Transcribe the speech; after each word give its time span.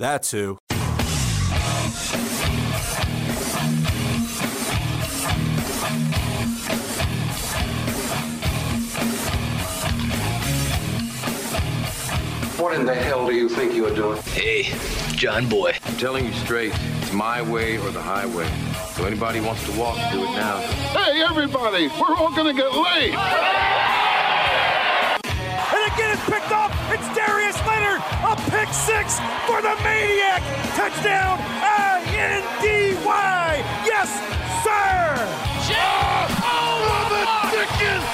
That's 0.00 0.30
who. 0.30 0.54
What 12.56 12.74
in 12.74 12.86
the 12.86 12.94
hell 12.94 13.26
do 13.26 13.34
you 13.34 13.50
think 13.50 13.74
you 13.74 13.84
are 13.88 13.94
doing? 13.94 14.16
Hey, 14.22 14.72
John 15.16 15.46
Boy. 15.50 15.76
I'm 15.84 15.96
telling 15.98 16.24
you 16.24 16.32
straight, 16.32 16.72
it's 17.02 17.12
my 17.12 17.42
way 17.42 17.76
or 17.76 17.90
the 17.90 18.00
highway. 18.00 18.48
So 18.96 19.04
anybody 19.04 19.42
wants 19.42 19.70
to 19.70 19.78
walk, 19.78 19.96
do 20.12 20.22
it 20.22 20.30
now. 20.30 20.60
Hey, 20.96 21.22
everybody, 21.28 21.88
we're 21.88 22.16
all 22.16 22.34
gonna 22.34 22.54
get 22.54 22.72
laid. 22.74 23.99
And 25.90 25.98
again, 25.98 26.12
it's 26.12 26.24
picked 26.24 26.52
up. 26.52 26.70
It's 26.90 27.08
Darius 27.16 27.56
Leonard, 27.66 28.00
a 28.24 28.36
pick 28.50 28.68
six 28.72 29.18
for 29.46 29.60
the 29.62 29.74
Maniac. 29.82 30.42
Touchdown, 30.74 31.38
I-N-D-Y. 31.62 33.64
Yes, 33.84 34.10
sir. 34.62 35.26
Oh, 36.42 37.08
the 37.10 37.24
Dickens! 37.50 38.04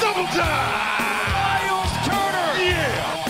Double 0.00 0.26
time! 0.32 1.32
Myles 1.32 1.92
Turner. 2.06 2.50
Yeah. 2.62 3.26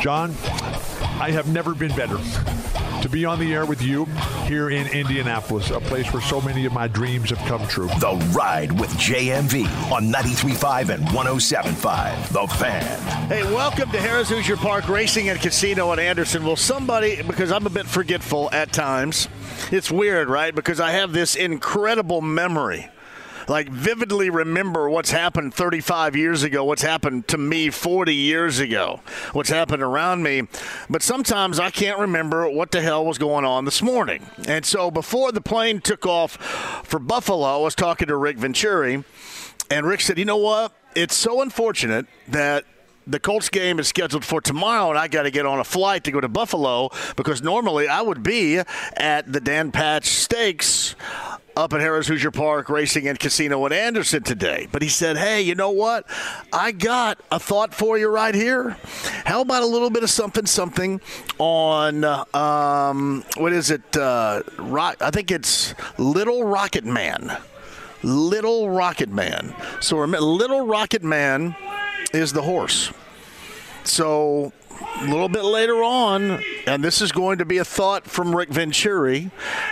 John, 0.00 0.30
I 1.20 1.32
have 1.32 1.48
never 1.48 1.74
been 1.74 1.94
better 1.96 2.16
to 3.02 3.08
be 3.08 3.24
on 3.24 3.40
the 3.40 3.52
air 3.52 3.66
with 3.66 3.82
you 3.82 4.04
here 4.46 4.70
in 4.70 4.86
Indianapolis, 4.86 5.70
a 5.70 5.80
place 5.80 6.12
where 6.12 6.22
so 6.22 6.40
many 6.40 6.64
of 6.64 6.72
my 6.72 6.86
dreams 6.86 7.30
have 7.30 7.38
come 7.48 7.66
true. 7.66 7.88
The 7.98 8.14
Ride 8.32 8.78
with 8.78 8.90
JMV 8.90 9.66
on 9.90 10.12
93.5 10.12 10.94
and 10.94 11.04
107.5. 11.08 12.28
The 12.28 12.54
Fan. 12.54 13.28
Hey, 13.28 13.42
welcome 13.52 13.90
to 13.90 13.98
Harrah's 13.98 14.28
Hoosier 14.28 14.56
Park 14.56 14.88
Racing 14.88 15.28
and 15.28 15.40
Casino 15.40 15.92
in 15.92 15.98
Anderson. 15.98 16.44
Will 16.44 16.54
somebody, 16.54 17.20
because 17.22 17.50
I'm 17.50 17.66
a 17.66 17.70
bit 17.70 17.86
forgetful 17.86 18.50
at 18.52 18.72
times, 18.72 19.28
it's 19.72 19.90
weird, 19.90 20.28
right? 20.28 20.54
Because 20.54 20.78
I 20.78 20.92
have 20.92 21.12
this 21.12 21.34
incredible 21.34 22.20
memory. 22.20 22.88
Like, 23.48 23.68
vividly 23.68 24.28
remember 24.28 24.90
what's 24.90 25.10
happened 25.10 25.54
35 25.54 26.14
years 26.14 26.42
ago, 26.42 26.64
what's 26.64 26.82
happened 26.82 27.28
to 27.28 27.38
me 27.38 27.70
40 27.70 28.14
years 28.14 28.58
ago, 28.58 29.00
what's 29.32 29.48
happened 29.48 29.82
around 29.82 30.22
me. 30.22 30.42
But 30.90 31.02
sometimes 31.02 31.58
I 31.58 31.70
can't 31.70 31.98
remember 31.98 32.48
what 32.48 32.70
the 32.70 32.82
hell 32.82 33.04
was 33.04 33.18
going 33.18 33.44
on 33.44 33.64
this 33.64 33.82
morning. 33.82 34.26
And 34.46 34.66
so 34.66 34.90
before 34.90 35.32
the 35.32 35.40
plane 35.40 35.80
took 35.80 36.06
off 36.06 36.36
for 36.84 36.98
Buffalo, 36.98 37.46
I 37.46 37.56
was 37.56 37.74
talking 37.74 38.08
to 38.08 38.16
Rick 38.16 38.36
Venturi, 38.36 39.02
and 39.70 39.86
Rick 39.86 40.02
said, 40.02 40.18
You 40.18 40.24
know 40.24 40.36
what? 40.36 40.72
It's 40.94 41.14
so 41.14 41.40
unfortunate 41.40 42.06
that 42.26 42.64
the 43.08 43.18
Colts 43.18 43.48
game 43.48 43.78
is 43.78 43.88
scheduled 43.88 44.24
for 44.24 44.40
tomorrow, 44.40 44.90
and 44.90 44.98
I 44.98 45.08
got 45.08 45.22
to 45.22 45.30
get 45.30 45.46
on 45.46 45.58
a 45.58 45.64
flight 45.64 46.04
to 46.04 46.10
go 46.12 46.20
to 46.20 46.28
Buffalo 46.28 46.90
because 47.16 47.42
normally 47.42 47.88
I 47.88 48.02
would 48.02 48.22
be 48.22 48.58
at 48.96 49.32
the 49.32 49.40
Dan 49.40 49.72
Patch 49.72 50.04
Stakes 50.06 50.94
up 51.56 51.72
at 51.72 51.80
Harrah's 51.80 52.06
Hoosier 52.06 52.30
Park 52.30 52.68
Racing 52.68 53.08
and 53.08 53.18
Casino 53.18 53.66
in 53.66 53.72
Anderson 53.72 54.22
today. 54.22 54.68
But 54.70 54.82
he 54.82 54.88
said, 54.88 55.16
Hey, 55.16 55.40
you 55.40 55.56
know 55.56 55.70
what? 55.70 56.04
I 56.52 56.70
got 56.70 57.18
a 57.32 57.40
thought 57.40 57.74
for 57.74 57.98
you 57.98 58.08
right 58.08 58.34
here. 58.34 58.76
How 59.24 59.40
about 59.40 59.64
a 59.64 59.66
little 59.66 59.90
bit 59.90 60.04
of 60.04 60.10
something, 60.10 60.46
something 60.46 61.00
on, 61.38 62.04
um, 62.32 63.24
what 63.38 63.52
is 63.52 63.70
it? 63.70 63.96
Uh, 63.96 64.42
rock, 64.58 64.98
I 65.00 65.10
think 65.10 65.32
it's 65.32 65.74
Little 65.98 66.44
Rocket 66.44 66.84
Man. 66.84 67.36
Little 68.04 68.70
Rocket 68.70 69.08
Man. 69.08 69.52
So 69.80 69.98
remember, 69.98 70.24
Little 70.24 70.64
Rocket 70.64 71.02
Man 71.02 71.56
is 72.12 72.32
the 72.32 72.42
horse. 72.42 72.92
So 73.88 74.52
a 75.00 75.06
little 75.06 75.28
bit 75.28 75.44
later 75.44 75.82
on, 75.82 76.42
and 76.66 76.84
this 76.84 77.00
is 77.00 77.10
going 77.10 77.38
to 77.38 77.44
be 77.44 77.58
a 77.58 77.64
thought 77.64 78.06
from 78.06 78.34
Rick 78.36 78.50
Venturi, 78.50 79.30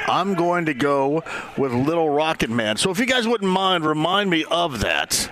I'm 0.09 0.35
going 0.35 0.67
to 0.67 0.75
go 0.75 1.23
with 1.57 1.73
Little 1.73 2.09
Rocket 2.11 2.51
Man. 2.51 2.77
So 2.77 2.91
if 2.91 2.99
you 2.99 3.07
guys 3.07 3.29
wouldn't 3.29 3.51
mind, 3.51 3.85
remind 3.85 4.31
me 4.31 4.45
of 4.51 4.81
that 4.81 5.31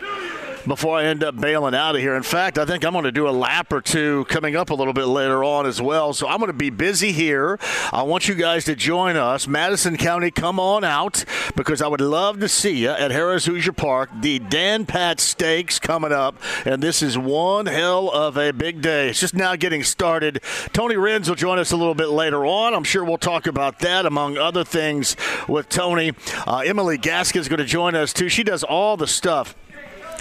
before 0.67 0.99
I 0.99 1.05
end 1.05 1.23
up 1.23 1.39
bailing 1.39 1.75
out 1.75 1.95
of 1.95 2.01
here. 2.01 2.15
In 2.15 2.23
fact, 2.23 2.59
I 2.59 2.65
think 2.65 2.85
I'm 2.85 2.93
going 2.93 3.05
to 3.05 3.13
do 3.13 3.29
a 3.29 3.31
lap 3.31 3.73
or 3.73 3.81
two 3.81 4.25
coming 4.27 4.57
up 4.57 4.71
a 4.71 4.75
little 4.75 4.93
bit 4.93 5.07
later 5.07 5.45
on 5.45 5.67
as 5.67 5.81
well. 5.81 6.13
So 6.13 6.27
I'm 6.27 6.39
going 6.39 6.51
to 6.51 6.57
be 6.57 6.71
busy 6.71 7.13
here. 7.13 7.59
I 7.93 8.03
want 8.03 8.29
you 8.29 8.35
guys 8.35 8.65
to 8.67 8.75
join 8.75 9.17
us. 9.17 9.47
Madison 9.47 9.97
County, 9.97 10.31
come 10.31 10.59
on 10.59 10.85
out 10.85 11.25
because 11.57 11.83
I 11.83 11.89
would 11.89 12.01
love 12.01 12.41
to 12.41 12.49
see 12.49 12.79
you 12.79 12.91
at 12.91 13.11
Harrah's 13.11 13.47
Hoosier 13.47 13.73
Park. 13.73 14.11
The 14.21 14.39
Dan 14.39 14.87
Patch 14.87 15.21
Stakes 15.21 15.79
coming 15.79 16.13
up, 16.13 16.37
and 16.65 16.83
this 16.83 17.03
is 17.03 17.19
one 17.19 17.67
hell 17.67 18.11
of 18.11 18.37
a 18.37 18.53
big 18.53 18.81
day. 18.81 19.09
It's 19.11 19.21
just 19.21 19.35
now 19.35 19.57
getting 19.57 19.83
started. 19.83 20.41
Tony 20.73 20.95
Renz 20.95 21.29
will 21.29 21.37
join 21.37 21.59
us 21.59 21.73
a 21.73 21.77
little 21.77 21.95
bit 21.95 22.09
later 22.09 22.47
on. 22.47 22.75
I'm 22.75 22.85
sure 22.85 23.05
we'll 23.05 23.19
talk 23.19 23.47
about 23.47 23.81
that 23.81 24.07
among 24.07 24.39
other 24.39 24.65
things 24.65 25.17
with 25.49 25.69
Tony. 25.69 26.13
Uh, 26.47 26.59
Emily 26.59 26.99
Gaskin 26.99 27.41
is 27.41 27.49
going 27.49 27.59
to 27.59 27.65
join 27.65 27.95
us 27.95 28.13
too. 28.13 28.29
She 28.29 28.43
does 28.43 28.63
all 28.63 28.97
the 28.97 29.07
stuff 29.07 29.55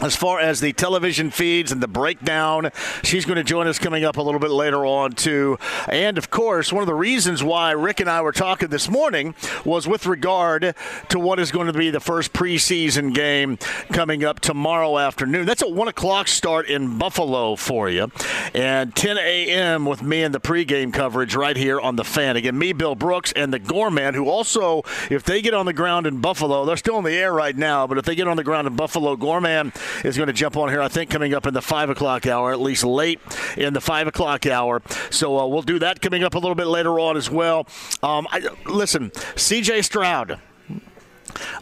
as 0.01 0.15
far 0.15 0.39
as 0.39 0.59
the 0.59 0.73
television 0.73 1.29
feeds 1.31 1.71
and 1.71 1.81
the 1.81 1.87
breakdown, 1.87 2.71
she's 3.03 3.25
going 3.25 3.37
to 3.37 3.43
join 3.43 3.67
us 3.67 3.79
coming 3.79 4.03
up 4.03 4.17
a 4.17 4.21
little 4.21 4.39
bit 4.39 4.51
later 4.51 4.85
on, 4.85 5.11
too. 5.11 5.57
And 5.87 6.17
of 6.17 6.29
course, 6.29 6.73
one 6.73 6.81
of 6.81 6.87
the 6.87 6.93
reasons 6.93 7.43
why 7.43 7.71
Rick 7.71 7.99
and 7.99 8.09
I 8.09 8.21
were 8.21 8.31
talking 8.31 8.69
this 8.69 8.89
morning 8.89 9.35
was 9.63 9.87
with 9.87 10.05
regard 10.05 10.75
to 11.09 11.19
what 11.19 11.39
is 11.39 11.51
going 11.51 11.67
to 11.67 11.73
be 11.73 11.89
the 11.89 11.99
first 11.99 12.33
preseason 12.33 13.13
game 13.13 13.57
coming 13.91 14.23
up 14.23 14.39
tomorrow 14.39 14.97
afternoon. 14.97 15.45
That's 15.45 15.61
a 15.61 15.69
1 15.69 15.87
o'clock 15.87 16.27
start 16.27 16.67
in 16.67 16.97
Buffalo 16.97 17.55
for 17.55 17.89
you, 17.89 18.11
and 18.53 18.95
10 18.95 19.17
a.m. 19.17 19.85
with 19.85 20.01
me 20.01 20.23
and 20.23 20.33
the 20.33 20.39
pregame 20.39 20.93
coverage 20.93 21.35
right 21.35 21.55
here 21.55 21.79
on 21.79 21.95
the 21.95 22.03
fan. 22.03 22.35
Again, 22.35 22.57
me, 22.57 22.73
Bill 22.73 22.95
Brooks, 22.95 23.31
and 23.33 23.53
the 23.53 23.59
Gorman, 23.59 24.13
who 24.13 24.27
also, 24.27 24.83
if 25.09 25.23
they 25.23 25.41
get 25.41 25.53
on 25.53 25.65
the 25.65 25.73
ground 25.73 26.07
in 26.07 26.19
Buffalo, 26.19 26.65
they're 26.65 26.77
still 26.77 26.97
in 26.97 27.03
the 27.03 27.11
air 27.11 27.33
right 27.33 27.55
now, 27.55 27.87
but 27.87 27.97
if 27.97 28.05
they 28.05 28.15
get 28.15 28.27
on 28.27 28.37
the 28.37 28.43
ground 28.43 28.67
in 28.67 28.75
Buffalo, 28.75 29.15
Gorman 29.15 29.71
is 30.03 30.17
going 30.17 30.27
to 30.27 30.33
jump 30.33 30.57
on 30.57 30.69
here, 30.69 30.81
I 30.81 30.87
think, 30.87 31.09
coming 31.09 31.33
up 31.33 31.45
in 31.47 31.53
the 31.53 31.61
5 31.61 31.89
o'clock 31.89 32.25
hour, 32.25 32.51
at 32.51 32.59
least 32.59 32.83
late 32.83 33.19
in 33.57 33.73
the 33.73 33.81
5 33.81 34.07
o'clock 34.07 34.45
hour. 34.45 34.81
So 35.09 35.39
uh, 35.39 35.47
we'll 35.47 35.61
do 35.61 35.79
that 35.79 36.01
coming 36.01 36.23
up 36.23 36.35
a 36.35 36.39
little 36.39 36.55
bit 36.55 36.67
later 36.67 36.99
on 36.99 37.17
as 37.17 37.29
well. 37.29 37.67
Um, 38.01 38.27
I, 38.31 38.47
listen, 38.65 39.11
CJ 39.11 39.83
Stroud. 39.83 40.39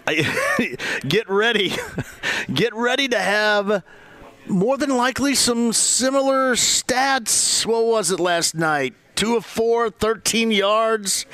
I, 0.08 0.78
get 1.08 1.30
ready. 1.30 1.74
Get 2.54 2.74
ready 2.74 3.08
to 3.08 3.20
have 3.20 3.84
more 4.48 4.78
than 4.78 4.90
likely 4.90 5.36
some 5.36 5.72
similar 5.72 6.56
stats. 6.56 7.66
What 7.66 7.86
was 7.86 8.12
it 8.12 8.20
last 8.20 8.56
night? 8.56 8.96
Two 9.16 9.38
of 9.38 9.46
four, 9.46 9.90
13 9.90 10.52
yards. 10.52 11.26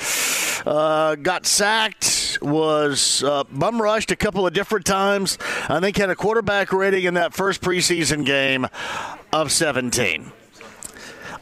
Uh, 0.66 1.16
got 1.16 1.46
sacked, 1.46 2.04
was 2.42 3.24
uh, 3.24 3.44
bum 3.46 3.82
rushed 3.82 4.12
a 4.12 4.16
couple 4.16 4.46
of 4.46 4.54
different 4.54 4.86
times. 4.86 5.38
I 5.70 5.80
think 5.80 5.98
had 5.98 6.10
a 6.10 6.16
quarterback 6.16 6.72
rating 6.72 7.04
in 7.04 7.14
that 7.16 7.34
first 7.34 7.62
preseason 7.62 8.26
game 8.26 8.68
of 9.32 9.52
17. 9.52 10.32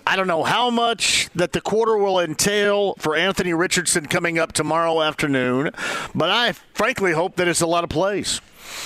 I 0.07 0.15
don't 0.15 0.27
know 0.27 0.43
how 0.43 0.69
much 0.69 1.29
that 1.33 1.51
the 1.51 1.61
quarter 1.61 1.97
will 1.97 2.19
entail 2.19 2.93
for 2.99 3.15
Anthony 3.15 3.53
Richardson 3.53 4.05
coming 4.05 4.37
up 4.37 4.51
tomorrow 4.51 5.01
afternoon, 5.01 5.71
but 6.13 6.29
I 6.29 6.51
frankly 6.73 7.11
hope 7.13 7.37
that 7.37 7.47
it's 7.47 7.61
a 7.61 7.67
lot 7.67 7.83
of 7.83 7.89
plays. 7.89 8.39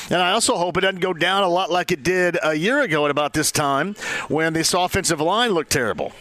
And 0.10 0.22
I 0.22 0.32
also 0.32 0.56
hope 0.56 0.78
it 0.78 0.82
doesn't 0.82 1.02
go 1.02 1.14
down 1.14 1.44
a 1.44 1.50
lot 1.50 1.72
like 1.72 1.92
it 1.92 2.04
did 2.04 2.38
a 2.42 2.56
year 2.56 2.82
ago 2.82 3.04
at 3.06 3.12
about 3.12 3.34
this 3.34 3.52
time 3.52 3.96
when 4.30 4.54
this 4.54 4.74
offensive 4.74 5.20
line 5.20 5.52
looked 5.52 5.72
terrible. 5.72 6.14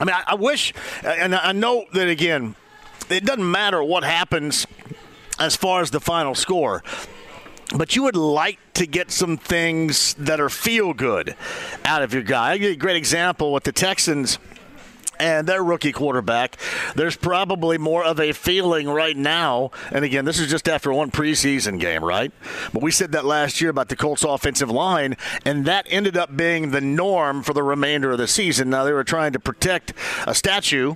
I 0.00 0.04
mean, 0.04 0.14
I, 0.14 0.24
I 0.28 0.34
wish, 0.34 0.74
and 1.04 1.34
I 1.34 1.52
know 1.52 1.86
that 1.92 2.08
again, 2.08 2.56
it 3.08 3.24
doesn't 3.24 3.48
matter 3.48 3.82
what 3.82 4.02
happens 4.02 4.66
as 5.38 5.56
far 5.56 5.82
as 5.82 5.90
the 5.90 6.00
final 6.00 6.34
score 6.34 6.82
but 7.74 7.96
you 7.96 8.04
would 8.04 8.16
like 8.16 8.58
to 8.74 8.86
get 8.86 9.10
some 9.10 9.36
things 9.36 10.14
that 10.14 10.40
are 10.40 10.48
feel 10.48 10.94
good 10.94 11.34
out 11.84 12.02
of 12.02 12.14
your 12.14 12.22
guy. 12.22 12.52
I 12.52 12.58
give 12.58 12.68
you 12.68 12.74
a 12.74 12.76
great 12.76 12.96
example 12.96 13.52
with 13.52 13.64
the 13.64 13.72
Texans 13.72 14.38
and 15.18 15.46
their 15.46 15.64
rookie 15.64 15.92
quarterback. 15.92 16.58
There's 16.94 17.16
probably 17.16 17.78
more 17.78 18.04
of 18.04 18.20
a 18.20 18.32
feeling 18.32 18.88
right 18.88 19.16
now. 19.16 19.70
And 19.90 20.04
again, 20.04 20.24
this 20.26 20.38
is 20.38 20.48
just 20.48 20.68
after 20.68 20.92
one 20.92 21.10
preseason 21.10 21.80
game, 21.80 22.04
right? 22.04 22.32
But 22.72 22.82
we 22.82 22.90
said 22.90 23.12
that 23.12 23.24
last 23.24 23.60
year 23.60 23.70
about 23.70 23.88
the 23.88 23.96
Colts 23.96 24.24
offensive 24.24 24.70
line, 24.70 25.16
and 25.44 25.64
that 25.64 25.86
ended 25.88 26.16
up 26.16 26.36
being 26.36 26.70
the 26.70 26.80
norm 26.80 27.42
for 27.42 27.54
the 27.54 27.62
remainder 27.62 28.12
of 28.12 28.18
the 28.18 28.28
season. 28.28 28.70
Now, 28.70 28.84
they 28.84 28.92
were 28.92 29.04
trying 29.04 29.32
to 29.32 29.40
protect 29.40 29.92
a 30.26 30.34
statue, 30.34 30.94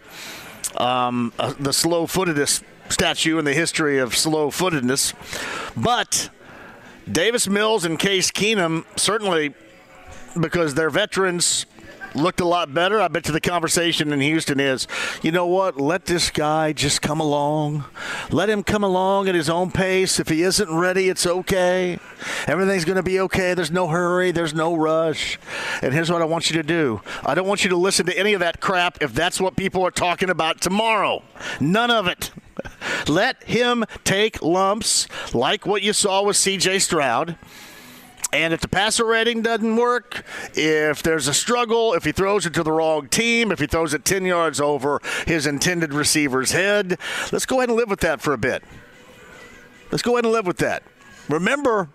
um, 0.76 1.32
uh, 1.38 1.54
the 1.58 1.72
slow 1.72 2.06
footedest 2.06 2.62
statue 2.90 3.38
in 3.38 3.44
the 3.44 3.54
history 3.54 3.98
of 3.98 4.16
slow 4.16 4.50
footedness. 4.50 5.14
But 5.76 6.30
Davis 7.10 7.48
Mills 7.48 7.84
and 7.84 7.98
Case 7.98 8.30
Keenum 8.30 8.84
certainly 8.98 9.54
because 10.38 10.74
they're 10.74 10.90
veterans 10.90 11.66
looked 12.14 12.40
a 12.40 12.44
lot 12.44 12.72
better. 12.72 13.00
I 13.00 13.08
bet 13.08 13.26
you 13.26 13.32
the 13.32 13.40
conversation 13.40 14.12
in 14.12 14.20
Houston 14.20 14.60
is, 14.60 14.86
you 15.22 15.30
know 15.30 15.46
what? 15.46 15.80
Let 15.80 16.06
this 16.06 16.30
guy 16.30 16.72
just 16.72 17.02
come 17.02 17.20
along. 17.20 17.84
Let 18.30 18.48
him 18.48 18.62
come 18.62 18.84
along 18.84 19.28
at 19.28 19.34
his 19.34 19.48
own 19.48 19.70
pace. 19.70 20.18
If 20.18 20.28
he 20.28 20.42
isn't 20.42 20.74
ready, 20.74 21.08
it's 21.08 21.26
okay. 21.26 21.98
Everything's 22.46 22.84
going 22.84 22.96
to 22.96 23.02
be 23.02 23.20
okay. 23.20 23.54
There's 23.54 23.70
no 23.70 23.88
hurry. 23.88 24.30
There's 24.30 24.54
no 24.54 24.74
rush. 24.74 25.38
And 25.82 25.92
here's 25.92 26.10
what 26.10 26.22
I 26.22 26.24
want 26.24 26.50
you 26.50 26.56
to 26.56 26.62
do. 26.62 27.00
I 27.24 27.34
don't 27.34 27.46
want 27.46 27.64
you 27.64 27.70
to 27.70 27.76
listen 27.76 28.06
to 28.06 28.18
any 28.18 28.34
of 28.34 28.40
that 28.40 28.60
crap 28.60 29.02
if 29.02 29.12
that's 29.12 29.40
what 29.40 29.56
people 29.56 29.86
are 29.86 29.90
talking 29.90 30.30
about 30.30 30.60
tomorrow. 30.60 31.22
None 31.60 31.90
of 31.90 32.06
it. 32.06 32.30
Let 33.08 33.42
him 33.44 33.84
take 34.04 34.42
lumps 34.42 35.08
like 35.34 35.66
what 35.66 35.82
you 35.82 35.92
saw 35.92 36.22
with 36.22 36.36
CJ 36.36 36.80
Stroud. 36.80 37.36
And 38.32 38.54
if 38.54 38.60
the 38.60 38.68
passer 38.68 39.04
rating 39.04 39.42
doesn't 39.42 39.74
work, 39.76 40.24
if 40.54 41.02
there's 41.02 41.26
a 41.26 41.34
struggle, 41.34 41.94
if 41.94 42.04
he 42.04 42.12
throws 42.12 42.46
it 42.46 42.54
to 42.54 42.62
the 42.62 42.70
wrong 42.70 43.08
team, 43.08 43.50
if 43.50 43.58
he 43.58 43.66
throws 43.66 43.92
it 43.92 44.04
10 44.04 44.24
yards 44.24 44.60
over 44.60 45.00
his 45.26 45.46
intended 45.46 45.92
receiver's 45.92 46.52
head, 46.52 46.96
let's 47.32 47.46
go 47.46 47.56
ahead 47.58 47.70
and 47.70 47.76
live 47.76 47.90
with 47.90 48.00
that 48.00 48.20
for 48.20 48.32
a 48.32 48.38
bit. 48.38 48.62
Let's 49.90 50.02
go 50.02 50.12
ahead 50.12 50.24
and 50.24 50.32
live 50.32 50.46
with 50.46 50.58
that. 50.58 50.84
Remember, 51.28 51.88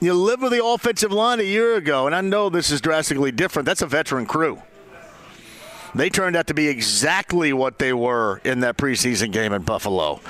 you 0.00 0.14
lived 0.14 0.42
with 0.42 0.52
the 0.52 0.64
offensive 0.64 1.10
line 1.10 1.40
a 1.40 1.44
year 1.44 1.74
ago, 1.74 2.06
and 2.06 2.14
I 2.14 2.20
know 2.20 2.48
this 2.48 2.70
is 2.70 2.80
drastically 2.80 3.32
different. 3.32 3.66
That's 3.66 3.82
a 3.82 3.86
veteran 3.86 4.26
crew. 4.26 4.62
They 5.94 6.10
turned 6.10 6.34
out 6.34 6.48
to 6.48 6.54
be 6.54 6.68
exactly 6.68 7.52
what 7.52 7.78
they 7.78 7.92
were 7.92 8.40
in 8.44 8.60
that 8.60 8.76
preseason 8.76 9.30
game 9.32 9.52
in 9.52 9.62
Buffalo. 9.62 10.20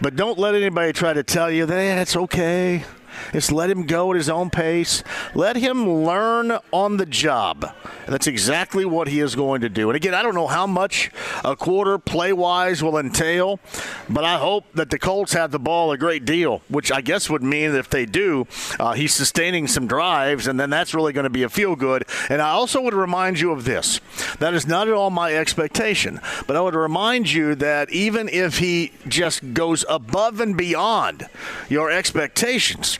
But 0.00 0.16
don't 0.16 0.38
let 0.38 0.54
anybody 0.54 0.92
try 0.92 1.12
to 1.12 1.22
tell 1.22 1.50
you 1.50 1.66
that 1.66 1.98
it's 1.98 2.16
okay. 2.16 2.84
Just 3.32 3.52
let 3.52 3.70
him 3.70 3.86
go 3.86 4.10
at 4.10 4.16
his 4.16 4.28
own 4.28 4.50
pace. 4.50 5.02
Let 5.34 5.56
him 5.56 5.88
learn 5.88 6.58
on 6.72 6.96
the 6.96 7.06
job. 7.06 7.74
And 8.04 8.14
that's 8.14 8.26
exactly 8.26 8.84
what 8.84 9.08
he 9.08 9.20
is 9.20 9.34
going 9.34 9.60
to 9.60 9.68
do. 9.68 9.88
And 9.88 9.96
again, 9.96 10.14
I 10.14 10.22
don't 10.22 10.34
know 10.34 10.46
how 10.46 10.66
much 10.66 11.10
a 11.44 11.56
quarter 11.56 11.98
play 11.98 12.32
wise 12.32 12.82
will 12.82 12.98
entail, 12.98 13.60
but 14.08 14.24
I 14.24 14.38
hope 14.38 14.64
that 14.74 14.90
the 14.90 14.98
Colts 14.98 15.32
have 15.32 15.50
the 15.50 15.58
ball 15.58 15.92
a 15.92 15.98
great 15.98 16.24
deal, 16.24 16.62
which 16.68 16.90
I 16.90 17.00
guess 17.00 17.30
would 17.30 17.42
mean 17.42 17.72
that 17.72 17.78
if 17.78 17.90
they 17.90 18.06
do, 18.06 18.46
uh, 18.78 18.92
he's 18.92 19.14
sustaining 19.14 19.66
some 19.66 19.86
drives, 19.86 20.46
and 20.46 20.58
then 20.58 20.70
that's 20.70 20.94
really 20.94 21.12
going 21.12 21.24
to 21.24 21.30
be 21.30 21.42
a 21.42 21.48
feel 21.48 21.76
good. 21.76 22.04
And 22.28 22.42
I 22.42 22.50
also 22.50 22.80
would 22.80 22.94
remind 22.94 23.40
you 23.40 23.52
of 23.52 23.64
this 23.64 24.00
that 24.38 24.54
is 24.54 24.66
not 24.66 24.88
at 24.88 24.94
all 24.94 25.10
my 25.10 25.34
expectation, 25.34 26.20
but 26.46 26.56
I 26.56 26.60
would 26.60 26.74
remind 26.74 27.30
you 27.30 27.54
that 27.56 27.90
even 27.90 28.28
if 28.28 28.58
he 28.58 28.92
just 29.08 29.54
goes 29.54 29.84
above 29.88 30.40
and 30.40 30.56
beyond 30.56 31.28
your 31.68 31.90
expectations, 31.90 32.98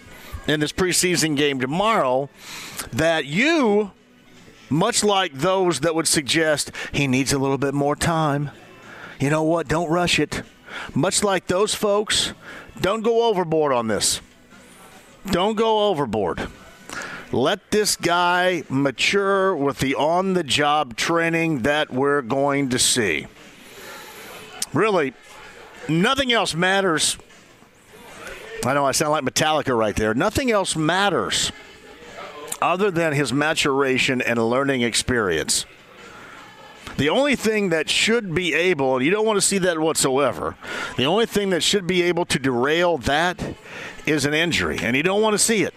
in 0.51 0.61
this 0.61 0.73
preseason 0.73 1.37
game 1.37 1.61
tomorrow 1.61 2.29
that 2.93 3.25
you, 3.25 3.93
much 4.69 5.05
like 5.05 5.33
those 5.33 5.81
that 5.81 5.95
would 5.95 6.09
suggest 6.09 6.73
he 6.93 7.07
needs 7.07 7.33
a 7.33 7.39
little 7.39 7.59
bit 7.59 7.73
more 7.73 7.95
time, 7.95 8.51
you 9.21 9.31
know 9.31 9.43
what? 9.43 9.69
Don't 9.69 9.89
rush 9.89 10.19
it. 10.19 10.43
Much 10.95 11.23
like 11.23 11.47
those 11.47 11.75
folks, 11.75 12.33
don't 12.81 13.03
go 13.03 13.29
overboard 13.29 13.73
on 13.73 13.89
this. 13.89 14.21
Don't 15.27 15.57
go 15.57 15.89
overboard. 15.89 16.49
Let 17.33 17.71
this 17.71 17.95
guy 17.97 18.65
mature 18.69 19.55
with 19.55 19.79
the 19.79 19.95
on 19.95 20.33
the 20.33 20.43
job 20.43 20.97
training 20.97 21.61
that 21.63 21.91
we're 21.91 22.23
going 22.23 22.71
to 22.71 22.79
see. 22.79 23.27
Really, 24.73 25.13
nothing 25.89 26.33
else 26.33 26.55
matters 26.55 27.17
I 28.65 28.75
know 28.75 28.85
I 28.85 28.93
sound 28.93 29.13
like 29.13 29.25
Metallica 29.25 29.77
right 29.77 29.97
there. 29.97 30.13
Nothing 30.13 30.51
else 30.51 30.77
matters 30.77 31.51
other 32.61 32.91
than 32.91 33.15
his 33.15 33.33
maturation 33.33 34.21
and 34.21 34.39
learning 34.39 34.83
experience. 34.83 35.65
The 36.99 37.09
only 37.09 37.37
thing 37.37 37.71
that 37.71 37.89
should 37.89 38.35
be 38.35 38.53
able, 38.53 38.97
and 38.97 39.05
you 39.05 39.11
don't 39.11 39.25
want 39.25 39.39
to 39.39 39.41
see 39.41 39.59
that 39.59 39.79
whatsoever, 39.79 40.57
the 40.99 41.07
only 41.07 41.25
thing 41.25 41.51
that 41.51 41.63
should 41.63 41.87
be 41.87 42.03
able 42.03 42.27
to 42.27 42.39
derail 42.39 42.99
that 42.99 43.57
is 44.05 44.27
an 44.27 44.35
injury, 44.35 44.79
and 44.83 44.95
you 44.95 45.03
don't 45.03 45.23
want 45.23 45.33
to 45.35 45.39
see 45.39 45.63
it. 45.63 45.75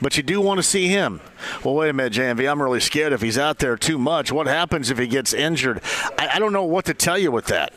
But 0.00 0.16
you 0.16 0.22
do 0.22 0.40
want 0.40 0.58
to 0.58 0.62
see 0.62 0.88
him. 0.88 1.20
Well, 1.62 1.74
wait 1.74 1.90
a 1.90 1.92
minute, 1.92 2.14
JMV. 2.14 2.50
I'm 2.50 2.62
really 2.62 2.80
scared 2.80 3.12
if 3.12 3.20
he's 3.20 3.38
out 3.38 3.58
there 3.58 3.76
too 3.76 3.98
much. 3.98 4.32
What 4.32 4.46
happens 4.46 4.90
if 4.90 4.98
he 4.98 5.06
gets 5.06 5.32
injured? 5.32 5.80
I, 6.18 6.30
I 6.34 6.38
don't 6.38 6.52
know 6.52 6.64
what 6.64 6.86
to 6.86 6.94
tell 6.94 7.18
you 7.18 7.30
with 7.30 7.46
that. 7.46 7.72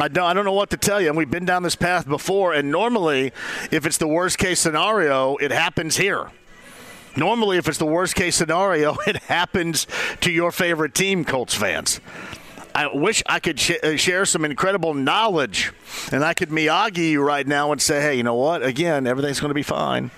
I 0.00 0.08
don't, 0.08 0.24
I 0.24 0.34
don't 0.34 0.44
know 0.44 0.52
what 0.52 0.70
to 0.70 0.76
tell 0.76 1.00
you. 1.00 1.08
And 1.08 1.16
we've 1.16 1.30
been 1.30 1.44
down 1.44 1.62
this 1.62 1.76
path 1.76 2.08
before. 2.08 2.52
And 2.52 2.70
normally, 2.70 3.32
if 3.70 3.86
it's 3.86 3.98
the 3.98 4.08
worst 4.08 4.38
case 4.38 4.60
scenario, 4.60 5.36
it 5.36 5.52
happens 5.52 5.96
here. 5.96 6.30
Normally, 7.16 7.58
if 7.58 7.68
it's 7.68 7.78
the 7.78 7.86
worst 7.86 8.16
case 8.16 8.34
scenario, 8.34 8.96
it 9.06 9.16
happens 9.24 9.86
to 10.20 10.32
your 10.32 10.50
favorite 10.50 10.94
team, 10.94 11.24
Colts 11.24 11.54
fans. 11.54 12.00
I 12.74 12.88
wish 12.88 13.22
I 13.26 13.38
could 13.38 13.60
sh- 13.60 13.78
uh, 13.84 13.96
share 13.96 14.26
some 14.26 14.44
incredible 14.44 14.94
knowledge 14.94 15.72
and 16.10 16.24
I 16.24 16.34
could 16.34 16.48
Miyagi 16.48 17.10
you 17.10 17.22
right 17.22 17.46
now 17.46 17.70
and 17.70 17.80
say, 17.80 18.00
hey, 18.00 18.16
you 18.16 18.24
know 18.24 18.34
what? 18.34 18.64
Again, 18.64 19.06
everything's 19.06 19.38
going 19.38 19.50
to 19.50 19.54
be 19.54 19.62
fine. 19.62 20.10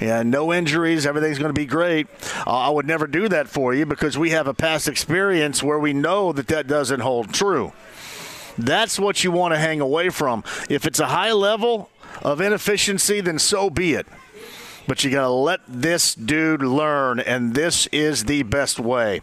Yeah, 0.00 0.22
no 0.22 0.52
injuries. 0.52 1.06
Everything's 1.06 1.38
going 1.38 1.54
to 1.54 1.58
be 1.58 1.64
great. 1.64 2.08
Uh, 2.46 2.58
I 2.58 2.68
would 2.68 2.86
never 2.86 3.06
do 3.06 3.26
that 3.30 3.48
for 3.48 3.72
you 3.72 3.86
because 3.86 4.18
we 4.18 4.30
have 4.30 4.46
a 4.46 4.52
past 4.52 4.86
experience 4.86 5.62
where 5.62 5.78
we 5.78 5.94
know 5.94 6.30
that 6.32 6.48
that 6.48 6.66
doesn't 6.66 7.00
hold 7.00 7.32
true. 7.32 7.72
That's 8.56 8.98
what 8.98 9.24
you 9.24 9.30
want 9.30 9.54
to 9.54 9.58
hang 9.58 9.80
away 9.80 10.10
from. 10.10 10.44
If 10.68 10.86
it's 10.86 11.00
a 11.00 11.06
high 11.06 11.32
level 11.32 11.90
of 12.22 12.40
inefficiency, 12.40 13.20
then 13.20 13.38
so 13.38 13.70
be 13.70 13.94
it. 13.94 14.06
But 14.86 15.02
you 15.02 15.10
got 15.10 15.22
to 15.22 15.30
let 15.30 15.60
this 15.66 16.14
dude 16.14 16.62
learn, 16.62 17.18
and 17.18 17.54
this 17.54 17.86
is 17.88 18.24
the 18.24 18.42
best 18.42 18.78
way. 18.78 19.22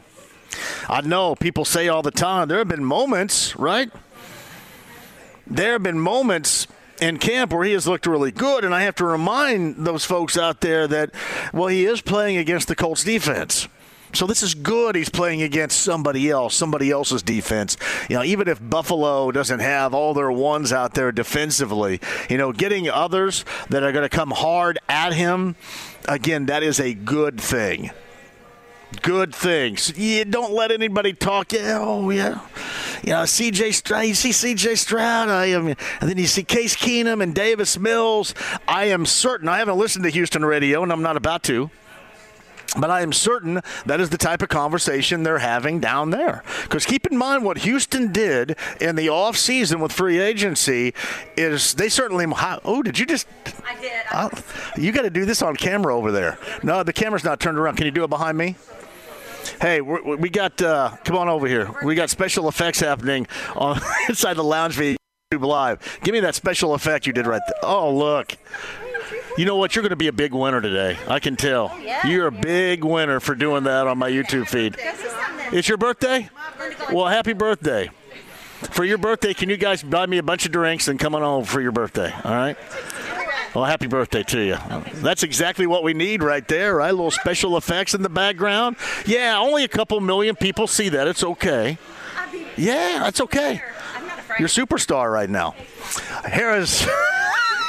I 0.90 1.02
know 1.02 1.36
people 1.36 1.66
say 1.66 1.88
all 1.88 2.02
the 2.02 2.12
time, 2.12 2.48
there 2.48 2.58
have 2.58 2.68
been 2.68 2.84
moments, 2.84 3.56
right? 3.56 3.92
There 5.48 5.74
have 5.74 5.84
been 5.84 6.00
moments 6.00 6.68
in 7.00 7.18
camp 7.18 7.54
where 7.54 7.64
he 7.64 7.74
has 7.74 7.88
looked 7.88 8.06
really 8.06 8.32
good, 8.32 8.64
and 8.66 8.74
I 8.74 8.84
have 8.84 8.96
to 8.96 9.06
remind 9.06 9.86
those 9.86 10.04
folks 10.06 10.38
out 10.38 10.62
there 10.62 10.88
that, 10.88 11.12
well, 11.54 11.68
he 11.68 11.86
is 11.86 12.02
playing 12.02 12.38
against 12.38 12.68
the 12.68 12.76
Colts 12.76 13.04
defense. 13.04 13.68
So 14.14 14.28
this 14.28 14.44
is 14.44 14.54
good. 14.54 14.96
He's 14.96 15.10
playing 15.10 15.42
against 15.42 15.82
somebody 15.82 16.30
else, 16.30 16.56
somebody 16.56 16.92
else's 16.92 17.24
defense. 17.24 17.78
You 18.10 18.18
know, 18.18 18.24
even 18.24 18.48
if 18.48 18.60
Buffalo 18.62 19.32
doesn't 19.32 19.60
have 19.60 19.94
all 19.94 20.14
their 20.14 20.32
ones 20.32 20.74
out 20.74 20.94
there 20.94 21.12
defensively, 21.12 22.00
you 22.30 22.38
know, 22.38 22.52
getting 22.52 22.90
others 22.90 23.46
that 23.70 23.84
are 23.84 23.92
going 23.92 24.08
to 24.08 24.16
come 24.16 24.32
hard 24.32 24.80
at 24.90 25.14
him, 25.14 25.56
again, 26.08 26.48
that 26.48 26.64
is 26.64 26.80
a 26.80 26.94
good 26.94 27.40
thing. 27.40 27.92
Good 29.02 29.34
things. 29.34 29.98
You 29.98 30.26
don't 30.26 30.52
let 30.52 30.70
anybody 30.70 31.14
talk. 31.14 31.54
Yeah, 31.54 31.80
oh 31.80 32.10
yeah, 32.10 32.42
you 33.04 33.14
know 33.14 33.26
C.J. 33.26 33.72
Stroud. 33.72 34.06
You 34.06 34.14
see 34.14 34.34
C.J. 34.34 34.76
Stroud. 34.76 35.30
I 35.30 35.46
am, 35.46 35.68
and 35.68 35.78
then 36.02 36.18
you 36.18 36.28
see 36.28 36.44
Case 36.44 36.76
Keenum 36.76 37.24
and 37.24 37.34
Davis 37.34 37.80
Mills. 37.80 38.36
I 38.68 38.86
am 38.86 39.06
certain. 39.06 39.48
I 39.48 39.60
haven't 39.60 39.78
listened 39.78 40.04
to 40.04 40.10
Houston 40.10 40.44
radio, 40.44 40.84
and 40.84 40.92
I'm 40.92 41.02
not 41.02 41.16
about 41.16 41.42
to. 41.44 41.72
But 42.78 42.90
I 42.90 43.02
am 43.02 43.12
certain 43.12 43.62
that 43.86 44.00
is 44.00 44.10
the 44.10 44.18
type 44.18 44.42
of 44.42 44.50
conversation 44.50 45.24
they're 45.24 45.40
having 45.40 45.80
down 45.80 46.12
there. 46.12 46.44
Because 46.64 46.86
keep 46.86 47.06
in 47.08 47.18
mind 47.18 47.44
what 47.44 47.60
Houston 47.60 48.12
did 48.12 48.56
in 48.80 48.96
the 48.96 49.10
off 49.10 49.36
season 49.36 49.80
with 49.82 49.92
free 49.92 50.20
agency 50.20 50.94
is 51.36 51.74
they 51.74 51.90
certainly. 51.90 52.26
Oh, 52.64 52.82
did 52.82 52.98
you 52.98 53.06
just? 53.06 53.28
I 53.66 53.76
did. 53.82 53.92
I 54.10 54.30
you 54.78 54.92
got 54.92 55.02
to 55.02 55.10
do 55.10 55.26
this 55.26 55.42
on 55.42 55.56
camera 55.56 55.96
over 55.96 56.12
there. 56.12 56.38
No, 56.64 56.84
the 56.84 56.94
camera's 56.94 57.24
not 57.24 57.40
turned 57.40 57.58
around. 57.58 57.76
Can 57.76 57.86
you 57.86 57.92
do 57.92 58.04
it 58.04 58.10
behind 58.10 58.38
me? 58.38 58.56
Hey, 59.60 59.82
we 59.82 60.30
got. 60.30 60.62
Uh, 60.62 60.96
come 61.04 61.18
on 61.18 61.28
over 61.28 61.48
here. 61.48 61.70
We 61.84 61.96
got 61.96 62.10
special 62.10 62.48
effects 62.48 62.80
happening 62.80 63.28
on 63.56 63.82
inside 64.10 64.36
the 64.36 64.44
lounge 64.44 64.76
via 64.76 64.96
YouTube 65.32 65.46
Live. 65.46 66.00
Give 66.04 66.14
me 66.14 66.20
that 66.22 66.36
special 66.36 66.74
effect 66.74 67.06
you 67.06 67.14
did 67.14 67.28
right 67.28 67.42
there. 67.46 67.70
Oh, 67.70 67.94
look. 67.94 68.38
You 69.38 69.46
know 69.46 69.56
what? 69.56 69.76
You're 69.76 69.84
going 69.84 69.92
to 69.92 69.96
be 69.96 70.08
a 70.08 70.14
big 70.14 70.34
winner 70.34 70.62
today. 70.62 70.98
I 71.08 71.20
can 71.20 71.36
tell. 71.36 71.72
Oh, 71.74 71.78
yeah. 71.80 72.06
You're 72.06 72.28
a 72.28 72.32
big 72.32 72.84
winner 72.84 73.20
for 73.20 73.36
doing 73.36 73.64
that 73.64 73.88
on 73.88 73.98
my 73.98 74.10
YouTube 74.10 74.48
feed. 74.48 74.74
This 74.74 75.04
is 75.04 75.12
something 75.12 75.58
It's 75.58 75.68
your 75.68 75.78
birthday? 75.78 76.30
Well, 76.92 77.08
happy 77.08 77.34
birthday. 77.34 77.90
For 78.72 78.84
your 78.86 78.98
birthday, 78.98 79.34
can 79.34 79.50
you 79.50 79.58
guys 79.58 79.82
buy 79.82 80.06
me 80.06 80.18
a 80.18 80.24
bunch 80.24 80.46
of 80.46 80.52
drinks 80.52 80.88
and 80.88 81.00
come 81.00 81.16
on 81.16 81.24
over 81.24 81.46
for 81.46 81.62
your 81.62 81.72
birthday? 81.72 82.14
All 82.24 82.34
right? 82.34 82.58
Well, 83.56 83.66
happy 83.66 83.88
birthday 83.88 84.24
to 84.24 84.40
you. 84.40 84.58
That's 85.02 85.24
exactly 85.24 85.68
what 85.68 85.84
we 85.84 85.94
need 85.94 86.24
right 86.24 86.48
there, 86.48 86.76
right? 86.76 86.90
A 86.90 86.94
little 86.94 87.12
special 87.12 87.58
effects 87.58 87.94
in 87.94 88.02
the 88.02 88.10
background. 88.10 88.78
Yeah, 89.06 89.38
only 89.40 89.64
a 89.64 89.68
couple 89.68 90.00
million 90.00 90.36
people 90.36 90.68
see 90.68 90.90
that. 90.90 91.08
It's 91.08 91.24
okay. 91.24 91.78
Yeah, 92.56 93.00
that's 93.00 93.20
okay. 93.22 93.62
You're 94.40 94.46
a 94.46 94.50
superstar 94.50 95.12
right 95.12 95.30
now. 95.30 95.56
Harrah's. 96.24 96.88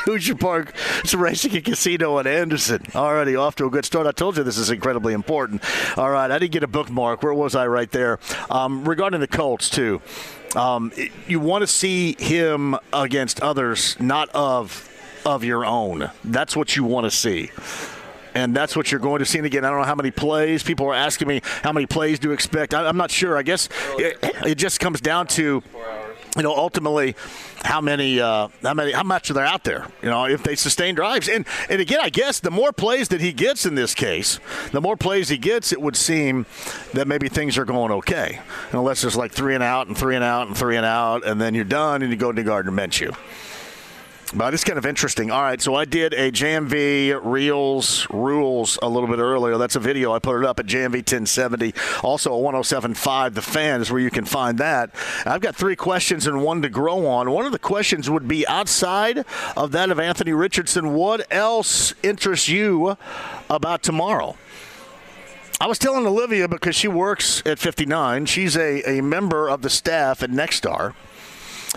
Hoosier 0.05 0.35
Park 0.35 0.75
Racing 1.15 1.55
and 1.55 1.65
Casino 1.65 2.19
in 2.19 2.27
Anderson. 2.27 2.83
Already 2.95 3.37
off 3.37 3.57
to 3.57 3.67
a 3.67 3.71
good 3.71 3.85
start. 3.85 4.07
I 4.07 4.13
told 4.13 4.37
you 4.37 4.43
this 4.43 4.59
is 4.59 4.71
incredibly 4.71 5.13
important. 5.13 5.63
All 5.97 6.11
right, 6.11 6.31
I 6.31 6.39
didn't 6.39 6.53
get 6.53 6.63
a 6.63 6.69
bookmark. 6.69 7.23
Where 7.23 7.35
was 7.35 7.55
I 7.55 7.67
right 7.67 7.91
there? 7.91 8.19
Um, 8.51 8.85
regarding 8.89 9.21
the 9.21 9.29
Colts, 9.29 9.71
too. 9.71 10.01
Um, 10.55 10.93
you 11.27 11.41
want 11.41 11.63
to 11.63 11.67
see 11.67 12.15
him 12.19 12.77
against 12.93 13.41
others, 13.41 13.99
not 14.01 14.29
of 14.31 14.89
of 15.25 15.45
your 15.45 15.65
own. 15.65 16.11
That's 16.25 16.57
what 16.57 16.75
you 16.77 16.85
want 16.85 17.05
to 17.05 17.11
see. 17.11 17.51
And 18.35 18.57
that's 18.57 18.75
what 18.75 18.91
you're 18.91 19.01
going 19.01 19.21
to 19.21 19.27
see 19.27 19.39
And 19.39 19.47
again. 19.47 19.65
I 19.65 19.71
don't 19.71 19.79
know 19.79 19.87
how 19.87 19.95
many 19.95 20.11
plays. 20.11 20.63
People 20.63 20.87
are 20.87 20.95
asking 20.95 21.29
me 21.29 21.43
how 21.63 21.73
many 21.73 21.87
plays 21.87 22.19
do 22.19 22.29
you 22.29 22.35
expect. 22.35 22.75
I, 22.75 22.87
I'm 22.87 22.97
not 22.97 23.11
sure. 23.11 23.37
I 23.37 23.43
guess 23.43 23.69
it, 23.99 24.19
it 24.45 24.55
just 24.57 24.81
comes 24.81 25.01
down 25.01 25.27
to 25.29 25.63
you 26.37 26.43
know, 26.43 26.55
ultimately, 26.55 27.15
how 27.63 27.81
many, 27.81 28.21
uh, 28.21 28.49
how 28.63 28.75
many, 28.75 28.93
how 28.93 29.03
much 29.03 29.31
are 29.31 29.35
they 29.35 29.43
out 29.43 29.65
there? 29.65 29.87
You 30.03 30.09
know, 30.09 30.25
if 30.25 30.43
they 30.43 30.55
sustain 30.55 30.95
drives, 30.95 31.29
and 31.29 31.47
and 31.69 31.81
again, 31.81 32.01
I 32.03 32.09
guess 32.09 32.41
the 32.41 32.51
more 32.51 32.73
plays 32.73 33.09
that 33.09 33.21
he 33.21 33.33
gets 33.33 33.67
in 33.67 33.75
this 33.75 33.95
case, 33.95 34.41
the 34.73 34.81
more 34.81 34.97
plays 34.97 35.29
he 35.29 35.39
gets, 35.39 35.73
it 35.73 35.81
would 35.81 35.97
seem 35.97 36.47
that 36.95 37.07
maybe 37.07 37.29
things 37.29 37.59
are 37.59 37.65
going 37.65 37.93
okay, 37.93 38.41
unless 38.73 39.03
there's 39.03 39.17
like 39.17 39.33
three 39.33 39.55
and 39.55 39.63
out 39.63 39.89
and 39.89 39.97
three 39.97 40.15
and 40.15 40.25
out 40.25 40.47
and 40.47 40.57
three 40.57 40.77
and 40.77 40.87
out, 40.87 41.27
and 41.27 41.41
then 41.41 41.55
you're 41.55 41.65
done 41.65 42.03
and 42.03 42.11
you 42.11 42.17
go 42.17 42.33
to 42.33 42.43
Gardner 42.43 42.73
Minshew. 42.73 43.15
But 44.35 44.55
it's 44.55 44.65
kind 44.65 44.79
of 44.79 44.87
interesting. 44.87 45.31
All 45.31 45.43
right, 45.43 45.61
so 45.61 45.75
I 45.75 45.85
did 45.85 46.15
a 46.15 46.33
JMV 46.33 47.21
Reels 47.23 48.07
Rules 48.09 48.79
a 48.81 48.89
little 48.89 49.09
bit 49.09 49.19
earlier. 49.19 49.59
That's 49.59 49.77
a 49.77 49.81
video. 49.81 50.15
I 50.15 50.21
put 50.21 50.39
it 50.41 50.47
up 50.47 50.59
at 50.59 50.65
JMV 50.65 50.95
1070. 50.95 51.75
Also, 52.03 52.35
1075 52.35 53.35
The 53.35 53.43
Fan 53.43 53.83
is 53.83 53.91
where 53.91 54.01
you 54.01 54.11
can 54.11 54.25
find 54.25 54.57
that. 54.57 54.91
I've 55.27 55.43
got 55.43 55.55
three 55.55 55.77
questions 55.77 56.27
and 56.27 56.43
one 56.43 56.63
to 56.63 56.71
grow 56.71 57.07
on. 57.07 57.31
One 57.31 57.45
of 57.45 57.53
the 57.53 57.59
questions 57.59 58.09
would 58.09 58.27
be 58.27 58.47
outside 58.49 59.27
of 59.55 59.73
that 59.73 59.91
of 59.91 60.01
Anthony 60.01 60.33
Richardson. 60.33 60.95
What 60.95 61.27
else 61.31 61.93
interests 62.03 62.49
you 62.49 62.97
about 63.51 63.83
tomorrow? 63.83 64.37
I 65.61 65.67
was 65.67 65.79
telling 65.79 66.07
Olivia 66.07 66.49
because 66.49 66.75
she 66.75 66.89
works 66.89 67.43
at 67.45 67.59
59. 67.59 68.25
She's 68.25 68.57
a, 68.57 68.99
a 68.99 69.03
member 69.03 69.49
of 69.51 69.61
the 69.61 69.71
staff 69.71 70.23
at 70.23 70.31
Nexstar. 70.31 70.95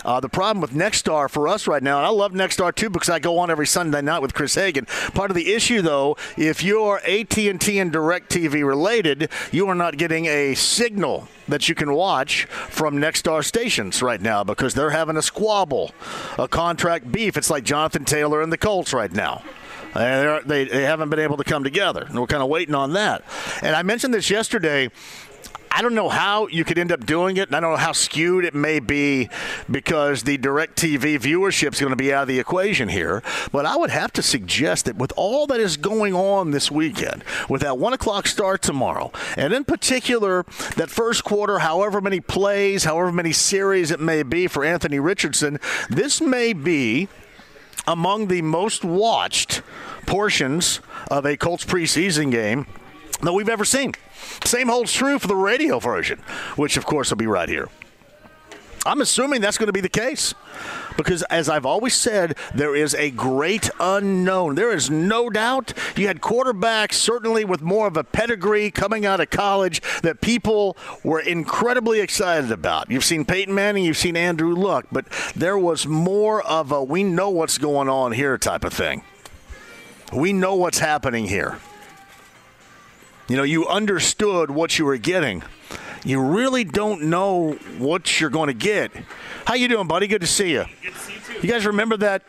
Uh, 0.04 0.20
the 0.20 0.28
problem 0.28 0.60
with 0.60 0.72
Nexstar 0.72 1.28
for 1.30 1.48
us 1.48 1.66
right 1.66 1.82
now, 1.82 1.98
and 1.98 2.06
I 2.06 2.10
love 2.10 2.32
Nexstar 2.32 2.74
too 2.74 2.90
because 2.90 3.08
I 3.08 3.18
go 3.18 3.38
on 3.38 3.50
every 3.50 3.66
Sunday 3.66 4.02
night 4.02 4.20
with 4.20 4.34
Chris 4.34 4.54
Hagan. 4.54 4.86
Part 5.14 5.30
of 5.30 5.34
the 5.34 5.52
issue, 5.54 5.82
though, 5.82 6.16
if 6.36 6.62
you're 6.62 6.98
AT&T 6.98 7.46
and 7.46 7.58
DirecTV 7.58 8.66
related, 8.66 9.30
you 9.52 9.66
are 9.68 9.74
not 9.74 9.96
getting 9.96 10.26
a 10.26 10.54
signal 10.54 11.28
that 11.48 11.68
you 11.68 11.74
can 11.74 11.92
watch 11.94 12.44
from 12.44 12.96
Nexstar 12.96 13.44
stations 13.44 14.02
right 14.02 14.20
now 14.20 14.44
because 14.44 14.74
they're 14.74 14.90
having 14.90 15.16
a 15.16 15.22
squabble, 15.22 15.92
a 16.38 16.46
contract 16.46 17.10
beef. 17.10 17.36
It's 17.36 17.50
like 17.50 17.64
Jonathan 17.64 18.04
Taylor 18.04 18.42
and 18.42 18.52
the 18.52 18.58
Colts 18.58 18.92
right 18.92 19.12
now. 19.12 19.42
They, 19.94 20.64
they 20.64 20.82
haven't 20.82 21.08
been 21.08 21.20
able 21.20 21.38
to 21.38 21.44
come 21.44 21.64
together, 21.64 22.02
and 22.02 22.20
we're 22.20 22.26
kind 22.26 22.42
of 22.42 22.48
waiting 22.48 22.74
on 22.74 22.92
that. 22.92 23.22
And 23.62 23.74
I 23.74 23.82
mentioned 23.82 24.12
this 24.12 24.28
yesterday. 24.28 24.90
I 25.70 25.82
don't 25.82 25.94
know 25.94 26.08
how 26.08 26.46
you 26.48 26.64
could 26.64 26.78
end 26.78 26.92
up 26.92 27.04
doing 27.04 27.36
it, 27.36 27.48
and 27.48 27.56
I 27.56 27.60
don't 27.60 27.72
know 27.72 27.76
how 27.76 27.92
skewed 27.92 28.44
it 28.44 28.54
may 28.54 28.80
be 28.80 29.28
because 29.70 30.22
the 30.22 30.38
direct 30.38 30.76
TV 30.78 31.18
viewership 31.18 31.74
is 31.74 31.80
going 31.80 31.90
to 31.90 31.96
be 31.96 32.12
out 32.12 32.22
of 32.22 32.28
the 32.28 32.38
equation 32.38 32.88
here. 32.88 33.22
But 33.52 33.66
I 33.66 33.76
would 33.76 33.90
have 33.90 34.12
to 34.14 34.22
suggest 34.22 34.86
that 34.86 34.96
with 34.96 35.12
all 35.16 35.46
that 35.48 35.60
is 35.60 35.76
going 35.76 36.14
on 36.14 36.50
this 36.50 36.70
weekend, 36.70 37.24
with 37.48 37.62
that 37.62 37.78
one 37.78 37.92
o'clock 37.92 38.26
start 38.26 38.62
tomorrow, 38.62 39.12
and 39.36 39.52
in 39.52 39.64
particular 39.64 40.44
that 40.76 40.90
first 40.90 41.24
quarter, 41.24 41.58
however 41.58 42.00
many 42.00 42.20
plays, 42.20 42.84
however 42.84 43.12
many 43.12 43.32
series 43.32 43.90
it 43.90 44.00
may 44.00 44.22
be 44.22 44.46
for 44.46 44.64
Anthony 44.64 44.98
Richardson, 44.98 45.58
this 45.90 46.20
may 46.20 46.52
be 46.52 47.08
among 47.86 48.28
the 48.28 48.42
most 48.42 48.84
watched 48.84 49.62
portions 50.06 50.80
of 51.10 51.24
a 51.26 51.36
Colts 51.36 51.64
preseason 51.64 52.30
game 52.30 52.66
that 53.22 53.32
we've 53.32 53.48
ever 53.48 53.64
seen. 53.64 53.94
Same 54.44 54.68
holds 54.68 54.92
true 54.92 55.18
for 55.18 55.28
the 55.28 55.36
radio 55.36 55.78
version, 55.78 56.18
which 56.56 56.76
of 56.76 56.86
course 56.86 57.10
will 57.10 57.16
be 57.16 57.26
right 57.26 57.48
here. 57.48 57.68
I'm 58.86 59.00
assuming 59.00 59.40
that's 59.40 59.58
going 59.58 59.66
to 59.66 59.72
be 59.72 59.80
the 59.80 59.88
case 59.88 60.32
because, 60.96 61.22
as 61.24 61.48
I've 61.48 61.66
always 61.66 61.94
said, 61.94 62.36
there 62.54 62.76
is 62.76 62.94
a 62.94 63.10
great 63.10 63.68
unknown. 63.80 64.54
There 64.54 64.70
is 64.70 64.88
no 64.88 65.28
doubt 65.28 65.72
you 65.96 66.06
had 66.06 66.20
quarterbacks, 66.20 66.94
certainly 66.94 67.44
with 67.44 67.60
more 67.60 67.88
of 67.88 67.96
a 67.96 68.04
pedigree 68.04 68.70
coming 68.70 69.04
out 69.04 69.20
of 69.20 69.30
college, 69.30 69.82
that 70.02 70.20
people 70.20 70.76
were 71.02 71.20
incredibly 71.20 72.00
excited 72.00 72.52
about. 72.52 72.88
You've 72.88 73.04
seen 73.04 73.24
Peyton 73.24 73.54
Manning, 73.54 73.84
you've 73.84 73.96
seen 73.96 74.16
Andrew 74.16 74.54
Luck, 74.54 74.86
but 74.92 75.06
there 75.34 75.58
was 75.58 75.86
more 75.86 76.40
of 76.42 76.70
a 76.70 76.82
we 76.82 77.02
know 77.02 77.30
what's 77.30 77.58
going 77.58 77.88
on 77.88 78.12
here 78.12 78.38
type 78.38 78.64
of 78.64 78.72
thing. 78.72 79.02
We 80.12 80.32
know 80.32 80.54
what's 80.54 80.78
happening 80.78 81.26
here. 81.26 81.58
You 83.28 83.36
know, 83.36 83.42
you 83.42 83.66
understood 83.66 84.50
what 84.50 84.78
you 84.78 84.84
were 84.84 84.98
getting. 84.98 85.42
You 86.04 86.20
really 86.20 86.62
don't 86.62 87.02
know 87.02 87.54
what 87.78 88.20
you're 88.20 88.30
going 88.30 88.46
to 88.46 88.54
get. 88.54 88.92
How 89.46 89.54
you 89.54 89.66
doing, 89.66 89.88
buddy? 89.88 90.06
Good 90.06 90.20
to 90.20 90.26
see 90.28 90.52
you. 90.52 90.66
You 91.42 91.48
guys 91.48 91.66
remember 91.66 91.96
that 91.96 92.22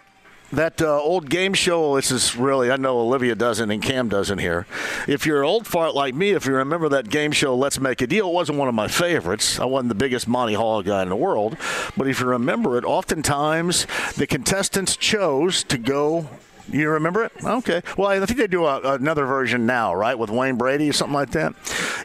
that 0.53 0.81
uh, 0.81 0.99
old 0.99 1.29
game 1.29 1.53
show? 1.53 1.95
This 1.95 2.09
is 2.09 2.35
really 2.35 2.71
I 2.71 2.77
know 2.77 2.99
Olivia 2.99 3.35
doesn't 3.35 3.69
and 3.69 3.83
Cam 3.83 4.09
doesn't 4.09 4.39
here. 4.39 4.65
If 5.07 5.27
you're 5.27 5.43
an 5.43 5.47
old 5.47 5.67
fart 5.67 5.93
like 5.93 6.15
me, 6.15 6.31
if 6.31 6.47
you 6.47 6.55
remember 6.55 6.89
that 6.89 7.09
game 7.09 7.31
show, 7.31 7.55
Let's 7.55 7.79
Make 7.79 8.01
a 8.01 8.07
Deal, 8.07 8.29
it 8.29 8.33
wasn't 8.33 8.57
one 8.57 8.67
of 8.67 8.73
my 8.73 8.87
favorites. 8.87 9.59
I 9.59 9.65
wasn't 9.65 9.89
the 9.89 9.95
biggest 9.95 10.27
Monty 10.27 10.55
Hall 10.55 10.81
guy 10.81 11.03
in 11.03 11.09
the 11.09 11.15
world, 11.15 11.57
but 11.95 12.07
if 12.07 12.19
you 12.19 12.25
remember 12.25 12.77
it, 12.77 12.85
oftentimes 12.85 13.85
the 14.15 14.25
contestants 14.25 14.97
chose 14.97 15.63
to 15.65 15.77
go 15.77 16.27
you 16.69 16.89
remember 16.89 17.23
it? 17.23 17.31
Okay. 17.43 17.81
Well, 17.97 18.09
I 18.09 18.25
think 18.25 18.39
they 18.39 18.47
do 18.47 18.65
a, 18.65 18.95
another 18.95 19.25
version 19.25 19.65
now, 19.65 19.93
right, 19.93 20.17
with 20.17 20.29
Wayne 20.29 20.55
Brady 20.55 20.89
or 20.89 20.93
something 20.93 21.13
like 21.13 21.31
that. 21.31 21.53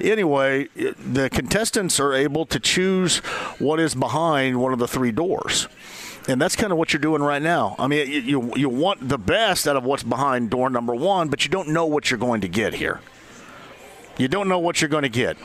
Anyway, 0.01 0.69
the 0.75 1.29
contestants 1.31 1.99
are 1.99 2.13
able 2.13 2.47
to 2.47 2.61
choose 2.61 3.19
what 3.59 3.81
is 3.81 3.95
behind 3.95 4.61
one 4.61 4.73
of 4.73 4.79
the 4.79 4.89
three 4.89 5.13
doors. 5.13 5.69
And 6.29 6.41
that's 6.41 6.55
kind 6.55 6.71
of 6.71 6.79
what 6.79 6.93
you're 6.93 7.01
doing 7.01 7.23
right 7.23 7.43
now. 7.43 7.75
I 7.79 7.89
mean, 7.89 8.09
you, 8.09 8.21
you, 8.21 8.53
you 8.57 8.69
want 8.69 9.09
the 9.09 9.19
best 9.19 9.67
out 9.67 9.77
of 9.77 9.85
what's 9.85 10.05
behind 10.05 10.51
door 10.51 10.71
number 10.71 10.95
one, 10.95 11.29
but 11.29 11.45
you 11.45 11.51
don't 11.51 11.69
know 11.69 11.87
what 11.87 12.11
you're 12.11 12.19
going 12.19 12.43
to 12.43 12.49
get 12.49 12.75
here. 12.75 13.01
You 14.19 14.29
don't 14.29 14.49
know 14.49 14.61
what 14.61 14.81
you're 14.81 14.89
going 14.89 15.03
to 15.03 15.09
get. 15.09 15.37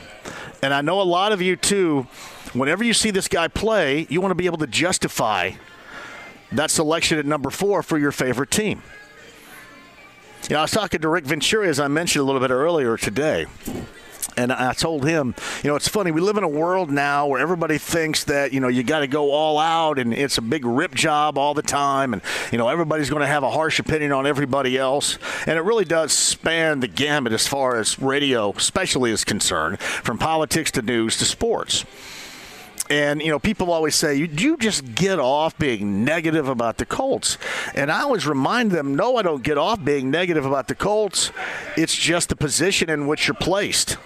And 0.62 0.72
I 0.72 0.80
know 0.80 1.00
a 1.00 1.02
lot 1.02 1.32
of 1.32 1.42
you, 1.42 1.56
too, 1.56 2.06
whenever 2.52 2.84
you 2.84 2.92
see 2.92 3.10
this 3.10 3.26
guy 3.26 3.48
play, 3.48 4.06
you 4.08 4.20
want 4.20 4.30
to 4.30 4.36
be 4.36 4.46
able 4.46 4.58
to 4.58 4.66
justify 4.68 5.52
that 6.52 6.70
selection 6.70 7.18
at 7.18 7.26
number 7.26 7.50
four 7.50 7.82
for 7.82 7.98
your 7.98 8.12
favorite 8.12 8.50
team. 8.50 8.82
You 10.48 10.54
know, 10.54 10.60
I 10.60 10.62
was 10.62 10.70
talking 10.70 11.02
to 11.02 11.08
Rick 11.10 11.26
Venturi, 11.26 11.68
as 11.68 11.78
I 11.78 11.88
mentioned 11.88 12.22
a 12.22 12.24
little 12.24 12.40
bit 12.40 12.50
earlier 12.50 12.96
today. 12.96 13.44
And 14.34 14.50
I 14.50 14.72
told 14.72 15.06
him, 15.06 15.34
you 15.62 15.68
know, 15.68 15.76
it's 15.76 15.88
funny. 15.88 16.10
We 16.10 16.22
live 16.22 16.38
in 16.38 16.42
a 16.42 16.48
world 16.48 16.90
now 16.90 17.26
where 17.26 17.38
everybody 17.38 17.76
thinks 17.76 18.24
that, 18.24 18.54
you 18.54 18.60
know, 18.60 18.68
you 18.68 18.82
got 18.82 19.00
to 19.00 19.06
go 19.06 19.30
all 19.32 19.58
out 19.58 19.98
and 19.98 20.14
it's 20.14 20.38
a 20.38 20.40
big 20.40 20.64
rip 20.64 20.94
job 20.94 21.36
all 21.36 21.52
the 21.52 21.60
time. 21.60 22.14
And, 22.14 22.22
you 22.50 22.56
know, 22.56 22.68
everybody's 22.68 23.10
going 23.10 23.20
to 23.20 23.26
have 23.26 23.42
a 23.42 23.50
harsh 23.50 23.78
opinion 23.78 24.10
on 24.12 24.26
everybody 24.26 24.78
else. 24.78 25.18
And 25.46 25.58
it 25.58 25.62
really 25.62 25.84
does 25.84 26.14
span 26.14 26.80
the 26.80 26.88
gamut 26.88 27.34
as 27.34 27.46
far 27.46 27.76
as 27.76 27.98
radio, 27.98 28.50
especially, 28.52 29.10
is 29.10 29.24
concerned, 29.24 29.80
from 29.80 30.16
politics 30.16 30.70
to 30.72 30.82
news 30.82 31.18
to 31.18 31.26
sports. 31.26 31.84
And, 32.90 33.20
you 33.20 33.28
know, 33.28 33.38
people 33.38 33.70
always 33.70 33.94
say, 33.94 34.14
you, 34.14 34.26
you 34.26 34.56
just 34.56 34.94
get 34.94 35.18
off 35.18 35.58
being 35.58 36.04
negative 36.04 36.48
about 36.48 36.78
the 36.78 36.86
Colts. 36.86 37.36
And 37.74 37.90
I 37.92 38.02
always 38.02 38.26
remind 38.26 38.70
them, 38.70 38.94
no, 38.94 39.16
I 39.16 39.22
don't 39.22 39.42
get 39.42 39.58
off 39.58 39.84
being 39.84 40.10
negative 40.10 40.46
about 40.46 40.68
the 40.68 40.74
Colts. 40.74 41.30
It's 41.76 41.94
just 41.94 42.30
the 42.30 42.36
position 42.36 42.88
in 42.88 43.06
which 43.06 43.28
you're 43.28 43.34
placed. 43.34 43.98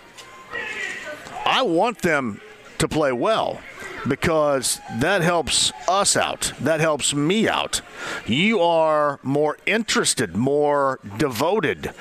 I 1.47 1.63
want 1.63 2.03
them 2.03 2.41
to 2.79 2.89
play 2.89 3.13
well 3.13 3.61
because 4.09 4.81
that 4.99 5.23
helps 5.23 5.73
us 5.89 6.17
out. 6.17 6.53
That 6.61 6.81
helps 6.81 7.15
me 7.15 7.49
out. 7.49 7.81
You 8.27 8.61
are 8.61 9.21
more 9.23 9.59
interested, 9.67 10.37
more 10.37 10.99
devoted, 11.19 11.93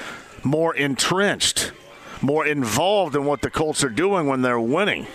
more 0.43 0.75
entrenched, 0.75 1.71
more 2.21 2.45
involved 2.45 3.15
in 3.15 3.25
what 3.25 3.41
the 3.41 3.49
Colts 3.49 3.83
are 3.83 3.89
doing 3.89 4.27
when 4.27 4.41
they're 4.41 4.59
winning. 4.59 5.07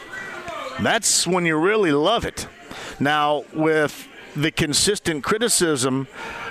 That's 0.80 1.26
when 1.26 1.46
you 1.46 1.56
really 1.56 1.92
love 1.92 2.24
it. 2.24 2.48
Now, 3.00 3.44
with 3.52 4.08
the 4.34 4.50
consistent 4.50 5.24
criticism 5.24 6.06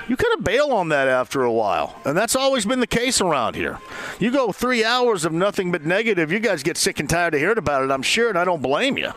you 0.07 0.15
kind 0.15 0.33
of 0.37 0.43
bail 0.43 0.71
on 0.71 0.89
that 0.89 1.07
after 1.07 1.43
a 1.43 1.51
while. 1.51 1.99
And 2.05 2.15
that's 2.17 2.35
always 2.35 2.65
been 2.65 2.79
the 2.79 2.87
case 2.87 3.21
around 3.21 3.55
here. 3.55 3.79
You 4.19 4.31
go 4.31 4.51
three 4.51 4.83
hours 4.83 5.25
of 5.25 5.33
nothing 5.33 5.71
but 5.71 5.83
negative, 5.83 6.31
you 6.31 6.39
guys 6.39 6.63
get 6.63 6.77
sick 6.77 6.99
and 6.99 7.09
tired 7.09 7.33
of 7.33 7.39
hearing 7.39 7.57
about 7.57 7.83
it, 7.83 7.91
I'm 7.91 8.03
sure, 8.03 8.29
and 8.29 8.37
I 8.37 8.45
don't 8.45 8.61
blame 8.61 8.97
you. 8.97 9.11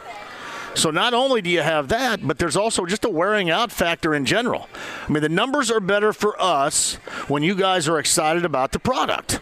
So 0.75 0.91
not 0.91 1.13
only 1.13 1.43
do 1.43 1.51
you 1.51 1.61
have 1.61 1.89
that, 1.89 2.27
but 2.27 2.39
there's 2.39 2.57
also 2.57 2.87
just 2.87 3.05
a 3.05 3.11
wearing 3.11 3.51
out 3.51 3.73
factor 3.73 4.15
in 4.15 4.25
general. 4.25 4.69
I 5.09 5.13
mean, 5.13 5.23
the 5.23 5.29
numbers 5.29 5.71
are 5.71 5.81
better 5.81 6.13
for 6.13 6.41
us 6.41 6.95
when 7.27 7.43
you 7.43 7.55
guys 7.55 7.89
are 7.89 7.99
excited 7.99 8.45
about 8.45 8.73
the 8.73 8.79
product. 8.79 9.41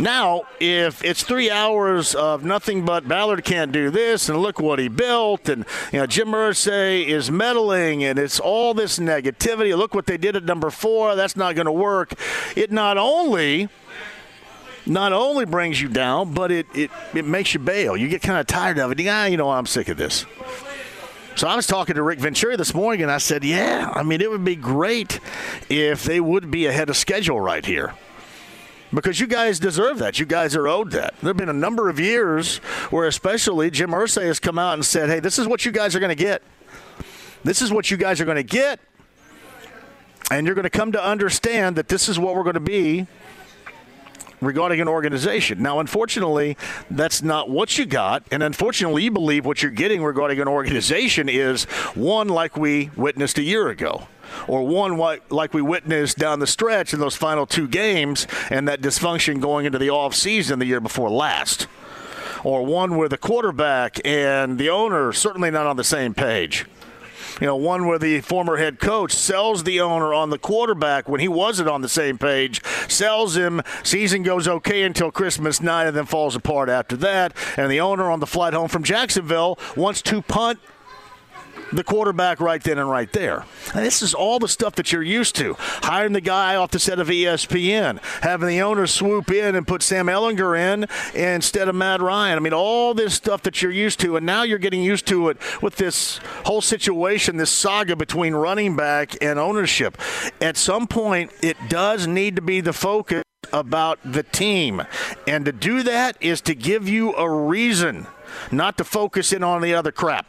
Now, 0.00 0.44
if 0.58 1.04
it's 1.04 1.22
three 1.22 1.50
hours 1.50 2.14
of 2.14 2.42
nothing 2.42 2.86
but 2.86 3.06
Ballard 3.06 3.44
can't 3.44 3.70
do 3.70 3.90
this, 3.90 4.30
and 4.30 4.38
look 4.38 4.58
what 4.58 4.78
he 4.78 4.88
built, 4.88 5.46
and 5.50 5.66
you 5.92 5.98
know 5.98 6.06
Jim 6.06 6.28
Irsay 6.28 7.04
is 7.04 7.30
meddling, 7.30 8.02
and 8.02 8.18
it's 8.18 8.40
all 8.40 8.72
this 8.72 8.98
negativity. 8.98 9.76
Look 9.76 9.94
what 9.94 10.06
they 10.06 10.16
did 10.16 10.36
at 10.36 10.44
number 10.44 10.70
four. 10.70 11.16
That's 11.16 11.36
not 11.36 11.54
going 11.54 11.66
to 11.66 11.72
work. 11.72 12.14
It 12.56 12.72
not 12.72 12.96
only 12.96 13.68
not 14.86 15.12
only 15.12 15.44
brings 15.44 15.82
you 15.82 15.88
down, 15.88 16.32
but 16.32 16.50
it, 16.50 16.66
it, 16.74 16.90
it 17.12 17.26
makes 17.26 17.52
you 17.52 17.60
bail. 17.60 17.94
You 17.94 18.08
get 18.08 18.22
kind 18.22 18.40
of 18.40 18.46
tired 18.46 18.78
of 18.78 18.90
it. 18.90 19.06
Ah, 19.06 19.26
you 19.26 19.36
know, 19.36 19.50
I'm 19.50 19.66
sick 19.66 19.88
of 19.90 19.98
this. 19.98 20.24
So 21.36 21.46
I 21.46 21.54
was 21.54 21.66
talking 21.66 21.94
to 21.94 22.02
Rick 22.02 22.20
Venturi 22.20 22.56
this 22.56 22.72
morning, 22.72 23.02
and 23.02 23.10
I 23.10 23.18
said, 23.18 23.44
yeah, 23.44 23.92
I 23.94 24.02
mean, 24.02 24.22
it 24.22 24.30
would 24.30 24.44
be 24.44 24.56
great 24.56 25.20
if 25.68 26.04
they 26.04 26.20
would 26.20 26.50
be 26.50 26.66
ahead 26.66 26.88
of 26.88 26.96
schedule 26.96 27.38
right 27.38 27.64
here 27.64 27.94
because 28.92 29.20
you 29.20 29.26
guys 29.26 29.58
deserve 29.58 29.98
that. 29.98 30.18
You 30.18 30.26
guys 30.26 30.56
are 30.56 30.66
owed 30.66 30.90
that. 30.92 31.14
There 31.20 31.30
have 31.30 31.36
been 31.36 31.48
a 31.48 31.52
number 31.52 31.88
of 31.88 32.00
years 32.00 32.58
where, 32.90 33.06
especially, 33.06 33.70
Jim 33.70 33.90
Irsay 33.90 34.24
has 34.24 34.40
come 34.40 34.58
out 34.58 34.74
and 34.74 34.84
said, 34.84 35.08
hey, 35.08 35.20
this 35.20 35.38
is 35.38 35.46
what 35.46 35.64
you 35.64 35.72
guys 35.72 35.94
are 35.94 36.00
going 36.00 36.16
to 36.16 36.22
get. 36.22 36.42
This 37.44 37.62
is 37.62 37.72
what 37.72 37.90
you 37.90 37.96
guys 37.96 38.20
are 38.20 38.24
going 38.24 38.36
to 38.36 38.42
get. 38.42 38.80
And 40.30 40.46
you're 40.46 40.54
going 40.54 40.64
to 40.64 40.70
come 40.70 40.92
to 40.92 41.04
understand 41.04 41.76
that 41.76 41.88
this 41.88 42.08
is 42.08 42.18
what 42.18 42.34
we're 42.34 42.44
going 42.44 42.54
to 42.54 42.60
be 42.60 43.06
regarding 44.40 44.80
an 44.80 44.88
organization. 44.88 45.62
Now, 45.62 45.80
unfortunately, 45.80 46.56
that's 46.90 47.22
not 47.22 47.50
what 47.50 47.78
you 47.78 47.86
got. 47.86 48.24
And 48.30 48.42
unfortunately, 48.42 49.04
you 49.04 49.10
believe 49.10 49.44
what 49.44 49.62
you're 49.62 49.70
getting 49.70 50.02
regarding 50.02 50.40
an 50.40 50.48
organization 50.48 51.28
is 51.28 51.64
one 51.94 52.28
like 52.28 52.56
we 52.56 52.90
witnessed 52.96 53.38
a 53.38 53.42
year 53.42 53.68
ago 53.68 54.06
or 54.46 54.66
one 54.66 54.96
like 55.30 55.54
we 55.54 55.62
witnessed 55.62 56.18
down 56.18 56.38
the 56.38 56.46
stretch 56.46 56.94
in 56.94 57.00
those 57.00 57.16
final 57.16 57.46
two 57.46 57.68
games 57.68 58.26
and 58.50 58.68
that 58.68 58.80
dysfunction 58.80 59.40
going 59.40 59.66
into 59.66 59.78
the 59.78 59.90
off 59.90 60.14
season 60.14 60.58
the 60.58 60.66
year 60.66 60.80
before 60.80 61.10
last. 61.10 61.66
Or 62.42 62.64
one 62.64 62.96
where 62.96 63.08
the 63.08 63.18
quarterback 63.18 64.00
and 64.04 64.58
the 64.58 64.70
owner 64.70 65.12
certainly 65.12 65.50
not 65.50 65.66
on 65.66 65.76
the 65.76 65.84
same 65.84 66.14
page. 66.14 66.64
You 67.40 67.46
know, 67.46 67.56
one 67.56 67.86
where 67.86 67.98
the 67.98 68.20
former 68.20 68.58
head 68.58 68.78
coach 68.78 69.12
sells 69.12 69.64
the 69.64 69.80
owner 69.80 70.12
on 70.12 70.28
the 70.28 70.38
quarterback 70.38 71.08
when 71.08 71.20
he 71.20 71.28
wasn't 71.28 71.70
on 71.70 71.80
the 71.80 71.88
same 71.88 72.18
page, 72.18 72.62
sells 72.86 73.34
him, 73.36 73.62
season 73.82 74.22
goes 74.22 74.46
okay 74.46 74.82
until 74.82 75.10
Christmas 75.10 75.62
night 75.62 75.86
and 75.86 75.96
then 75.96 76.04
falls 76.04 76.36
apart 76.36 76.68
after 76.68 76.96
that. 76.98 77.34
And 77.56 77.70
the 77.70 77.80
owner 77.80 78.10
on 78.10 78.20
the 78.20 78.26
flight 78.26 78.52
home 78.52 78.68
from 78.68 78.82
Jacksonville 78.82 79.58
wants 79.74 80.02
to 80.02 80.20
punt 80.20 80.60
the 81.72 81.84
quarterback 81.84 82.40
right 82.40 82.62
then 82.62 82.78
and 82.78 82.90
right 82.90 83.12
there. 83.12 83.44
And 83.74 83.84
this 83.84 84.02
is 84.02 84.14
all 84.14 84.38
the 84.38 84.48
stuff 84.48 84.74
that 84.76 84.92
you're 84.92 85.02
used 85.02 85.36
to. 85.36 85.54
Hiring 85.58 86.12
the 86.12 86.20
guy 86.20 86.56
off 86.56 86.70
the 86.70 86.78
set 86.78 86.98
of 86.98 87.08
ESPN, 87.08 88.02
having 88.22 88.48
the 88.48 88.62
owner 88.62 88.86
swoop 88.86 89.30
in 89.30 89.54
and 89.54 89.66
put 89.66 89.82
Sam 89.82 90.06
Ehlinger 90.06 90.58
in 90.58 90.86
instead 91.14 91.68
of 91.68 91.74
Matt 91.74 92.00
Ryan. 92.00 92.36
I 92.36 92.40
mean, 92.40 92.52
all 92.52 92.94
this 92.94 93.14
stuff 93.14 93.42
that 93.42 93.62
you're 93.62 93.72
used 93.72 94.00
to, 94.00 94.16
and 94.16 94.26
now 94.26 94.42
you're 94.42 94.58
getting 94.58 94.82
used 94.82 95.06
to 95.08 95.28
it 95.28 95.38
with 95.62 95.76
this 95.76 96.18
whole 96.44 96.60
situation, 96.60 97.36
this 97.36 97.50
saga 97.50 97.96
between 97.96 98.34
running 98.34 98.76
back 98.76 99.16
and 99.22 99.38
ownership. 99.38 99.98
At 100.40 100.56
some 100.56 100.86
point, 100.86 101.32
it 101.42 101.56
does 101.68 102.06
need 102.06 102.36
to 102.36 102.42
be 102.42 102.60
the 102.60 102.72
focus 102.72 103.22
about 103.52 103.98
the 104.04 104.22
team. 104.22 104.82
And 105.26 105.44
to 105.44 105.52
do 105.52 105.82
that 105.82 106.16
is 106.20 106.40
to 106.42 106.54
give 106.54 106.88
you 106.88 107.14
a 107.14 107.28
reason 107.28 108.06
not 108.52 108.78
to 108.78 108.84
focus 108.84 109.32
in 109.32 109.42
on 109.42 109.60
the 109.62 109.74
other 109.74 109.92
crap. 109.92 110.26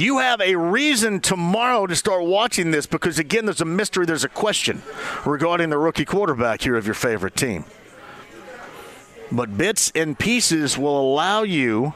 You 0.00 0.16
have 0.16 0.40
a 0.40 0.56
reason 0.56 1.20
tomorrow 1.20 1.86
to 1.86 1.94
start 1.94 2.24
watching 2.24 2.70
this 2.70 2.86
because, 2.86 3.18
again, 3.18 3.44
there's 3.44 3.60
a 3.60 3.66
mystery, 3.66 4.06
there's 4.06 4.24
a 4.24 4.30
question 4.30 4.80
regarding 5.26 5.68
the 5.68 5.76
rookie 5.76 6.06
quarterback 6.06 6.62
here 6.62 6.76
of 6.76 6.86
your 6.86 6.94
favorite 6.94 7.36
team. 7.36 7.66
But 9.30 9.58
bits 9.58 9.92
and 9.94 10.18
pieces 10.18 10.78
will 10.78 10.98
allow 10.98 11.42
you 11.42 11.92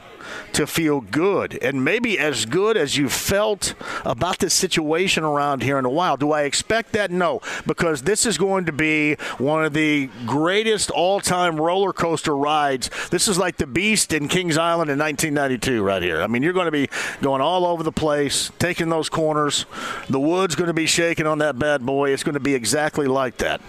to 0.53 0.67
feel 0.67 1.01
good 1.01 1.57
and 1.61 1.83
maybe 1.83 2.17
as 2.17 2.45
good 2.45 2.77
as 2.77 2.97
you 2.97 3.09
felt 3.09 3.73
about 4.03 4.39
this 4.39 4.53
situation 4.53 5.23
around 5.23 5.63
here 5.63 5.77
in 5.77 5.85
a 5.85 5.89
while. 5.89 6.17
Do 6.17 6.31
I 6.31 6.43
expect 6.43 6.93
that? 6.93 7.11
No, 7.11 7.41
because 7.65 8.03
this 8.03 8.25
is 8.25 8.37
going 8.37 8.65
to 8.65 8.71
be 8.71 9.15
one 9.37 9.65
of 9.65 9.73
the 9.73 10.09
greatest 10.25 10.89
all 10.91 11.19
time 11.19 11.57
roller 11.57 11.93
coaster 11.93 12.35
rides. 12.35 12.89
This 13.09 13.27
is 13.27 13.37
like 13.37 13.57
the 13.57 13.67
Beast 13.67 14.13
in 14.13 14.27
Kings 14.27 14.57
Island 14.57 14.89
in 14.89 14.99
1992, 14.99 15.83
right 15.83 16.01
here. 16.01 16.21
I 16.21 16.27
mean, 16.27 16.43
you're 16.43 16.53
going 16.53 16.65
to 16.65 16.71
be 16.71 16.89
going 17.21 17.41
all 17.41 17.65
over 17.65 17.83
the 17.83 17.91
place, 17.91 18.51
taking 18.59 18.89
those 18.89 19.09
corners. 19.09 19.65
The 20.09 20.19
wood's 20.19 20.55
going 20.55 20.67
to 20.67 20.73
be 20.73 20.85
shaking 20.85 21.27
on 21.27 21.39
that 21.39 21.59
bad 21.59 21.85
boy. 21.85 22.11
It's 22.11 22.23
going 22.23 22.33
to 22.33 22.39
be 22.39 22.55
exactly 22.55 23.07
like 23.07 23.37
that 23.37 23.61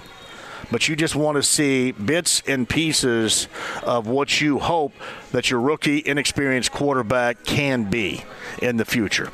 but 0.71 0.89
you 0.89 0.97
just 0.97 1.15
want 1.15 1.37
to 1.37 1.43
see 1.43 1.93
bits 1.93 2.43
and 2.47 2.69
pieces 2.69 3.49
of 3.83 4.07
what 4.07 4.41
you 4.41 4.59
hope 4.59 4.93
that 5.33 5.51
your 5.51 5.61
rookie, 5.61 6.03
inexperienced 6.05 6.73
quarterback 6.73 7.45
can 7.45 7.85
be 7.85 8.25
in 8.61 8.77
the 8.77 8.85
future. 8.85 9.31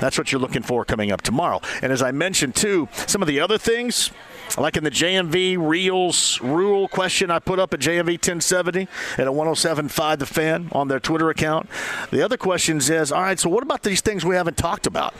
That's 0.00 0.18
what 0.18 0.32
you're 0.32 0.40
looking 0.40 0.62
for 0.62 0.84
coming 0.84 1.12
up 1.12 1.22
tomorrow. 1.22 1.60
And 1.82 1.92
as 1.92 2.02
I 2.02 2.10
mentioned, 2.12 2.54
too, 2.54 2.88
some 3.06 3.22
of 3.22 3.28
the 3.28 3.40
other 3.40 3.58
things 3.58 4.10
like 4.56 4.76
in 4.76 4.84
the 4.84 4.90
JMV 4.90 5.56
Reels 5.58 6.40
rule 6.40 6.86
question 6.88 7.30
I 7.30 7.38
put 7.38 7.58
up 7.58 7.74
at 7.74 7.80
JMV 7.80 8.12
1070 8.12 8.88
at 9.18 9.26
a 9.26 9.32
107.5 9.32 10.18
The 10.18 10.26
Fan 10.26 10.68
on 10.72 10.88
their 10.88 11.00
Twitter 11.00 11.28
account. 11.30 11.68
The 12.10 12.22
other 12.22 12.36
question 12.36 12.78
is, 12.78 13.10
all 13.10 13.22
right, 13.22 13.38
so 13.38 13.50
what 13.50 13.62
about 13.62 13.82
these 13.82 14.00
things 14.00 14.24
we 14.24 14.36
haven't 14.36 14.56
talked 14.56 14.86
about? 14.86 15.14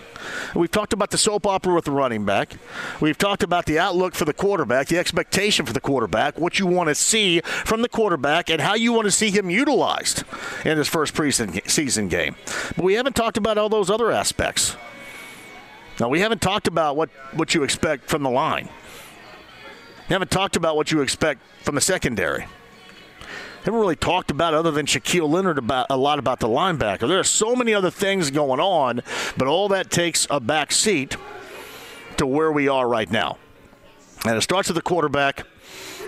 We've 0.54 0.70
talked 0.70 0.92
about 0.92 1.10
the 1.10 1.18
soap 1.18 1.46
opera 1.46 1.74
with 1.74 1.84
the 1.84 1.90
running 1.90 2.24
back. 2.24 2.56
We've 3.00 3.18
talked 3.18 3.42
about 3.42 3.66
the 3.66 3.78
outlook 3.78 4.14
for 4.14 4.24
the 4.24 4.32
quarterback, 4.32 4.86
the 4.88 4.98
expectation 4.98 5.66
for 5.66 5.72
the 5.72 5.80
quarterback, 5.80 6.38
what 6.38 6.58
you 6.58 6.66
want 6.66 6.88
to 6.88 6.94
see 6.94 7.40
from 7.40 7.82
the 7.82 7.88
quarterback, 7.88 8.48
and 8.48 8.60
how 8.60 8.74
you 8.74 8.92
want 8.92 9.06
to 9.06 9.10
see 9.10 9.30
him 9.30 9.50
utilized 9.50 10.24
in 10.64 10.78
his 10.78 10.88
first 10.88 11.14
preseason 11.14 12.08
game. 12.08 12.36
But 12.76 12.84
we 12.84 12.94
haven't 12.94 13.16
talked 13.16 13.36
about 13.36 13.58
all 13.58 13.68
those 13.68 13.90
other 13.90 14.12
aspects. 14.12 14.76
Now, 16.00 16.08
we 16.08 16.20
haven't 16.20 16.40
talked 16.40 16.66
about 16.66 16.96
what, 16.96 17.10
what 17.34 17.54
you 17.54 17.62
expect 17.62 18.08
from 18.08 18.22
the 18.22 18.30
line. 18.30 18.68
We 20.08 20.12
haven't 20.12 20.30
talked 20.30 20.56
about 20.56 20.76
what 20.76 20.92
you 20.92 21.00
expect 21.00 21.40
from 21.62 21.74
the 21.74 21.80
secondary. 21.80 22.46
Haven't 23.64 23.80
really 23.80 23.96
talked 23.96 24.30
about 24.30 24.52
other 24.52 24.70
than 24.70 24.84
Shaquille 24.84 25.28
Leonard 25.28 25.56
about 25.56 25.86
a 25.88 25.96
lot 25.96 26.18
about 26.18 26.40
the 26.40 26.48
linebacker. 26.48 27.08
There 27.08 27.18
are 27.18 27.24
so 27.24 27.56
many 27.56 27.72
other 27.72 27.90
things 27.90 28.30
going 28.30 28.60
on, 28.60 29.00
but 29.38 29.48
all 29.48 29.68
that 29.68 29.90
takes 29.90 30.26
a 30.28 30.38
back 30.38 30.70
seat 30.70 31.16
to 32.18 32.26
where 32.26 32.52
we 32.52 32.68
are 32.68 32.86
right 32.86 33.10
now. 33.10 33.38
And 34.26 34.36
it 34.36 34.42
starts 34.42 34.68
with 34.68 34.76
the 34.76 34.82
quarterback. 34.82 35.46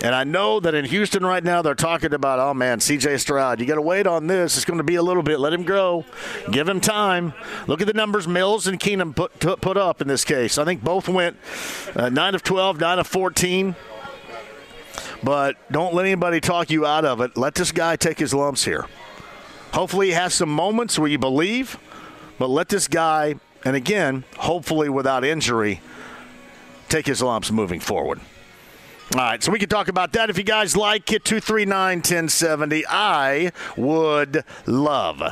And 0.03 0.15
I 0.15 0.25
know 0.25 0.61
that 0.61 0.75
in 0.75 0.85
Houston 0.85 1.25
right 1.25 1.43
now, 1.43 1.63
they're 1.63 1.75
talking 1.75 2.13
about, 2.13 2.39
oh 2.39 2.53
man, 2.53 2.79
CJ 2.79 3.19
Stroud, 3.19 3.61
you 3.61 3.67
got 3.67 3.77
to 3.77 3.83
wait 3.83 4.07
on 4.07 4.27
this. 4.27 4.57
It's 4.57 4.65
going 4.65 4.79
to 4.79 4.85
be 4.85 4.97
a 4.97 5.03
little 5.03 5.23
bit. 5.23 5.41
Let 5.41 5.53
him 5.53 5.65
grow. 5.65 6.05
Give 6.51 6.69
him 6.69 6.81
time. 6.81 7.33
Look 7.67 7.81
at 7.81 7.87
the 7.87 7.95
numbers 7.95 8.29
Mills 8.29 8.67
and 8.67 8.79
Keenum 8.79 9.17
put, 9.17 9.39
put 9.39 9.77
up 9.77 10.03
in 10.03 10.09
this 10.09 10.25
case. 10.25 10.59
I 10.59 10.65
think 10.65 10.85
both 10.85 11.09
went 11.09 11.37
uh, 11.95 12.11
9 12.11 12.35
of 12.35 12.43
12, 12.43 12.79
9 12.79 12.99
of 12.99 13.07
14. 13.07 13.75
But 15.23 15.57
don't 15.73 15.95
let 15.95 16.05
anybody 16.05 16.41
talk 16.41 16.71
you 16.71 16.85
out 16.85 17.05
of 17.05 17.21
it. 17.21 17.37
Let 17.37 17.55
this 17.55 17.73
guy 17.73 17.97
take 17.97 18.19
his 18.19 18.35
lumps 18.35 18.65
here. 18.65 18.87
Hopefully, 19.73 20.09
he 20.09 20.13
has 20.13 20.35
some 20.35 20.49
moments 20.49 20.99
where 20.99 21.09
you 21.09 21.19
believe, 21.19 21.79
but 22.39 22.49
let 22.49 22.69
this 22.69 22.87
guy, 22.87 23.35
and 23.65 23.77
again, 23.77 24.25
hopefully 24.39 24.89
without 24.89 25.25
injury, 25.25 25.81
take 26.89 27.07
his 27.07 27.23
lumps 27.23 27.51
moving 27.51 27.81
forward. 27.81 28.21
All 29.14 29.21
right, 29.21 29.42
so 29.42 29.53
we 29.53 29.61
can 29.61 29.69
talk 29.69 29.87
about 29.88 30.12
that 30.14 30.31
if 30.31 30.37
you 30.37 30.42
guys 30.42 30.77
like 30.77 31.12
it. 31.12 31.25
239 31.25 31.99
1070. 31.99 32.85
I 32.88 33.53
would 33.77 34.45
love, 34.66 35.23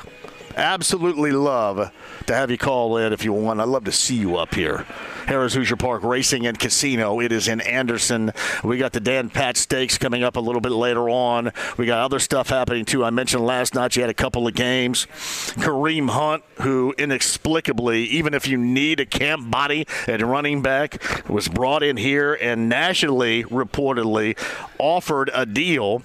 absolutely 0.57 1.33
love 1.33 1.93
to 2.27 2.35
have 2.35 2.51
you 2.51 2.59
call 2.59 2.97
in 2.97 3.13
if 3.13 3.25
you 3.25 3.33
want. 3.33 3.61
I'd 3.61 3.69
love 3.69 3.85
to 3.85 3.93
see 3.93 4.17
you 4.17 4.37
up 4.37 4.55
here. 4.55 4.87
Harrah's 5.27 5.55
Hoosier 5.55 5.77
Park 5.77 6.03
Racing 6.03 6.47
and 6.47 6.59
Casino. 6.59 7.21
It 7.21 7.33
is 7.33 7.49
in 7.49 7.61
Anderson. 7.63 8.33
We 8.63 8.77
got 8.77 8.93
the 8.93 9.01
Dan 9.01 9.31
Patch 9.31 9.57
Stakes 9.57 9.97
coming 9.97 10.23
up 10.23 10.37
a 10.37 10.41
little 10.41 10.61
bit 10.61 10.73
later 10.73 11.09
on. 11.09 11.53
We 11.79 11.87
got 11.87 12.01
other 12.01 12.19
stuff 12.19 12.51
happening 12.51 12.85
too. 12.85 13.05
I 13.05 13.11
mentioned 13.11 13.45
last 13.45 13.75
night 13.75 13.97
you 13.97 14.03
had 14.03 14.11
a 14.11 14.15
couple 14.15 14.47
of 14.47 14.55
games. 14.55 15.07
Kareem 15.07 16.11
Hunt, 16.11 16.45
who 16.61 16.95
inexplicably, 16.99 18.05
even 18.05 18.35
if 18.35 18.47
you 18.47 18.59
need 18.59 19.01
a 19.01 19.07
camp 19.07 19.51
body 19.51 19.87
at 20.07 20.21
running 20.21 20.61
back, 20.61 21.03
was 21.29 21.49
brought 21.49 21.83
in 21.83 21.97
here 21.97 22.35
and 22.35 22.69
nationally 22.69 23.45
reportedly 23.45 24.37
offered 24.79 25.31
a 25.33 25.47
deal 25.47 26.03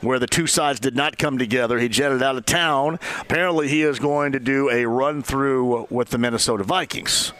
where 0.00 0.18
the 0.18 0.26
two 0.26 0.46
sides 0.46 0.80
did 0.80 0.94
not 0.94 1.18
come 1.18 1.38
together. 1.38 1.78
He 1.78 1.88
jetted 1.88 2.22
out 2.22 2.36
of 2.36 2.46
town. 2.46 2.98
Apparently, 3.20 3.68
he 3.68 3.82
is 3.82 3.98
going 3.98 4.32
to 4.32 4.40
do 4.40 4.70
a 4.70 4.86
run 4.86 5.22
through 5.22 5.86
with 5.90 6.10
the 6.10 6.18
Minnesota 6.18 6.64
Vikings. 6.64 7.32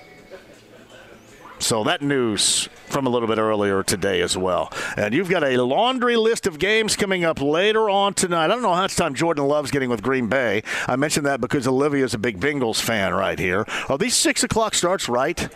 So 1.61 1.83
that 1.85 2.03
news 2.03 2.69
from 2.87 3.07
a 3.07 3.11
little 3.11 3.27
bit 3.27 3.39
earlier 3.39 3.83
today 3.83 4.21
as 4.21 4.37
well. 4.37 4.73
And 4.97 5.13
you've 5.13 5.29
got 5.29 5.43
a 5.43 5.61
laundry 5.63 6.17
list 6.17 6.47
of 6.47 6.59
games 6.59 6.95
coming 6.95 7.25
up 7.25 7.41
later 7.41 7.91
on 7.91 8.15
tonight. 8.15 8.45
I 8.45 8.49
don't 8.49 8.63
know 8.63 8.75
how 8.75 8.83
much 8.83 8.95
time 8.95 9.15
Jordan 9.15 9.45
Love's 9.47 9.71
getting 9.71 9.91
with 9.91 10.03
Green 10.03 10.29
Bay. 10.29 10.63
I 10.87 10.95
mentioned 10.97 11.27
that 11.27 11.41
because 11.41 11.67
Olivia's 11.67 12.15
a 12.15 12.19
big 12.19 12.39
Bengals 12.39 12.81
fan 12.81 13.13
right 13.13 13.39
here. 13.39 13.67
Are 13.89 13.99
these 13.99 14.15
six 14.15 14.45
o'clock 14.45 14.75
starts 14.75 15.09
right? 15.09 15.49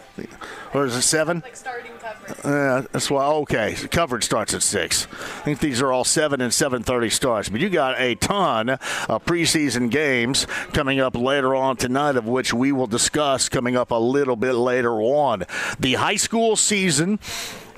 Or 0.75 0.87
is 0.87 0.97
it 0.97 1.03
seven? 1.03 1.41
Like 1.45 1.57
starting 1.57 1.93
Yeah, 2.45 2.85
that's 2.93 3.11
why. 3.11 3.27
Okay, 3.27 3.75
coverage 3.91 4.25
starts 4.25 4.55
at 4.55 4.63
six. 4.63 5.07
I 5.11 5.45
think 5.45 5.59
these 5.61 5.83
are 5.83 5.93
all 5.93 6.05
seven 6.05 6.41
and 6.41 6.55
seven 6.55 6.83
thirty 6.83 7.11
starts. 7.11 7.49
But 7.49 7.61
you 7.61 7.69
got 7.69 8.01
a 8.01 8.15
ton 8.15 8.71
of 8.71 9.25
preseason 9.25 9.91
games 9.91 10.47
coming 10.73 11.01
up 11.01 11.17
later 11.17 11.55
on 11.55 11.77
tonight, 11.77 12.17
of 12.17 12.27
which 12.27 12.55
we 12.55 12.71
will 12.73 12.87
discuss 12.87 13.49
coming 13.49 13.77
up 13.77 13.91
a 13.91 13.97
little 13.97 14.37
bit 14.37 14.55
later 14.55 15.01
on. 15.01 15.45
The 15.79 15.95
high 15.95 16.17
school 16.17 16.57
season. 16.57 17.19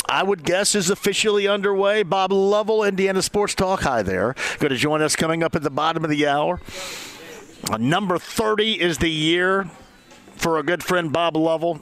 I 0.06 0.22
would 0.22 0.44
guess 0.44 0.74
is 0.74 0.90
officially 0.90 1.48
underway. 1.48 2.02
Bob 2.02 2.30
Lovell, 2.30 2.84
Indiana 2.84 3.22
Sports 3.22 3.54
Talk. 3.54 3.80
Hi 3.84 4.02
there. 4.02 4.34
Going 4.58 4.68
to 4.68 4.76
join 4.76 5.00
us 5.00 5.16
coming 5.16 5.42
up 5.42 5.56
at 5.56 5.62
the 5.62 5.70
bottom 5.70 6.04
of 6.04 6.10
the 6.10 6.26
hour. 6.26 6.60
Number 7.78 8.18
30 8.18 8.82
is 8.82 8.98
the 8.98 9.08
year 9.08 9.70
for 10.36 10.58
a 10.58 10.62
good 10.62 10.82
friend, 10.82 11.10
Bob 11.10 11.38
Lovell. 11.38 11.80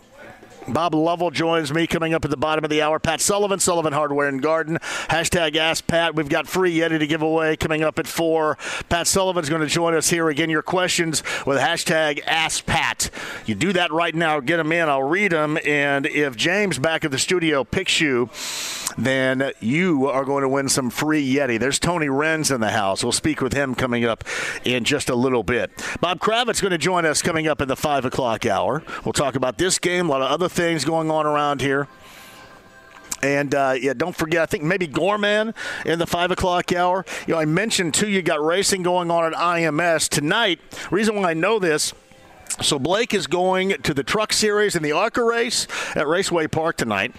Bob 0.69 0.95
Lovell 0.95 1.31
joins 1.31 1.73
me 1.73 1.87
coming 1.87 2.15
up 2.15 2.25
at 2.25 2.31
the 2.31 2.37
bottom 2.37 2.65
of 2.65 2.71
the 2.71 2.83
hour. 2.83 2.99
Pat 2.99 3.21
Sullivan, 3.21 3.59
Sullivan 3.59 3.93
Hardware 3.93 4.29
and 4.29 4.41
Garden. 4.41 4.79
Hashtag 5.09 5.57
Ask 5.57 5.87
Pat. 5.87 6.15
We've 6.15 6.29
got 6.29 6.47
free 6.47 6.75
Yeti 6.75 6.99
to 6.99 7.07
give 7.07 7.23
away 7.23 7.57
coming 7.57 7.83
up 7.83 7.99
at 7.99 8.07
4. 8.07 8.57
Pat 8.89 9.07
Sullivan's 9.07 9.49
going 9.49 9.61
to 9.61 9.67
join 9.67 9.95
us 9.95 10.11
here. 10.11 10.29
Again, 10.29 10.51
your 10.51 10.63
questions 10.63 11.23
with 11.47 11.59
hashtag 11.59 12.23
Ask 12.27 12.65
Pat. 12.67 13.11
You 13.45 13.55
do 13.55 13.73
that 13.73 13.91
right 13.93 14.15
now. 14.15 14.41
Get 14.41 14.59
them 14.59 14.73
in. 14.73 14.89
I'll 14.89 15.03
read 15.03 15.33
them. 15.33 15.59
And 15.67 16.07
if 16.07 16.37
James 16.37 16.79
back 16.79 17.05
at 17.05 17.11
the 17.11 17.19
studio 17.19 17.65
picks 17.65 18.01
you, 18.01 18.31
then 18.97 19.53
you 19.61 20.07
are 20.07 20.25
going 20.25 20.43
to 20.43 20.49
win 20.49 20.69
some 20.69 20.91
free 20.91 21.35
Yeti. 21.35 21.59
There's 21.59 21.79
Tony 21.79 22.07
Renz 22.07 22.55
in 22.55 22.61
the 22.61 22.71
house. 22.71 23.03
We'll 23.03 23.13
speak 23.13 23.41
with 23.41 23.53
him 23.53 23.75
coming 23.75 24.05
up 24.05 24.25
in 24.65 24.85
just 24.85 25.09
a 25.09 25.15
little 25.15 25.43
bit. 25.43 25.71
Bob 26.01 26.21
Kravitz 26.21 26.61
going 26.61 26.73
to 26.73 26.79
join 26.79 27.05
us 27.05 27.23
coming 27.23 27.49
up 27.49 27.61
in 27.61 27.69
the 27.69 27.77
5 27.77 28.05
o'clock 28.05 28.47
hour. 28.47 28.83
We'll 29.05 29.13
talk 29.13 29.35
about 29.35 29.59
this 29.59 29.79
game, 29.79 30.09
a 30.09 30.13
lot 30.13 30.23
of 30.23 30.31
other 30.31 30.49
things 30.53 30.85
going 30.85 31.11
on 31.11 31.27
around 31.27 31.61
here. 31.61 31.89
And 33.23 33.55
uh, 33.55 33.75
yeah, 33.81 33.93
don't 33.93 34.17
forget. 34.17 34.43
I 34.43 34.47
think 34.47 34.65
maybe 34.65 34.87
Gorman 34.87 35.55
in 35.87 35.99
the 35.99 36.07
five 36.07 36.31
o'clock 36.31 36.73
hour. 36.73 37.05
You 37.27 37.35
know, 37.35 37.41
I 37.41 37.45
mentioned 37.45 37.95
too. 37.95 38.09
You 38.09 38.21
got 38.21 38.43
racing 38.43 38.83
going 38.83 39.11
on 39.11 39.33
at 39.33 39.39
IMS 39.39 40.09
tonight. 40.09 40.61
Reason 40.91 41.15
why 41.15 41.31
I 41.31 41.35
know 41.35 41.59
this. 41.59 41.95
So 42.61 42.79
Blake 42.79 43.15
is 43.15 43.27
going 43.27 43.71
to 43.71 43.95
the 43.95 44.03
Truck 44.03 44.33
Series 44.33 44.75
and 44.75 44.85
the 44.85 44.93
ARCA 44.93 45.23
race 45.23 45.67
at 45.95 46.07
Raceway 46.07 46.49
Park 46.49 46.77
tonight 46.77 47.15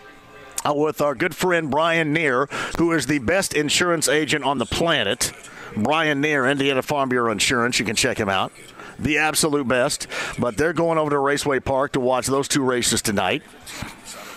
with 0.66 1.02
our 1.02 1.16
good 1.16 1.36
friend 1.36 1.72
Brian 1.72 2.14
Neer, 2.14 2.48
who 2.78 2.92
is 2.92 3.08
the 3.08 3.20
best 3.20 3.54
insurance 3.54 4.08
agent 4.08 4.44
on 4.44 4.58
the 4.58 4.66
planet. 4.66 5.32
Brian 5.76 6.22
Neer, 6.22 6.46
Indiana 6.46 6.82
Farm 6.82 7.10
Bureau 7.10 7.32
Insurance. 7.32 7.80
You 7.80 7.86
can 7.86 7.96
check 7.96 8.18
him 8.18 8.30
out. 8.30 8.52
The 9.00 9.18
absolute 9.18 9.68
best. 9.68 10.08
But 10.38 10.58
they're 10.58 10.74
going 10.74 10.98
over 10.98 11.10
to 11.10 11.20
Raceway 11.20 11.60
Park 11.60 11.94
to 11.94 12.00
watch 12.00 12.28
those 12.28 12.48
two 12.48 12.64
races 12.64 13.02
tonight. 13.02 13.44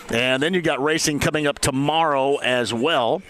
And 0.09 0.41
then 0.41 0.53
you 0.53 0.61
got 0.61 0.81
racing 0.81 1.19
coming 1.19 1.47
up 1.47 1.59
tomorrow 1.59 2.37
as 2.37 2.73
well. 2.73 3.21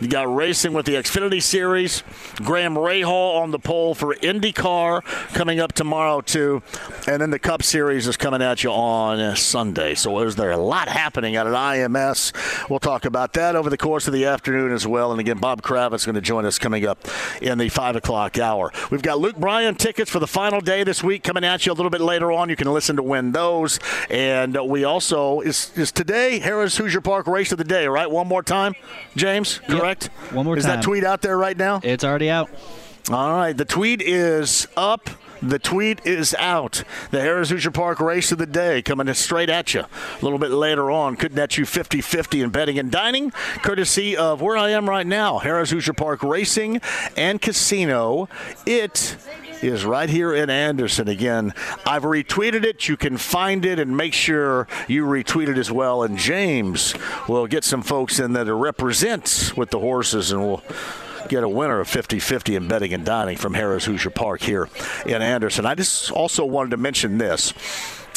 You 0.00 0.06
got 0.06 0.32
racing 0.32 0.74
with 0.74 0.86
the 0.86 0.94
Xfinity 0.94 1.42
Series. 1.42 2.04
Graham 2.36 2.74
Rahal 2.74 3.40
on 3.40 3.50
the 3.50 3.58
pole 3.58 3.96
for 3.96 4.14
IndyCar 4.14 5.02
coming 5.34 5.58
up 5.58 5.72
tomorrow, 5.72 6.20
too. 6.20 6.62
And 7.08 7.20
then 7.20 7.30
the 7.30 7.38
Cup 7.40 7.64
Series 7.64 8.06
is 8.06 8.16
coming 8.16 8.40
at 8.40 8.62
you 8.62 8.70
on 8.70 9.34
Sunday. 9.34 9.96
So 9.96 10.20
is 10.20 10.36
there 10.36 10.52
a 10.52 10.56
lot 10.56 10.88
happening 10.88 11.34
at 11.34 11.48
an 11.48 11.54
IMS? 11.54 12.32
We'll 12.70 12.78
talk 12.78 13.06
about 13.06 13.32
that 13.32 13.56
over 13.56 13.70
the 13.70 13.76
course 13.76 14.06
of 14.06 14.12
the 14.12 14.26
afternoon 14.26 14.72
as 14.72 14.86
well. 14.86 15.10
And 15.10 15.18
again, 15.18 15.38
Bob 15.38 15.62
Kravitz 15.62 15.94
is 15.96 16.04
going 16.04 16.14
to 16.14 16.20
join 16.20 16.46
us 16.46 16.60
coming 16.60 16.86
up 16.86 17.08
in 17.42 17.58
the 17.58 17.68
5 17.68 17.96
o'clock 17.96 18.38
hour. 18.38 18.72
We've 18.92 19.02
got 19.02 19.18
Luke 19.18 19.36
Bryan 19.36 19.74
tickets 19.74 20.12
for 20.12 20.20
the 20.20 20.28
final 20.28 20.60
day 20.60 20.84
this 20.84 21.02
week 21.02 21.24
coming 21.24 21.42
at 21.42 21.66
you 21.66 21.72
a 21.72 21.74
little 21.74 21.90
bit 21.90 22.02
later 22.02 22.30
on. 22.30 22.50
You 22.50 22.56
can 22.56 22.72
listen 22.72 22.94
to 22.96 23.02
win 23.02 23.32
those. 23.32 23.80
And 24.10 24.56
we 24.68 24.84
also, 24.84 25.40
is, 25.40 25.72
is 25.76 25.90
today 25.90 26.38
Harrah's 26.38 26.76
Hoosier 26.76 27.00
Park 27.00 27.26
race 27.26 27.50
of 27.50 27.58
the 27.58 27.64
day, 27.64 27.88
right? 27.88 28.08
One 28.08 28.28
more 28.28 28.44
time, 28.44 28.74
James? 29.16 29.58
Correct? 29.66 29.87
One 30.32 30.44
more 30.46 30.56
is 30.56 30.64
time. 30.64 30.76
that 30.76 30.84
tweet 30.84 31.04
out 31.04 31.22
there 31.22 31.36
right 31.38 31.56
now? 31.56 31.80
It's 31.82 32.04
already 32.04 32.30
out. 32.30 32.50
All 33.10 33.32
right. 33.32 33.56
The 33.56 33.64
tweet 33.64 34.02
is 34.02 34.66
up. 34.76 35.08
The 35.40 35.58
tweet 35.58 36.04
is 36.04 36.34
out. 36.34 36.82
The 37.10 37.18
Harrah's 37.18 37.50
Hoosier 37.50 37.70
Park 37.70 38.00
race 38.00 38.32
of 38.32 38.38
the 38.38 38.46
day 38.46 38.82
coming 38.82 39.12
straight 39.14 39.48
at 39.48 39.72
you 39.72 39.80
a 39.80 40.22
little 40.22 40.38
bit 40.38 40.50
later 40.50 40.90
on. 40.90 41.16
Could 41.16 41.34
net 41.34 41.56
you 41.56 41.64
50 41.64 42.00
50 42.00 42.42
in 42.42 42.50
betting 42.50 42.78
and 42.78 42.90
dining, 42.90 43.30
courtesy 43.62 44.16
of 44.16 44.40
where 44.40 44.56
I 44.56 44.70
am 44.70 44.88
right 44.88 45.06
now 45.06 45.38
Harrah's 45.38 45.70
Hoosier 45.70 45.92
Park 45.92 46.22
Racing 46.22 46.80
and 47.16 47.40
Casino. 47.40 48.28
It 48.66 49.16
is 49.62 49.84
right 49.84 50.08
here 50.08 50.34
in 50.34 50.50
Anderson. 50.50 51.08
Again, 51.08 51.52
I've 51.86 52.02
retweeted 52.02 52.64
it. 52.64 52.88
You 52.88 52.96
can 52.96 53.16
find 53.16 53.64
it 53.64 53.78
and 53.78 53.96
make 53.96 54.14
sure 54.14 54.66
you 54.86 55.04
retweet 55.04 55.48
it 55.48 55.58
as 55.58 55.70
well. 55.70 56.02
And 56.02 56.18
James 56.18 56.94
will 57.28 57.46
get 57.46 57.64
some 57.64 57.82
folks 57.82 58.18
in 58.18 58.32
there 58.32 58.44
to 58.44 58.54
represent 58.54 59.52
with 59.56 59.70
the 59.70 59.80
horses, 59.80 60.32
and 60.32 60.42
we'll 60.42 60.62
get 61.28 61.44
a 61.44 61.48
winner 61.48 61.80
of 61.80 61.88
50 61.88 62.18
50 62.18 62.56
in 62.56 62.68
betting 62.68 62.92
and 62.92 63.04
dining 63.04 63.36
from 63.36 63.54
Harrah's 63.54 63.84
Hoosier 63.84 64.10
Park 64.10 64.40
here 64.40 64.68
in 65.06 65.22
Anderson. 65.22 65.66
I 65.66 65.74
just 65.74 66.10
also 66.10 66.44
wanted 66.44 66.70
to 66.70 66.76
mention 66.76 67.18
this. 67.18 67.52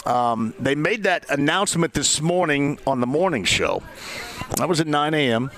Um, 0.05 0.53
they 0.59 0.75
made 0.75 1.03
that 1.03 1.29
announcement 1.29 1.93
this 1.93 2.21
morning 2.21 2.79
on 2.87 3.01
the 3.01 3.07
morning 3.07 3.43
show. 3.43 3.83
That 4.57 4.67
was 4.67 4.79
at 4.79 4.87
9 4.87 5.13
a.m. 5.13 5.51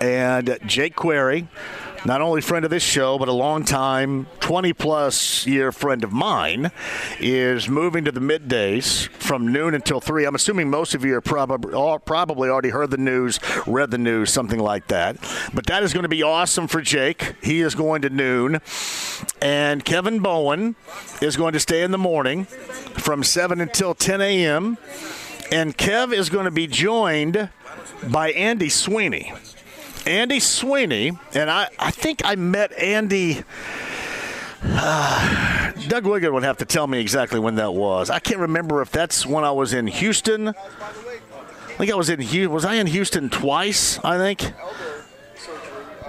And 0.00 0.58
Jake 0.66 0.96
Query, 0.96 1.48
not 2.04 2.20
only 2.20 2.40
friend 2.40 2.64
of 2.64 2.70
this 2.70 2.82
show, 2.82 3.18
but 3.18 3.28
a 3.28 3.32
long-time, 3.32 4.26
20-plus 4.40 5.46
year 5.46 5.72
friend 5.72 6.04
of 6.04 6.12
mine, 6.12 6.70
is 7.20 7.68
moving 7.68 8.04
to 8.04 8.12
the 8.12 8.20
middays 8.20 9.08
from 9.08 9.52
noon 9.52 9.74
until 9.74 10.00
3. 10.00 10.24
I'm 10.24 10.34
assuming 10.34 10.70
most 10.70 10.94
of 10.94 11.04
you 11.04 11.14
are 11.14 11.20
probably, 11.20 11.72
probably 12.04 12.48
already 12.48 12.70
heard 12.70 12.90
the 12.90 12.96
news, 12.96 13.38
read 13.66 13.90
the 13.90 13.98
news, 13.98 14.32
something 14.32 14.58
like 14.58 14.88
that. 14.88 15.16
But 15.54 15.66
that 15.66 15.82
is 15.82 15.92
going 15.92 16.02
to 16.02 16.08
be 16.08 16.22
awesome 16.22 16.66
for 16.68 16.80
Jake. 16.80 17.34
He 17.42 17.60
is 17.60 17.74
going 17.74 18.02
to 18.02 18.10
noon. 18.10 18.60
And 19.40 19.84
Kevin 19.84 20.20
Bowen 20.20 20.76
is 21.20 21.36
going 21.36 21.52
to 21.52 21.60
stay 21.60 21.82
in 21.82 21.90
the 21.90 21.98
morning 21.98 22.44
from 22.44 23.22
7 23.22 23.60
until 23.60 23.94
10 23.94 24.20
a.m. 24.20 24.78
And 25.50 25.76
Kev 25.76 26.12
is 26.12 26.30
going 26.30 26.46
to 26.46 26.50
be 26.50 26.66
joined 26.66 27.50
by 28.10 28.32
Andy 28.32 28.68
Sweeney. 28.68 29.32
Andy 30.06 30.40
Sweeney, 30.40 31.12
and 31.34 31.50
I, 31.50 31.68
I 31.78 31.90
think 31.90 32.22
I 32.24 32.34
met 32.36 32.72
Andy. 32.72 33.42
Uh, 34.64 35.72
Doug 35.88 36.06
Wiggin 36.06 36.32
would 36.32 36.44
have 36.44 36.58
to 36.58 36.64
tell 36.64 36.86
me 36.86 37.00
exactly 37.00 37.40
when 37.40 37.56
that 37.56 37.74
was. 37.74 38.10
I 38.10 38.18
can't 38.18 38.40
remember 38.40 38.80
if 38.82 38.90
that's 38.90 39.26
when 39.26 39.44
I 39.44 39.50
was 39.50 39.72
in 39.72 39.86
Houston. 39.86 40.48
I 40.48 40.52
think 41.78 41.90
I 41.90 41.94
was 41.94 42.10
in 42.10 42.20
Houston. 42.20 42.52
Was 42.52 42.64
I 42.64 42.74
in 42.74 42.86
Houston 42.86 43.30
twice? 43.30 43.98
I 44.04 44.18
think. 44.18 44.52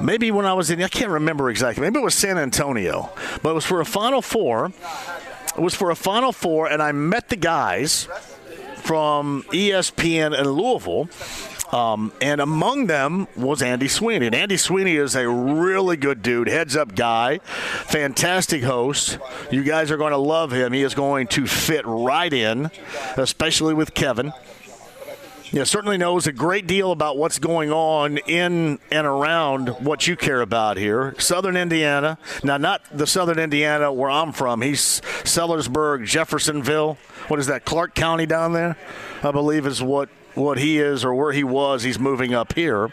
Maybe 0.02 0.32
when 0.32 0.46
I 0.46 0.54
was 0.54 0.70
in, 0.70 0.82
I 0.82 0.88
can't 0.88 1.12
remember 1.12 1.50
exactly. 1.50 1.82
Maybe 1.82 2.00
it 2.00 2.04
was 2.04 2.16
San 2.16 2.38
Antonio, 2.38 3.12
but 3.42 3.52
it 3.52 3.54
was 3.54 3.66
for 3.66 3.80
a 3.80 3.86
Final 3.86 4.22
Four. 4.22 4.72
It 5.56 5.62
was 5.62 5.76
for 5.76 5.92
a 5.92 5.96
Final 5.96 6.32
Four, 6.32 6.68
and 6.68 6.82
I 6.82 6.92
met 6.92 7.30
the 7.30 7.36
guys 7.36 8.08
from 8.78 9.44
ESPN 9.52 10.38
in 10.38 10.50
Louisville. 10.50 11.10
Um, 11.74 12.14
and 12.22 12.40
among 12.40 12.86
them 12.86 13.28
was 13.36 13.64
Andy 13.64 13.88
Sweeney. 13.88 14.28
And 14.28 14.36
Andy 14.36 14.58
Sweeney 14.58 14.96
is 14.96 15.16
a 15.16 15.28
really 15.28 15.98
good 15.98 16.22
dude, 16.22 16.48
heads 16.48 16.76
up 16.76 16.94
guy, 16.94 17.40
fantastic 17.40 18.62
host. 18.62 19.18
You 19.50 19.64
guys 19.64 19.90
are 19.90 19.98
going 19.98 20.12
to 20.12 20.18
love 20.18 20.52
him. 20.52 20.72
He 20.72 20.84
is 20.84 20.94
going 20.94 21.28
to 21.30 21.48
fit 21.48 21.84
right 21.86 22.32
in, 22.32 22.70
especially 23.18 23.74
with 23.74 23.96
Kevin. 23.96 24.34
Yeah, 25.52 25.66
certainly 25.66 25.98
knows 25.98 26.26
a 26.26 26.32
great 26.32 26.66
deal 26.66 26.92
about 26.92 27.18
what's 27.18 27.38
going 27.38 27.72
on 27.72 28.18
in 28.18 28.80
and 28.92 29.06
around 29.08 29.70
what 29.86 30.08
you 30.08 30.16
care 30.16 30.42
about 30.42 30.78
here. 30.78 31.14
Southern 31.20 31.56
Indiana. 31.56 32.18
Now, 32.44 32.58
not 32.58 32.82
the 32.92 33.06
Southern 33.06 33.38
Indiana 33.38 33.94
where 33.94 34.10
I'm 34.10 34.32
from. 34.32 34.62
He's 34.64 35.02
Sellersburg, 35.24 36.06
Jeffersonville. 36.06 36.98
What 37.28 37.40
is 37.40 37.48
that, 37.48 37.66
Clark 37.66 37.94
County 37.94 38.26
down 38.26 38.54
there? 38.54 38.78
I 39.22 39.32
believe 39.32 39.68
is 39.68 39.82
what 39.82 40.10
what 40.36 40.58
he 40.58 40.80
is 40.80 41.04
or 41.06 41.14
where 41.14 41.32
he 41.32 41.44
was. 41.44 41.84
He's 41.84 42.00
moving 42.00 42.34
up 42.34 42.54
here, 42.54 42.90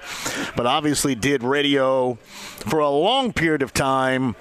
but 0.56 0.66
obviously 0.66 1.14
did 1.14 1.42
radio 1.42 2.14
for 2.14 2.78
a 2.78 2.90
long 2.90 3.32
period 3.32 3.62
of 3.62 3.72
time 3.72 4.36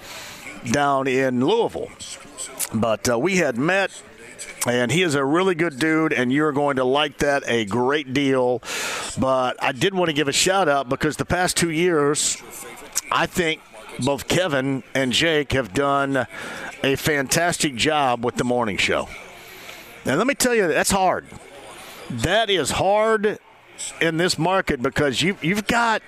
down 0.71 1.07
in 1.07 1.45
Louisville. 1.45 1.89
But 2.73 3.09
uh, 3.09 3.19
we 3.19 3.37
had 3.37 3.57
met. 3.57 3.91
And 4.67 4.91
he 4.91 5.03
is 5.03 5.15
a 5.15 5.23
really 5.23 5.55
good 5.55 5.79
dude, 5.79 6.11
and 6.11 6.33
you're 6.33 6.51
going 6.51 6.75
to 6.75 6.83
like 6.83 7.19
that 7.19 7.43
a 7.47 7.63
great 7.63 8.13
deal. 8.13 8.61
But 9.17 9.61
I 9.63 9.71
did 9.71 9.93
want 9.93 10.09
to 10.09 10.13
give 10.13 10.27
a 10.27 10.33
shout 10.33 10.67
out 10.67 10.89
because 10.89 11.15
the 11.15 11.25
past 11.25 11.55
two 11.55 11.69
years, 11.69 12.41
I 13.09 13.25
think 13.25 13.61
both 14.03 14.27
Kevin 14.27 14.83
and 14.93 15.13
Jake 15.13 15.53
have 15.53 15.73
done 15.73 16.27
a 16.83 16.95
fantastic 16.95 17.75
job 17.75 18.25
with 18.25 18.35
the 18.35 18.43
morning 18.43 18.75
show. 18.77 19.07
And 20.05 20.17
let 20.17 20.27
me 20.27 20.35
tell 20.35 20.55
you, 20.55 20.67
that's 20.67 20.91
hard. 20.91 21.25
That 22.09 22.49
is 22.49 22.71
hard 22.71 23.39
in 24.01 24.17
this 24.17 24.37
market 24.37 24.81
because 24.81 25.21
you 25.21 25.37
you've 25.41 25.67
got 25.67 26.01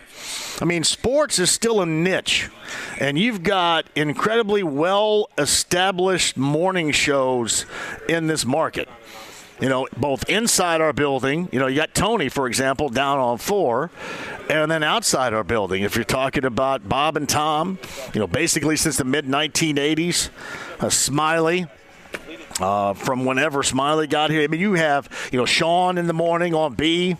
I 0.62 0.66
mean 0.66 0.84
sports 0.84 1.40
is 1.40 1.50
still 1.50 1.82
a 1.82 1.86
niche 1.86 2.50
and 3.00 3.18
you've 3.18 3.44
got 3.44 3.86
incredibly 3.96 4.64
well 4.64 5.30
established 5.38 6.36
morning 6.36 6.92
shows 6.92 7.66
in 8.10 8.28
this 8.28 8.46
market 8.46 8.90
you 9.62 9.70
know, 9.70 9.88
both 9.96 10.28
inside 10.28 10.82
our 10.82 10.92
building. 10.92 11.48
You 11.52 11.60
know, 11.60 11.68
you 11.68 11.76
got 11.76 11.94
Tony, 11.94 12.30
for 12.30 12.48
example, 12.48 12.90
down 12.90 13.20
on 13.20 13.38
four, 13.38 13.92
and 14.50 14.72
then 14.72 14.82
outside 14.82 15.34
our 15.34 15.44
building. 15.44 15.84
If 15.84 15.96
you're 15.96 16.04
talking 16.04 16.46
about 16.46 16.90
Bob 16.90 17.16
and 17.16 17.30
Tom, 17.30 17.78
you 18.14 18.20
know, 18.20 18.26
basically 18.26 18.76
since 18.76 18.98
the 18.98 19.06
mid 19.06 19.28
1980s, 19.28 20.30
uh, 20.80 20.90
Smiley. 20.90 21.68
Uh, 22.62 22.94
from 22.94 23.26
whenever 23.26 23.64
Smiley 23.64 24.08
got 24.08 24.30
here, 24.30 24.44
I 24.44 24.48
mean, 24.48 24.62
you 24.62 24.74
have 24.74 25.10
you 25.32 25.40
know 25.40 25.46
Sean 25.46 25.98
in 25.98 26.08
the 26.08 26.14
morning 26.14 26.54
on 26.54 26.76
B. 26.76 27.18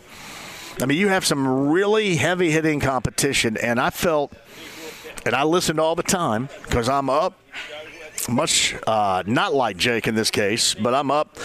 I 0.80 0.86
mean, 0.86 0.98
you 0.98 1.08
have 1.08 1.24
some 1.26 1.70
really 1.70 2.16
heavy 2.16 2.50
hitting 2.50 2.80
competition, 2.80 3.56
and 3.56 3.80
I 3.80 3.90
felt, 3.90 4.32
and 5.26 5.34
I 5.34 5.42
listened 5.42 5.80
all 5.80 5.94
the 5.94 6.02
time 6.02 6.48
because 6.64 6.88
I'm 6.88 7.10
up 7.10 7.41
much 8.28 8.74
uh, 8.86 9.22
not 9.26 9.54
like 9.54 9.76
Jake 9.76 10.06
in 10.06 10.14
this 10.14 10.30
case, 10.30 10.74
but 10.74 10.94
I'm 10.94 11.10
up 11.10 11.36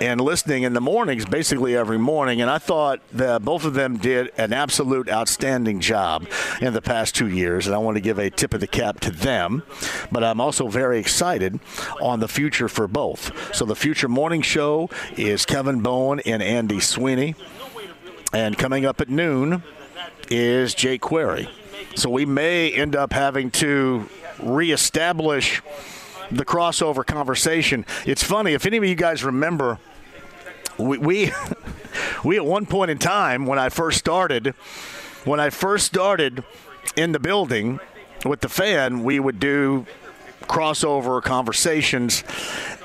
and 0.00 0.20
listening 0.20 0.62
in 0.64 0.72
the 0.72 0.80
mornings 0.80 1.24
basically 1.24 1.76
every 1.76 1.98
morning, 1.98 2.40
and 2.40 2.50
I 2.50 2.58
thought 2.58 3.00
that 3.12 3.44
both 3.44 3.64
of 3.64 3.74
them 3.74 3.96
did 3.96 4.30
an 4.36 4.52
absolute 4.52 5.08
outstanding 5.08 5.80
job 5.80 6.26
in 6.60 6.72
the 6.72 6.82
past 6.82 7.14
two 7.14 7.28
years, 7.28 7.66
and 7.66 7.74
I 7.74 7.78
want 7.78 7.96
to 7.96 8.00
give 8.00 8.18
a 8.18 8.30
tip 8.30 8.54
of 8.54 8.60
the 8.60 8.66
cap 8.66 9.00
to 9.00 9.10
them. 9.10 9.62
But 10.10 10.24
I'm 10.24 10.40
also 10.40 10.68
very 10.68 10.98
excited 10.98 11.60
on 12.00 12.20
the 12.20 12.28
future 12.28 12.68
for 12.68 12.86
both. 12.86 13.54
So 13.54 13.64
the 13.64 13.76
future 13.76 14.08
morning 14.08 14.42
show 14.42 14.90
is 15.16 15.44
Kevin 15.46 15.80
Bowen 15.80 16.20
and 16.20 16.42
Andy 16.42 16.80
Sweeney, 16.80 17.34
and 18.32 18.56
coming 18.58 18.84
up 18.84 19.00
at 19.00 19.08
noon 19.08 19.62
is 20.30 20.74
Jake 20.74 21.00
Query. 21.00 21.48
So 21.94 22.10
we 22.10 22.26
may 22.26 22.72
end 22.72 22.94
up 22.94 23.12
having 23.12 23.50
to 23.52 24.08
reestablish 24.38 25.62
the 26.30 26.44
crossover 26.44 27.04
conversation. 27.04 27.84
It's 28.04 28.22
funny 28.22 28.52
if 28.52 28.66
any 28.66 28.76
of 28.76 28.84
you 28.84 28.94
guys 28.94 29.24
remember, 29.24 29.78
we 30.78 30.98
we, 30.98 31.32
we 32.24 32.36
at 32.36 32.44
one 32.44 32.66
point 32.66 32.90
in 32.90 32.98
time 32.98 33.46
when 33.46 33.58
I 33.58 33.68
first 33.68 33.98
started, 33.98 34.48
when 35.24 35.40
I 35.40 35.50
first 35.50 35.86
started 35.86 36.44
in 36.96 37.12
the 37.12 37.20
building 37.20 37.80
with 38.24 38.40
the 38.40 38.48
fan, 38.48 39.04
we 39.04 39.20
would 39.20 39.40
do 39.40 39.86
crossover 40.42 41.22
conversations 41.22 42.22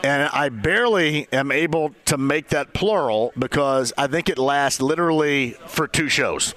and 0.03 0.29
I 0.33 0.49
barely 0.49 1.27
am 1.31 1.51
able 1.51 1.93
to 2.05 2.17
make 2.17 2.49
that 2.49 2.73
plural 2.73 3.33
because 3.37 3.93
I 3.97 4.07
think 4.07 4.29
it 4.29 4.37
lasts 4.37 4.81
literally 4.81 5.51
for 5.67 5.87
two 5.87 6.09
shows. 6.09 6.55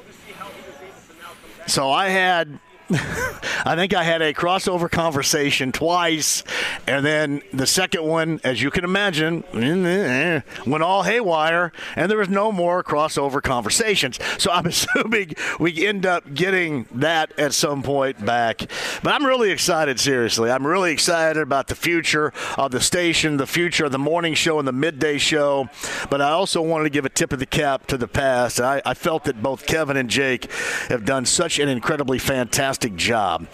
So 1.66 1.90
I 1.90 2.08
had 2.08 2.58
I 3.66 3.74
think 3.76 3.94
I 3.94 4.04
had 4.04 4.22
a 4.22 4.32
crossover 4.32 4.90
conversation 4.90 5.72
twice, 5.72 6.44
and 6.86 7.04
then 7.04 7.42
the 7.52 7.66
second 7.66 8.04
one, 8.04 8.40
as 8.44 8.62
you 8.62 8.70
can 8.70 8.84
imagine, 8.84 9.42
went 10.66 10.82
all 10.82 11.02
haywire, 11.02 11.72
and 11.96 12.10
there 12.10 12.18
was 12.18 12.28
no 12.28 12.52
more 12.52 12.84
crossover 12.84 13.42
conversations. 13.42 14.18
So 14.38 14.50
I'm 14.50 14.66
assuming 14.74 15.34
we 15.58 15.86
end 15.86 16.06
up 16.06 16.34
getting 16.34 16.86
that 16.92 17.36
at 17.38 17.54
some 17.54 17.82
point 17.82 18.24
back. 18.24 18.70
But 19.02 19.14
I'm 19.14 19.24
really 19.24 19.50
excited, 19.50 19.98
seriously. 19.98 20.50
I'm 20.50 20.66
really 20.66 20.92
excited 20.92 21.40
about 21.40 21.68
the 21.68 21.74
future 21.74 22.32
of 22.56 22.70
the 22.70 22.80
station, 22.80 23.38
the 23.38 23.46
future 23.46 23.86
of 23.86 23.92
the 23.92 23.98
morning 23.98 24.34
show 24.34 24.58
and 24.58 24.68
the 24.68 24.72
midday 24.72 25.18
show. 25.18 25.68
But 26.10 26.20
I 26.20 26.30
also 26.30 26.62
wanted 26.62 26.84
to 26.84 26.90
give 26.90 27.04
a 27.04 27.10
tip 27.10 27.32
of 27.32 27.38
the 27.38 27.46
cap 27.46 27.86
to 27.88 27.96
the 27.96 28.08
past. 28.08 28.60
I, 28.60 28.82
I 28.84 28.94
felt 28.94 29.24
that 29.24 29.42
both 29.42 29.66
Kevin 29.66 29.96
and 29.96 30.10
Jake 30.10 30.50
have 30.88 31.04
done 31.04 31.24
such 31.24 31.58
an 31.58 31.68
incredibly 31.68 32.18
fantastic 32.18 32.83
fantastic 32.84 32.96
job 32.96 33.46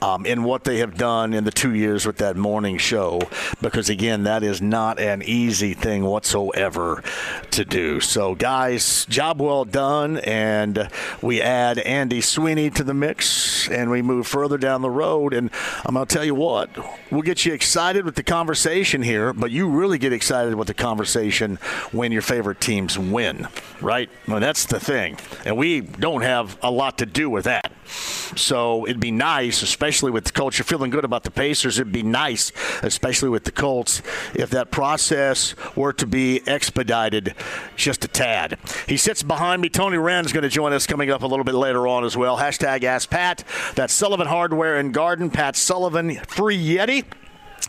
um, 0.00 0.26
in 0.26 0.44
what 0.44 0.64
they 0.64 0.78
have 0.78 0.96
done 0.96 1.34
in 1.34 1.44
the 1.44 1.50
two 1.50 1.74
years 1.74 2.06
with 2.06 2.18
that 2.18 2.36
morning 2.36 2.78
show 2.78 3.20
because, 3.60 3.88
again, 3.88 4.24
that 4.24 4.42
is 4.42 4.62
not 4.62 5.00
an 5.00 5.22
easy 5.22 5.74
thing 5.74 6.04
whatsoever 6.04 7.02
to 7.50 7.64
do. 7.64 8.00
So, 8.00 8.34
guys, 8.34 9.04
job 9.06 9.40
well 9.40 9.64
done. 9.64 10.18
And 10.18 10.88
we 11.20 11.42
add 11.42 11.78
Andy 11.78 12.20
Sweeney 12.20 12.70
to 12.70 12.84
the 12.84 12.94
mix 12.94 13.68
and 13.68 13.90
we 13.90 14.02
move 14.02 14.26
further 14.26 14.56
down 14.58 14.82
the 14.82 14.90
road. 14.90 15.34
And 15.34 15.50
I'm 15.84 15.94
going 15.94 16.06
to 16.06 16.14
tell 16.14 16.24
you 16.24 16.34
what, 16.34 16.70
we'll 17.10 17.22
get 17.22 17.44
you 17.44 17.52
excited 17.52 18.04
with 18.04 18.14
the 18.14 18.22
conversation 18.22 19.02
here, 19.02 19.32
but 19.32 19.50
you 19.50 19.68
really 19.68 19.98
get 19.98 20.12
excited 20.12 20.54
with 20.54 20.68
the 20.68 20.74
conversation 20.74 21.56
when 21.90 22.12
your 22.12 22.22
favorite 22.22 22.60
teams 22.60 22.98
win, 22.98 23.48
right? 23.80 24.08
Well, 24.28 24.40
that's 24.40 24.66
the 24.66 24.78
thing. 24.78 25.18
And 25.44 25.56
we 25.56 25.80
don't 25.80 26.22
have 26.22 26.56
a 26.62 26.70
lot 26.70 26.98
to 26.98 27.06
do 27.06 27.28
with 27.28 27.46
that. 27.46 27.72
So 28.36 28.86
it'd 28.86 29.00
be 29.00 29.10
nice, 29.10 29.62
especially 29.62 29.87
with 29.88 30.24
the 30.24 30.32
Colts. 30.32 30.58
You're 30.58 30.64
feeling 30.64 30.90
good 30.90 31.04
about 31.04 31.24
the 31.24 31.30
Pacers. 31.30 31.78
It'd 31.78 31.92
be 31.92 32.02
nice, 32.02 32.52
especially 32.82 33.30
with 33.30 33.44
the 33.44 33.52
Colts, 33.52 34.02
if 34.34 34.50
that 34.50 34.70
process 34.70 35.54
were 35.74 35.92
to 35.94 36.06
be 36.06 36.46
expedited 36.46 37.34
just 37.76 38.04
a 38.04 38.08
tad. 38.08 38.58
He 38.86 38.96
sits 38.96 39.22
behind 39.22 39.62
me. 39.62 39.68
Tony 39.68 39.96
Wren's 39.96 40.32
going 40.32 40.42
to 40.42 40.48
join 40.48 40.72
us 40.72 40.86
coming 40.86 41.10
up 41.10 41.22
a 41.22 41.26
little 41.26 41.44
bit 41.44 41.54
later 41.54 41.88
on 41.88 42.04
as 42.04 42.16
well. 42.16 42.36
Hashtag 42.36 42.84
Ask 42.84 43.08
Pat. 43.08 43.44
That's 43.74 43.94
Sullivan 43.94 44.26
Hardware 44.26 44.76
and 44.76 44.92
Garden. 44.92 45.30
Pat 45.30 45.56
Sullivan, 45.56 46.16
free 46.26 46.58
Yeti. 46.58 47.04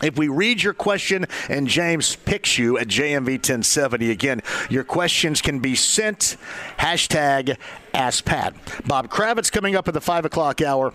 If 0.02 0.18
we 0.18 0.28
read 0.28 0.64
your 0.64 0.74
question 0.74 1.26
and 1.50 1.68
James 1.68 2.16
picks 2.16 2.58
you 2.58 2.78
at 2.78 2.88
JMV 2.88 3.34
1070, 3.34 4.12
again, 4.12 4.42
your 4.70 4.84
questions 4.84 5.42
can 5.42 5.60
be 5.60 5.76
sent. 5.76 6.38
Hashtag 6.78 7.58
Ask 7.94 8.24
Pat. 8.24 8.56
Bob 8.86 9.10
Kravitz 9.10 9.52
coming 9.52 9.76
up 9.76 9.88
at 9.88 9.94
the 9.94 10.02
5 10.02 10.26
o'clock 10.26 10.62
hour. 10.62 10.94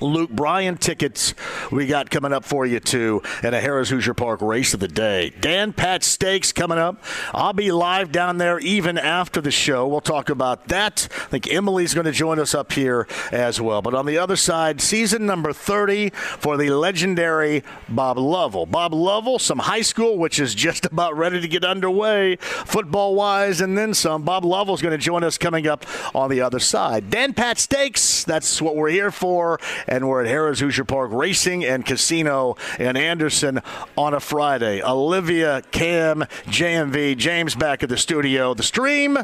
Luke 0.00 0.30
Bryan 0.30 0.76
tickets 0.76 1.34
we 1.70 1.86
got 1.86 2.10
coming 2.10 2.32
up 2.32 2.44
for 2.44 2.64
you 2.64 2.80
too, 2.80 3.22
and 3.42 3.54
a 3.54 3.60
Harrah's 3.60 3.90
Hoosier 3.90 4.14
Park 4.14 4.40
race 4.40 4.74
of 4.74 4.80
the 4.80 4.88
day. 4.88 5.32
Dan 5.40 5.72
Patch 5.72 6.04
Stakes 6.04 6.52
coming 6.52 6.78
up. 6.78 7.02
I'll 7.32 7.52
be 7.52 7.70
live 7.70 8.10
down 8.10 8.38
there 8.38 8.58
even 8.60 8.98
after 8.98 9.40
the 9.40 9.50
show. 9.50 9.86
We'll 9.86 10.00
talk 10.00 10.30
about 10.30 10.68
that. 10.68 11.08
I 11.10 11.26
think 11.26 11.52
Emily's 11.52 11.94
going 11.94 12.06
to 12.06 12.12
join 12.12 12.38
us 12.38 12.54
up 12.54 12.72
here 12.72 13.06
as 13.30 13.60
well. 13.60 13.82
But 13.82 13.94
on 13.94 14.06
the 14.06 14.18
other 14.18 14.36
side, 14.36 14.80
season 14.80 15.26
number 15.26 15.52
30 15.52 16.10
for 16.10 16.56
the 16.56 16.70
legendary 16.70 17.62
Bob 17.88 18.18
Lovell. 18.18 18.66
Bob 18.66 18.94
Lovell, 18.94 19.38
some 19.38 19.58
high 19.58 19.82
school, 19.82 20.18
which 20.18 20.40
is 20.40 20.54
just 20.54 20.84
about 20.90 21.16
ready 21.16 21.40
to 21.40 21.48
get 21.48 21.64
underway 21.64 22.36
football 22.36 23.14
wise, 23.14 23.60
and 23.60 23.76
then 23.76 23.94
some. 23.94 24.22
Bob 24.22 24.44
Lovell's 24.44 24.82
going 24.82 24.98
to 24.98 24.98
join 24.98 25.24
us 25.24 25.36
coming 25.36 25.66
up 25.66 25.84
on 26.14 26.30
the 26.30 26.40
other 26.40 26.58
side. 26.58 27.10
Dan 27.10 27.34
Patch 27.34 27.58
Stakes, 27.58 28.24
that's 28.24 28.62
what 28.62 28.76
we're 28.76 28.90
here 28.90 29.10
for 29.10 29.58
and 29.90 30.08
we're 30.08 30.24
at 30.24 30.30
Harrah's 30.30 30.60
Hoosier 30.60 30.84
Park 30.84 31.10
Racing 31.12 31.64
and 31.64 31.84
Casino 31.84 32.56
in 32.78 32.96
Anderson 32.96 33.60
on 33.98 34.14
a 34.14 34.20
Friday. 34.20 34.82
Olivia, 34.82 35.62
Cam, 35.72 36.20
JMV, 36.46 37.16
James 37.16 37.54
back 37.54 37.82
at 37.82 37.88
the 37.88 37.96
studio. 37.96 38.54
The 38.54 38.62
stream, 38.62 39.18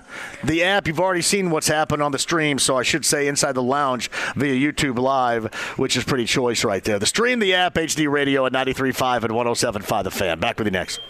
the 0.45 0.65
app, 0.65 0.87
you've 0.87 1.01
already 1.01 1.23
seen 1.23 1.51
what's 1.51 1.69
happened 1.69 2.03
on 2.03 2.13
the 2.13 2.19
stream, 2.19 2.59
so 2.59 2.77
I 2.77 2.83
should 2.83 3.05
say 3.05 3.29
inside 3.29 3.53
the 3.53 3.63
lounge 3.63 4.11
via 4.35 4.55
YouTube 4.55 4.99
Live, 4.99 5.55
which 5.77 5.97
is 5.97 6.05
pretty 6.05 6.25
choice 6.25 6.65
right 6.65 6.83
there. 6.83 6.99
The 6.99 7.07
stream, 7.07 7.39
the 7.39 7.55
app, 7.55 7.75
HD 7.75 8.11
Radio 8.11 8.45
at 8.47 8.53
93.5 8.53 9.25
and 9.25 9.33
107.5 9.33 10.05
The 10.05 10.11
Fan. 10.11 10.41
Back 10.41 10.59
with 10.59 10.67
you 10.67 10.73
next. 10.73 11.01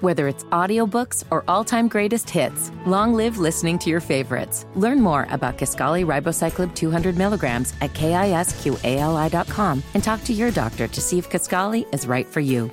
Whether 0.00 0.28
it's 0.28 0.44
audiobooks 0.44 1.24
or 1.30 1.44
all-time 1.48 1.88
greatest 1.88 2.28
hits, 2.30 2.70
long 2.86 3.14
live 3.14 3.38
listening 3.38 3.78
to 3.80 3.90
your 3.90 4.00
favorites. 4.00 4.66
Learn 4.74 5.00
more 5.00 5.26
about 5.30 5.58
Kisqali 5.58 6.04
Ribociclib 6.04 6.74
200 6.74 7.16
milligrams 7.16 7.72
at 7.80 7.92
kisqali.com 7.92 9.82
and 9.94 10.04
talk 10.04 10.24
to 10.24 10.32
your 10.32 10.50
doctor 10.50 10.88
to 10.88 11.00
see 11.00 11.18
if 11.18 11.30
Kisqali 11.30 11.92
is 11.94 12.06
right 12.06 12.26
for 12.26 12.40
you. 12.40 12.70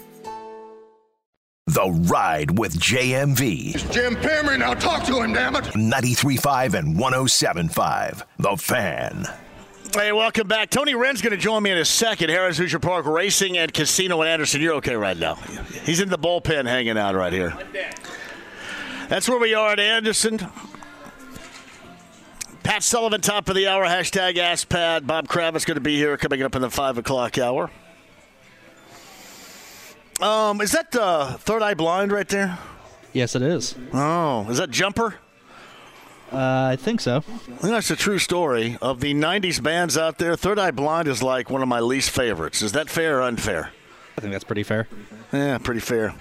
The 1.68 1.90
Ride 2.12 2.60
with 2.60 2.78
JMV. 2.78 3.76
It's 3.76 3.84
Jim 3.94 4.16
Perry, 4.16 4.58
now 4.58 4.74
talk 4.74 5.06
to 5.06 5.22
him, 5.22 5.32
damn 5.32 5.56
it. 5.56 5.64
93.5 5.66 6.74
and 6.74 6.98
107.5. 6.98 8.24
The 8.40 8.58
Fan. 8.58 9.51
Hey, 9.94 10.14
welcome 10.14 10.48
back. 10.48 10.70
Tony 10.70 10.96
Wren's 10.96 11.22
going 11.22 11.32
to 11.32 11.38
join 11.38 11.64
me 11.64 11.70
in 11.70 11.78
a 11.78 11.84
second. 11.84 12.30
Harrah's 12.30 12.58
Hoosier 12.58 12.80
Park 12.80 13.06
Racing 13.06 13.58
and 13.58 13.74
Casino 13.74 14.22
in 14.22 14.30
Anderson. 14.30 14.62
You're 14.62 14.76
okay 14.76 14.96
right 14.96 15.18
now. 15.18 15.36
He's 15.84 16.00
in 16.00 16.08
the 16.08 16.18
bullpen 16.18 16.66
hanging 16.66 16.98
out 16.98 17.14
right 17.14 17.34
here. 17.34 17.54
That's 19.10 19.28
where 19.28 19.38
we 19.38 19.54
are 19.54 19.74
at 19.74 19.82
Anderson. 19.82 20.40
Pat 22.64 22.84
Sullivan, 22.84 23.20
top 23.20 23.50
of 23.50 23.56
the 23.56 23.68
hour. 23.68 23.84
Hashtag 23.84 24.38
Ask 24.38 24.70
Pat. 24.70 25.06
Bob 25.06 25.28
Kravitz 25.28 25.66
going 25.66 25.76
to 25.76 25.82
be 25.82 25.98
here 25.98 26.16
coming 26.16 26.42
up 26.42 26.56
in 26.56 26.62
the 26.62 26.70
5 26.70 26.98
o'clock 27.00 27.38
hour. 27.38 27.70
Um, 30.22 30.62
is 30.62 30.72
that 30.72 30.96
uh, 30.96 31.36
Third 31.36 31.62
Eye 31.62 31.74
Blind 31.74 32.14
right 32.14 32.30
there? 32.30 32.58
Yes, 33.12 33.36
it 33.36 33.42
is. 33.42 33.76
Oh, 33.92 34.48
is 34.50 34.58
that 34.58 34.70
Jumper? 34.70 35.16
Uh, 36.32 36.70
I 36.72 36.76
think 36.78 37.02
so. 37.02 37.24
That's 37.62 37.92
a 37.92 37.96
true 37.96 38.18
story. 38.20 38.78
Of 38.82 39.02
the 39.02 39.14
90s 39.14 39.62
bands 39.62 39.98
out 39.98 40.18
there, 40.18 40.36
Third 40.36 40.60
Eye 40.60 40.72
Blind 40.72 41.08
is 41.08 41.22
like 41.22 41.50
one 41.50 41.62
of 41.62 41.68
my 41.68 41.80
least 41.82 42.12
favorites. 42.12 42.62
Is 42.62 42.72
that 42.72 42.90
fair 42.90 43.20
or 43.20 43.22
unfair? 43.24 43.72
I 44.18 44.22
think 44.22 44.32
that's 44.32 44.44
pretty 44.46 44.64
fair. 44.64 44.88
Yeah, 45.34 45.58
pretty 45.58 45.82
fair. 45.82 46.16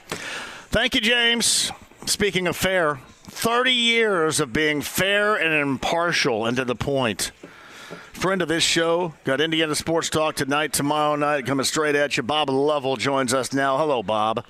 Thank 0.70 0.94
you, 0.94 1.00
James. 1.00 1.70
Speaking 2.06 2.46
of 2.48 2.56
fair, 2.56 2.98
30 3.24 3.72
years 3.72 4.40
of 4.40 4.52
being 4.52 4.80
fair 4.82 5.36
and 5.36 5.54
impartial 5.54 6.46
and 6.46 6.56
to 6.56 6.64
the 6.64 6.74
point. 6.74 7.30
Friend 8.12 8.42
of 8.42 8.48
this 8.48 8.62
show, 8.62 9.14
got 9.24 9.40
Indiana 9.40 9.74
Sports 9.74 10.10
Talk 10.10 10.34
tonight, 10.36 10.72
tomorrow 10.72 11.16
night, 11.16 11.46
coming 11.46 11.64
straight 11.64 11.94
at 11.94 12.16
you. 12.16 12.22
Bob 12.22 12.50
Lovell 12.50 12.96
joins 12.96 13.32
us 13.32 13.52
now. 13.52 13.78
Hello, 13.78 14.02
Bob. 14.02 14.44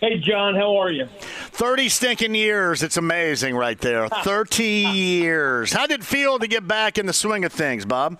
Hey, 0.00 0.18
John, 0.18 0.54
how 0.54 0.76
are 0.76 0.90
you? 0.90 1.06
30 1.06 1.88
stinking 1.88 2.34
years. 2.34 2.82
It's 2.82 2.98
amazing 2.98 3.56
right 3.56 3.78
there. 3.78 4.08
30 4.24 4.62
years. 4.62 5.72
How 5.72 5.86
did 5.86 6.00
it 6.00 6.04
feel 6.04 6.38
to 6.38 6.46
get 6.46 6.68
back 6.68 6.98
in 6.98 7.06
the 7.06 7.14
swing 7.14 7.46
of 7.46 7.52
things, 7.52 7.86
Bob? 7.86 8.18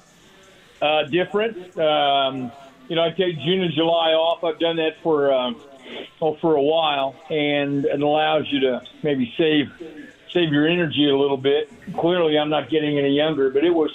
Uh, 0.81 1.03
different. 1.05 1.79
Um, 1.79 2.51
you 2.89 2.97
know, 2.97 3.03
I 3.03 3.11
take 3.11 3.39
June 3.41 3.63
and 3.63 3.75
July 3.75 4.13
off. 4.13 4.43
I've 4.43 4.59
done 4.59 4.77
that 4.77 4.93
for 5.03 5.33
um, 5.33 5.61
oh, 6.23 6.37
for 6.37 6.55
a 6.55 6.63
while, 6.63 7.15
and 7.29 7.85
it 7.85 8.01
allows 8.01 8.47
you 8.51 8.61
to 8.61 8.83
maybe 9.03 9.35
save 9.37 9.71
save 10.31 10.53
your 10.53 10.67
energy 10.67 11.11
a 11.11 11.17
little 11.17 11.37
bit. 11.37 11.71
Clearly, 11.95 12.39
I'm 12.39 12.51
not 12.51 12.71
getting 12.71 12.99
any 12.99 13.15
younger, 13.15 13.51
but 13.51 13.65
it 13.65 13.71
was 13.71 13.91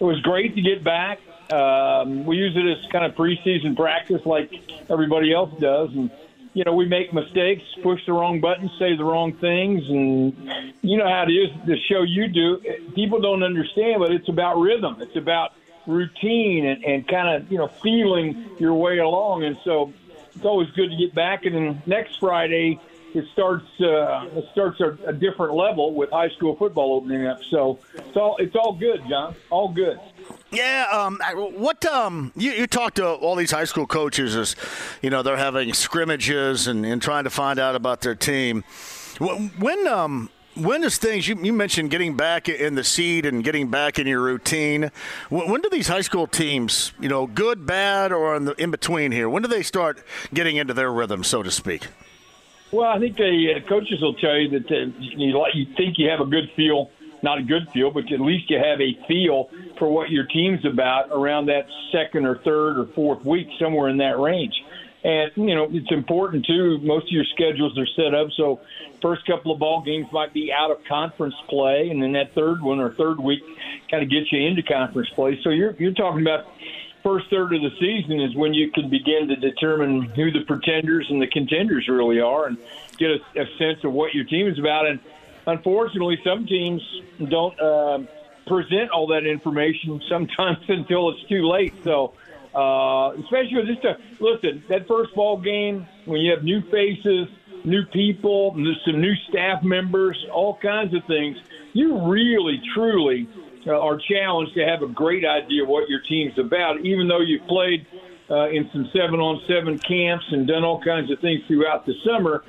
it 0.00 0.04
was 0.04 0.20
great 0.20 0.54
to 0.54 0.62
get 0.62 0.82
back. 0.82 1.20
Um, 1.52 2.24
we 2.24 2.36
use 2.36 2.56
it 2.56 2.66
as 2.66 2.90
kind 2.90 3.04
of 3.04 3.14
preseason 3.14 3.76
practice, 3.76 4.24
like 4.26 4.52
everybody 4.90 5.32
else 5.32 5.52
does, 5.60 5.90
and 5.94 6.10
you 6.54 6.64
know 6.64 6.74
we 6.74 6.86
make 6.86 7.12
mistakes, 7.12 7.62
push 7.82 8.04
the 8.06 8.12
wrong 8.12 8.40
buttons, 8.40 8.70
say 8.78 8.96
the 8.96 9.04
wrong 9.04 9.32
things, 9.34 9.82
and 9.88 10.74
you 10.82 10.98
know 10.98 11.08
how 11.08 11.24
it 11.24 11.32
is. 11.32 11.50
The 11.66 11.76
show 11.88 12.02
you 12.02 12.28
do, 12.28 12.58
people 12.94 13.20
don't 13.20 13.42
understand, 13.42 14.00
but 14.00 14.12
it's 14.12 14.28
about 14.28 14.58
rhythm. 14.58 14.96
It's 15.00 15.16
about 15.16 15.52
routine 15.86 16.66
and, 16.66 16.84
and 16.84 17.08
kind 17.08 17.28
of 17.42 17.50
you 17.50 17.58
know 17.58 17.68
feeling 17.68 18.50
your 18.58 18.74
way 18.74 18.98
along, 18.98 19.44
and 19.44 19.56
so 19.64 19.92
it's 20.34 20.44
always 20.44 20.70
good 20.70 20.90
to 20.90 20.96
get 20.96 21.14
back. 21.14 21.44
And 21.44 21.54
then 21.54 21.82
next 21.86 22.20
Friday, 22.20 22.80
it 23.14 23.24
starts 23.32 23.66
uh, 23.80 24.28
it 24.34 24.44
starts 24.52 24.80
a, 24.80 24.98
a 25.06 25.12
different 25.12 25.54
level 25.54 25.94
with 25.94 26.10
high 26.10 26.30
school 26.30 26.56
football 26.56 26.94
opening 26.94 27.26
up. 27.26 27.42
So 27.44 27.78
it's 27.94 28.16
all 28.16 28.36
it's 28.38 28.56
all 28.56 28.74
good, 28.74 29.02
John. 29.08 29.34
All 29.50 29.68
good. 29.68 29.98
Yeah, 30.50 30.86
um, 30.92 31.18
what 31.34 31.84
um, 31.86 32.32
you, 32.36 32.52
you 32.52 32.66
talk 32.66 32.94
to 32.94 33.06
all 33.06 33.36
these 33.36 33.50
high 33.50 33.64
school 33.64 33.86
coaches 33.86 34.36
as 34.36 34.56
you 35.00 35.10
know 35.10 35.22
they're 35.22 35.36
having 35.36 35.72
scrimmages 35.72 36.66
and, 36.66 36.84
and 36.84 37.00
trying 37.00 37.24
to 37.24 37.30
find 37.30 37.58
out 37.58 37.74
about 37.74 38.02
their 38.02 38.14
team. 38.14 38.64
When 39.18 39.86
um, 39.86 40.28
when 40.54 40.82
does 40.82 40.98
things 40.98 41.26
you, 41.26 41.36
you 41.42 41.52
mentioned 41.52 41.90
getting 41.90 42.16
back 42.16 42.48
in 42.48 42.74
the 42.74 42.84
seed 42.84 43.24
and 43.24 43.42
getting 43.42 43.68
back 43.68 43.98
in 43.98 44.06
your 44.06 44.20
routine? 44.20 44.90
When, 45.30 45.50
when 45.50 45.60
do 45.60 45.70
these 45.70 45.88
high 45.88 46.02
school 46.02 46.26
teams, 46.26 46.92
you 47.00 47.08
know, 47.08 47.26
good, 47.26 47.64
bad, 47.66 48.12
or 48.12 48.36
in, 48.36 48.44
the, 48.44 48.52
in 48.54 48.70
between 48.70 49.12
here? 49.12 49.28
When 49.28 49.42
do 49.42 49.48
they 49.48 49.62
start 49.62 50.04
getting 50.34 50.56
into 50.56 50.74
their 50.74 50.92
rhythm, 50.92 51.24
so 51.24 51.42
to 51.42 51.50
speak? 51.50 51.88
Well, 52.70 52.88
I 52.88 52.98
think 52.98 53.16
the 53.16 53.54
uh, 53.56 53.68
coaches 53.68 54.00
will 54.00 54.14
tell 54.14 54.36
you 54.36 54.48
that 54.50 54.70
uh, 54.70 54.92
you, 54.98 55.44
you 55.54 55.66
think 55.76 55.98
you 55.98 56.08
have 56.08 56.20
a 56.20 56.26
good 56.26 56.50
feel, 56.56 56.90
not 57.22 57.38
a 57.38 57.42
good 57.42 57.68
feel, 57.72 57.90
but 57.90 58.10
at 58.12 58.20
least 58.20 58.50
you 58.50 58.58
have 58.58 58.80
a 58.80 58.98
feel 59.06 59.50
for 59.78 59.90
what 59.90 60.10
your 60.10 60.24
team's 60.24 60.64
about 60.64 61.10
around 61.10 61.46
that 61.46 61.66
second 61.90 62.26
or 62.26 62.38
third 62.38 62.78
or 62.78 62.86
fourth 62.94 63.24
week, 63.24 63.48
somewhere 63.58 63.88
in 63.88 63.98
that 63.98 64.18
range. 64.18 64.54
And 65.04 65.32
you 65.34 65.54
know 65.54 65.66
it's 65.70 65.90
important 65.90 66.46
too. 66.46 66.78
Most 66.78 67.06
of 67.06 67.10
your 67.10 67.24
schedules 67.34 67.76
are 67.76 67.86
set 67.96 68.14
up 68.14 68.28
so 68.36 68.60
first 69.00 69.26
couple 69.26 69.52
of 69.52 69.58
ball 69.58 69.82
games 69.82 70.06
might 70.12 70.32
be 70.32 70.52
out 70.52 70.70
of 70.70 70.78
conference 70.84 71.34
play, 71.48 71.88
and 71.90 72.00
then 72.00 72.12
that 72.12 72.34
third 72.34 72.62
one 72.62 72.78
or 72.78 72.94
third 72.94 73.18
week 73.18 73.42
kind 73.90 74.02
of 74.04 74.08
gets 74.08 74.30
you 74.30 74.40
into 74.46 74.62
conference 74.62 75.08
play. 75.10 75.40
So 75.42 75.50
you're 75.50 75.72
you're 75.72 75.92
talking 75.92 76.22
about 76.22 76.46
first 77.02 77.28
third 77.30 77.52
of 77.52 77.62
the 77.62 77.70
season 77.80 78.20
is 78.20 78.36
when 78.36 78.54
you 78.54 78.70
can 78.70 78.88
begin 78.88 79.26
to 79.26 79.36
determine 79.36 80.02
who 80.02 80.30
the 80.30 80.44
pretenders 80.46 81.06
and 81.10 81.20
the 81.20 81.26
contenders 81.26 81.88
really 81.88 82.20
are, 82.20 82.46
and 82.46 82.56
get 82.96 83.10
a, 83.10 83.42
a 83.42 83.46
sense 83.58 83.82
of 83.82 83.92
what 83.92 84.14
your 84.14 84.24
team 84.24 84.46
is 84.46 84.58
about. 84.58 84.86
And 84.86 85.00
unfortunately, 85.48 86.20
some 86.24 86.46
teams 86.46 86.80
don't 87.28 87.58
uh, 87.60 87.98
present 88.46 88.90
all 88.90 89.06
that 89.08 89.26
information 89.26 90.00
sometimes 90.08 90.58
until 90.68 91.10
it's 91.10 91.28
too 91.28 91.48
late. 91.48 91.74
So 91.84 92.14
uh, 92.54 93.12
especially 93.14 93.56
with 93.56 93.66
this 93.66 93.78
stuff. 93.78 93.96
Listen, 94.20 94.62
that 94.68 94.86
first 94.86 95.14
ball 95.14 95.40
game 95.40 95.86
when 96.04 96.20
you 96.20 96.30
have 96.32 96.44
new 96.44 96.60
faces, 96.70 97.28
new 97.64 97.84
people, 97.86 98.54
some 98.84 99.00
new 99.00 99.14
staff 99.28 99.62
members, 99.62 100.22
all 100.32 100.58
kinds 100.58 100.94
of 100.94 101.02
things. 101.06 101.36
You 101.72 102.06
really, 102.10 102.60
truly 102.74 103.28
uh, 103.66 103.70
are 103.70 103.98
challenged 103.98 104.54
to 104.54 104.64
have 104.66 104.82
a 104.82 104.88
great 104.88 105.24
idea 105.24 105.62
of 105.62 105.68
what 105.68 105.88
your 105.88 106.00
team's 106.00 106.38
about, 106.38 106.80
even 106.80 107.08
though 107.08 107.20
you've 107.20 107.46
played 107.46 107.86
uh, 108.30 108.50
in 108.50 108.68
some 108.72 108.90
seven-on-seven 108.92 109.78
camps 109.78 110.24
and 110.32 110.46
done 110.46 110.64
all 110.64 110.82
kinds 110.82 111.10
of 111.10 111.20
things 111.20 111.40
throughout 111.46 111.86
the 111.86 111.94
summer. 112.04 112.44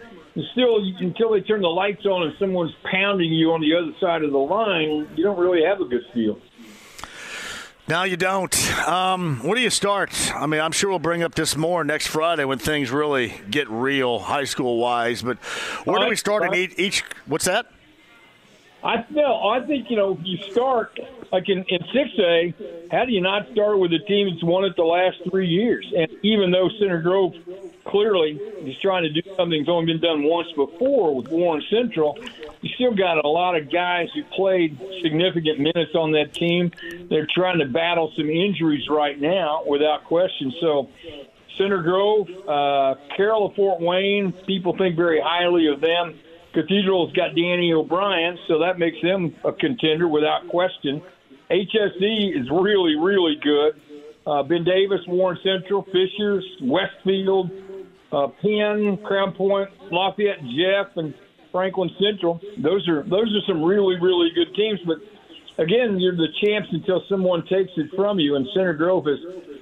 Still, 0.54 0.78
until 1.00 1.32
they 1.32 1.42
turn 1.42 1.62
the 1.62 1.68
lights 1.68 2.06
on 2.06 2.24
and 2.24 2.34
someone's 2.40 2.74
pounding 2.92 3.32
you 3.32 3.52
on 3.52 3.62
the 3.62 3.76
other 3.76 3.92
side 4.00 4.24
of 4.24 4.32
the 4.32 4.38
line, 4.38 5.08
you 5.16 5.24
don't 5.24 5.38
really 5.38 5.64
have 5.64 5.80
a 5.80 5.86
good 5.86 6.02
feel. 6.12 6.40
No, 7.88 8.04
you 8.04 8.16
don't. 8.16 8.56
Um, 8.88 9.42
where 9.44 9.56
do 9.56 9.62
you 9.62 9.70
start? 9.70 10.34
I 10.34 10.48
mean, 10.48 10.62
I'm 10.62 10.72
sure 10.72 10.90
we'll 10.90 11.00
bring 11.00 11.22
up 11.22 11.36
this 11.36 11.58
more 11.58 11.84
next 11.84 12.08
Friday 12.08 12.46
when 12.46 12.58
things 12.58 12.90
really 12.92 13.34
get 13.50 13.70
real, 13.70 14.20
high 14.20 14.46
school 14.46 14.78
wise. 14.78 15.22
But 15.22 15.38
where 15.84 16.00
do 16.00 16.08
we 16.08 16.16
start 16.16 16.46
in 16.46 16.56
each, 16.56 16.80
each? 16.80 17.04
What's 17.26 17.46
that? 17.46 17.68
I 18.84 19.06
no, 19.10 19.48
I 19.48 19.66
think 19.66 19.90
you 19.90 19.96
know 19.96 20.20
you 20.24 20.38
start 20.52 21.00
like 21.32 21.48
in 21.48 21.64
in 21.70 21.80
six 21.94 22.10
A. 22.20 22.54
How 22.92 23.06
do 23.06 23.12
you 23.12 23.22
not 23.22 23.50
start 23.52 23.80
with 23.80 23.94
a 23.94 24.00
team 24.00 24.30
that's 24.30 24.44
won 24.44 24.66
it 24.66 24.76
the 24.76 24.84
last 24.84 25.18
three 25.30 25.48
years? 25.48 25.92
And 25.96 26.12
even 26.22 26.52
though 26.52 26.70
Center 26.80 27.02
Grove 27.02 27.34
clearly 27.86 28.32
is 28.32 28.78
trying 28.80 29.04
to 29.04 29.10
do 29.10 29.22
something 29.36 29.60
that's 29.60 29.70
only 29.70 29.94
been 29.94 30.02
done 30.02 30.24
once 30.24 30.52
before 30.52 31.16
with 31.16 31.30
Warren 31.30 31.64
Central, 31.70 32.18
you 32.62 32.70
still 32.76 32.94
got 32.94 33.24
a 33.24 33.28
lot 33.28 33.56
of 33.56 33.72
guys 33.72 34.10
who 34.14 34.24
played 34.36 34.78
significant 35.02 35.60
minutes 35.60 35.96
on 35.96 36.12
that 36.12 36.34
team. 36.34 36.72
They're 37.10 37.28
trying 37.34 37.60
to 37.60 37.66
battle 37.66 38.12
some 38.18 38.30
injuries 38.30 38.88
right 38.90 39.20
now, 39.20 39.64
without 39.66 40.04
question. 40.04 40.54
So. 40.60 40.90
Center 41.56 41.84
Grove, 41.84 42.28
uh, 42.48 42.96
Carroll 43.16 43.46
of 43.46 43.56
Fort 43.56 43.80
Wayne, 43.80 44.32
people 44.48 44.76
think 44.76 44.96
very 44.96 45.22
highly 45.22 45.68
of 45.68 45.82
them. 45.82 46.20
Cathedral's 46.54 47.12
got 47.14 47.36
Danny 47.36 47.74
O'Brien, 47.74 48.38
so 48.48 48.60
that 48.60 48.78
makes 48.78 49.02
them 49.02 49.36
a 49.44 49.52
contender 49.52 50.08
without 50.08 50.48
question. 50.48 51.02
HSE 51.50 52.40
is 52.40 52.50
really, 52.50 52.96
really 52.96 53.36
good. 53.42 53.82
Uh, 54.26 54.44
ben 54.44 54.64
Davis, 54.64 55.02
Warren 55.08 55.38
Central, 55.44 55.84
Fishers, 55.92 56.46
Westfield, 56.62 57.52
uh, 58.12 58.28
Penn, 58.42 58.98
Crown 59.04 59.34
Point, 59.34 59.70
Lafayette, 59.92 60.40
Jeff, 60.56 60.96
and 60.96 61.14
Franklin 61.52 61.90
Central. 62.00 62.40
Those 62.58 62.88
are 62.88 63.04
those 63.04 63.36
are 63.36 63.42
some 63.48 63.64
really, 63.64 64.00
really 64.00 64.30
good 64.34 64.56
teams. 64.56 64.80
But 64.86 65.00
again, 65.58 66.00
you're 66.00 66.16
the 66.16 66.30
champs 66.42 66.70
until 66.72 67.04
someone 67.10 67.46
takes 67.48 67.72
it 67.76 67.94
from 67.96 68.20
you. 68.20 68.36
And 68.36 68.48
Center 68.54 68.74
Grove 68.74 69.06
has 69.06 69.20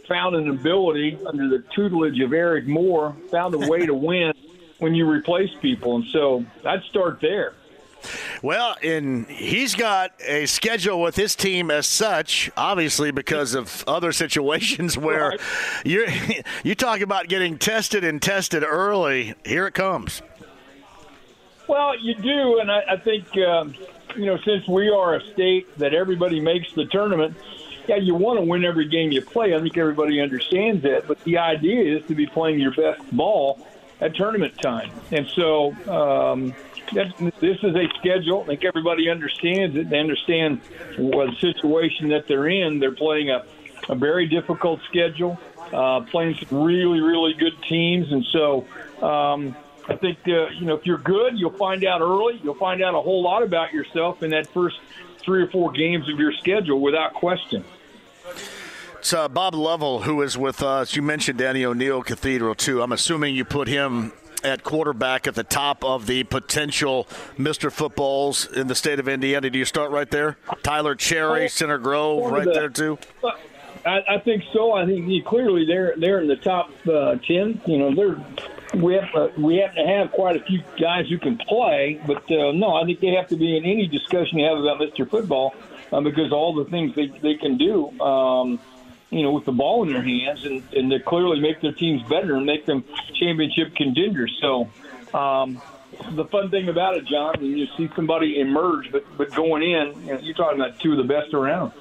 found 0.08 0.36
an 0.36 0.50
ability 0.50 1.18
under 1.26 1.50
the 1.50 1.64
tutelage 1.74 2.20
of 2.20 2.34
Eric 2.34 2.68
Moore, 2.68 3.16
found 3.30 3.56
a 3.56 3.70
way 3.70 3.86
to 3.86 3.94
win 4.10 4.34
when 4.82 4.96
you 4.96 5.08
replace 5.08 5.52
people. 5.62 5.98
And 5.98 6.06
so 6.08 6.44
I'd 6.66 6.84
start 6.90 7.22
there. 7.22 7.54
Well, 8.42 8.76
and 8.82 9.28
he's 9.28 9.76
got 9.76 10.12
a 10.28 10.48
schedule 10.48 11.00
with 11.00 11.16
his 11.16 11.36
team 11.36 11.70
as 11.70 11.86
such, 11.86 12.50
obviously 12.58 13.12
because 13.12 13.54
of 13.54 13.84
other 13.88 14.12
situations 14.24 14.98
where 14.98 15.30
right. 15.30 15.42
you 15.86 16.08
you 16.64 16.74
talk 16.74 17.02
about 17.02 17.28
getting 17.28 17.60
tested 17.60 18.04
and 18.04 18.20
tested 18.20 18.64
early. 18.64 19.36
Here 19.46 19.68
it 19.68 19.76
comes. 19.76 20.24
Well, 21.68 21.98
you 22.00 22.16
do, 22.16 22.60
and 22.60 22.72
I, 22.72 22.82
I 22.90 22.98
think 22.98 23.38
um, 23.38 23.76
you 24.16 24.26
know 24.26 24.40
since 24.44 24.68
we 24.68 24.90
are 24.90 25.16
a 25.16 25.22
state 25.34 25.78
that 25.78 25.94
everybody 25.94 26.40
makes 26.40 26.74
the 26.74 26.86
tournament. 26.86 27.38
Yeah, 27.88 27.98
you 27.98 28.16
want 28.16 28.40
to 28.40 28.46
win 28.46 28.66
every 28.66 28.88
game 28.88 29.12
you 29.12 29.22
play. 29.22 29.56
I 29.56 29.60
think 29.60 29.78
everybody 29.78 30.22
understands 30.22 30.82
that. 30.84 31.08
But 31.08 31.24
the 31.24 31.38
idea 31.38 31.98
is 31.98 32.06
to 32.08 32.16
be 32.16 32.26
playing 32.26 32.60
your 32.60 32.74
best 32.74 33.02
ball 33.16 33.60
at 34.02 34.16
tournament 34.16 34.60
time. 34.62 34.92
And 35.12 35.28
so 35.28 35.74
um, 35.88 36.54
this 36.92 37.58
is 37.64 37.76
a 37.76 37.88
schedule. 38.00 38.42
I 38.42 38.48
think 38.48 38.66
everybody 38.66 39.10
understands 39.10 39.76
it. 39.78 39.90
They 39.90 40.00
understand 40.00 40.62
what 40.98 41.28
the 41.28 41.36
situation 41.40 42.10
that 42.10 42.28
they're 42.28 42.48
in. 42.48 42.80
They're 42.80 42.96
playing 42.96 43.30
a, 43.30 43.46
a 43.88 43.96
very 43.96 44.28
difficult 44.28 44.82
schedule, 44.90 45.40
uh, 45.72 46.02
playing 46.02 46.36
some 46.36 46.64
really, 46.64 47.00
really 47.00 47.34
good 47.34 47.54
teams. 47.70 48.12
And 48.12 48.26
so 48.32 48.66
um, 49.02 49.56
I 49.88 49.96
think, 49.96 50.18
uh, 50.28 50.50
you 50.50 50.66
know, 50.66 50.76
if 50.76 50.86
you're 50.86 50.98
good, 50.98 51.38
you'll 51.38 51.58
find 51.58 51.86
out 51.86 52.02
early. 52.02 52.40
You'll 52.44 52.56
find 52.56 52.82
out 52.82 52.96
a 52.96 53.02
whole 53.02 53.22
lot 53.22 53.44
about 53.44 53.72
yourself 53.72 54.24
in 54.24 54.32
that 54.32 54.48
first 54.48 54.80
three 55.20 55.44
or 55.44 55.48
four 55.48 55.72
games 55.72 56.10
of 56.12 56.20
your 56.20 56.34
schedule 56.34 56.82
without 56.82 57.14
question. 57.14 57.64
Uh, 59.02 59.28
Bob 59.28 59.56
Lovell 59.56 60.04
who 60.04 60.22
is 60.22 60.38
with 60.38 60.62
us. 60.62 60.96
You 60.96 61.02
mentioned 61.02 61.40
Danny 61.40 61.66
O'Neill 61.66 62.04
Cathedral 62.04 62.56
too. 62.56 62.82
I'm 62.82 62.92
assuming 62.92 63.36
you 63.36 63.44
put 63.44 63.68
him 63.68 64.14
at 64.44 64.64
quarterback 64.64 65.28
at 65.28 65.36
the 65.36 65.44
top 65.44 65.84
of 65.84 66.06
the 66.06 66.24
potential 66.24 67.08
Mr. 67.38 67.72
Footballs 67.72 68.46
in 68.46 68.68
the 68.68 68.76
state 68.76 69.00
of 69.00 69.08
Indiana. 69.08 69.50
Do 69.50 69.58
you 69.58 69.66
start 69.66 69.92
right 69.92 70.10
there? 70.10 70.38
Tyler 70.64 70.96
Cherry, 70.96 71.50
Center 71.50 71.78
Grove, 71.80 72.32
right 72.32 72.46
there 72.46 72.70
too. 72.70 73.00
I, 73.86 74.02
I 74.08 74.18
think 74.20 74.44
so. 74.54 74.74
I 74.74 74.86
think 74.86 75.26
clearly 75.26 75.66
they're 75.66 75.96
they're 75.98 76.22
in 76.22 76.28
the 76.28 76.36
top 76.36 76.70
uh, 76.88 77.16
ten. 77.16 77.60
You 77.66 77.80
know, 77.80 77.96
they're 77.96 78.80
we 78.80 78.94
have 78.94 79.10
uh, 79.16 79.30
we 79.38 79.58
have 79.58 79.74
to 79.76 79.86
have 79.86 80.12
quite 80.12 80.36
a 80.36 80.46
few 80.46 80.62
guys 80.80 81.10
who 81.10 81.18
can 81.18 81.38
play, 81.38 82.00
but 82.06 82.24
uh, 82.32 82.52
no, 82.52 82.76
I 82.76 82.86
think 82.86 83.00
they 83.00 83.16
have 83.16 83.28
to 83.30 83.36
be 83.36 83.58
in 83.58 83.66
any 83.66 83.88
discussion 83.88 84.38
you 84.38 84.46
have 84.46 84.60
about 84.60 84.80
Mr. 84.80 85.10
Football 85.10 85.56
uh, 85.92 86.02
because 86.02 86.32
all 86.32 86.54
the 86.54 86.66
things 86.66 86.96
they 86.96 87.08
they 87.08 87.36
can 87.36 87.58
do, 87.58 88.00
um, 88.00 88.60
you 89.12 89.22
know, 89.22 89.32
with 89.32 89.46
the 89.46 89.52
ball 89.52 89.84
in 89.84 89.94
their 89.94 90.02
hands, 90.02 90.46
and 90.46 90.64
and 90.74 90.90
to 90.90 91.00
clearly 91.00 91.40
make 91.40 91.62
their 91.62 91.74
teams 91.74 92.02
better 92.10 92.36
and 92.36 92.46
make 92.46 92.66
them 92.66 92.84
championship 93.14 93.76
contenders. 93.76 94.36
So. 94.42 94.70
Um, 95.14 95.62
the 96.14 96.24
fun 96.26 96.50
thing 96.50 96.70
about 96.70 96.96
it, 96.96 97.06
John, 97.06 97.36
when 97.38 97.58
you 97.58 97.68
see 97.78 97.90
somebody 97.96 98.40
emerge, 98.40 98.92
but 98.94 99.04
but 99.18 99.36
going 99.36 99.62
in, 99.62 99.94
you 100.06 100.14
know, 100.14 100.20
you're 100.20 100.34
talking 100.34 100.60
about 100.60 100.80
two 100.80 100.94
of 100.94 100.98
the 100.98 101.04
best 101.04 101.34
around. 101.34 101.74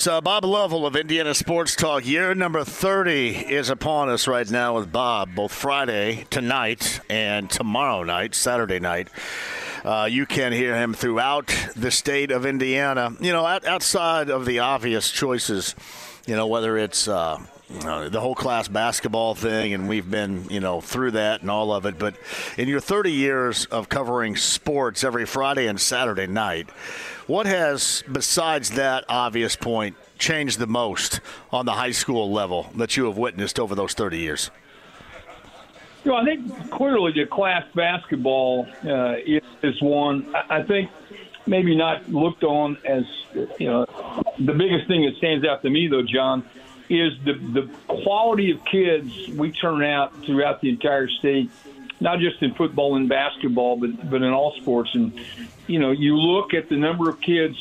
So, 0.00 0.18
Bob 0.22 0.46
Lovell 0.46 0.86
of 0.86 0.96
Indiana 0.96 1.34
Sports 1.34 1.76
Talk, 1.76 2.06
year 2.06 2.34
number 2.34 2.64
30 2.64 3.36
is 3.36 3.68
upon 3.68 4.08
us 4.08 4.26
right 4.26 4.50
now 4.50 4.76
with 4.76 4.90
Bob, 4.90 5.34
both 5.34 5.52
Friday, 5.52 6.24
tonight, 6.30 7.00
and 7.10 7.50
tomorrow 7.50 8.02
night, 8.02 8.34
Saturday 8.34 8.80
night. 8.80 9.10
Uh, 9.84 10.08
you 10.10 10.26
can 10.26 10.52
hear 10.52 10.76
him 10.76 10.92
throughout 10.92 11.54
the 11.74 11.90
state 11.90 12.30
of 12.30 12.44
Indiana, 12.44 13.14
you 13.20 13.32
know, 13.32 13.46
outside 13.46 14.28
of 14.28 14.44
the 14.44 14.58
obvious 14.58 15.10
choices, 15.10 15.74
you 16.26 16.36
know, 16.36 16.46
whether 16.46 16.76
it's. 16.76 17.08
Uh, 17.08 17.38
uh, 17.84 18.08
the 18.08 18.20
whole 18.20 18.34
class 18.34 18.66
basketball 18.66 19.36
thing, 19.36 19.72
and 19.72 19.88
we've 19.88 20.10
been, 20.10 20.44
you 20.50 20.58
know, 20.58 20.80
through 20.80 21.12
that 21.12 21.40
and 21.40 21.48
all 21.48 21.72
of 21.72 21.86
it. 21.86 22.00
But 22.00 22.16
in 22.58 22.68
your 22.68 22.80
30 22.80 23.12
years 23.12 23.64
of 23.66 23.88
covering 23.88 24.34
sports 24.34 25.04
every 25.04 25.24
Friday 25.24 25.68
and 25.68 25.80
Saturday 25.80 26.26
night, 26.26 26.68
what 27.28 27.46
has, 27.46 28.02
besides 28.10 28.70
that 28.70 29.04
obvious 29.08 29.54
point, 29.54 29.94
changed 30.18 30.58
the 30.58 30.66
most 30.66 31.20
on 31.52 31.64
the 31.64 31.74
high 31.74 31.92
school 31.92 32.32
level 32.32 32.70
that 32.74 32.96
you 32.96 33.04
have 33.04 33.16
witnessed 33.16 33.60
over 33.60 33.76
those 33.76 33.94
30 33.94 34.18
years? 34.18 34.50
You 36.04 36.12
know, 36.12 36.16
I 36.16 36.24
think 36.24 36.70
clearly 36.70 37.12
the 37.12 37.26
class 37.26 37.64
basketball 37.74 38.66
uh, 38.84 39.16
is, 39.24 39.42
is 39.62 39.80
one. 39.82 40.34
I 40.34 40.62
think 40.62 40.90
maybe 41.46 41.76
not 41.76 42.08
looked 42.08 42.42
on 42.42 42.78
as, 42.86 43.04
you 43.58 43.66
know, 43.66 43.84
the 44.38 44.52
biggest 44.52 44.88
thing 44.88 45.04
that 45.04 45.16
stands 45.18 45.46
out 45.46 45.62
to 45.62 45.70
me, 45.70 45.88
though, 45.88 46.02
John, 46.02 46.48
is 46.88 47.12
the, 47.24 47.34
the 47.34 47.70
quality 47.86 48.50
of 48.50 48.64
kids 48.64 49.28
we 49.28 49.52
turn 49.52 49.82
out 49.84 50.24
throughout 50.24 50.62
the 50.62 50.70
entire 50.70 51.08
state, 51.08 51.50
not 52.00 52.18
just 52.18 52.42
in 52.42 52.54
football 52.54 52.96
and 52.96 53.08
basketball, 53.08 53.76
but, 53.76 54.10
but 54.10 54.22
in 54.22 54.30
all 54.30 54.54
sports. 54.56 54.90
And, 54.94 55.20
you 55.66 55.78
know, 55.78 55.90
you 55.90 56.16
look 56.16 56.54
at 56.54 56.70
the 56.70 56.76
number 56.76 57.10
of 57.10 57.20
kids 57.20 57.56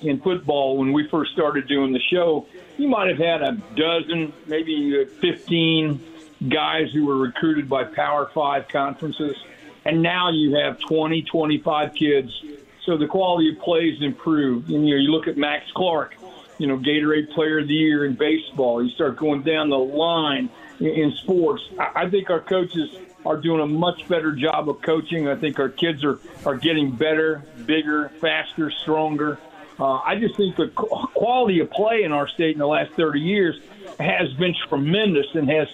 in 0.00 0.20
football 0.20 0.78
when 0.78 0.92
we 0.92 1.08
first 1.08 1.32
started 1.32 1.68
doing 1.68 1.92
the 1.92 2.00
show, 2.00 2.46
you 2.76 2.88
might 2.88 3.08
have 3.08 3.18
had 3.18 3.42
a 3.42 3.52
dozen, 3.76 4.32
maybe 4.46 5.04
15 5.20 6.00
guys 6.48 6.90
who 6.92 7.06
were 7.06 7.16
recruited 7.16 7.68
by 7.68 7.84
Power 7.84 8.30
Five 8.34 8.68
conferences. 8.68 9.36
And 9.84 10.02
now 10.02 10.30
you 10.30 10.56
have 10.56 10.78
20, 10.80 11.22
25 11.22 11.94
kids. 11.94 12.42
So 12.84 12.96
the 12.96 13.06
quality 13.06 13.50
of 13.50 13.58
play 13.60 13.90
has 13.90 14.02
improved. 14.02 14.70
And, 14.70 14.86
you 14.86 14.96
know, 14.96 15.00
you 15.00 15.10
look 15.10 15.28
at 15.28 15.36
Max 15.36 15.64
Clark, 15.74 16.16
you 16.58 16.66
know, 16.66 16.76
Gatorade 16.76 17.30
Player 17.30 17.60
of 17.60 17.68
the 17.68 17.74
Year 17.74 18.04
in 18.04 18.14
baseball. 18.14 18.82
You 18.82 18.90
start 18.90 19.16
going 19.16 19.42
down 19.42 19.70
the 19.70 19.78
line 19.78 20.50
in, 20.80 20.86
in 20.86 21.12
sports. 21.12 21.62
I, 21.78 22.04
I 22.04 22.10
think 22.10 22.30
our 22.30 22.40
coaches 22.40 22.96
are 23.24 23.36
doing 23.36 23.60
a 23.60 23.66
much 23.66 24.06
better 24.08 24.32
job 24.32 24.68
of 24.68 24.80
coaching. 24.82 25.28
I 25.28 25.36
think 25.36 25.58
our 25.58 25.68
kids 25.68 26.04
are, 26.04 26.18
are 26.44 26.56
getting 26.56 26.92
better, 26.92 27.44
bigger, 27.64 28.08
faster, 28.20 28.70
stronger. 28.70 29.38
Uh, 29.78 29.96
I 29.98 30.16
just 30.18 30.36
think 30.36 30.56
the 30.56 30.68
quality 30.68 31.60
of 31.60 31.70
play 31.70 32.04
in 32.04 32.12
our 32.12 32.28
state 32.28 32.52
in 32.52 32.58
the 32.58 32.66
last 32.66 32.92
30 32.92 33.20
years 33.20 33.60
has 33.98 34.32
been 34.34 34.54
tremendous 34.68 35.26
and 35.34 35.48
has 35.50 35.68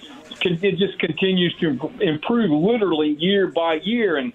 it 0.45 0.79
just 0.79 0.99
continues 0.99 1.55
to 1.61 1.91
improve 2.01 2.51
literally 2.51 3.17
year 3.19 3.47
by 3.47 3.75
year. 3.75 4.17
And 4.17 4.33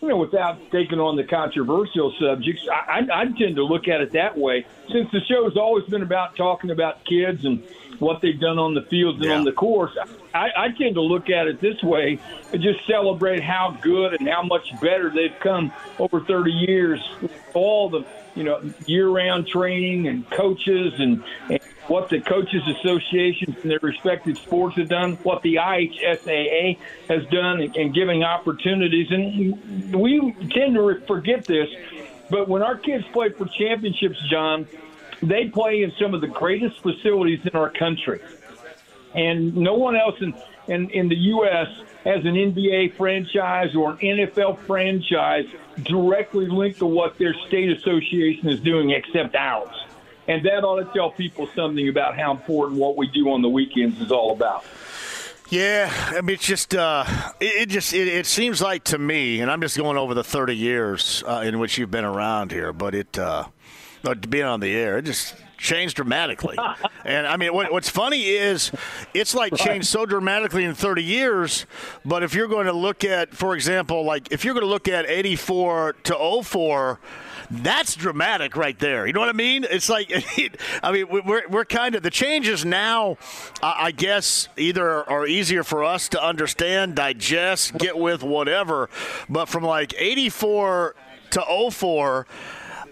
you 0.00 0.08
know, 0.08 0.16
without 0.16 0.58
taking 0.70 1.00
on 1.00 1.16
the 1.16 1.24
controversial 1.24 2.14
subjects, 2.20 2.62
I, 2.70 3.00
I, 3.10 3.20
I 3.22 3.24
tend 3.24 3.56
to 3.56 3.64
look 3.64 3.88
at 3.88 4.00
it 4.00 4.12
that 4.12 4.38
way. 4.38 4.64
Since 4.92 5.10
the 5.10 5.20
show 5.28 5.44
has 5.44 5.56
always 5.56 5.84
been 5.86 6.02
about 6.02 6.36
talking 6.36 6.70
about 6.70 7.04
kids 7.04 7.44
and 7.44 7.64
what 7.98 8.20
they've 8.20 8.38
done 8.38 8.58
on 8.58 8.74
the 8.74 8.82
fields 8.82 9.18
and 9.18 9.26
yeah. 9.26 9.38
on 9.38 9.44
the 9.44 9.52
course, 9.52 9.90
I, 10.32 10.50
I 10.56 10.68
tend 10.70 10.94
to 10.94 11.00
look 11.00 11.30
at 11.30 11.48
it 11.48 11.60
this 11.60 11.82
way 11.82 12.20
and 12.52 12.62
just 12.62 12.86
celebrate 12.86 13.42
how 13.42 13.76
good 13.80 14.14
and 14.14 14.28
how 14.28 14.42
much 14.42 14.72
better 14.80 15.10
they've 15.10 15.34
come 15.40 15.72
over 15.98 16.20
30 16.20 16.52
years. 16.52 17.00
All 17.54 17.90
the 17.90 18.04
you 18.38 18.44
know 18.44 18.62
year-round 18.86 19.46
training 19.48 20.06
and 20.06 20.28
coaches 20.30 20.94
and, 20.98 21.22
and 21.50 21.60
what 21.88 22.08
the 22.08 22.20
coaches 22.20 22.62
associations 22.78 23.56
in 23.62 23.68
their 23.68 23.78
respective 23.82 24.38
sports 24.38 24.76
have 24.76 24.88
done, 24.88 25.16
what 25.22 25.42
the 25.42 25.56
IHSAA 25.56 26.78
has 27.08 27.26
done 27.26 27.60
in 27.62 27.92
giving 27.92 28.22
opportunities, 28.22 29.10
and 29.10 29.94
we 29.94 30.32
tend 30.50 30.74
to 30.74 31.00
forget 31.06 31.44
this. 31.46 31.68
But 32.30 32.46
when 32.46 32.62
our 32.62 32.76
kids 32.76 33.04
play 33.12 33.30
for 33.30 33.46
championships, 33.46 34.18
John, 34.30 34.68
they 35.22 35.48
play 35.48 35.82
in 35.82 35.92
some 35.98 36.14
of 36.14 36.20
the 36.20 36.26
greatest 36.26 36.82
facilities 36.82 37.40
in 37.44 37.58
our 37.58 37.70
country 37.70 38.20
and 39.14 39.56
no 39.56 39.74
one 39.74 39.96
else 39.96 40.16
in, 40.20 40.34
in, 40.66 40.90
in 40.90 41.08
the 41.08 41.16
U.S. 41.16 41.68
has 42.04 42.24
an 42.24 42.34
NBA 42.34 42.96
franchise 42.96 43.74
or 43.74 43.90
an 43.90 43.98
NFL 43.98 44.58
franchise 44.60 45.46
directly 45.82 46.46
linked 46.46 46.78
to 46.78 46.86
what 46.86 47.18
their 47.18 47.34
state 47.46 47.70
association 47.70 48.48
is 48.48 48.60
doing 48.60 48.90
except 48.90 49.34
ours. 49.34 49.74
And 50.26 50.44
that 50.44 50.62
ought 50.62 50.80
to 50.80 50.92
tell 50.92 51.10
people 51.10 51.48
something 51.54 51.88
about 51.88 52.16
how 52.16 52.30
important 52.32 52.78
what 52.78 52.96
we 52.96 53.08
do 53.08 53.30
on 53.30 53.42
the 53.42 53.48
weekends 53.48 54.00
is 54.00 54.12
all 54.12 54.32
about. 54.32 54.64
Yeah, 55.50 55.90
I 56.08 56.20
mean, 56.20 56.34
it's 56.34 56.46
just 56.46 56.74
uh, 56.74 57.06
it, 57.40 57.62
it, 57.62 57.68
just 57.70 57.94
it, 57.94 58.06
it, 58.06 58.26
seems 58.26 58.60
like 58.60 58.84
to 58.84 58.98
me, 58.98 59.40
and 59.40 59.50
I'm 59.50 59.62
just 59.62 59.78
going 59.78 59.96
over 59.96 60.12
the 60.12 60.22
30 60.22 60.54
years 60.54 61.24
uh, 61.26 61.42
in 61.44 61.58
which 61.58 61.78
you've 61.78 61.90
been 61.90 62.04
around 62.04 62.52
here, 62.52 62.74
but 62.74 62.94
it 62.94 63.18
uh, 63.18 63.44
being 64.28 64.44
on 64.44 64.60
the 64.60 64.74
air, 64.74 64.98
it 64.98 65.06
just 65.06 65.34
changed 65.58 65.96
dramatically. 65.96 66.56
and 67.04 67.26
I 67.26 67.36
mean, 67.36 67.52
what, 67.52 67.70
what's 67.70 67.90
funny 67.90 68.22
is 68.22 68.72
it's 69.12 69.34
like 69.34 69.52
right. 69.52 69.60
changed 69.60 69.88
so 69.88 70.06
dramatically 70.06 70.64
in 70.64 70.74
30 70.74 71.02
years. 71.02 71.66
But 72.04 72.22
if 72.22 72.34
you're 72.34 72.48
going 72.48 72.66
to 72.66 72.72
look 72.72 73.04
at, 73.04 73.34
for 73.34 73.54
example, 73.54 74.04
like 74.04 74.32
if 74.32 74.44
you're 74.44 74.54
going 74.54 74.64
to 74.64 74.70
look 74.70 74.88
at 74.88 75.08
84 75.08 75.94
to 76.04 76.42
04, 76.42 77.00
that's 77.50 77.94
dramatic 77.94 78.56
right 78.56 78.78
there. 78.78 79.06
You 79.06 79.12
know 79.12 79.20
what 79.20 79.28
I 79.28 79.32
mean? 79.32 79.64
It's 79.68 79.88
like, 79.88 80.12
I 80.82 80.92
mean, 80.92 81.06
we're, 81.08 81.48
we're 81.48 81.64
kind 81.64 81.94
of, 81.94 82.02
the 82.02 82.10
changes 82.10 82.64
now, 82.64 83.16
I 83.62 83.90
guess, 83.90 84.48
either 84.56 85.08
are 85.08 85.26
easier 85.26 85.64
for 85.64 85.84
us 85.84 86.08
to 86.10 86.22
understand, 86.22 86.94
digest, 86.94 87.76
get 87.78 87.98
with, 87.98 88.22
whatever. 88.22 88.88
But 89.28 89.46
from 89.46 89.64
like 89.64 89.94
84 89.96 90.94
to 91.30 91.70
04, 91.70 92.26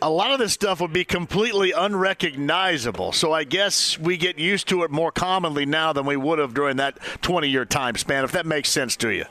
a 0.07 0.11
lot 0.11 0.31
of 0.31 0.39
this 0.39 0.53
stuff 0.53 0.81
would 0.81 0.93
be 0.93 1.05
completely 1.05 1.73
unrecognizable. 1.73 3.11
So 3.11 3.33
I 3.33 3.43
guess 3.43 3.99
we 3.99 4.17
get 4.17 4.39
used 4.39 4.69
to 4.69 4.85
it 4.85 4.91
more 4.93 5.11
commonly 5.11 5.67
now 5.67 5.93
than 5.93 6.07
we 6.07 6.17
would 6.17 6.39
have 6.39 6.55
during 6.55 6.77
that 6.77 6.97
20 7.23 7.49
year 7.49 7.65
time 7.65 7.97
span, 7.97 8.23
if 8.23 8.31
that 8.31 8.47
makes 8.47 8.69
sense 8.69 8.95
to 8.99 9.09
you. 9.09 9.25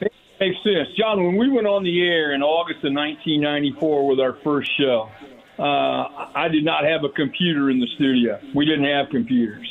It 0.00 0.12
makes 0.38 0.62
sense. 0.62 0.88
John, 0.96 1.24
when 1.24 1.36
we 1.36 1.50
went 1.50 1.66
on 1.66 1.82
the 1.82 2.00
air 2.08 2.32
in 2.32 2.44
August 2.44 2.84
of 2.84 2.92
1994 2.92 4.06
with 4.06 4.20
our 4.20 4.34
first 4.44 4.70
show, 4.78 5.10
uh, 5.58 5.62
I 5.62 6.46
did 6.46 6.64
not 6.64 6.84
have 6.84 7.02
a 7.02 7.08
computer 7.08 7.68
in 7.68 7.80
the 7.80 7.88
studio. 7.96 8.40
We 8.54 8.64
didn't 8.66 8.84
have 8.84 9.10
computers. 9.10 9.66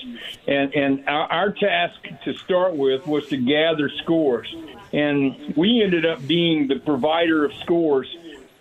And, 0.46 0.76
and 0.76 1.08
our, 1.08 1.32
our 1.32 1.52
task 1.54 1.96
to 2.26 2.34
start 2.34 2.76
with 2.76 3.08
was 3.08 3.26
to 3.30 3.38
gather 3.38 3.90
scores. 4.04 4.54
And 4.92 5.54
we 5.56 5.82
ended 5.82 6.06
up 6.06 6.28
being 6.28 6.68
the 6.68 6.80
provider 6.80 7.46
of 7.46 7.54
scores 7.62 8.14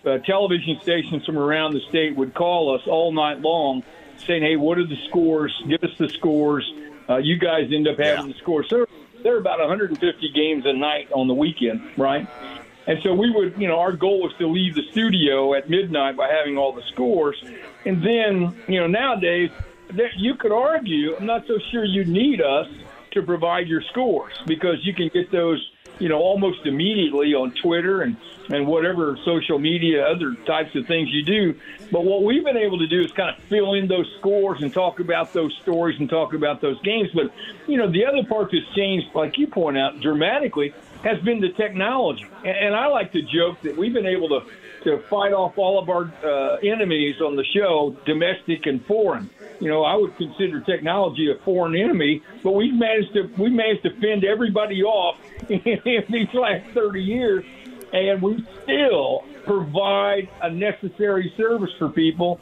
uh, 0.05 0.17
television 0.19 0.79
stations 0.81 1.25
from 1.25 1.37
around 1.37 1.73
the 1.73 1.81
state 1.89 2.15
would 2.15 2.33
call 2.33 2.75
us 2.75 2.81
all 2.87 3.11
night 3.11 3.41
long 3.41 3.83
saying, 4.25 4.43
hey, 4.43 4.55
what 4.55 4.77
are 4.77 4.87
the 4.87 4.97
scores? 5.07 5.53
Give 5.67 5.83
us 5.83 5.97
the 5.97 6.09
scores. 6.09 6.71
Uh, 7.09 7.17
you 7.17 7.37
guys 7.37 7.69
end 7.73 7.87
up 7.87 7.97
having 7.97 8.27
yeah. 8.27 8.33
the 8.33 8.39
scores. 8.39 8.69
So 8.69 8.85
there 9.23 9.35
are 9.35 9.39
about 9.39 9.59
150 9.59 10.31
games 10.31 10.65
a 10.65 10.73
night 10.73 11.11
on 11.11 11.27
the 11.27 11.33
weekend, 11.33 11.81
right? 11.97 12.27
And 12.87 12.99
so 13.03 13.13
we 13.13 13.29
would, 13.29 13.55
you 13.57 13.67
know, 13.67 13.79
our 13.79 13.91
goal 13.91 14.21
was 14.21 14.33
to 14.39 14.47
leave 14.47 14.75
the 14.75 14.83
studio 14.91 15.53
at 15.53 15.69
midnight 15.69 16.15
by 16.17 16.27
having 16.27 16.57
all 16.57 16.73
the 16.73 16.81
scores. 16.83 17.43
And 17.85 18.03
then, 18.03 18.55
you 18.67 18.79
know, 18.79 18.87
nowadays, 18.87 19.51
you 20.17 20.35
could 20.35 20.51
argue, 20.51 21.15
I'm 21.15 21.25
not 21.25 21.45
so 21.47 21.59
sure 21.71 21.83
you 21.83 22.05
need 22.05 22.41
us 22.41 22.67
to 23.11 23.21
provide 23.23 23.67
your 23.67 23.81
scores 23.81 24.33
because 24.45 24.85
you 24.85 24.93
can 24.93 25.09
get 25.09 25.31
those 25.31 25.71
you 25.99 26.09
know, 26.09 26.19
almost 26.19 26.65
immediately 26.65 27.33
on 27.33 27.51
Twitter 27.61 28.01
and, 28.01 28.17
and 28.49 28.65
whatever 28.65 29.17
social 29.25 29.59
media, 29.59 30.05
other 30.05 30.33
types 30.45 30.75
of 30.75 30.87
things 30.87 31.09
you 31.11 31.23
do. 31.23 31.59
But 31.91 32.05
what 32.05 32.23
we've 32.23 32.43
been 32.43 32.57
able 32.57 32.79
to 32.79 32.87
do 32.87 33.01
is 33.03 33.11
kind 33.11 33.35
of 33.35 33.43
fill 33.45 33.73
in 33.73 33.87
those 33.87 34.11
scores 34.19 34.61
and 34.61 34.73
talk 34.73 34.99
about 34.99 35.33
those 35.33 35.57
stories 35.61 35.99
and 35.99 36.09
talk 36.09 36.33
about 36.33 36.61
those 36.61 36.81
games. 36.81 37.09
But, 37.13 37.31
you 37.67 37.77
know, 37.77 37.91
the 37.91 38.05
other 38.05 38.23
part 38.27 38.51
that's 38.51 38.75
changed, 38.75 39.07
like 39.13 39.37
you 39.37 39.47
point 39.47 39.77
out, 39.77 39.99
dramatically 39.99 40.73
has 41.03 41.19
been 41.21 41.39
the 41.41 41.49
technology. 41.49 42.25
And, 42.45 42.57
and 42.57 42.75
I 42.75 42.87
like 42.87 43.11
to 43.13 43.21
joke 43.21 43.61
that 43.61 43.77
we've 43.77 43.93
been 43.93 44.05
able 44.05 44.29
to, 44.29 44.45
to 44.83 45.03
fight 45.09 45.33
off 45.33 45.57
all 45.57 45.79
of 45.79 45.89
our 45.89 46.11
uh, 46.23 46.57
enemies 46.57 47.15
on 47.21 47.35
the 47.35 47.45
show, 47.53 47.95
domestic 48.05 48.65
and 48.65 48.85
foreign 48.85 49.29
you 49.59 49.69
know, 49.69 49.83
I 49.83 49.95
would 49.95 50.15
consider 50.17 50.61
technology 50.61 51.29
a 51.31 51.43
foreign 51.43 51.75
enemy, 51.75 52.23
but 52.43 52.51
we've 52.51 52.73
managed 52.73 53.13
to 53.13 53.29
we 53.37 53.49
managed 53.49 53.83
to 53.83 53.91
fend 53.99 54.23
everybody 54.23 54.83
off 54.83 55.17
in, 55.49 55.59
in 55.65 56.03
these 56.09 56.33
last 56.33 56.69
30 56.73 57.01
years, 57.01 57.45
and 57.91 58.21
we 58.21 58.45
still 58.63 59.23
provide 59.45 60.29
a 60.41 60.51
necessary 60.51 61.33
service 61.37 61.71
for 61.77 61.89
people. 61.89 62.39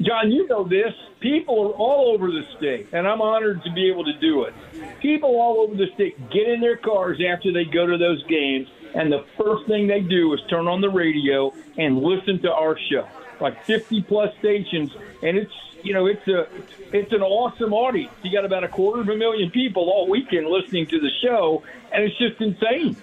John, 0.00 0.30
you 0.30 0.46
know 0.46 0.68
this. 0.68 0.92
People 1.20 1.60
are 1.60 1.72
all 1.72 2.14
over 2.14 2.30
the 2.30 2.42
state, 2.56 2.88
and 2.92 3.08
I'm 3.08 3.20
honored 3.20 3.64
to 3.64 3.72
be 3.72 3.90
able 3.90 4.04
to 4.04 4.12
do 4.20 4.44
it. 4.44 4.54
People 5.00 5.30
all 5.40 5.58
over 5.60 5.74
the 5.74 5.86
state 5.94 6.16
get 6.30 6.48
in 6.48 6.60
their 6.60 6.76
cars 6.76 7.18
after 7.20 7.52
they 7.52 7.64
go 7.64 7.86
to 7.86 7.98
those 7.98 8.22
games, 8.28 8.68
and 8.98 9.12
the 9.12 9.24
first 9.38 9.66
thing 9.68 9.86
they 9.86 10.00
do 10.00 10.34
is 10.34 10.40
turn 10.50 10.66
on 10.66 10.80
the 10.80 10.90
radio 10.90 11.54
and 11.78 12.02
listen 12.02 12.42
to 12.42 12.52
our 12.52 12.76
show. 12.90 13.08
Like 13.40 13.64
50 13.64 14.02
plus 14.02 14.36
stations, 14.40 14.90
and 15.22 15.38
it's 15.38 15.52
you 15.84 15.94
know 15.94 16.06
it's 16.06 16.26
a 16.26 16.48
it's 16.92 17.12
an 17.12 17.22
awesome 17.22 17.72
audience. 17.72 18.12
You 18.24 18.32
got 18.32 18.44
about 18.44 18.64
a 18.64 18.68
quarter 18.68 19.00
of 19.00 19.08
a 19.08 19.14
million 19.14 19.50
people 19.50 19.88
all 19.88 20.08
weekend 20.10 20.48
listening 20.48 20.88
to 20.88 20.98
the 20.98 21.10
show, 21.22 21.62
and 21.92 22.02
it's 22.02 22.18
just 22.18 22.40
insane. 22.40 22.96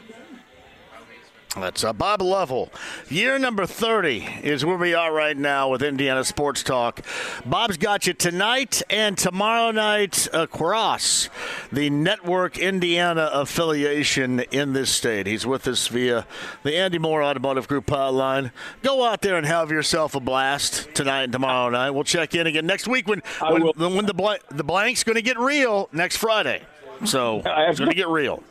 That's 1.56 1.86
uh, 1.86 1.94
Bob 1.94 2.22
Lovell. 2.22 2.70
Year 3.10 3.40
number 3.40 3.66
30 3.66 4.42
is 4.44 4.66
where 4.66 4.78
we 4.78 4.94
are 4.94 5.14
right 5.14 5.38
now 5.38 5.70
with 5.70 5.82
Indiana 5.82 6.26
Sports 6.26 6.64
Talk. 6.64 7.00
Bob's 7.46 7.78
got 7.78 8.06
you 8.08 8.14
tonight 8.14 8.82
and 8.90 9.18
tomorrow 9.18 9.72
night 9.72 10.28
across 10.34 11.30
the 11.72 11.90
Network 11.90 12.58
Indiana 12.58 13.30
affiliation 13.32 14.42
in 14.52 14.74
this 14.74 14.90
state. 14.92 15.28
He's 15.28 15.46
with 15.46 15.66
us 15.68 15.88
via 15.88 16.26
the 16.64 16.76
Andy 16.76 17.00
Moore 17.00 17.24
Automotive 17.24 17.70
Group 17.70 17.86
hotline. 17.86 18.52
Go 18.84 19.06
out 19.06 19.22
there 19.22 19.38
and 19.38 19.46
have 19.46 19.72
yourself 19.72 20.14
a 20.14 20.20
blast 20.20 20.94
tonight 20.94 21.24
and 21.24 21.32
tomorrow 21.32 21.70
night. 21.70 21.92
We'll 21.92 22.04
check 22.04 22.36
in 22.36 22.48
again 22.48 22.66
next 22.66 22.86
week 22.88 23.08
when, 23.08 23.22
when, 23.40 23.96
when 23.96 24.06
the, 24.06 24.14
blank, 24.14 24.42
the 24.50 24.64
blank's 24.66 25.06
going 25.06 25.16
to 25.16 25.22
get 25.22 25.40
real 25.40 25.88
next 25.94 26.18
Friday. 26.18 26.64
So 27.06 27.42
it's 27.46 27.80
going 27.80 27.92
to 27.92 27.96
get 27.96 28.10
real. 28.10 28.44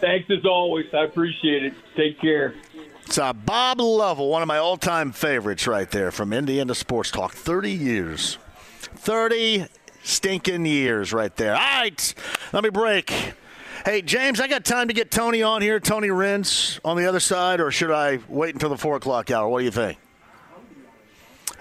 Thanks 0.00 0.30
as 0.30 0.44
always. 0.44 0.86
I 0.94 1.04
appreciate 1.04 1.64
it. 1.64 1.74
Take 1.96 2.20
care. 2.20 2.54
It's 3.04 3.18
uh, 3.18 3.32
Bob 3.32 3.80
Lovell, 3.80 4.28
one 4.28 4.42
of 4.42 4.48
my 4.48 4.58
all-time 4.58 5.12
favorites 5.12 5.66
right 5.66 5.90
there 5.90 6.10
from 6.10 6.32
Indiana 6.32 6.74
Sports 6.74 7.10
Talk. 7.10 7.32
30 7.32 7.72
years. 7.72 8.38
30 8.80 9.66
stinking 10.02 10.66
years 10.66 11.12
right 11.12 11.34
there. 11.36 11.54
All 11.54 11.80
right, 11.80 12.14
let 12.52 12.62
me 12.64 12.70
break. 12.70 13.10
Hey, 13.84 14.02
James, 14.02 14.40
I 14.40 14.48
got 14.48 14.64
time 14.64 14.88
to 14.88 14.94
get 14.94 15.10
Tony 15.10 15.42
on 15.42 15.62
here, 15.62 15.80
Tony 15.80 16.10
Rins 16.10 16.80
on 16.84 16.96
the 16.96 17.06
other 17.06 17.20
side, 17.20 17.60
or 17.60 17.70
should 17.70 17.90
I 17.90 18.18
wait 18.28 18.54
until 18.54 18.68
the 18.68 18.76
4 18.76 18.96
o'clock 18.96 19.30
hour? 19.30 19.48
What 19.48 19.60
do 19.60 19.64
you 19.64 19.70
think? 19.70 19.98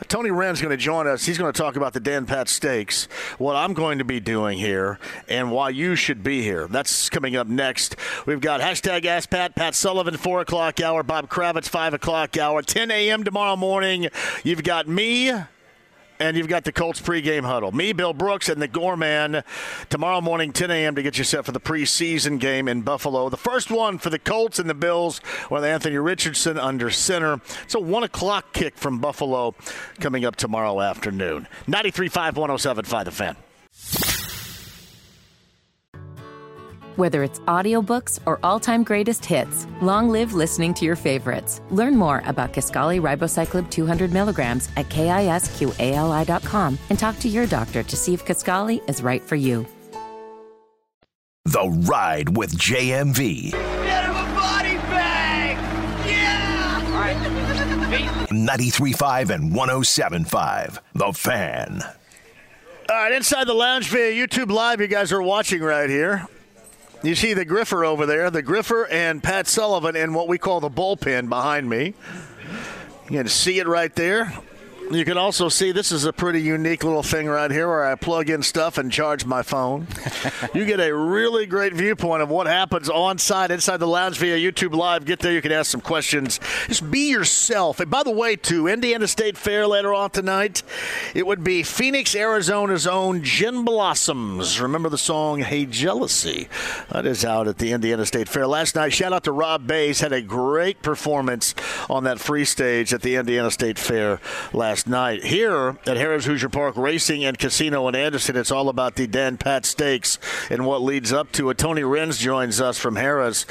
Tony 0.07 0.31
Wren's 0.31 0.61
going 0.61 0.71
to 0.71 0.77
join 0.77 1.07
us. 1.07 1.25
He's 1.25 1.37
going 1.37 1.51
to 1.51 1.57
talk 1.57 1.75
about 1.75 1.93
the 1.93 1.99
Dan 1.99 2.25
Patch 2.25 2.49
Stakes, 2.49 3.07
what 3.37 3.55
I'm 3.55 3.73
going 3.73 3.97
to 3.97 4.05
be 4.05 4.19
doing 4.19 4.57
here, 4.57 4.99
and 5.27 5.51
why 5.51 5.69
you 5.69 5.95
should 5.95 6.23
be 6.23 6.41
here. 6.41 6.67
That's 6.67 7.09
coming 7.09 7.35
up 7.35 7.47
next. 7.47 7.95
We've 8.25 8.39
got 8.39 8.61
hashtag 8.61 9.05
Ask 9.05 9.29
Pat, 9.29 9.55
Pat 9.55 9.75
Sullivan, 9.75 10.15
4 10.15 10.41
o'clock 10.41 10.79
hour, 10.79 11.03
Bob 11.03 11.29
Kravitz, 11.29 11.67
5 11.67 11.95
o'clock 11.95 12.37
hour, 12.37 12.61
10 12.61 12.89
a.m. 12.91 13.23
tomorrow 13.23 13.55
morning. 13.55 14.07
You've 14.43 14.63
got 14.63 14.87
me, 14.87 15.31
and 16.19 16.37
you've 16.37 16.47
got 16.47 16.63
the 16.63 16.71
Colts 16.71 17.01
pregame 17.01 17.43
huddle. 17.43 17.71
Me, 17.71 17.93
Bill 17.93 18.13
Brooks, 18.13 18.49
and 18.49 18.61
the 18.61 18.67
Gorman 18.67 19.43
tomorrow 19.89 20.21
morning, 20.21 20.51
10 20.51 20.71
a.m. 20.71 20.95
to 20.95 21.03
get 21.03 21.17
you 21.17 21.23
set 21.23 21.45
for 21.45 21.51
the 21.51 21.59
preseason 21.59 22.39
game 22.39 22.67
in 22.67 22.81
Buffalo. 22.81 23.29
The 23.29 23.37
first 23.37 23.71
one 23.71 23.97
for 23.97 24.09
the 24.09 24.19
Colts 24.19 24.59
and 24.59 24.69
the 24.69 24.73
Bills 24.73 25.21
with 25.49 25.63
Anthony 25.63 25.97
Richardson 25.97 26.57
under 26.57 26.89
center. 26.89 27.41
It's 27.63 27.75
a 27.75 27.79
1 27.79 28.03
o'clock 28.03 28.53
kick 28.53 28.77
from 28.77 28.99
Buffalo 28.99 29.55
coming 29.99 30.25
up 30.25 30.35
tomorrow 30.35 30.81
afternoon. 30.81 31.47
93.5, 31.67 32.33
107.5 32.33 33.05
The 33.05 33.11
Fan. 33.11 33.35
Whether 36.97 37.21
it's 37.21 37.37
audiobooks 37.41 38.19
or 38.25 38.39
all-time 38.41 38.83
greatest 38.83 39.23
hits, 39.23 39.67
long 39.83 40.09
live 40.09 40.33
listening 40.33 40.73
to 40.73 40.83
your 40.83 40.95
favorites. 40.95 41.61
Learn 41.69 41.95
more 41.95 42.23
about 42.25 42.53
Kisqali 42.53 42.99
Ribociclib 42.99 43.69
200 43.69 44.11
milligrams 44.11 44.67
at 44.75 44.89
kisqali.com 44.89 46.79
and 46.89 46.97
talk 46.97 47.19
to 47.19 47.29
your 47.29 47.45
doctor 47.45 47.83
to 47.83 47.95
see 47.95 48.15
if 48.15 48.25
Kisqali 48.25 48.81
is 48.89 49.03
right 49.03 49.21
for 49.21 49.35
you. 49.35 49.67
The 51.45 51.69
Ride 51.87 52.35
with 52.35 52.57
JMV. 52.57 53.51
Get 53.51 54.03
him 54.03 54.11
a 54.15 54.33
body 54.33 54.77
bag! 54.89 55.57
Yeah! 56.07 56.81
All 56.83 56.99
right. 56.99 58.27
93.5 58.31 59.29
and 59.29 59.53
107.5. 59.53 60.79
The 60.95 61.13
Fan. 61.13 61.83
All 62.89 62.95
right, 62.95 63.11
inside 63.11 63.45
the 63.45 63.53
lounge 63.53 63.87
via 63.89 64.11
YouTube 64.11 64.49
Live, 64.49 64.81
you 64.81 64.87
guys 64.87 65.11
are 65.11 65.21
watching 65.21 65.61
right 65.61 65.91
here. 65.91 66.27
You 67.07 67.15
see 67.15 67.33
the 67.33 67.45
Griffer 67.45 67.87
over 67.87 68.05
there, 68.05 68.29
the 68.29 68.43
Griffer 68.43 68.85
and 68.91 69.23
Pat 69.23 69.47
Sullivan 69.47 69.95
in 69.95 70.13
what 70.13 70.27
we 70.27 70.37
call 70.37 70.59
the 70.59 70.69
bullpen 70.69 71.29
behind 71.29 71.69
me. 71.69 71.93
You 73.09 73.19
can 73.19 73.29
see 73.29 73.59
it 73.59 73.65
right 73.65 73.95
there. 73.95 74.33
You 74.89 75.03
can 75.03 75.17
also 75.17 75.49
see 75.49 75.73
this 75.73 75.91
is 75.91 76.05
a 76.05 76.13
pretty 76.13 76.41
unique 76.41 76.81
little 76.81 77.03
thing 77.03 77.27
right 77.27 77.51
here 77.51 77.67
where 77.67 77.85
I 77.85 77.95
plug 77.95 78.29
in 78.29 78.41
stuff 78.41 78.77
and 78.77 78.89
charge 78.89 79.25
my 79.25 79.41
phone. 79.41 79.85
you 80.53 80.63
get 80.63 80.79
a 80.79 80.95
really 80.95 81.45
great 81.45 81.73
viewpoint 81.73 82.21
of 82.21 82.29
what 82.29 82.47
happens 82.47 82.89
on 82.89 83.17
site 83.17 83.51
inside 83.51 83.77
the 83.77 83.87
lounge 83.87 84.17
via 84.17 84.37
YouTube 84.37 84.73
Live. 84.73 85.03
Get 85.03 85.19
there, 85.19 85.33
you 85.33 85.41
can 85.41 85.51
ask 85.51 85.71
some 85.71 85.81
questions. 85.81 86.39
Just 86.67 86.89
be 86.89 87.09
yourself. 87.09 87.81
And 87.81 87.91
by 87.91 88.03
the 88.03 88.11
way, 88.11 88.37
to 88.37 88.67
Indiana 88.67 89.07
State 89.07 89.37
Fair 89.37 89.67
later 89.67 89.93
on 89.93 90.09
tonight, 90.11 90.63
it 91.13 91.27
would 91.27 91.43
be 91.43 91.63
Phoenix, 91.63 92.15
Arizona's 92.15 92.87
own 92.87 93.23
Gin 93.23 93.65
Blossoms. 93.65 94.61
Remember 94.61 94.87
the 94.87 94.97
song 94.97 95.41
Hey 95.41 95.65
Jealousy? 95.65 96.47
That 96.91 97.05
is 97.05 97.25
out 97.25 97.49
at 97.49 97.57
the 97.57 97.73
Indiana 97.73 98.05
State 98.05 98.29
Fair. 98.29 98.47
Last 98.47 98.75
night, 98.75 98.93
shout 98.93 99.11
out 99.11 99.25
to 99.25 99.33
Rob 99.33 99.67
Bays, 99.67 99.99
had 99.99 100.13
a 100.13 100.21
great 100.21 100.81
performance 100.81 101.53
on 101.89 102.05
that 102.05 102.19
free 102.19 102.45
stage 102.45 102.93
at 102.93 103.01
the 103.01 103.15
Indiana 103.15 103.51
State 103.51 103.77
Fair 103.77 104.21
last 104.53 104.76
night. 104.85 105.23
Here 105.23 105.69
at 105.69 105.97
Harrah's 105.97 106.25
Hoosier 106.25 106.49
Park 106.49 106.75
Racing 106.75 107.23
and 107.23 107.39
Casino 107.39 107.87
in 107.87 107.95
Anderson, 107.95 108.35
it's 108.35 108.51
all 108.51 108.67
about 108.69 108.95
the 108.95 109.07
Dan 109.07 109.37
Patch 109.37 109.65
Stakes 109.65 110.19
and 110.49 110.65
what 110.65 110.81
leads 110.81 111.13
up 111.13 111.31
to 111.31 111.49
it. 111.49 111.57
Tony 111.57 111.83
Rins 111.83 112.17
joins 112.17 112.59
us 112.59 112.77
from 112.77 112.95
Harrah's. 112.95 113.43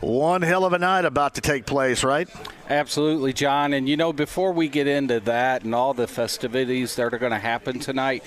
One 0.00 0.42
hell 0.42 0.64
of 0.64 0.72
a 0.72 0.78
night 0.78 1.04
about 1.04 1.36
to 1.36 1.40
take 1.40 1.64
place, 1.64 2.02
right? 2.02 2.28
Absolutely, 2.68 3.32
John. 3.32 3.72
And 3.72 3.88
you 3.88 3.96
know, 3.96 4.12
before 4.12 4.52
we 4.52 4.68
get 4.68 4.86
into 4.88 5.20
that 5.20 5.62
and 5.62 5.74
all 5.74 5.94
the 5.94 6.08
festivities 6.08 6.96
that 6.96 7.14
are 7.14 7.18
going 7.18 7.32
to 7.32 7.38
happen 7.38 7.78
tonight, 7.78 8.24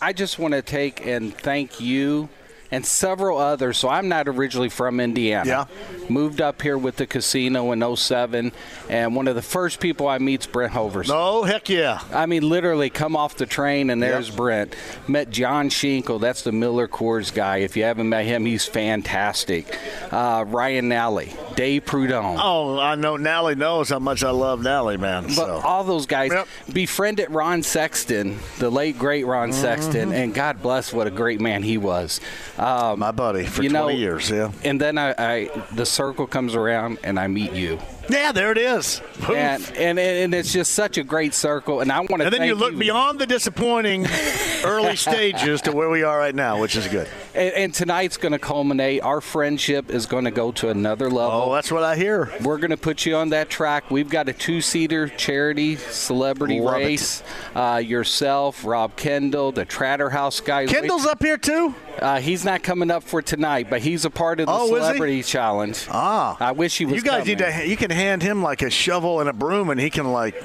I 0.00 0.12
just 0.12 0.38
want 0.38 0.54
to 0.54 0.62
take 0.62 1.06
and 1.06 1.36
thank 1.36 1.80
you 1.80 2.30
and 2.76 2.84
several 2.84 3.38
others. 3.38 3.78
So 3.78 3.88
I'm 3.88 4.08
not 4.08 4.28
originally 4.28 4.68
from 4.68 5.00
Indiana. 5.00 5.48
Yeah. 5.48 5.64
Moved 6.10 6.40
up 6.42 6.60
here 6.62 6.76
with 6.76 6.96
the 6.96 7.06
casino 7.06 7.72
in 7.72 7.96
07, 7.96 8.52
and 8.90 9.16
one 9.16 9.26
of 9.28 9.34
the 9.34 9.42
first 9.42 9.80
people 9.80 10.06
I 10.06 10.18
meet's 10.18 10.46
Brent 10.46 10.72
Hovers. 10.72 11.10
Oh, 11.12 11.42
heck 11.44 11.68
yeah. 11.68 12.00
I 12.12 12.26
mean, 12.26 12.48
literally 12.48 12.90
come 12.90 13.16
off 13.16 13.36
the 13.36 13.46
train, 13.46 13.90
and 13.90 14.02
there's 14.02 14.28
Yep. 14.28 14.36
Brent. 14.36 14.76
Met 15.08 15.30
John 15.30 15.68
Schinkel. 15.70 16.20
That's 16.20 16.42
the 16.42 16.52
Miller 16.52 16.86
Coors 16.86 17.32
guy. 17.34 17.58
If 17.58 17.76
you 17.76 17.84
haven't 17.84 18.08
met 18.08 18.24
him, 18.26 18.44
he's 18.44 18.64
fantastic. 18.66 19.76
Uh, 20.12 20.44
Ryan 20.46 20.88
Nally, 20.88 21.32
Dave 21.54 21.86
Prudhomme. 21.86 22.38
Oh, 22.40 22.78
I 22.78 22.94
know 22.94 23.16
Nally 23.16 23.54
knows 23.54 23.88
how 23.88 23.98
much 23.98 24.22
I 24.22 24.30
love 24.30 24.62
Nally, 24.62 24.96
man. 24.96 25.24
But 25.24 25.34
so. 25.34 25.60
all 25.64 25.82
those 25.82 26.06
guys 26.06 26.30
befriended 26.72 27.30
Ron 27.30 27.62
Sexton, 27.62 28.38
the 28.58 28.70
late 28.70 28.98
great 28.98 29.24
Ron 29.26 29.46
Mm-hmm. 29.46 29.60
Sexton, 29.60 30.12
and 30.12 30.34
God 30.34 30.60
bless 30.60 30.92
what 30.92 31.06
a 31.06 31.10
great 31.10 31.40
man 31.40 31.62
he 31.62 31.78
was. 31.78 32.20
Um, 32.66 32.98
My 32.98 33.12
buddy 33.12 33.46
for 33.46 33.62
you 33.62 33.68
know, 33.68 33.84
20 33.84 33.96
years, 33.98 34.28
yeah. 34.28 34.50
And 34.64 34.80
then 34.80 34.98
I, 34.98 35.14
I, 35.16 35.50
the 35.72 35.86
circle 35.86 36.26
comes 36.26 36.56
around, 36.56 36.98
and 37.04 37.16
I 37.16 37.28
meet 37.28 37.52
you. 37.52 37.78
Yeah, 38.08 38.32
there 38.32 38.52
it 38.52 38.58
is. 38.58 39.00
And, 39.28 39.62
and 39.76 39.98
and 39.98 40.34
it's 40.34 40.52
just 40.52 40.72
such 40.74 40.98
a 40.98 41.02
great 41.04 41.34
circle, 41.34 41.80
and 41.80 41.90
I 41.90 41.98
want 42.00 42.18
to. 42.18 42.24
And 42.26 42.32
then 42.32 42.42
you 42.44 42.54
look 42.54 42.78
beyond 42.78 43.18
the 43.18 43.26
disappointing 43.26 44.06
early 44.64 44.96
stages 44.96 45.62
to 45.62 45.72
where 45.72 45.90
we 45.90 46.02
are 46.02 46.18
right 46.18 46.34
now, 46.34 46.60
which 46.60 46.76
is 46.76 46.86
good. 46.86 47.08
And, 47.34 47.54
and 47.54 47.74
tonight's 47.74 48.16
going 48.16 48.32
to 48.32 48.38
culminate. 48.38 49.02
Our 49.02 49.20
friendship 49.20 49.90
is 49.90 50.06
going 50.06 50.24
to 50.24 50.30
go 50.30 50.52
to 50.52 50.68
another 50.68 51.10
level. 51.10 51.42
Oh, 51.50 51.54
that's 51.54 51.72
what 51.72 51.82
I 51.82 51.96
hear. 51.96 52.32
We're 52.42 52.58
going 52.58 52.70
to 52.70 52.76
put 52.76 53.04
you 53.06 53.16
on 53.16 53.30
that 53.30 53.48
track. 53.50 53.90
We've 53.90 54.08
got 54.08 54.28
a 54.28 54.32
two-seater 54.32 55.08
charity 55.08 55.76
celebrity 55.76 56.60
Love 56.60 56.74
race. 56.74 57.22
Uh, 57.54 57.82
yourself, 57.84 58.64
Rob 58.64 58.96
Kendall, 58.96 59.52
the 59.52 59.64
Tratter 59.64 60.10
House 60.10 60.40
guys. 60.40 60.70
Kendall's 60.70 61.06
up 61.06 61.22
here 61.22 61.38
too. 61.38 61.74
Uh, 62.00 62.20
he's 62.20 62.44
not 62.44 62.62
coming 62.62 62.90
up 62.90 63.02
for 63.02 63.22
tonight, 63.22 63.68
but 63.70 63.80
he's 63.80 64.04
a 64.04 64.10
part 64.10 64.38
of 64.38 64.46
the 64.46 64.52
Oh, 64.52 64.66
celebrity 64.66 65.22
challenge. 65.22 65.86
Ah, 65.90 66.36
I 66.38 66.52
wish 66.52 66.76
he 66.76 66.84
was. 66.84 66.94
You 66.94 67.00
guys 67.02 67.20
coming. 67.20 67.38
need 67.38 67.38
to. 67.38 67.66
You 67.66 67.76
can 67.76 67.90
hand 67.96 68.22
him 68.22 68.42
like 68.42 68.62
a 68.62 68.70
shovel 68.70 69.20
and 69.20 69.28
a 69.28 69.32
broom, 69.32 69.70
and 69.70 69.80
he 69.80 69.90
can 69.90 70.12
like 70.12 70.40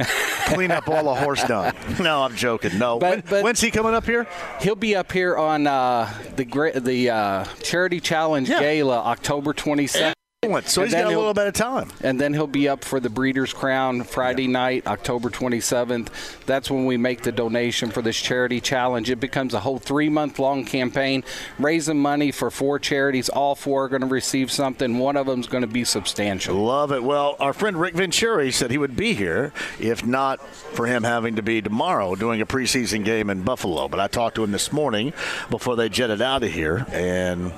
clean 0.48 0.72
up 0.72 0.88
all 0.90 1.04
the 1.04 1.16
horse 1.16 1.44
dung. 1.44 1.74
No, 2.00 2.24
I'm 2.24 2.36
joking. 2.36 2.78
No. 2.80 2.98
But- 2.98 3.30
When- 3.30 3.44
when's 3.44 3.62
he 3.62 3.70
coming 3.70 3.94
up 3.94 4.06
here? 4.06 4.26
He'll 4.62 4.76
be 4.76 4.96
up 4.96 5.12
here 5.12 5.38
on 5.38 5.68
uh, 5.68 6.12
the 6.36 6.80
the 6.84 7.10
uh, 7.10 7.46
charity 7.62 8.00
challenge 8.00 8.50
Yeah. 8.50 8.60
gala 8.60 9.00
October 9.00 9.54
27th. 9.54 10.14
So 10.44 10.82
he's 10.82 10.92
got 10.92 11.06
a 11.06 11.10
little 11.10 11.36
bit 11.36 11.46
of 11.46 11.54
time. 11.54 11.92
And 12.02 12.20
then 12.20 12.34
he'll 12.34 12.48
be 12.48 12.68
up 12.68 12.84
for 12.84 13.00
the 13.00 13.12
Breeders' 13.12 13.54
Crown 13.54 14.04
Friday 14.04 14.48
night, 14.48 14.88
October 14.88 15.30
27th. 15.30 16.10
That's 16.48 16.72
when 16.72 16.88
we 16.88 16.98
make 16.98 17.22
the 17.22 17.32
donation 17.32 17.92
for 17.92 18.02
this 18.02 18.20
charity 18.20 18.60
challenge. 18.60 19.12
It 19.12 19.20
becomes 19.20 19.54
a 19.54 19.60
whole 19.60 19.78
three 19.78 20.10
month 20.10 20.40
long 20.40 20.66
campaign, 20.66 21.24
raising 21.60 22.00
money 22.00 22.32
for 22.32 22.50
four 22.50 22.80
charities. 22.80 23.30
All 23.30 23.54
four 23.54 23.84
are 23.84 23.88
going 23.88 24.02
to 24.02 24.08
receive 24.08 24.52
something. 24.52 24.98
One 24.98 25.16
of 25.16 25.28
them 25.28 25.42
is 25.42 25.46
going 25.46 25.62
to 25.62 25.68
be 25.68 25.84
substantial. 25.84 26.56
Love 26.56 26.92
it. 26.92 27.04
Well, 27.04 27.36
our 27.40 27.54
friend 27.54 27.80
Rick 27.80 27.94
Venturi 27.94 28.52
said 28.52 28.72
he 28.72 28.80
would 28.80 28.96
be 28.96 29.14
here 29.14 29.54
if 29.80 30.04
not 30.04 30.44
for 30.44 30.88
him 30.88 31.04
having 31.04 31.36
to 31.36 31.44
be 31.44 31.62
tomorrow 31.62 32.16
doing 32.16 32.42
a 32.42 32.48
preseason 32.48 33.06
game 33.06 33.30
in 33.30 33.44
Buffalo. 33.44 33.88
But 33.88 34.00
I 34.00 34.08
talked 34.08 34.38
to 34.38 34.44
him 34.44 34.52
this 34.52 34.74
morning 34.74 35.14
before 35.52 35.76
they 35.76 35.88
jetted 35.88 36.20
out 36.20 36.42
of 36.42 36.52
here, 36.52 36.88
and 36.90 37.54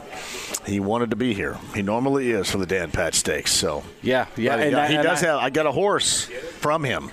he 0.66 0.82
wanted 0.82 1.12
to 1.12 1.16
be 1.16 1.34
here. 1.34 1.58
He 1.74 1.82
normally 1.82 2.32
is 2.32 2.52
for 2.52 2.58
the 2.58 2.73
Dan 2.74 2.90
Patch 2.90 3.14
Stakes. 3.16 3.52
So 3.52 3.84
Yeah, 4.02 4.26
yeah. 4.36 4.58
He, 4.66 4.74
I- 4.74 4.88
he 4.88 4.96
does 4.98 5.24
I- 5.24 5.28
have. 5.28 5.40
I 5.40 5.50
got 5.52 5.68
a 5.68 5.72
horse 5.72 6.26
from 6.60 6.84
him. 6.84 7.12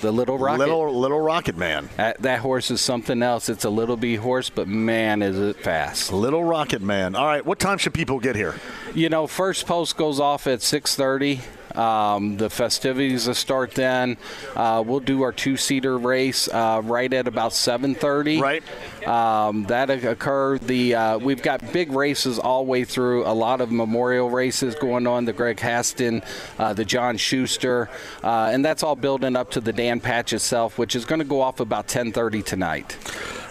The 0.00 0.12
little 0.12 0.36
rocket. 0.38 0.58
Little 0.58 0.98
little 0.98 1.20
rocket 1.20 1.56
man. 1.56 1.88
Uh, 1.98 2.12
that 2.20 2.40
horse 2.40 2.70
is 2.72 2.80
something 2.80 3.22
else. 3.22 3.48
It's 3.48 3.64
a 3.64 3.70
little 3.70 3.96
bee 3.96 4.16
horse, 4.16 4.50
but 4.50 4.66
man, 4.66 5.22
is 5.22 5.38
it 5.38 5.56
fast. 5.62 6.12
Little 6.12 6.42
rocket 6.42 6.82
man. 6.82 7.14
All 7.14 7.24
right. 7.26 7.44
What 7.46 7.58
time 7.60 7.78
should 7.78 7.94
people 7.94 8.18
get 8.18 8.34
here? 8.34 8.56
You 8.94 9.08
know, 9.08 9.26
first 9.28 9.64
post 9.66 9.96
goes 9.96 10.18
off 10.20 10.46
at 10.48 10.58
6:30. 10.60 11.40
Um, 11.74 12.36
the 12.36 12.50
festivities 12.50 13.26
will 13.26 13.34
start 13.34 13.72
then. 13.72 14.16
Uh, 14.54 14.82
we'll 14.86 15.00
do 15.00 15.22
our 15.22 15.32
two-seater 15.32 15.98
race 15.98 16.48
uh, 16.48 16.80
right 16.84 17.12
at 17.12 17.26
about 17.26 17.52
7:30. 17.52 18.40
Right. 18.40 18.62
Um, 19.06 19.64
that 19.64 19.90
occur. 19.90 20.58
The 20.58 20.94
uh, 20.94 21.18
we've 21.18 21.42
got 21.42 21.72
big 21.72 21.92
races 21.92 22.38
all 22.38 22.64
the 22.64 22.70
way 22.70 22.84
through. 22.84 23.24
A 23.26 23.34
lot 23.34 23.60
of 23.60 23.70
memorial 23.72 24.30
races 24.30 24.74
going 24.74 25.06
on. 25.06 25.24
The 25.24 25.32
Greg 25.32 25.58
Haston, 25.58 26.24
uh, 26.58 26.72
the 26.72 26.84
John 26.84 27.16
Schuster, 27.16 27.90
uh, 28.22 28.50
and 28.52 28.64
that's 28.64 28.82
all 28.82 28.96
building 28.96 29.36
up 29.36 29.50
to 29.52 29.60
the 29.60 29.72
Dan 29.72 30.00
Patch 30.00 30.32
itself, 30.32 30.78
which 30.78 30.94
is 30.94 31.04
going 31.04 31.20
to 31.20 31.24
go 31.24 31.40
off 31.40 31.60
about 31.60 31.88
10:30 31.88 32.44
tonight. 32.44 32.96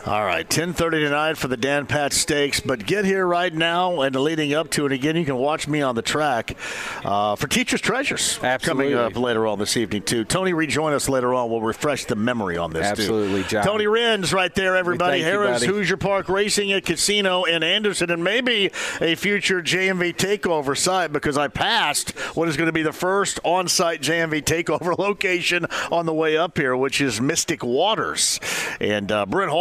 All 0.04 0.26
right, 0.26 0.50
10:30 0.50 1.04
tonight 1.04 1.38
for 1.38 1.48
the 1.48 1.56
Dan 1.56 1.86
Patch 1.86 2.14
Stakes. 2.14 2.60
But 2.60 2.88
get 2.88 3.06
here 3.06 3.24
right 3.24 3.54
now 3.54 4.02
and 4.02 4.16
leading 4.16 4.52
up 4.52 4.72
to 4.72 4.88
it. 4.88 4.92
Again, 4.92 5.16
you 5.16 5.26
can 5.26 5.36
watch 5.36 5.68
me 5.68 5.84
on 5.84 5.94
the 5.94 6.02
track 6.02 6.58
uh, 7.06 7.36
for 7.36 7.48
Teachers 7.48 7.82
Treasures 7.82 8.40
Absolutely. 8.42 8.94
coming 8.94 8.98
up 8.98 9.16
later 9.16 9.46
on 9.46 9.60
this 9.60 9.78
evening 9.78 10.02
too. 10.02 10.26
Tony, 10.26 10.54
rejoin 10.54 10.94
us 10.94 11.08
later 11.08 11.36
on. 11.36 11.52
We'll 11.52 11.62
refresh 11.62 12.06
the 12.06 12.16
memory 12.16 12.58
on 12.58 12.74
this 12.74 12.88
Absolutely, 12.88 13.44
too. 13.44 13.50
John. 13.50 13.64
Tony 13.64 13.86
Renz 13.86 14.34
right 14.34 14.54
there, 14.56 14.76
everybody. 14.76 15.22
Thank 15.22 15.62
you. 15.62 15.68
Hoosier 15.68 15.98
Park 15.98 16.30
Racing 16.30 16.72
at 16.72 16.84
Casino 16.84 17.44
in 17.44 17.62
Anderson, 17.62 18.10
and 18.10 18.24
maybe 18.24 18.72
a 19.02 19.14
future 19.14 19.62
JMV 19.62 20.16
takeover 20.16 20.76
site 20.76 21.14
because 21.14 21.38
I 21.38 21.48
passed 21.48 22.10
what 22.36 22.50
is 22.50 22.58
going 22.58 22.68
to 22.68 22.74
be 22.74 22.82
the 22.82 22.92
first 22.92 23.40
on-site 23.44 24.02
JMV 24.02 24.42
takeover 24.42 24.98
location 24.98 25.68
on 25.92 26.08
the 26.08 26.14
way 26.14 26.38
up 26.38 26.58
here, 26.58 26.76
which 26.76 27.02
is 27.02 27.22
Mystic 27.22 27.64
Waters 27.64 28.40
and 28.80 29.12
uh, 29.12 29.28
Brent 29.28 29.52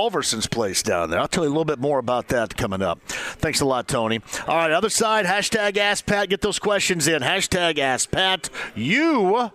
Place 0.50 0.82
down 0.82 1.10
there. 1.10 1.18
I'll 1.20 1.28
tell 1.28 1.44
you 1.44 1.48
a 1.48 1.52
little 1.52 1.64
bit 1.64 1.78
more 1.78 1.98
about 1.98 2.28
that 2.28 2.56
coming 2.56 2.82
up. 2.82 3.00
Thanks 3.08 3.60
a 3.60 3.64
lot, 3.64 3.88
Tony. 3.88 4.20
All 4.46 4.56
right, 4.56 4.70
other 4.70 4.88
side, 4.88 5.26
hashtag 5.26 5.76
Ask 5.76 6.06
Pat. 6.06 6.28
Get 6.28 6.40
those 6.40 6.58
questions 6.58 7.08
in. 7.08 7.22
Hashtag 7.22 7.78
Ask 7.78 8.10
Pat. 8.10 8.48
You 8.74 9.50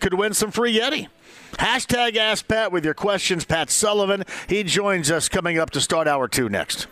could 0.00 0.14
win 0.14 0.34
some 0.34 0.50
free 0.50 0.78
Yeti. 0.78 1.08
Hashtag 1.52 2.16
Ask 2.16 2.48
Pat 2.48 2.72
with 2.72 2.84
your 2.84 2.94
questions. 2.94 3.44
Pat 3.44 3.70
Sullivan. 3.70 4.24
He 4.48 4.62
joins 4.62 5.10
us 5.10 5.28
coming 5.28 5.58
up 5.58 5.70
to 5.70 5.80
start 5.80 6.08
hour 6.08 6.28
two 6.28 6.48
next. 6.48 6.86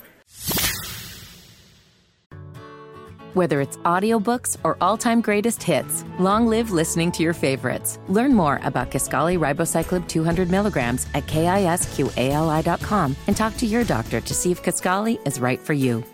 Whether 3.34 3.62
it's 3.62 3.78
audiobooks 3.78 4.58
or 4.62 4.76
all-time 4.82 5.22
greatest 5.22 5.62
hits, 5.62 6.04
long 6.18 6.46
live 6.46 6.70
listening 6.70 7.10
to 7.12 7.22
your 7.22 7.32
favorites. 7.32 7.98
Learn 8.08 8.34
more 8.34 8.60
about 8.62 8.90
Kisqali 8.90 9.38
Ribociclib 9.38 10.06
200 10.06 10.50
milligrams 10.50 11.06
at 11.14 11.26
kisqali.com 11.26 13.16
and 13.26 13.36
talk 13.36 13.56
to 13.56 13.66
your 13.66 13.84
doctor 13.84 14.20
to 14.20 14.34
see 14.34 14.50
if 14.50 14.62
Kisqali 14.62 15.26
is 15.26 15.40
right 15.40 15.58
for 15.58 15.72
you. 15.72 16.04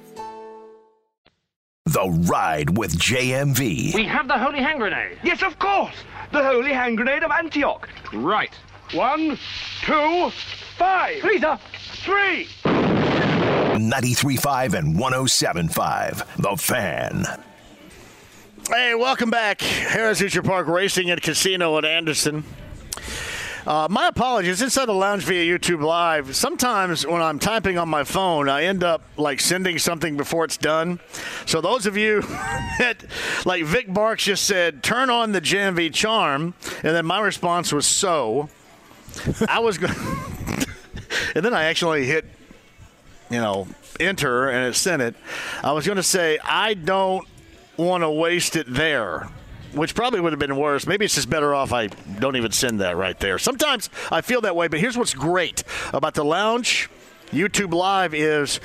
The 1.86 2.08
Ride 2.30 2.76
with 2.76 2.96
JMV. 2.98 3.94
We 3.94 4.04
have 4.04 4.28
the 4.28 4.38
holy 4.38 4.60
hand 4.60 4.78
grenade. 4.78 5.18
Yes, 5.24 5.42
of 5.42 5.58
course. 5.58 5.94
The 6.32 6.44
holy 6.44 6.72
hand 6.72 6.98
grenade 6.98 7.24
of 7.24 7.32
Antioch. 7.32 7.88
Right. 8.12 8.54
One, 8.92 9.38
two, 9.82 10.30
five. 10.76 11.24
Lisa, 11.24 11.58
three. 12.04 12.46
93.5 13.78 14.74
and 14.74 14.96
107.5. 14.96 16.36
The 16.36 16.56
Fan. 16.56 17.24
Hey, 18.68 18.94
welcome 18.94 19.30
back. 19.30 19.60
Harrah's 19.60 20.18
Hoosier 20.18 20.42
Park 20.42 20.66
Racing 20.66 21.10
and 21.10 21.22
Casino 21.22 21.78
at 21.78 21.84
Anderson. 21.84 22.44
Uh, 23.66 23.86
my 23.90 24.08
apologies. 24.08 24.62
Inside 24.62 24.86
the 24.86 24.94
lounge 24.94 25.24
via 25.24 25.44
YouTube 25.44 25.82
Live. 25.82 26.34
Sometimes 26.34 27.06
when 27.06 27.20
I'm 27.20 27.38
typing 27.38 27.76
on 27.76 27.88
my 27.88 28.04
phone, 28.04 28.48
I 28.48 28.64
end 28.64 28.82
up 28.82 29.02
like 29.16 29.40
sending 29.40 29.78
something 29.78 30.16
before 30.16 30.44
it's 30.44 30.56
done. 30.56 31.00
So 31.44 31.60
those 31.60 31.84
of 31.84 31.96
you 31.96 32.22
that, 32.78 33.04
like 33.44 33.64
Vic 33.64 33.92
Barks 33.92 34.24
just 34.24 34.44
said, 34.44 34.82
turn 34.82 35.10
on 35.10 35.32
the 35.32 35.40
JMV 35.40 35.92
charm, 35.92 36.54
and 36.82 36.96
then 36.96 37.04
my 37.04 37.20
response 37.20 37.72
was 37.72 37.86
so. 37.86 38.48
I 39.48 39.58
was 39.58 39.78
going, 39.78 39.94
and 41.34 41.44
then 41.44 41.52
I 41.52 41.64
actually 41.64 42.06
hit 42.06 42.24
you 43.30 43.38
know, 43.38 43.66
enter 44.00 44.48
and 44.48 44.66
it 44.66 44.74
sent 44.74 45.02
it. 45.02 45.14
I 45.62 45.72
was 45.72 45.86
going 45.86 45.96
to 45.96 46.02
say, 46.02 46.38
I 46.42 46.74
don't 46.74 47.26
want 47.76 48.02
to 48.02 48.10
waste 48.10 48.56
it 48.56 48.66
there, 48.68 49.28
which 49.72 49.94
probably 49.94 50.20
would 50.20 50.32
have 50.32 50.40
been 50.40 50.56
worse. 50.56 50.86
Maybe 50.86 51.04
it's 51.04 51.14
just 51.14 51.30
better 51.30 51.54
off 51.54 51.72
I 51.72 51.86
don't 51.86 52.36
even 52.36 52.52
send 52.52 52.80
that 52.80 52.96
right 52.96 53.18
there. 53.18 53.38
Sometimes 53.38 53.90
I 54.10 54.20
feel 54.20 54.40
that 54.42 54.56
way, 54.56 54.68
but 54.68 54.80
here's 54.80 54.96
what's 54.96 55.14
great 55.14 55.64
about 55.92 56.14
the 56.14 56.24
lounge 56.24 56.90
YouTube 57.30 57.74
Live 57.74 58.14
is 58.14 58.60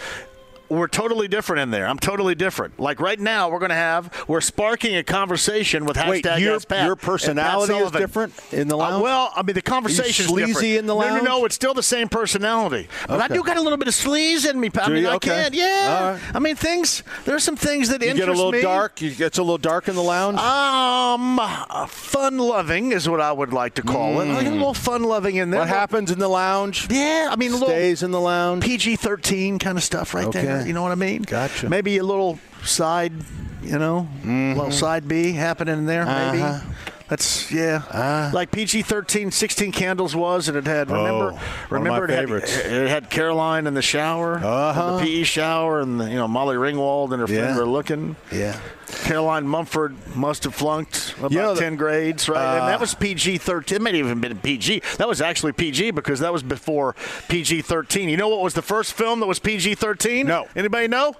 we're 0.78 0.88
totally 0.88 1.28
different 1.28 1.62
in 1.62 1.72
there. 1.72 1.86
I'm 1.88 2.00
totally 2.00 2.36
different. 2.36 2.80
Like 2.80 3.00
right 3.00 3.20
now, 3.20 3.50
we're 3.50 3.60
going 3.60 3.70
to 3.70 3.76
have 3.76 4.12
we're 4.28 4.42
sparking 4.42 4.96
a 4.96 5.04
conversation 5.04 5.86
with 5.86 5.98
Wait, 5.98 6.24
hashtag 6.24 6.40
your- 6.40 6.60
Pat 6.60 6.86
your 6.86 6.96
Pat 6.96 7.06
personality 7.06 7.74
is 7.74 7.92
different 7.92 8.34
in 8.52 8.68
the 8.68 8.76
Uh, 8.76 8.80
lounge? 8.80 9.04
well, 9.04 9.32
I 9.36 9.42
mean 9.44 9.54
the 9.56 9.62
conversation 9.62 10.26
sleazy 10.28 10.48
different. 10.54 10.68
in 10.80 10.86
the 10.88 10.94
No, 10.94 11.00
lounge? 11.00 11.24
no, 11.24 11.38
no. 11.40 11.46
It's 11.46 11.56
still 11.56 11.74
the 11.74 11.84
same 11.84 12.08
personality, 12.10 12.88
but 13.08 13.20
I 13.22 13.28
do 13.28 13.44
got 13.44 13.58
a 13.58 13.62
little 13.62 13.78
bit 13.78 13.88
of 13.88 13.94
sleaze 13.94 14.50
in 14.50 14.60
me. 14.60 14.70
I 14.80 14.90
mean, 14.90 15.04
you? 15.04 15.10
I 15.10 15.18
can't. 15.20 15.54
Yeah. 15.54 16.12
Right. 16.14 16.22
I 16.34 16.40
mean, 16.40 16.56
things. 16.56 17.04
There's 17.26 17.44
some 17.44 17.56
things 17.56 17.90
that 17.90 18.02
You 18.02 18.10
interest 18.10 18.28
me. 18.28 18.34
You 18.34 18.36
get 18.36 18.42
a 18.42 18.46
little 18.46 18.52
me. 18.52 18.62
dark. 18.62 19.02
You 19.02 19.12
gets 19.12 19.38
a 19.38 19.42
little 19.44 19.58
dark 19.58 19.88
in 19.88 19.96
the 19.96 20.02
lounge. 20.02 20.38
Um, 20.40 21.40
fun 21.88 22.38
loving 22.38 22.92
is 22.92 23.08
what 23.08 23.22
I 23.22 23.32
would 23.32 23.54
like 23.54 23.76
to 23.76 23.82
call 23.82 24.20
it. 24.22 24.28
I 24.30 24.44
get 24.44 24.52
a 24.52 24.56
little 24.56 24.74
fun 24.74 25.04
loving 25.04 25.36
in 25.36 25.50
there. 25.52 25.60
Mm. 25.62 25.64
what 25.64 25.70
happens 25.70 26.12
in 26.12 26.20
the 26.20 26.28
lounge? 26.28 26.88
Yeah, 26.90 27.30
I 27.32 27.36
mean, 27.36 27.52
a 27.52 27.54
little 27.54 27.68
Stays 27.70 28.04
in 28.04 28.12
the 28.12 28.20
lounge. 28.20 28.64
PG 28.64 28.96
thirteen 28.98 29.60
kind 29.60 29.78
of 29.78 29.84
stuff 29.84 30.14
right 30.14 30.32
there. 30.32 30.63
You 30.68 30.74
know 30.74 30.82
what 30.82 30.92
I 30.92 30.96
mean? 30.96 31.22
Gotcha. 31.24 31.70
Maybe 31.70 31.98
a 31.98 32.04
little 32.04 32.40
side, 32.64 33.14
you 33.62 33.78
know, 33.78 34.08
little 34.24 34.64
mm-hmm. 34.64 34.72
side 34.72 35.08
B 35.08 35.32
happening 35.32 35.78
in 35.78 35.86
there. 35.86 36.06
Maybe. 36.06 36.42
Uh-huh. 36.42 36.70
That's 37.10 37.52
yeah, 37.52 38.32
like 38.34 38.50
PG 38.50 38.82
13, 38.84 39.30
16 39.30 39.72
candles 39.74 40.16
was, 40.16 40.48
and 40.48 40.58
it 40.58 40.66
had 40.66 40.90
remember, 40.90 41.32
Oh, 41.32 41.34
one 41.34 41.36
of 41.36 41.72
remember 41.72 42.06
it 42.06 42.10
had, 42.12 42.30
it 42.30 42.88
had 42.90 43.10
Caroline 43.10 43.68
in 43.68 43.74
the 43.74 43.82
shower, 43.82 44.38
Uh-huh. 44.38 44.98
the 44.98 45.04
PE 45.04 45.24
shower, 45.24 45.82
and 45.82 46.00
the, 46.00 46.06
you 46.10 46.16
know 46.16 46.28
Molly 46.28 46.56
Ringwald 46.56 47.12
and 47.12 47.20
her 47.20 47.28
friend 47.28 47.42
Yeah. 47.50 47.58
were 47.58 47.66
looking. 47.66 48.16
Yeah. 48.32 48.56
Caroline 49.04 49.48
Mulford 49.48 49.96
must 50.16 50.44
have 50.46 50.56
flunked 50.56 51.16
about 51.18 51.32
You 51.32 51.40
know, 51.40 51.56
10 51.56 51.76
grades, 51.76 52.30
right? 52.30 52.40
and 52.56 52.64
Uh, 52.64 52.68
that 52.68 52.80
was 52.80 52.94
PG 52.94 53.38
13. 53.40 53.76
It 53.78 53.82
may 53.82 53.90
have 53.98 54.06
even 54.06 54.22
been 54.22 54.38
PG. 54.38 54.82
That 54.98 55.08
was 55.08 55.20
actually 55.20 55.52
PG 55.52 55.92
because 55.92 56.20
that 56.22 56.32
was 56.32 56.42
before 56.44 56.96
PG 57.28 57.64
13. 57.64 58.08
You 58.08 58.18
know 58.18 58.30
what 58.30 58.42
was 58.42 58.54
the 58.54 58.62
first 58.62 58.94
film 58.94 59.20
that 59.20 59.26
was 59.26 59.40
PG 59.40 59.76
13? 59.76 60.28
No. 60.28 60.48
Anybody 60.56 60.88
know? 60.88 61.16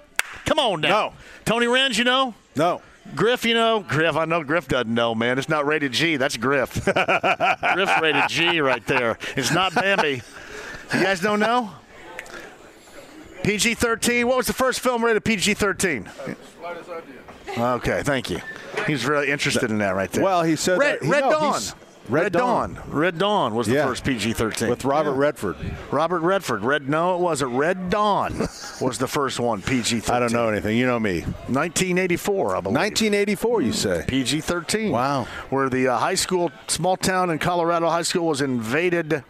Come 0.46 0.58
on 0.58 0.80
now. 0.82 0.88
No. 0.88 1.12
Tony 1.44 1.66
Renz, 1.66 1.98
you 1.98 2.04
know? 2.04 2.34
No. 2.56 2.80
Griff, 3.14 3.44
you 3.44 3.54
know? 3.54 3.80
Griff, 3.80 4.16
I 4.16 4.24
know 4.24 4.42
Griff 4.42 4.66
doesn't 4.66 4.92
know, 4.92 5.14
man. 5.14 5.38
It's 5.38 5.48
not 5.48 5.66
rated 5.66 5.92
G. 5.92 6.16
That's 6.16 6.36
Griff. 6.36 6.84
Griff's 6.84 8.00
rated 8.00 8.28
G 8.28 8.60
right 8.60 8.84
there. 8.86 9.18
It's 9.36 9.52
not 9.52 9.74
Bambi. 9.74 10.22
You 10.92 11.02
guys 11.02 11.20
don't 11.20 11.40
know? 11.40 11.70
PG 13.42 13.74
13. 13.74 14.26
What 14.26 14.38
was 14.38 14.46
the 14.46 14.52
first 14.54 14.80
film 14.80 15.04
rated 15.04 15.22
PG 15.24 15.54
13? 15.54 16.08
Okay, 17.56 18.02
thank 18.02 18.30
you. 18.30 18.40
He's 18.86 19.04
really 19.06 19.30
interested 19.30 19.70
in 19.70 19.78
that 19.78 19.94
right 19.94 20.10
there. 20.10 20.24
Well, 20.24 20.42
he 20.42 20.56
said 20.56 20.78
Red, 20.78 21.00
that- 21.00 21.04
he- 21.04 21.10
Red 21.10 21.20
no, 21.24 21.30
Dawn. 21.30 21.60
He's- 22.04 22.10
Red 22.12 22.32
Dawn. 22.32 22.78
Red 22.88 23.18
Dawn 23.18 23.54
was 23.54 23.66
the 23.66 23.74
Yeah. 23.74 23.86
first 23.86 24.04
PG 24.04 24.32
13. 24.32 24.68
With 24.68 24.84
Robert 24.84 25.14
Redford. 25.14 25.56
Robert 25.90 26.20
Redford. 26.20 26.62
Red 26.64 26.88
No, 26.88 27.14
it 27.14 27.20
wasn't. 27.20 27.52
Red 27.52 27.90
Dawn 27.90 28.48
was 28.80 28.98
the 28.98 29.08
first 29.08 29.40
one. 29.40 29.62
PG 29.62 30.00
13. 30.00 30.14
I 30.14 30.18
don't 30.20 30.32
know 30.32 30.48
anything. 30.48 30.76
You 30.76 30.86
know 30.86 31.00
me. 31.00 31.24
1984, 31.48 32.56
I 32.56 32.60
believe. 32.60 32.74
1984, 32.74 33.62
you 33.62 33.72
say? 33.72 34.04
PG 34.06 34.40
13. 34.40 34.92
Wow. 34.92 35.26
Where 35.50 35.68
the 35.68 35.88
uh, 35.88 35.98
high 35.98 36.14
school, 36.14 36.50
small 36.66 36.96
town 36.96 37.30
in 37.30 37.38
Colorado 37.38 37.88
high 37.88 38.02
school 38.02 38.26
was 38.26 38.40
invaded 38.40 39.24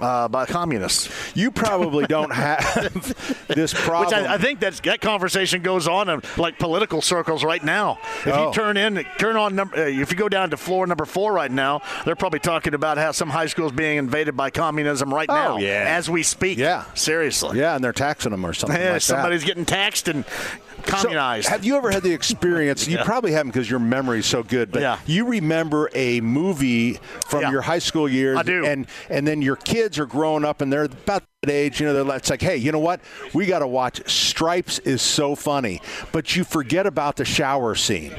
uh, 0.00 0.28
by 0.28 0.44
communists. 0.46 1.08
You 1.36 1.50
probably 1.50 2.06
don't 2.06 2.32
have 2.32 3.44
this 3.48 3.72
problem. 3.72 4.06
Which 4.22 4.28
I, 4.28 4.34
I 4.34 4.38
think 4.38 4.60
that's, 4.60 4.80
that 4.80 5.00
conversation 5.00 5.62
goes 5.62 5.86
on 5.86 6.08
in 6.08 6.20
like 6.36 6.58
political 6.58 7.00
circles 7.00 7.44
right 7.44 7.62
now. 7.62 7.98
If 8.26 8.28
Oh. 8.34 8.48
you 8.48 8.52
turn 8.54 8.76
in, 8.76 9.04
turn 9.18 9.36
on 9.36 9.54
number, 9.54 9.76
uh, 9.76 9.80
if 9.86 10.10
you 10.10 10.16
go 10.16 10.28
down 10.28 10.50
to 10.50 10.56
floor 10.56 10.86
number 10.86 11.04
four 11.04 11.32
right 11.32 11.50
now, 11.50 11.80
they're 12.04 12.16
probably 12.16 12.40
talking 12.40 12.74
about 12.74 12.98
how 12.98 13.12
some 13.12 13.30
high 13.30 13.46
schools 13.46 13.72
being 13.72 13.98
invaded 13.98 14.36
by 14.36 14.50
communism 14.50 15.12
right 15.14 15.28
now, 15.28 15.54
Oh, 15.54 15.58
yeah. 15.58 15.84
as 15.86 16.10
we 16.10 16.22
speak. 16.22 16.58
Yeah. 16.58 16.84
seriously. 16.94 17.58
yeah, 17.58 17.74
and 17.76 17.84
they're 17.84 17.92
taxing 17.92 18.32
them 18.32 18.44
or 18.44 18.52
something 18.52 18.80
Yeah, 18.80 18.92
like 18.94 19.02
somebody's 19.02 19.42
that. 19.42 19.46
getting 19.46 19.64
taxed 19.64 20.08
and 20.08 20.24
So, 20.26 20.82
communized. 21.02 21.48
have 21.48 21.64
you 21.64 21.76
ever 21.76 21.90
had 21.90 22.02
the 22.02 22.12
experience? 22.20 22.88
You 22.88 22.98
probably 22.98 23.32
haven't 23.32 23.52
because 23.52 23.70
your 23.70 23.78
memory's 23.80 24.26
so 24.26 24.42
good. 24.42 24.70
But 24.72 24.82
Yeah. 24.82 24.98
you 25.06 25.24
remember 25.26 25.88
a 25.94 26.20
movie 26.20 26.98
from 27.26 27.42
Yeah. 27.42 27.50
your 27.52 27.62
high 27.62 27.78
school 27.78 28.08
years, 28.08 28.36
I 28.38 28.42
do. 28.42 28.64
and 28.66 28.86
and 29.08 29.26
then 29.26 29.40
your 29.42 29.56
kids 29.84 29.98
are 29.98 30.06
growing 30.06 30.46
up 30.46 30.62
and 30.62 30.72
they're 30.72 30.84
about 30.84 31.22
that 31.42 31.50
age. 31.50 31.78
You 31.78 31.86
know, 31.86 32.04
they're, 32.04 32.16
it's 32.16 32.30
like, 32.30 32.40
hey, 32.40 32.56
you 32.56 32.72
know 32.72 32.78
what? 32.78 33.00
We 33.34 33.44
got 33.44 33.58
to 33.58 33.66
watch. 33.66 34.08
Stripes 34.10 34.78
is 34.78 35.02
so 35.02 35.34
funny, 35.34 35.82
but 36.10 36.34
you 36.34 36.42
forget 36.42 36.86
about 36.86 37.16
the 37.16 37.26
shower 37.26 37.74
scene. 37.74 38.14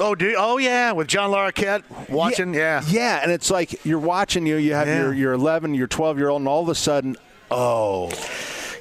oh, 0.00 0.16
do 0.16 0.34
oh 0.36 0.58
yeah, 0.58 0.90
with 0.90 1.06
John 1.06 1.30
Larroquette 1.30 1.84
watching, 2.10 2.52
yeah. 2.52 2.82
Yeah, 2.88 3.20
and 3.22 3.30
it's 3.30 3.48
like 3.48 3.84
you're 3.84 4.00
watching 4.00 4.44
you. 4.44 4.56
You 4.56 4.74
have 4.74 4.88
Yeah. 4.88 5.02
your 5.02 5.14
your 5.14 5.32
11, 5.34 5.74
your 5.74 5.86
12 5.86 6.18
year 6.18 6.28
old, 6.30 6.40
and 6.40 6.48
all 6.48 6.62
of 6.62 6.68
a 6.68 6.74
sudden, 6.74 7.16
oh, 7.52 8.10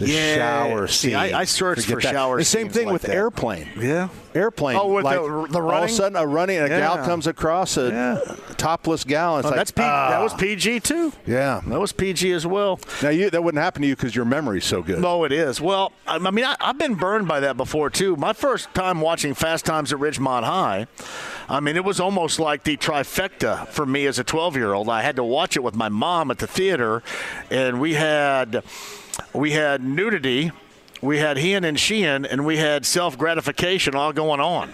the 0.01 0.09
Yeah. 0.11 0.35
shower 0.35 0.87
See. 0.87 1.13
I- 1.15 1.41
I 1.41 1.43
searched 1.45 1.81
Forget 1.83 1.95
for 1.95 2.01
that. 2.07 2.13
shower 2.13 2.37
The 2.37 2.45
same 2.45 2.69
thing 2.69 2.85
like 2.87 2.93
with 2.93 3.01
that. 3.03 3.15
airplane. 3.15 3.67
Yeah. 3.79 4.09
Airplane. 4.33 4.77
Oh, 4.79 4.87
with 4.87 5.03
like, 5.05 5.17
the- 5.19 5.47
the 5.49 5.59
All 5.61 5.71
of 5.71 5.83
a 5.83 5.89
sudden, 5.89 6.15
a 6.15 6.25
running, 6.25 6.57
and 6.57 6.65
a 6.65 6.69
gal 6.69 6.97
comes 6.99 7.27
across 7.27 7.75
a 7.77 7.89
Yeah. 8.27 8.35
topless 8.57 9.03
gal. 9.03 9.35
And 9.35 9.39
it's 9.39 9.45
Oh, 9.47 9.49
like, 9.49 9.57
that's 9.57 9.71
P- 9.71 9.81
that 9.81 9.89
ah. 10.19 10.23
was 10.23 10.33
PG 10.33 10.79
too. 10.79 11.11
Yeah. 11.25 11.59
That 11.67 11.79
was 11.79 11.91
PG 11.91 12.31
as 12.31 12.45
well. 12.47 12.79
Now 13.01 13.09
you 13.09 13.29
that 13.29 13.43
wouldn't 13.43 13.61
happen 13.61 13.81
to 13.81 13.87
you 13.87 13.95
because 13.95 14.15
your 14.15 14.25
memory's 14.25 14.65
so 14.65 14.81
good. 14.81 14.99
No, 14.99 15.23
it 15.25 15.31
is. 15.33 15.59
Well, 15.59 15.91
I 16.07 16.15
I 16.15 16.31
mean, 16.31 16.45
I, 16.45 16.55
I've 16.61 16.77
been 16.77 16.93
burned 16.95 17.27
by 17.27 17.39
that 17.41 17.57
before 17.57 17.89
too. 17.89 18.15
My 18.15 18.31
first 18.33 18.73
time 18.73 19.01
watching 19.01 19.33
Fast 19.33 19.65
Times 19.65 19.91
at 19.91 19.99
Ridgemont 19.99 20.43
High, 20.43 20.87
I 21.49 21.59
mean, 21.59 21.75
it 21.75 21.83
was 21.83 21.99
almost 21.99 22.39
like 22.39 22.63
the 22.63 22.77
trifecta 22.77 23.67
for 23.67 23.85
me 23.85 24.05
as 24.05 24.17
a 24.17 24.23
12 24.23 24.55
year 24.55 24.73
old. 24.73 24.87
I 24.87 25.01
had 25.01 25.17
to 25.17 25.23
watch 25.25 25.57
it 25.57 25.63
with 25.63 25.75
my 25.75 25.89
mom 25.89 26.31
at 26.31 26.37
the 26.37 26.47
theater, 26.47 27.03
and 27.49 27.81
we 27.81 27.95
had 27.95 28.63
we 29.33 29.51
had 29.51 29.83
nudity, 29.83 30.51
we 31.01 31.17
had 31.17 31.37
heeing 31.37 31.63
and 31.65 31.77
sheeing, 31.77 32.25
and 32.25 32.45
we 32.45 32.57
had 32.57 32.85
self 32.85 33.17
gratification 33.17 33.95
all 33.95 34.13
going 34.13 34.39
on. 34.39 34.71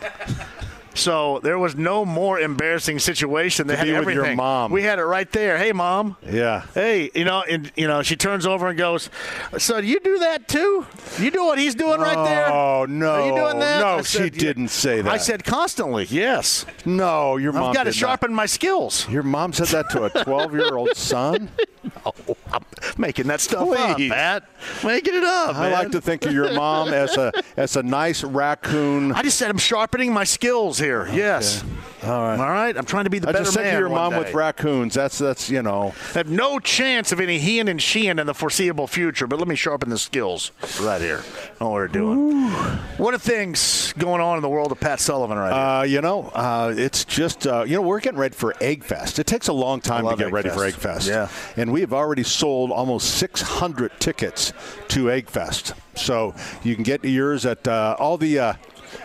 So 0.98 1.40
there 1.44 1.58
was 1.60 1.76
no 1.76 2.04
more 2.06 2.40
embarrassing 2.40 3.00
situation. 3.00 3.68
They 3.68 3.74
To 3.76 3.78
had 3.78 3.86
be 3.86 3.92
with 3.94 4.02
everything. 4.02 4.26
your 4.26 4.36
mom. 4.36 4.72
We 4.72 4.84
had 4.84 5.00
it 5.00 5.04
right 5.04 5.32
there. 5.32 5.58
Hey, 5.58 5.72
mom. 5.72 6.18
Yeah. 6.30 6.66
Hey, 6.74 7.10
you 7.14 7.24
know, 7.24 7.44
and 7.50 7.72
you 7.76 7.88
know, 7.88 8.02
she 8.02 8.16
turns 8.16 8.46
over 8.46 8.68
and 8.68 8.78
goes, 8.78 9.10
"So 9.58 9.78
you 9.78 10.00
do 10.00 10.20
that 10.20 10.48
too? 10.48 10.86
You 11.20 11.32
do 11.32 11.46
what 11.46 11.60
he's 11.60 11.76
doing 11.76 12.00
right 12.02 12.26
there? 12.26 12.48
Oh 12.52 12.86
no! 12.90 13.12
Are 13.12 13.26
you 13.28 13.36
doing 13.36 13.60
that?" 13.60 13.80
No, 13.80 13.98
I 14.00 14.02
she 14.02 14.30
didn't 14.30 14.70
say 14.70 15.02
that. 15.02 15.12
I 15.14 15.18
said 15.18 15.44
constantly, 15.44 16.06
yes. 16.10 16.66
no. 16.86 17.38
Your 17.38 17.54
mom 17.54 17.66
I've 17.70 17.76
got 17.76 17.84
to 17.84 17.92
did 17.92 18.02
not. 18.02 18.08
sharpen 18.08 18.34
my 18.34 18.46
skills. 18.48 19.08
Your 19.10 19.24
mom 19.24 19.54
said 19.54 19.68
that 19.68 19.90
to 19.92 20.04
a 20.06 20.10
12 20.24 20.54
year 20.54 20.76
old 20.76 20.96
son. 20.96 21.50
Oh, 22.06 22.36
I'm 22.52 22.66
making 22.98 23.28
that 23.28 23.40
stuff 23.40 23.70
up, 23.72 23.96
Please. 23.96 24.12
Pat. 24.12 24.44
Making 24.84 25.16
it 25.16 25.24
up. 25.24 25.56
I 25.56 25.70
man. 25.70 25.72
like 25.72 25.92
to 25.92 26.02
think 26.02 26.26
of 26.26 26.34
your 26.34 26.52
mom 26.54 26.90
as 26.90 27.16
a 27.16 27.32
as 27.56 27.78
a 27.78 27.84
nice 27.84 28.26
raccoon. 28.26 29.14
I 29.14 29.22
just 29.24 29.38
said 29.38 29.50
I'm 29.50 29.58
sharpening 29.58 30.12
my 30.12 30.26
skills 30.26 30.78
here. 30.80 30.87
Yes. 31.12 31.64
All 32.04 32.10
right. 32.22 32.40
All 32.40 32.50
right. 32.50 32.78
I'm 32.78 32.86
trying 32.86 33.06
to 33.06 33.10
be 33.10 33.20
the 33.20 33.28
I 33.28 33.32
better 33.32 33.44
just 33.46 33.56
said 33.56 33.64
man. 33.64 33.74
to 33.74 33.80
your 33.80 33.90
mom 33.90 34.14
day. 34.14 34.20
with 34.20 34.34
raccoons. 34.34 34.94
That's 34.94 35.18
that's 35.18 35.50
you 35.50 35.62
know. 35.64 35.94
I 36.14 36.20
have 36.20 36.30
no 36.30 36.60
chance 36.60 37.12
of 37.12 37.20
any 37.20 37.40
heeing 37.40 37.68
and 37.68 37.80
sheeing 37.82 38.20
in 38.20 38.28
the 38.28 38.34
foreseeable 38.34 38.88
future, 38.88 39.26
but 39.28 39.40
let 39.40 39.48
me 39.48 39.56
sharpen 39.56 39.90
the 39.90 39.98
skills 39.98 40.52
right 40.80 41.02
here. 41.02 41.24
Know 41.60 41.70
what 41.70 41.74
we're 41.74 41.88
doing. 41.88 42.50
What 42.98 43.14
are 43.14 43.18
things 43.18 43.94
going 43.98 44.22
on 44.22 44.38
in 44.38 44.42
the 44.44 44.50
world 44.50 44.72
of 44.72 44.80
Pat 44.80 45.00
Sullivan 45.00 45.38
right 45.38 45.80
Uh, 45.80 45.84
you 45.84 46.02
know, 46.02 46.30
uh, 46.36 46.74
it's 46.78 47.04
just 47.04 47.48
uh, 47.48 47.64
you 47.68 47.76
know 47.76 47.82
we're 47.82 48.00
getting 48.00 48.20
ready 48.20 48.36
for 48.36 48.54
Egg 48.62 48.84
Fest. 48.84 49.18
It 49.20 49.26
takes 49.26 49.48
a 49.48 49.54
long 49.54 49.82
time 49.82 50.08
to 50.08 50.16
get 50.16 50.28
Egg 50.28 50.34
ready 50.34 50.50
for 50.50 50.64
Egg 50.66 50.76
Fest. 50.76 51.08
Fest. 51.08 51.08
Yeah. 51.10 51.62
and 51.62 51.74
we 51.74 51.82
have 51.82 51.94
already 51.94 52.24
sold 52.24 52.72
almost 52.72 53.16
600 53.16 53.92
tickets 54.00 54.54
to 54.90 55.10
Egg 55.12 55.30
Fest. 55.30 55.74
So 55.96 56.36
you 56.64 56.76
can 56.76 56.84
get 56.84 57.04
yours 57.04 57.46
at 57.46 57.68
uh, 57.68 57.96
all 58.00 58.18
the 58.18 58.38
uh, 58.40 58.54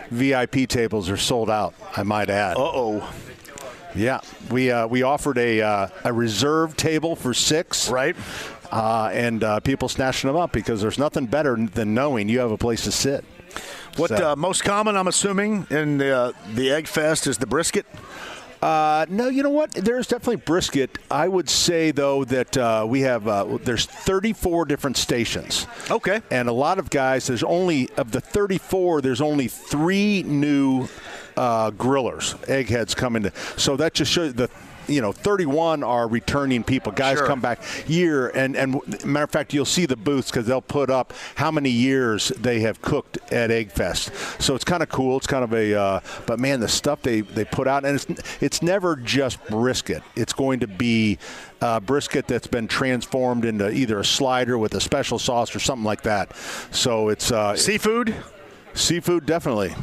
VIP 0.09 0.67
tables 0.67 1.09
are 1.09 1.17
sold 1.17 1.49
out. 1.49 1.73
I 1.95 2.03
might 2.03 2.29
add. 2.29 2.57
Uh 2.57 2.61
oh. 2.73 3.13
Yeah, 3.95 4.21
we 4.49 4.71
uh, 4.71 4.87
we 4.87 5.03
offered 5.03 5.37
a 5.37 5.61
uh, 5.61 5.87
a 6.03 6.11
reserve 6.11 6.75
table 6.75 7.15
for 7.15 7.33
six. 7.33 7.89
Right. 7.89 8.15
Uh, 8.71 9.11
and 9.13 9.43
uh, 9.43 9.59
people 9.59 9.87
snatching 9.87 10.27
them 10.27 10.35
up 10.35 10.51
because 10.51 10.81
there's 10.81 10.97
nothing 10.97 11.27
better 11.27 11.55
than 11.55 11.93
knowing 11.93 12.27
you 12.27 12.39
have 12.39 12.49
a 12.51 12.57
place 12.57 12.85
to 12.85 12.91
sit. 12.91 13.23
What 13.97 14.09
So- 14.09 14.31
uh, 14.31 14.35
most 14.35 14.63
common, 14.63 14.95
I'm 14.97 15.07
assuming, 15.07 15.67
in 15.69 15.99
the 15.99 16.11
uh, 16.17 16.31
the 16.55 16.71
Egg 16.71 16.87
Fest 16.87 17.27
is 17.27 17.37
the 17.37 17.45
brisket. 17.45 17.85
Uh, 18.63 19.05
no, 19.09 19.27
you 19.27 19.43
know 19.43 19.49
what? 19.49 19.71
There's 19.73 20.07
definitely 20.07 20.37
brisket. 20.37 20.97
I 21.11 21.27
would 21.27 21.49
say 21.49 21.91
though 21.91 22.23
that 22.23 22.55
uh, 22.55 22.85
we 22.87 23.01
have 23.01 23.27
uh, 23.27 23.57
there's 23.61 23.85
34 23.85 24.63
different 24.63 24.95
stations. 24.95 25.67
Okay. 25.91 26.21
And 26.31 26.47
a 26.47 26.53
lot 26.53 26.79
of 26.79 26.89
guys. 26.89 27.27
There's 27.27 27.43
only 27.43 27.89
of 27.97 28.13
the 28.13 28.21
34. 28.21 29.01
There's 29.01 29.19
only 29.19 29.49
three 29.49 30.23
new 30.23 30.87
uh, 31.35 31.71
grillers, 31.71 32.37
eggheads 32.49 32.95
coming 32.95 33.23
to. 33.23 33.33
So 33.57 33.75
that 33.75 33.93
just 33.93 34.13
shows 34.13 34.33
the. 34.33 34.49
You 34.87 35.01
know, 35.01 35.11
31 35.11 35.83
are 35.83 36.07
returning 36.07 36.63
people. 36.63 36.91
Guys 36.91 37.17
Sure. 37.17 37.27
come 37.27 37.39
back 37.41 37.61
year, 37.87 38.29
and 38.29 38.55
and 38.55 38.81
matter 39.05 39.23
of 39.23 39.31
fact, 39.31 39.53
you'll 39.53 39.65
see 39.65 39.85
the 39.85 39.95
booths 39.95 40.29
because 40.31 40.45
they'll 40.45 40.61
put 40.61 40.89
up 40.89 41.13
how 41.35 41.51
many 41.51 41.69
years 41.69 42.29
they 42.39 42.59
have 42.61 42.81
cooked 42.81 43.17
at 43.31 43.51
Egg 43.51 43.71
Fest. 43.71 44.11
So 44.41 44.55
it's 44.55 44.63
kind 44.65 44.83
of 44.83 44.89
cool. 44.89 45.17
It's 45.17 45.27
kind 45.27 45.43
of 45.43 45.53
a, 45.53 45.73
uh, 45.73 45.99
but 46.25 46.39
man, 46.39 46.59
the 46.59 46.67
stuff 46.67 47.01
they, 47.01 47.21
they 47.21 47.45
put 47.45 47.67
out, 47.67 47.85
and 47.85 47.95
it's 47.95 48.07
it's 48.41 48.61
never 48.61 48.95
just 48.95 49.43
brisket. 49.47 50.03
It's 50.15 50.33
going 50.33 50.59
to 50.61 50.67
be 50.67 51.17
uh, 51.61 51.79
brisket 51.79 52.27
that's 52.27 52.47
been 52.47 52.67
transformed 52.67 53.45
into 53.45 53.69
either 53.71 53.99
a 53.99 54.05
slider 54.05 54.57
with 54.57 54.73
a 54.75 54.81
special 54.81 55.17
sauce 55.19 55.55
or 55.55 55.59
something 55.59 55.85
like 55.85 56.01
that. 56.03 56.35
So 56.71 57.09
it's 57.09 57.31
uh, 57.31 57.55
Seafood. 57.55 58.13
seafood, 58.73 59.25
definitely. 59.25 59.73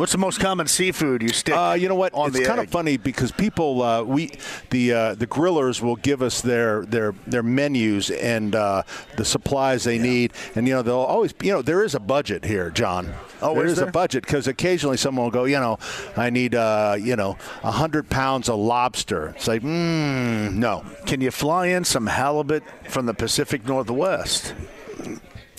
What's 0.00 0.12
the 0.12 0.18
most 0.18 0.40
common 0.40 0.66
seafood 0.66 1.20
you 1.20 1.28
stick? 1.28 1.54
Uh, 1.54 1.76
you 1.78 1.86
know 1.86 1.94
what? 1.94 2.14
It's 2.16 2.38
kind 2.46 2.58
egg? 2.58 2.68
of 2.68 2.70
funny 2.70 2.96
because 2.96 3.32
people, 3.32 3.82
uh, 3.82 4.02
we, 4.02 4.32
the 4.70 4.94
uh, 4.94 5.14
the 5.14 5.26
grillers 5.26 5.82
will 5.82 5.96
give 5.96 6.22
us 6.22 6.40
their 6.40 6.86
their 6.86 7.12
their 7.26 7.42
menus 7.42 8.10
and 8.10 8.54
uh, 8.54 8.84
the 9.18 9.26
supplies 9.26 9.84
they 9.84 9.98
need, 9.98 10.32
and 10.54 10.66
you 10.66 10.72
know 10.72 10.80
they'll 10.80 10.96
always, 10.96 11.34
you 11.42 11.52
know, 11.52 11.60
there 11.60 11.84
is 11.84 11.94
a 11.94 12.00
budget 12.00 12.46
here, 12.46 12.70
John. 12.70 13.12
Oh, 13.42 13.54
there 13.54 13.66
is 13.66 13.76
there? 13.76 13.90
a 13.90 13.92
budget 13.92 14.24
because 14.24 14.48
occasionally 14.48 14.96
someone 14.96 15.24
will 15.24 15.30
go, 15.30 15.44
you 15.44 15.60
know, 15.60 15.78
I 16.16 16.30
need, 16.30 16.54
uh, 16.54 16.96
you 16.98 17.14
know, 17.14 17.36
a 17.62 17.70
hundred 17.70 18.08
pounds 18.08 18.48
of 18.48 18.58
lobster. 18.58 19.34
It's 19.36 19.48
like, 19.48 19.60
mm, 19.60 20.54
no. 20.54 20.82
Can 21.04 21.20
you 21.20 21.30
fly 21.30 21.66
in 21.66 21.84
some 21.84 22.06
halibut 22.06 22.62
from 22.84 23.04
the 23.04 23.12
Pacific 23.12 23.66
Northwest? 23.66 24.54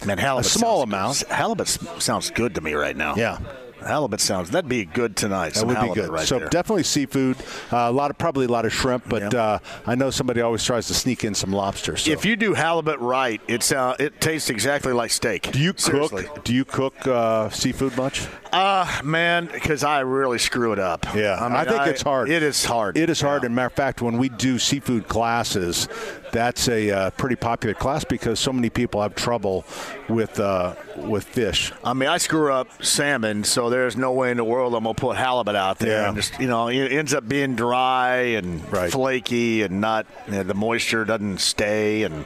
Man, 0.03 0.17
halibut. 0.17 0.47
A 0.47 0.49
small 0.49 0.81
amount. 0.81 1.19
Halibut 1.27 1.67
sounds 1.67 2.31
good 2.31 2.55
to 2.55 2.61
me 2.61 2.73
right 2.73 2.97
now. 2.97 3.13
Yeah. 3.15 3.37
Halibut 3.85 4.19
sounds. 4.21 4.51
That'd 4.51 4.69
be 4.69 4.85
good 4.85 5.15
tonight. 5.15 5.53
That 5.55 5.65
would 5.67 5.79
be 5.81 5.93
good. 5.93 6.09
Right 6.09 6.27
so 6.27 6.39
there. 6.39 6.49
definitely 6.49 6.83
seafood. 6.83 7.37
Uh, 7.71 7.77
a 7.77 7.91
lot 7.91 8.11
of 8.11 8.17
probably 8.17 8.45
a 8.45 8.49
lot 8.49 8.65
of 8.65 8.73
shrimp, 8.73 9.07
but 9.09 9.33
Yeah. 9.33 9.41
uh, 9.41 9.59
I 9.85 9.95
know 9.95 10.09
somebody 10.09 10.41
always 10.41 10.63
tries 10.63 10.87
to 10.87 10.93
sneak 10.93 11.23
in 11.23 11.33
some 11.33 11.51
lobster. 11.51 11.97
So. 11.97 12.11
If 12.11 12.25
you 12.25 12.35
do 12.35 12.53
halibut 12.53 12.99
right, 12.99 13.41
it's 13.47 13.71
uh, 13.71 13.95
it 13.99 14.21
tastes 14.21 14.49
exactly 14.49 14.93
like 14.93 15.11
steak. 15.11 15.51
do 15.51 15.59
you 15.59 15.73
Seriously. 15.75 16.23
cook? 16.23 16.43
Do 16.43 16.53
you 16.53 16.65
cook 16.65 17.07
uh, 17.07 17.49
seafood 17.49 17.95
much? 17.97 18.27
Uh, 18.51 19.01
man, 19.03 19.47
because 19.51 19.83
I 19.83 20.01
really 20.01 20.37
screw 20.37 20.73
it 20.73 20.79
up. 20.79 21.05
Yeah, 21.15 21.35
I, 21.39 21.47
mean, 21.47 21.65
think 21.65 21.87
it's 21.87 22.01
hard. 22.01 22.29
It 22.29 22.43
is 22.43 22.65
hard. 22.65 22.97
It 22.97 23.09
is 23.09 23.21
hard. 23.21 23.43
And 23.43 23.55
matter 23.55 23.67
of 23.67 23.73
fact, 23.73 24.01
when 24.01 24.17
we 24.17 24.29
do 24.29 24.59
seafood 24.59 25.07
classes, 25.07 25.87
that's 26.31 26.67
a 26.67 26.89
uh, 26.91 27.09
pretty 27.11 27.35
popular 27.35 27.73
class 27.73 28.03
because 28.03 28.39
so 28.39 28.51
many 28.53 28.69
people 28.69 29.01
have 29.01 29.15
trouble 29.15 29.65
with 30.09 30.39
uh, 30.39 30.75
with 30.97 31.23
fish. 31.25 31.71
I 31.83 31.93
mean, 31.93 32.09
I 32.09 32.17
screw 32.17 32.51
up 32.51 32.83
salmon, 32.83 33.43
so 33.43 33.69
there's 33.69 33.95
no 33.97 34.11
way 34.13 34.31
in 34.31 34.37
the 34.37 34.43
world 34.43 34.73
I'm 34.75 34.83
gonna 34.83 34.93
put 34.93 35.17
halibut 35.17 35.55
out 35.55 35.79
there. 35.79 36.01
Yeah. 36.01 36.07
And 36.07 36.15
just 36.17 36.39
you 36.39 36.47
know, 36.47 36.67
it 36.67 36.91
ends 36.91 37.13
up 37.13 37.27
being 37.27 37.55
dry 37.55 38.17
and 38.37 38.61
Right. 38.71 38.91
flaky 38.91 39.63
and 39.63 39.81
not 39.81 40.05
you 40.27 40.33
know, 40.33 40.43
the 40.43 40.53
moisture 40.53 41.03
doesn't 41.05 41.39
stay. 41.39 42.03
And 42.03 42.25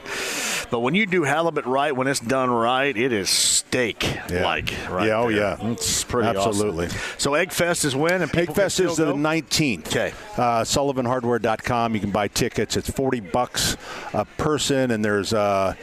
but 0.70 0.80
when 0.80 0.94
you 0.96 1.06
do 1.06 1.24
halibut 1.24 1.66
right, 1.66 1.96
when 1.96 2.08
it's 2.08 2.20
done 2.20 2.50
right, 2.50 2.96
it 2.96 3.12
is 3.12 3.30
steak 3.30 4.04
like. 4.32 4.74
Right 4.90 5.08
Yeah, 5.08 5.18
oh, 5.20 5.30
there. 5.32 5.38
yeah. 5.38 5.72
it's 5.72 6.04
pretty 6.24 6.38
Absolutely. 6.38 6.86
awesome. 6.88 7.00
So 7.18 7.34
Egg 7.34 7.52
Fest 7.52 7.86
is 7.86 7.96
when 7.96 8.22
and 8.22 8.32
people 8.32 8.54
Egg 8.54 8.56
Fest 8.56 8.80
is 8.80 8.98
the 8.98 9.06
go? 9.06 9.16
19th. 9.16 9.88
Okay. 9.88 10.14
Uh, 10.38 10.62
SullivanHardware.com. 10.62 11.94
You 11.94 12.02
can 12.02 12.12
buy 12.12 12.28
tickets. 12.28 12.78
It's 12.78 12.90
40 12.90 13.20
bucks 13.20 13.78
a 14.14 14.26
person, 14.26 14.92
and 14.92 15.04
there's 15.04 15.34
uh, 15.34 15.74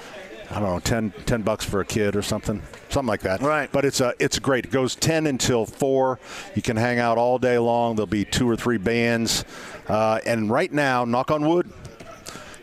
I 0.51 0.55
don't 0.55 0.65
know 0.65 0.81
10, 0.81 1.13
10 1.25 1.43
bucks 1.43 1.65
for 1.65 1.81
a 1.81 1.85
kid 1.85 2.15
or 2.15 2.23
something, 2.23 2.61
something 2.91 3.09
like 3.09 3.23
that. 3.23 3.41
Right. 3.41 3.71
But 3.73 3.85
it's 3.85 4.01
uh, 4.01 4.13
it's 4.19 4.39
great. 4.39 4.67
It 4.67 4.71
goes 4.71 4.95
10 4.95 5.27
until 5.27 5.65
4. 5.65 6.19
You 6.55 6.63
can 6.63 6.77
hang 6.77 6.99
out 6.99 7.17
all 7.17 7.39
day 7.39 7.59
long. 7.59 7.97
There'll 7.97 8.07
be 8.07 8.25
two 8.25 8.49
or 8.49 8.57
three 8.57 8.79
bands, 8.79 9.45
uh, 9.89 10.21
and 10.27 10.51
right 10.51 10.73
now, 10.73 11.05
knock 11.05 11.31
on 11.31 11.47
wood. 11.47 11.73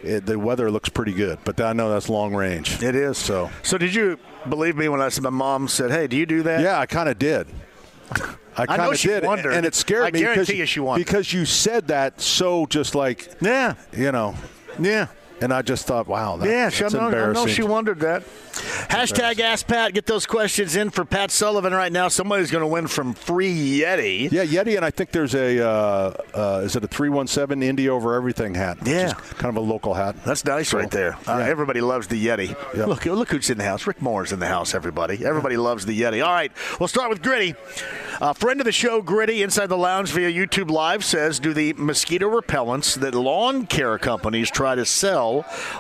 It, 0.03 0.25
the 0.25 0.37
weather 0.39 0.69
looks 0.71 0.89
pretty 0.89 1.13
good. 1.13 1.39
But 1.43 1.59
I 1.61 1.73
know 1.73 1.89
that's 1.89 2.09
long 2.09 2.35
range. 2.35 2.81
It 2.81 2.95
is. 2.95 3.17
So, 3.17 3.49
So 3.63 3.77
did 3.77 3.93
you 3.93 4.17
believe 4.47 4.75
me 4.75 4.89
when 4.89 5.01
I 5.01 5.09
said 5.09 5.23
my 5.23 5.29
mom 5.29 5.67
said, 5.67 5.91
"Hey, 5.91 6.07
do 6.07 6.15
you 6.17 6.25
do 6.25 6.43
that?" 6.43 6.61
yeah, 6.61 6.79
I 6.79 6.85
kind 6.85 7.09
of 7.09 7.19
did. 7.19 7.47
I 8.57 8.65
kind 8.65 8.81
of 8.81 8.97
did, 8.99 9.23
wondered. 9.23 9.53
and 9.53 9.65
it 9.65 9.75
scared 9.75 10.03
I 10.03 10.11
me 10.11 10.23
because 10.25 10.49
you 10.49 10.95
because 10.95 11.31
you 11.33 11.45
said 11.45 11.87
that 11.87 12.19
so 12.21 12.65
just 12.65 12.95
like 12.95 13.29
Yeah. 13.41 13.75
you 13.95 14.11
know, 14.11 14.35
Yeah. 14.79 15.07
And 15.41 15.53
I 15.53 15.61
just 15.61 15.85
thought, 15.87 16.07
wow, 16.07 16.37
that, 16.37 16.47
Yeah, 16.47 16.69
she, 16.69 16.83
I 16.83 16.89
that's 16.89 16.93
know, 16.93 17.07
I 17.09 17.33
know 17.33 17.47
she 17.47 17.63
wondered 17.63 17.99
that. 18.01 18.23
Hashtag 18.89 19.39
Ask 19.39 19.67
Pat. 19.67 19.93
Get 19.93 20.05
those 20.05 20.25
questions 20.25 20.75
in 20.75 20.89
for 20.89 21.05
Pat 21.05 21.31
Sullivan 21.31 21.73
right 21.73 21.91
now. 21.91 22.07
Somebody's 22.07 22.51
going 22.51 22.61
to 22.63 22.67
win 22.67 22.87
from 22.87 23.13
free 23.13 23.79
Yeti. 23.79 24.31
Yeah, 24.31 24.43
Yeti, 24.45 24.75
and 24.75 24.83
I 24.85 24.89
think 24.91 25.11
there's 25.11 25.33
a 25.35 25.65
uh, 25.65 26.13
uh, 26.33 26.61
is 26.63 26.75
it 26.75 26.83
a 26.83 26.87
three 26.87 27.09
one 27.09 27.27
seven 27.27 27.63
Indy 27.63 27.87
over 27.87 28.15
everything 28.15 28.55
hat? 28.55 28.79
which 28.79 28.89
Yeah. 28.89 29.07
is 29.07 29.13
kind 29.13 29.55
of 29.55 29.63
a 29.63 29.65
local 29.65 29.93
hat. 29.93 30.21
That's 30.25 30.43
nice 30.43 30.73
right 30.73 30.89
there. 30.91 31.13
Uh, 31.27 31.37
yeah. 31.39 31.47
Everybody 31.47 31.81
loves 31.81 32.07
the 32.07 32.23
Yeti. 32.25 32.49
Yep. 32.75 32.87
Look, 32.87 33.05
look 33.05 33.29
who's 33.29 33.49
in 33.49 33.57
the 33.57 33.63
house. 33.63 33.87
Rick 33.87 34.01
Moore's 34.01 34.31
in 34.31 34.39
the 34.39 34.47
house. 34.47 34.73
Everybody, 34.73 35.25
everybody 35.25 35.55
loves 35.57 35.85
the 35.85 35.99
Yeti. 35.99 36.25
All 36.25 36.33
right, 36.33 36.51
we'll 36.79 36.87
start 36.87 37.09
with 37.09 37.21
Gritty. 37.21 37.55
A 38.21 38.33
friend 38.33 38.59
of 38.59 38.65
the 38.65 38.71
show, 38.73 39.01
Gritty, 39.01 39.41
inside 39.43 39.67
the 39.67 39.77
lounge 39.77 40.09
via 40.11 40.29
YouTube 40.29 40.69
Live 40.69 41.05
says, 41.05 41.39
"Do 41.39 41.53
the 41.53 41.71
mosquito 41.73 42.29
repellents 42.29 42.95
that 42.99 43.15
lawn 43.15 43.65
care 43.65 43.97
companies 43.97 44.51
try 44.51 44.75
to 44.75 44.85
sell 44.85 45.28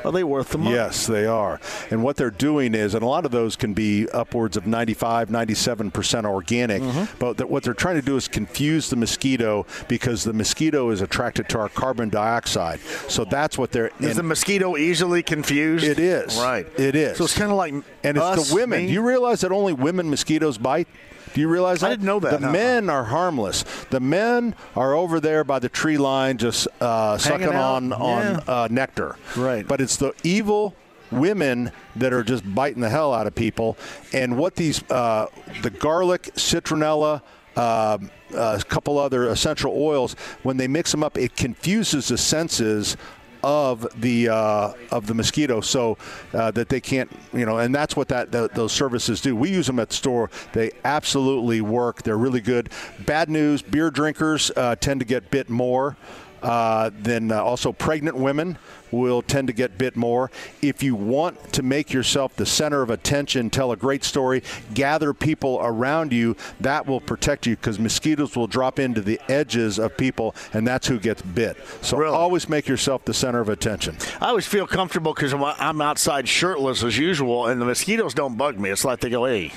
are 0.05 0.11
they 0.11 0.23
worth 0.23 0.49
the 0.49 0.57
money?" 0.57 0.75
Yes, 0.75 1.07
they 1.07 1.25
are. 1.25 1.59
And 1.91 2.03
what 2.03 2.15
they're 2.17 2.31
doing 2.31 2.73
is, 2.75 2.93
and 2.93 3.03
a 3.03 3.07
lot 3.07 3.25
of 3.25 3.31
those 3.31 3.55
can 3.55 3.73
be 3.73 4.07
upwards 4.09 4.55
of 4.57 4.65
95, 4.67 5.29
97% 5.29 6.25
organic, 6.25 6.81
Mm-hmm. 6.81 7.17
but 7.19 7.37
th- 7.37 7.49
what 7.49 7.63
they're 7.63 7.73
trying 7.73 7.95
to 7.95 8.01
do 8.01 8.15
is 8.15 8.27
confuse 8.27 8.89
the 8.89 8.95
mosquito 8.95 9.65
because 9.87 10.23
the 10.23 10.33
mosquito 10.33 10.89
is 10.91 11.01
attracted 11.01 11.49
to 11.49 11.57
our 11.59 11.69
carbon 11.69 12.09
dioxide. 12.09 12.79
So 13.07 13.25
that's 13.25 13.57
what 13.57 13.71
they're. 13.71 13.91
Is 13.99 14.15
the 14.15 14.23
mosquito 14.23 14.77
easily 14.77 15.23
confused? 15.23 15.83
it 15.85 15.99
is. 15.99 16.37
Right. 16.37 16.67
It 16.79 16.95
is. 16.95 17.17
So 17.17 17.23
it's 17.25 17.37
kind 17.37 17.51
of 17.51 17.57
like 17.57 17.73
And 18.03 18.17
it's 18.17 18.49
the 18.49 18.55
women. 18.55 18.81
me. 18.81 18.87
Do 18.87 18.93
you 18.93 19.01
realize 19.01 19.41
that 19.41 19.51
only 19.51 19.73
women 19.73 20.09
mosquitoes 20.09 20.57
bite? 20.57 20.87
Do 21.35 21.41
you 21.41 21.47
realize 21.47 21.81
that? 21.81 21.87
I 21.87 21.89
didn't 21.91 22.05
know 22.07 22.19
that, 22.21 22.31
The 22.39 22.47
no. 22.47 22.51
men 22.51 22.89
are 22.89 23.03
harmless. 23.03 23.63
The 23.91 23.99
men 23.99 24.55
are 24.75 24.95
over 24.95 25.19
there 25.19 25.43
by 25.43 25.59
the 25.59 25.69
tree 25.69 25.97
line 25.99 26.37
just 26.39 26.67
uh, 26.81 27.19
sucking 27.19 27.47
out? 27.49 27.53
on, 27.55 27.93
on 27.93 28.21
Yeah. 28.23 28.39
uh, 28.47 28.67
nectar. 28.71 29.15
Right. 29.39 29.67
But 29.67 29.81
it's 29.81 29.97
the 29.97 30.13
evil 30.23 30.75
women 31.11 31.71
that 31.95 32.13
are 32.13 32.23
just 32.23 32.43
biting 32.53 32.81
the 32.81 32.89
hell 32.89 33.13
out 33.13 33.27
of 33.27 33.35
people. 33.35 33.77
And 34.13 34.37
what 34.37 34.55
these, 34.55 34.83
uh, 34.91 35.27
the 35.61 35.69
garlic, 35.69 36.23
citronella, 36.35 37.21
um, 37.55 38.11
a 38.35 38.63
couple 38.67 38.97
other 38.97 39.27
essential 39.27 39.73
oils, 39.75 40.13
when 40.43 40.57
they 40.57 40.67
mix 40.67 40.91
them 40.91 41.03
up, 41.03 41.17
it 41.17 41.35
confuses 41.35 42.09
the 42.09 42.17
senses 42.17 42.95
of 43.43 43.87
the 44.01 44.27
uh, 44.29 44.73
of 44.91 45.07
the 45.07 45.13
mosquito, 45.13 45.61
so 45.61 45.97
uh, 46.33 46.51
that 46.51 46.69
they 46.69 46.81
can't, 46.81 47.09
you 47.33 47.45
know, 47.45 47.59
and 47.59 47.73
that's 47.73 47.95
what 47.95 48.09
that 48.09 48.31
th- 48.31 48.51
those 48.51 48.73
services 48.73 49.21
do. 49.21 49.35
We 49.35 49.49
use 49.49 49.67
them 49.67 49.79
at 49.79 49.89
the 49.89 49.95
store. 49.95 50.29
They 50.51 50.71
absolutely 50.83 51.61
work. 51.61 52.03
They're 52.03 52.17
really 52.17 52.41
good. 52.41 52.69
Bad 53.05 53.29
news: 53.29 53.61
beer 53.61 53.91
drinkers 53.91 54.51
uh, 54.55 54.75
tend 54.75 54.99
to 54.99 55.05
get 55.05 55.31
bit 55.31 55.49
more. 55.49 55.95
Uh, 56.41 56.89
then 56.93 57.31
uh, 57.31 57.41
also 57.41 57.71
pregnant 57.73 58.15
women 58.17 58.57
will 58.91 59.21
tend 59.21 59.47
to 59.47 59.53
get 59.53 59.77
bit 59.77 59.95
more. 59.95 60.31
If 60.61 60.81
you 60.81 60.95
want 60.95 61.53
to 61.53 61.61
make 61.63 61.93
yourself 61.93 62.35
the 62.35 62.45
center 62.45 62.81
of 62.81 62.89
attention, 62.89 63.49
tell 63.49 63.71
a 63.71 63.75
great 63.77 64.03
story, 64.03 64.41
gather 64.73 65.13
people 65.13 65.59
around 65.61 66.11
you, 66.11 66.35
that 66.61 66.87
will 66.87 66.99
protect 67.01 67.45
you 67.45 67.55
because 67.55 67.77
mosquitoes 67.79 68.35
will 68.35 68.47
drop 68.47 68.79
into 68.79 69.01
the 69.01 69.19
edges 69.29 69.77
of 69.77 69.95
people, 69.95 70.33
and 70.53 70.65
that's 70.67 70.87
who 70.87 70.97
gets 70.99 71.21
bit. 71.21 71.55
So 71.81 71.97
Really? 71.97 72.15
always 72.15 72.49
make 72.49 72.67
yourself 72.67 73.05
the 73.05 73.13
center 73.13 73.39
of 73.41 73.49
attention. 73.49 73.95
I 74.19 74.29
always 74.29 74.47
feel 74.47 74.65
comfortable 74.65 75.13
because 75.13 75.33
I'm, 75.33 75.43
I'm 75.43 75.81
outside 75.81 76.27
shirtless 76.27 76.83
as 76.83 76.97
usual, 76.97 77.45
and 77.47 77.61
the 77.61 77.65
mosquitoes 77.65 78.13
don't 78.15 78.37
bug 78.37 78.57
me. 78.59 78.69
It's 78.71 78.85
like 78.85 79.01
they 79.01 79.09
go, 79.09 79.25
hey. 79.25 79.51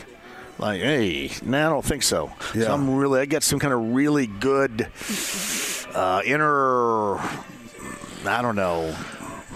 Like, 0.58 0.82
hey, 0.82 1.30
no, 1.42 1.66
I 1.66 1.70
don't 1.70 1.84
think 1.84 2.02
so. 2.02 2.30
Yeah. 2.54 2.64
So 2.64 2.74
I'm 2.74 2.94
really, 2.94 3.20
I 3.20 3.24
get 3.24 3.42
some 3.42 3.58
kind 3.58 3.72
of 3.72 3.94
really 3.94 4.26
good 4.26 4.86
uh, 5.94 6.22
inner, 6.24 7.16
I 7.18 8.40
don't 8.42 8.56
know, 8.56 8.94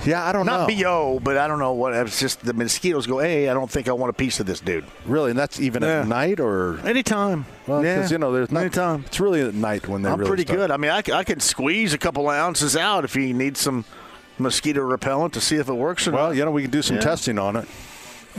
Yeah, 0.05 0.24
I 0.24 0.32
don't 0.32 0.45
not 0.47 0.68
know. 0.68 0.74
Not 0.74 0.82
BO, 0.82 1.20
but 1.20 1.39
I 1.39 1.49
don't 1.49 1.59
know 1.59 1.72
what. 1.72 1.95
It's 1.95 2.20
just 2.20 2.45
the 2.45 2.53
mosquitoes 2.53 3.07
go, 3.07 3.18
hey, 3.18 3.49
I 3.49 3.55
don't 3.55 3.70
think 3.70 3.89
I 3.89 3.93
want 3.93 4.11
a 4.11 4.12
piece 4.12 4.39
of 4.41 4.47
this 4.47 4.61
dude. 4.61 4.84
Really, 5.07 5.30
and 5.30 5.39
that's 5.39 5.59
even 5.61 5.82
Yeah. 5.82 6.01
at 6.03 6.07
night 6.09 6.39
or 6.39 6.78
Anytime. 6.84 7.47
well, 7.66 7.80
because 7.80 8.11
yeah. 8.11 8.14
you 8.14 8.18
know 8.18 8.30
there's 8.32 8.51
not. 8.53 8.61
Anytime. 8.61 9.05
It's 9.07 9.18
really 9.18 9.41
at 9.41 9.55
night 9.55 9.89
when 9.89 10.03
they're 10.03 10.12
I'm 10.12 10.18
really 10.18 10.28
pretty 10.28 10.43
start. 10.45 10.59
good. 10.59 10.70
I 10.70 10.76
mean, 10.76 10.91
I 10.91 11.03
can 11.24 11.41
squeeze 11.41 11.95
a 11.95 11.99
couple 11.99 12.28
ounces 12.28 12.76
out 12.76 13.05
if 13.05 13.16
you 13.16 13.32
need 13.32 13.57
some 13.57 13.84
mosquito 14.39 14.82
repellent 14.82 15.32
to 15.32 15.41
see 15.41 15.57
if 15.57 15.68
it 15.68 15.74
works 15.74 16.07
or 16.07 16.12
Well, 16.12 16.26
not. 16.28 16.37
you 16.37 16.45
know 16.45 16.51
we 16.51 16.62
can 16.62 16.70
do 16.70 16.82
some 16.82 16.97
Yeah. 16.97 17.03
testing 17.03 17.39
on 17.39 17.57
it. 17.57 17.66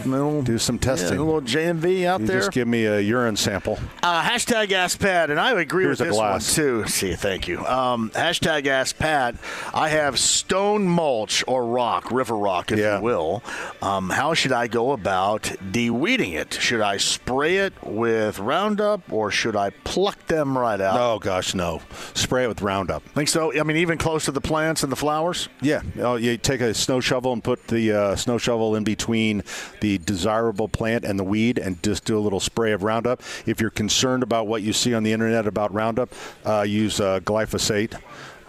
Little- 0.06 0.42
Do 0.44 0.58
some 0.58 0.76
yeah, 0.76 0.82
testing. 0.82 1.18
a 1.18 1.24
little 1.24 1.42
JMV 1.42 2.06
out 2.06 2.22
You 2.22 2.28
there. 2.28 2.40
just 2.40 2.52
give 2.52 2.68
me 2.68 2.86
a 2.86 3.00
urine 3.00 3.36
sample. 3.36 3.80
Uh, 4.04 4.22
hashtag 4.22 4.72
Ask 4.72 5.00
Pat, 5.00 5.30
and 5.30 5.40
I 5.40 5.60
agree 5.60 5.84
Here's 5.86 6.00
with 6.00 6.10
this 6.10 6.18
glass. 6.18 6.58
one 6.58 6.66
too. 6.84 6.88
See, 6.88 7.14
thank 7.16 7.48
you. 7.48 7.66
Um, 7.66 8.12
hashtag 8.12 8.68
Ask 8.68 8.98
Pat. 8.98 9.36
I 9.74 9.90
have 9.90 10.20
stone 10.20 10.88
mulch 10.88 11.44
or 11.48 11.66
rock, 11.66 12.12
river 12.12 12.36
rock, 12.36 12.72
if 12.72 12.80
Yeah. 12.80 12.98
you 12.98 13.04
will. 13.04 13.44
Um, 13.82 14.10
how 14.10 14.34
should 14.34 14.52
I 14.52 14.68
go 14.68 14.92
about 14.92 15.52
de-weeding 15.72 16.32
it? 16.34 16.54
Should 16.60 16.82
I 16.82 16.98
spray 16.98 17.58
it 17.58 17.74
with 17.84 18.40
Roundup 18.40 19.02
or 19.12 19.32
should 19.32 19.56
I 19.56 19.72
pluck 19.84 20.28
them 20.28 20.58
right 20.58 20.80
out? 20.80 21.00
Oh 21.00 21.20
gosh, 21.20 21.54
no! 21.56 21.82
Spray 22.14 22.44
it 22.44 22.48
with 22.48 22.62
Roundup. 22.62 23.04
Think 23.10 23.30
so? 23.30 23.58
I 23.60 23.64
mean, 23.64 23.78
even 23.78 23.98
close 23.98 24.26
to 24.26 24.32
the 24.32 24.42
plants 24.42 24.84
and 24.84 24.92
the 24.92 24.96
flowers. 24.96 25.50
Yeah, 25.62 25.82
oh, 26.00 26.16
you 26.16 26.38
take 26.38 26.62
a 26.62 26.74
snow 26.74 27.00
shovel 27.00 27.34
and 27.34 27.44
put 27.44 27.68
the 27.68 27.92
uh, 27.92 28.16
snow 28.16 28.38
shovel 28.38 28.76
in 28.76 28.84
between 28.84 29.44
the 29.82 29.87
desirable 29.96 30.68
plant 30.68 31.06
and 31.06 31.18
the 31.18 31.24
weed, 31.24 31.58
and 31.58 31.82
just 31.82 32.04
do 32.04 32.18
a 32.18 32.20
little 32.20 32.42
spray 32.42 32.74
of 32.74 32.84
Roundup. 32.84 33.22
If 33.46 33.62
you're 33.62 33.70
concerned 33.70 34.24
about 34.24 34.48
what 34.48 34.62
you 34.62 34.74
see 34.74 34.94
on 34.94 35.04
the 35.04 35.14
internet 35.14 35.48
about 35.48 35.74
Roundup, 35.74 36.10
uh, 36.46 36.64
use 36.68 37.00
uh, 37.00 37.22
glyphosate. 37.22 37.98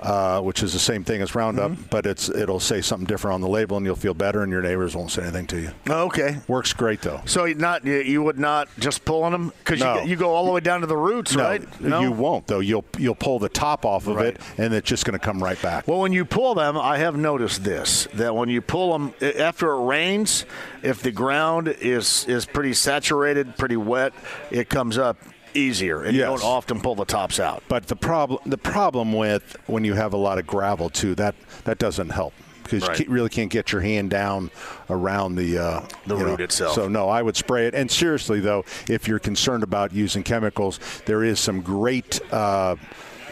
Uh, 0.00 0.40
which 0.40 0.62
is 0.62 0.72
the 0.72 0.78
same 0.78 1.02
thing 1.02 1.20
as 1.22 1.34
Roundup, 1.34 1.72
Mm-hmm. 1.72 1.82
but 1.90 2.06
it's 2.06 2.28
it'll 2.28 2.60
say 2.60 2.80
something 2.80 3.04
different 3.06 3.34
on 3.34 3.40
the 3.40 3.48
label, 3.48 3.76
and 3.76 3.84
you'll 3.84 3.96
feel 3.96 4.14
better, 4.14 4.42
and 4.44 4.52
your 4.52 4.62
neighbors 4.62 4.94
won't 4.94 5.10
say 5.10 5.22
anything 5.22 5.48
to 5.48 5.60
you. 5.60 5.70
Okay. 5.90 6.36
Works 6.46 6.72
great 6.72 7.02
though. 7.02 7.20
So 7.24 7.46
you 7.46 7.56
not 7.56 7.84
you- 7.84 8.22
would 8.22 8.38
not 8.38 8.68
just 8.78 9.04
pulling 9.04 9.32
them 9.32 9.52
because 9.58 9.80
No. 9.80 10.02
you, 10.02 10.10
you 10.10 10.16
go 10.16 10.30
all 10.34 10.46
the 10.46 10.52
way 10.52 10.60
down 10.60 10.82
to 10.82 10.86
the 10.86 10.96
roots, 10.96 11.34
right? 11.34 11.62
No, 11.80 12.00
you 12.00 12.12
won't 12.12 12.46
though. 12.46 12.60
You'll 12.60 12.84
you'll 12.96 13.16
pull 13.16 13.40
the 13.40 13.48
top 13.48 13.84
off 13.84 14.06
of 14.06 14.14
Right. 14.16 14.26
it, 14.28 14.40
and 14.56 14.72
it's 14.72 14.88
just 14.88 15.04
going 15.04 15.18
to 15.18 15.24
come 15.24 15.42
right 15.42 15.60
back. 15.60 15.88
Well, 15.88 15.98
when 15.98 16.12
you 16.12 16.24
pull 16.24 16.54
them, 16.54 16.78
I 16.78 16.98
have 16.98 17.16
noticed 17.16 17.64
this 17.64 18.06
that 18.14 18.36
when 18.36 18.48
you 18.48 18.60
pull 18.60 18.92
them 18.92 19.12
after 19.20 19.72
it 19.72 19.84
rains, 19.84 20.44
if 20.82 21.02
the 21.02 21.10
ground 21.10 21.66
is 21.80 22.24
is 22.28 22.46
pretty 22.46 22.72
saturated, 22.74 23.56
pretty 23.56 23.76
wet, 23.76 24.12
it 24.52 24.68
comes 24.68 24.96
up 24.96 25.16
easier, 25.54 26.02
and 26.02 26.14
you 26.16 26.22
don't 26.22 26.42
often 26.44 26.80
pull 26.80 26.94
the 26.94 27.04
tops 27.04 27.38
out. 27.40 27.62
But 27.68 27.86
the 27.88 27.96
problem 27.96 28.40
the 28.46 28.58
problem 28.58 29.12
with 29.12 29.56
when 29.66 29.84
you 29.84 29.94
have 29.94 30.12
a 30.12 30.16
lot 30.16 30.38
of 30.38 30.46
gravel 30.46 30.90
too 30.90 31.14
that 31.16 31.34
that 31.64 31.78
doesn't 31.78 32.10
help 32.10 32.32
because 32.62 32.82
Right. 32.82 32.98
you 32.98 33.04
can't- 33.04 33.10
really 33.14 33.28
can't 33.30 33.50
get 33.50 33.72
your 33.72 33.80
hand 33.80 34.10
down 34.10 34.50
around 34.90 35.36
the 35.36 35.58
uh, 35.58 35.80
The 36.06 36.16
root 36.16 36.40
itself. 36.40 36.74
So 36.74 36.88
no, 36.88 37.08
I 37.08 37.22
would 37.22 37.36
spray 37.36 37.66
it. 37.66 37.74
And 37.74 37.90
seriously 37.90 38.40
though, 38.40 38.64
if 38.88 39.08
you're 39.08 39.18
concerned 39.18 39.62
about 39.62 39.92
using 39.94 40.22
chemicals, 40.22 40.78
there 41.06 41.24
is 41.24 41.40
some 41.40 41.62
great 41.62 42.20
uh, 42.32 42.76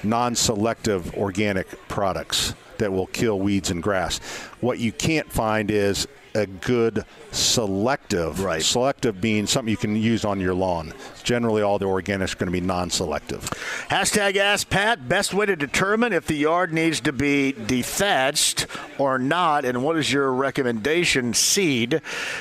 non-selective 0.02 1.14
organic 1.14 1.66
products 1.88 2.54
that 2.78 2.92
will 2.92 3.06
kill 3.08 3.38
weeds 3.40 3.70
and 3.70 3.82
grass. 3.82 4.18
What 4.60 4.78
you 4.78 4.92
can't 4.92 5.30
find 5.32 5.70
is 5.70 6.06
a 6.36 6.46
good 6.46 7.04
selective. 7.32 8.40
Right. 8.40 8.62
Selective 8.62 9.20
being 9.20 9.46
something 9.46 9.70
you 9.70 9.76
can 9.76 9.96
use 9.96 10.24
on 10.24 10.40
your 10.40 10.54
lawn. 10.54 10.92
Generally, 11.22 11.62
all 11.62 11.78
the 11.78 11.86
organics 11.86 12.34
are 12.34 12.38
going 12.38 12.46
to 12.46 12.52
be 12.52 12.60
non-selective. 12.60 13.40
Hashtag 13.88 14.36
Ask 14.36 14.68
Pat. 14.70 15.08
Best 15.08 15.34
way 15.34 15.46
to 15.46 15.56
determine 15.56 16.12
if 16.12 16.26
the 16.26 16.36
yard 16.36 16.72
needs 16.72 17.00
to 17.00 17.12
be 17.12 17.52
dethatched 17.52 18.66
or 18.98 19.18
not, 19.18 19.64
and 19.64 19.82
what 19.82 19.96
is 19.96 20.12
your 20.12 20.32
recommendation 20.32 21.34
seed 21.34 22.00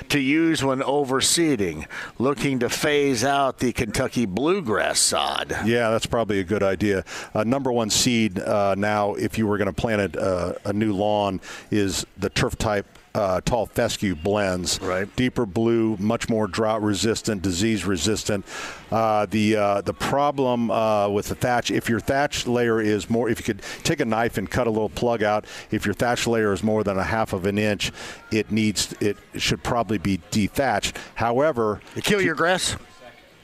to 0.10 0.20
use 0.20 0.64
when 0.64 0.82
overseeding? 0.82 1.86
Looking 2.20 2.60
to 2.60 2.70
phase 2.70 3.24
out 3.24 3.60
the 3.60 3.74
Kentucky 3.74 4.26
bluegrass 4.26 5.00
sod. 5.00 5.56
Yeah, 5.66 5.90
that's 5.90 6.06
probably 6.06 6.40
a 6.40 6.44
good 6.44 6.64
idea. 6.64 7.04
Uh, 7.34 7.44
number 7.44 7.72
one 7.72 7.90
seed 7.90 8.40
uh, 8.40 8.76
now, 8.78 9.16
if 9.16 9.38
you 9.38 9.48
were 9.48 9.58
going 9.58 9.68
to 9.68 9.74
plant 9.74 10.16
a, 10.16 10.22
uh, 10.22 10.54
a 10.66 10.74
new 10.74 10.94
lawn, 10.94 11.42
is 11.72 12.06
the 12.18 12.30
turf 12.30 12.58
type. 12.58 12.86
Uh, 13.16 13.40
tall 13.46 13.66
fescue 13.66 14.14
blends, 14.14 14.78
Right. 14.82 15.08
Deeper 15.16 15.46
blue, 15.46 15.96
much 16.02 16.28
more 16.28 16.48
drought 16.48 16.82
resistant, 16.82 17.42
disease 17.42 17.86
resistant. 17.86 18.46
Uh, 18.92 19.26
the 19.28 19.56
uh, 19.56 19.80
the 19.82 19.94
problem 19.94 20.70
uh, 20.70 21.08
with 21.08 21.30
the 21.30 21.36
thatch, 21.36 21.72
if 21.72 21.90
your 21.90 22.02
thatch 22.02 22.46
layer 22.46 22.82
is 22.82 23.10
more, 23.10 23.30
if 23.30 23.40
you 23.40 23.46
could 23.46 23.62
take 23.84 24.02
a 24.02 24.06
knife 24.06 24.38
and 24.38 24.52
cut 24.52 24.68
a 24.68 24.70
little 24.70 24.90
plug 24.90 25.24
out, 25.24 25.46
if 25.72 25.86
your 25.86 25.94
thatch 25.94 26.28
layer 26.28 26.52
is 26.52 26.62
more 26.62 26.84
than 26.84 26.98
a 26.98 27.04
half 27.04 27.32
of 27.32 27.46
an 27.46 27.58
inch, 27.58 27.94
it 28.32 28.52
needs 28.52 28.94
it 29.00 29.16
should 29.38 29.64
probably 29.64 29.98
be 29.98 30.18
dethatched. 30.32 30.98
However, 31.16 31.80
To 31.96 32.02
kill 32.02 32.22
your 32.22 32.36
grass? 32.36 32.76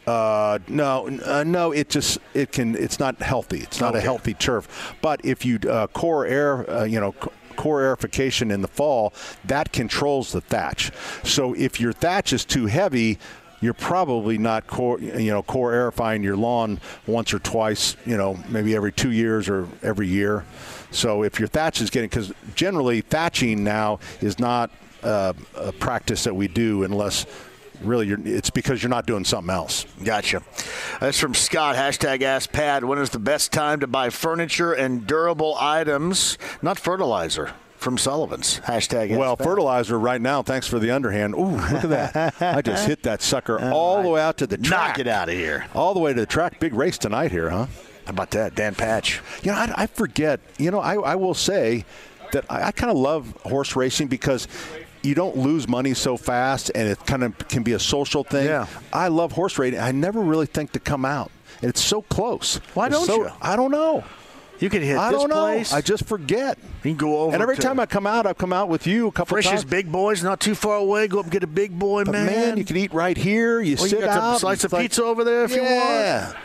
uh, 0.06 0.60
no, 0.68 1.08
uh, 1.24 1.44
no. 1.46 1.72
It 1.72 1.90
just 1.90 2.18
it 2.34 2.52
can. 2.52 2.76
It's 2.76 3.00
not 3.00 3.22
healthy. 3.22 3.60
It's 3.62 3.80
not 3.80 3.96
a 3.96 4.02
healthy 4.02 4.34
turf. 4.34 4.96
But 5.02 5.24
if 5.24 5.46
you 5.46 5.60
uh, 5.70 5.88
core 5.88 6.26
air, 6.26 6.70
uh, 6.70 6.84
you 6.84 7.00
know, 7.00 7.16
core 7.56 7.82
aerification 7.82 8.52
in 8.52 8.62
the 8.62 8.68
fall, 8.68 9.14
that 9.46 9.72
controls 9.72 10.32
the 10.32 10.42
thatch. 10.42 10.92
So 11.24 11.54
if 11.54 11.80
your 11.80 11.94
thatch 11.94 12.34
is 12.34 12.46
too 12.46 12.66
heavy, 12.66 13.20
you're 13.62 13.74
probably 13.76 14.38
not 14.38 14.66
core, 14.66 15.00
you 15.00 15.32
know, 15.32 15.44
core 15.44 15.72
aerifying 15.72 16.24
your 16.24 16.36
lawn 16.36 16.82
once 17.06 17.34
or 17.34 17.40
twice, 17.40 17.96
you 18.06 18.18
know, 18.18 18.38
maybe 18.50 18.76
every 18.76 18.92
two 18.92 19.12
years 19.12 19.48
or 19.48 19.68
every 19.84 20.08
year. 20.08 20.46
So 20.90 21.24
if 21.24 21.40
your 21.40 21.48
thatch 21.48 21.80
is 21.80 21.90
getting, 21.90 22.10
because 22.10 22.34
generally 22.56 23.02
thatching 23.02 23.64
now 23.64 24.00
is 24.20 24.40
not 24.40 24.72
uh, 25.04 25.34
a 25.56 25.72
practice 25.72 26.24
that 26.24 26.36
we 26.36 26.48
do 26.48 26.84
unless 26.84 27.26
really 27.84 28.10
it's 28.32 28.50
because 28.50 28.82
you're 28.82 28.90
not 28.90 29.06
doing 29.06 29.26
something 29.26 29.54
else. 29.54 29.86
Gotcha. 30.04 30.42
That's 31.00 31.20
from 31.20 31.34
Scott. 31.34 31.76
Hashtag 31.76 32.22
Ask 32.22 32.52
Pat. 32.52 32.84
When 32.84 33.00
is 33.00 33.10
the 33.10 33.20
best 33.20 33.52
time 33.52 33.80
to 33.82 33.88
buy 33.88 34.10
furniture 34.10 34.74
and 34.74 35.06
durable 35.06 35.56
items, 35.60 36.38
not 36.62 36.80
fertilizer? 36.80 37.52
From 37.78 37.98
Sullivan's 37.98 38.60
hashtag. 38.60 39.18
Well, 39.18 39.36
fertilizer 39.36 39.98
right 39.98 40.22
now. 40.22 40.44
Thanks 40.44 40.68
for 40.68 40.78
the 40.78 40.92
underhand. 40.92 41.34
Ooh, 41.34 41.56
look 41.56 41.84
at 41.84 41.90
that! 42.14 42.40
I 42.40 42.62
just 42.66 42.86
hit 42.88 43.02
that 43.04 43.24
sucker 43.24 43.60
all 43.60 44.04
the 44.04 44.10
way 44.10 44.22
out 44.22 44.38
to 44.38 44.46
the 44.46 44.58
track. 44.58 44.90
Knock 44.90 45.00
it 45.00 45.08
out 45.08 45.30
of 45.30 45.34
here. 45.34 45.66
All 45.74 45.96
the 45.96 46.00
way 46.00 46.14
to 46.14 46.20
the 46.20 46.28
track. 46.28 46.60
Big 46.60 46.76
race 46.76 47.00
tonight 47.00 47.32
here, 47.32 47.50
huh? 47.50 47.66
How 48.06 48.12
about 48.12 48.30
that, 48.32 48.54
Dan 48.54 48.76
Patch? 48.76 49.20
You 49.42 49.52
know, 49.52 49.58
I, 49.58 49.74
I 49.76 49.88
forget. 49.88 50.40
You 50.60 50.70
know, 50.70 50.80
I, 50.80 50.94
I 50.94 51.16
will 51.16 51.34
say 51.34 51.86
that 52.34 52.46
I, 52.52 52.68
I 52.68 52.72
kind 52.72 52.92
of 52.92 52.98
love 52.98 53.36
horse 53.46 53.76
racing 53.76 54.10
because 54.10 54.48
you 55.04 55.16
don't 55.16 55.38
lose 55.38 55.68
money 55.68 55.94
so 55.94 56.18
fast, 56.18 56.72
and 56.76 56.88
it 56.88 57.06
kind 57.06 57.24
of 57.24 57.38
can 57.48 57.64
be 57.64 57.74
a 57.74 57.80
social 57.80 58.24
thing. 58.24 58.46
Yeah. 58.46 58.68
I 58.94 59.08
love 59.08 59.32
horse 59.32 59.58
racing. 59.58 59.80
I 59.80 59.92
never 59.92 60.22
really 60.22 60.46
think 60.46 60.72
to 60.74 60.80
come 60.80 61.06
out, 61.06 61.32
and 61.62 61.70
it's 61.70 61.82
so 61.82 62.02
close. 62.04 62.58
Why 62.74 62.88
It's 62.88 62.96
don't 62.96 63.06
so- 63.06 63.16
you? 63.26 63.30
I 63.42 63.56
don't 63.56 63.72
know. 63.72 64.04
You 64.60 64.70
can 64.70 64.84
hit 64.84 64.96
I 64.96 65.10
this 65.10 65.20
don't 65.20 65.30
know. 65.30 65.42
place. 65.42 65.74
I 65.74 65.82
just 65.82 66.06
forget. 66.06 66.56
You 66.84 66.92
can 66.92 66.96
go 66.98 67.18
over. 67.22 67.34
And 67.34 67.42
every 67.42 67.58
time 67.58 67.80
I 67.80 67.88
come 67.88 68.06
out, 68.06 68.28
I've 68.28 68.38
come 68.38 68.54
out 68.54 68.70
with 68.70 68.86
you 68.86 69.08
a 69.08 69.12
couple 69.12 69.42
times. 69.42 69.64
Big 69.66 69.92
Boys, 69.92 70.22
not 70.24 70.40
too 70.40 70.54
far 70.54 70.76
away. 70.76 71.08
Go 71.08 71.18
up 71.18 71.26
and 71.26 71.32
get 71.32 71.42
a 71.44 71.48
big 71.48 71.80
boy, 71.80 72.04
man. 72.04 72.28
man, 72.28 72.58
you 72.58 72.64
can 72.64 72.78
eat 72.78 72.94
right 72.94 73.18
here. 73.18 73.60
You 73.60 73.74
Well, 73.78 73.86
you 73.86 73.90
sit 73.90 74.02
got 74.02 74.10
out. 74.20 74.40
slice 74.40 74.64
of 74.64 74.72
like- 74.72 74.84
pizza 74.84 75.04
over 75.04 75.24
there 75.24 75.46
if 75.46 75.56
you 75.56 75.64
want. 75.64 76.36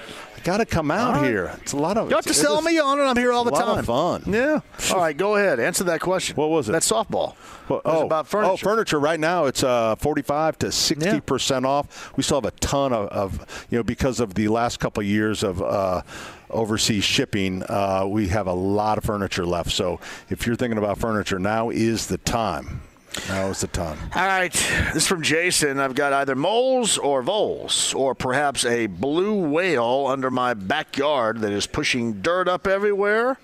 Yeah. 0.47 0.53
Got 0.53 0.59
to 0.59 0.67
come 0.67 0.91
out 0.91 1.17
right. 1.17 1.27
here. 1.27 1.53
It's 1.63 1.73
a 1.73 1.77
lot 1.77 1.97
of. 1.97 2.09
You 2.09 2.17
have 2.17 2.27
to 2.27 2.35
sell 2.35 2.63
me 2.63 2.79
on 2.79 3.01
it. 3.01 3.03
I'm 3.03 3.17
here 3.17 3.33
all 3.33 3.45
the 3.45 3.51
a 3.51 3.53
lot 3.53 3.65
time. 3.65 3.79
of 3.79 3.87
fun. 3.87 4.25
Yeah. 4.33 4.61
All 4.93 5.01
right, 5.01 5.17
go 5.17 5.37
ahead. 5.37 5.59
Answer 5.59 5.85
that 5.85 6.01
question. 6.01 6.37
What 6.37 6.51
was 6.51 6.69
it? 6.69 6.73
That 6.73 6.83
softball. 6.83 7.35
Well, 7.69 7.81
It 7.81 7.85
was 7.85 8.03
oh, 8.03 8.07
about 8.07 8.29
furniture. 8.29 8.53
Oh, 8.53 8.57
furniture. 8.57 9.01
Right 9.01 9.19
now, 9.19 9.47
it's 9.47 9.65
uh, 9.65 9.97
45 9.97 10.59
to 10.61 10.73
60 10.73 11.21
percent 11.21 11.67
off. 11.67 12.17
We 12.17 12.23
still 12.23 12.41
have 12.41 12.45
a 12.45 12.57
ton 12.59 12.93
of, 12.93 13.09
of, 13.09 13.67
you 13.71 13.79
know, 13.79 13.83
because 13.83 14.21
of 14.21 14.35
the 14.35 14.49
last 14.49 14.79
couple 14.79 15.01
of 15.01 15.07
years 15.07 15.43
of 15.43 15.61
uh, 15.61 16.03
overseas 16.51 17.05
shipping, 17.05 17.63
uh, 17.69 18.05
we 18.07 18.29
have 18.29 18.47
a 18.47 18.53
lot 18.53 18.99
of 18.99 19.05
furniture 19.05 19.45
left. 19.45 19.73
So 19.73 20.01
if 20.31 20.47
you're 20.47 20.57
thinking 20.57 20.79
about 20.79 20.99
furniture, 20.99 21.39
now 21.39 21.71
is 21.71 22.07
the 22.07 22.19
time. 22.19 22.83
Now 23.29 23.47
is 23.49 23.61
the 23.61 23.67
time. 23.69 23.99
All 24.15 24.27
right, 24.27 24.53
this 24.53 24.97
is 25.03 25.07
from 25.07 25.23
Jason. 25.23 25.79
I've 25.81 25.95
got 25.95 26.13
either 26.13 26.35
moles 26.35 26.99
or 26.99 27.23
voles, 27.23 27.93
or 27.95 28.15
perhaps 28.15 28.65
a 28.65 28.87
blue 28.87 29.35
whale 29.49 30.07
under 30.09 30.31
my 30.31 30.55
backyard 30.55 31.41
that 31.41 31.53
is 31.53 31.67
pushing 31.67 32.21
dirt 32.23 32.49
up 32.49 32.67
everywhere. 32.67 33.39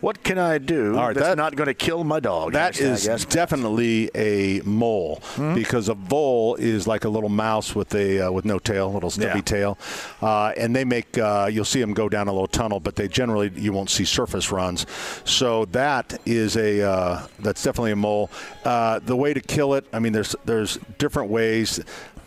What 0.00 0.22
can 0.22 0.38
I 0.38 0.58
do 0.58 0.96
All 0.98 1.06
right, 1.06 1.14
that's 1.14 1.28
that- 1.28 1.36
not 1.36 1.56
going 1.56 1.68
to 1.68 1.74
kill 1.74 2.04
my 2.04 2.20
dog? 2.20 2.52
That 2.52 2.78
is 2.80 3.04
definitely 3.26 4.10
a 4.14 4.60
mole 4.64 5.20
Hmm? 5.36 5.54
because 5.54 5.88
a 5.88 5.94
vole 5.94 6.56
is 6.56 6.86
like 6.86 7.04
a 7.04 7.08
little 7.08 7.28
mouse 7.28 7.74
with 7.74 7.94
a 7.94 8.20
uh, 8.20 8.30
with 8.32 8.44
no 8.44 8.58
tail, 8.58 8.92
little 8.92 9.10
stubby 9.10 9.38
Yeah. 9.38 9.42
tail, 9.42 9.78
uh, 10.20 10.52
and 10.56 10.74
they 10.76 10.84
make 10.84 11.16
uh, 11.18 11.48
you'll 11.50 11.64
see 11.64 11.80
them 11.80 11.94
go 11.94 12.08
down 12.08 12.28
a 12.28 12.32
little 12.32 12.46
tunnel, 12.48 12.80
but 12.80 12.96
they 12.96 13.08
generally 13.08 13.50
you 13.56 13.72
won't 13.72 13.90
see 13.90 14.04
surface 14.04 14.50
runs. 14.52 14.84
So 15.24 15.64
that 15.66 16.20
is 16.26 16.56
a 16.56 16.82
uh, 16.82 17.26
that's 17.38 17.62
definitely 17.62 17.92
a 17.92 17.96
mole. 17.96 18.30
Uh, 18.64 18.98
the 19.12 19.16
way 19.16 19.34
to 19.34 19.42
kill 19.42 19.74
it, 19.74 19.84
I 19.92 19.98
mean, 19.98 20.14
there's 20.14 20.34
there's 20.46 20.78
different 20.96 21.28
ways. 21.28 21.78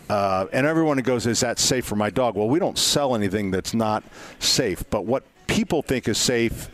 Uh, 0.07 0.45
and 0.53 0.67
everyone 0.67 0.99
goes, 0.99 1.25
"Is 1.25 1.39
that 1.39 1.57
safe 1.57 1.83
for 1.83 1.95
my 1.95 2.11
dog?" 2.11 2.35
Well, 2.35 2.47
we 2.47 2.59
don't 2.59 2.77
sell 2.77 3.15
anything 3.15 3.49
that's 3.49 3.73
not 3.73 4.03
safe. 4.37 4.83
But 4.91 5.03
what 5.05 5.23
people 5.47 5.81
think 5.81 6.07
is 6.07 6.19
safe 6.19 6.69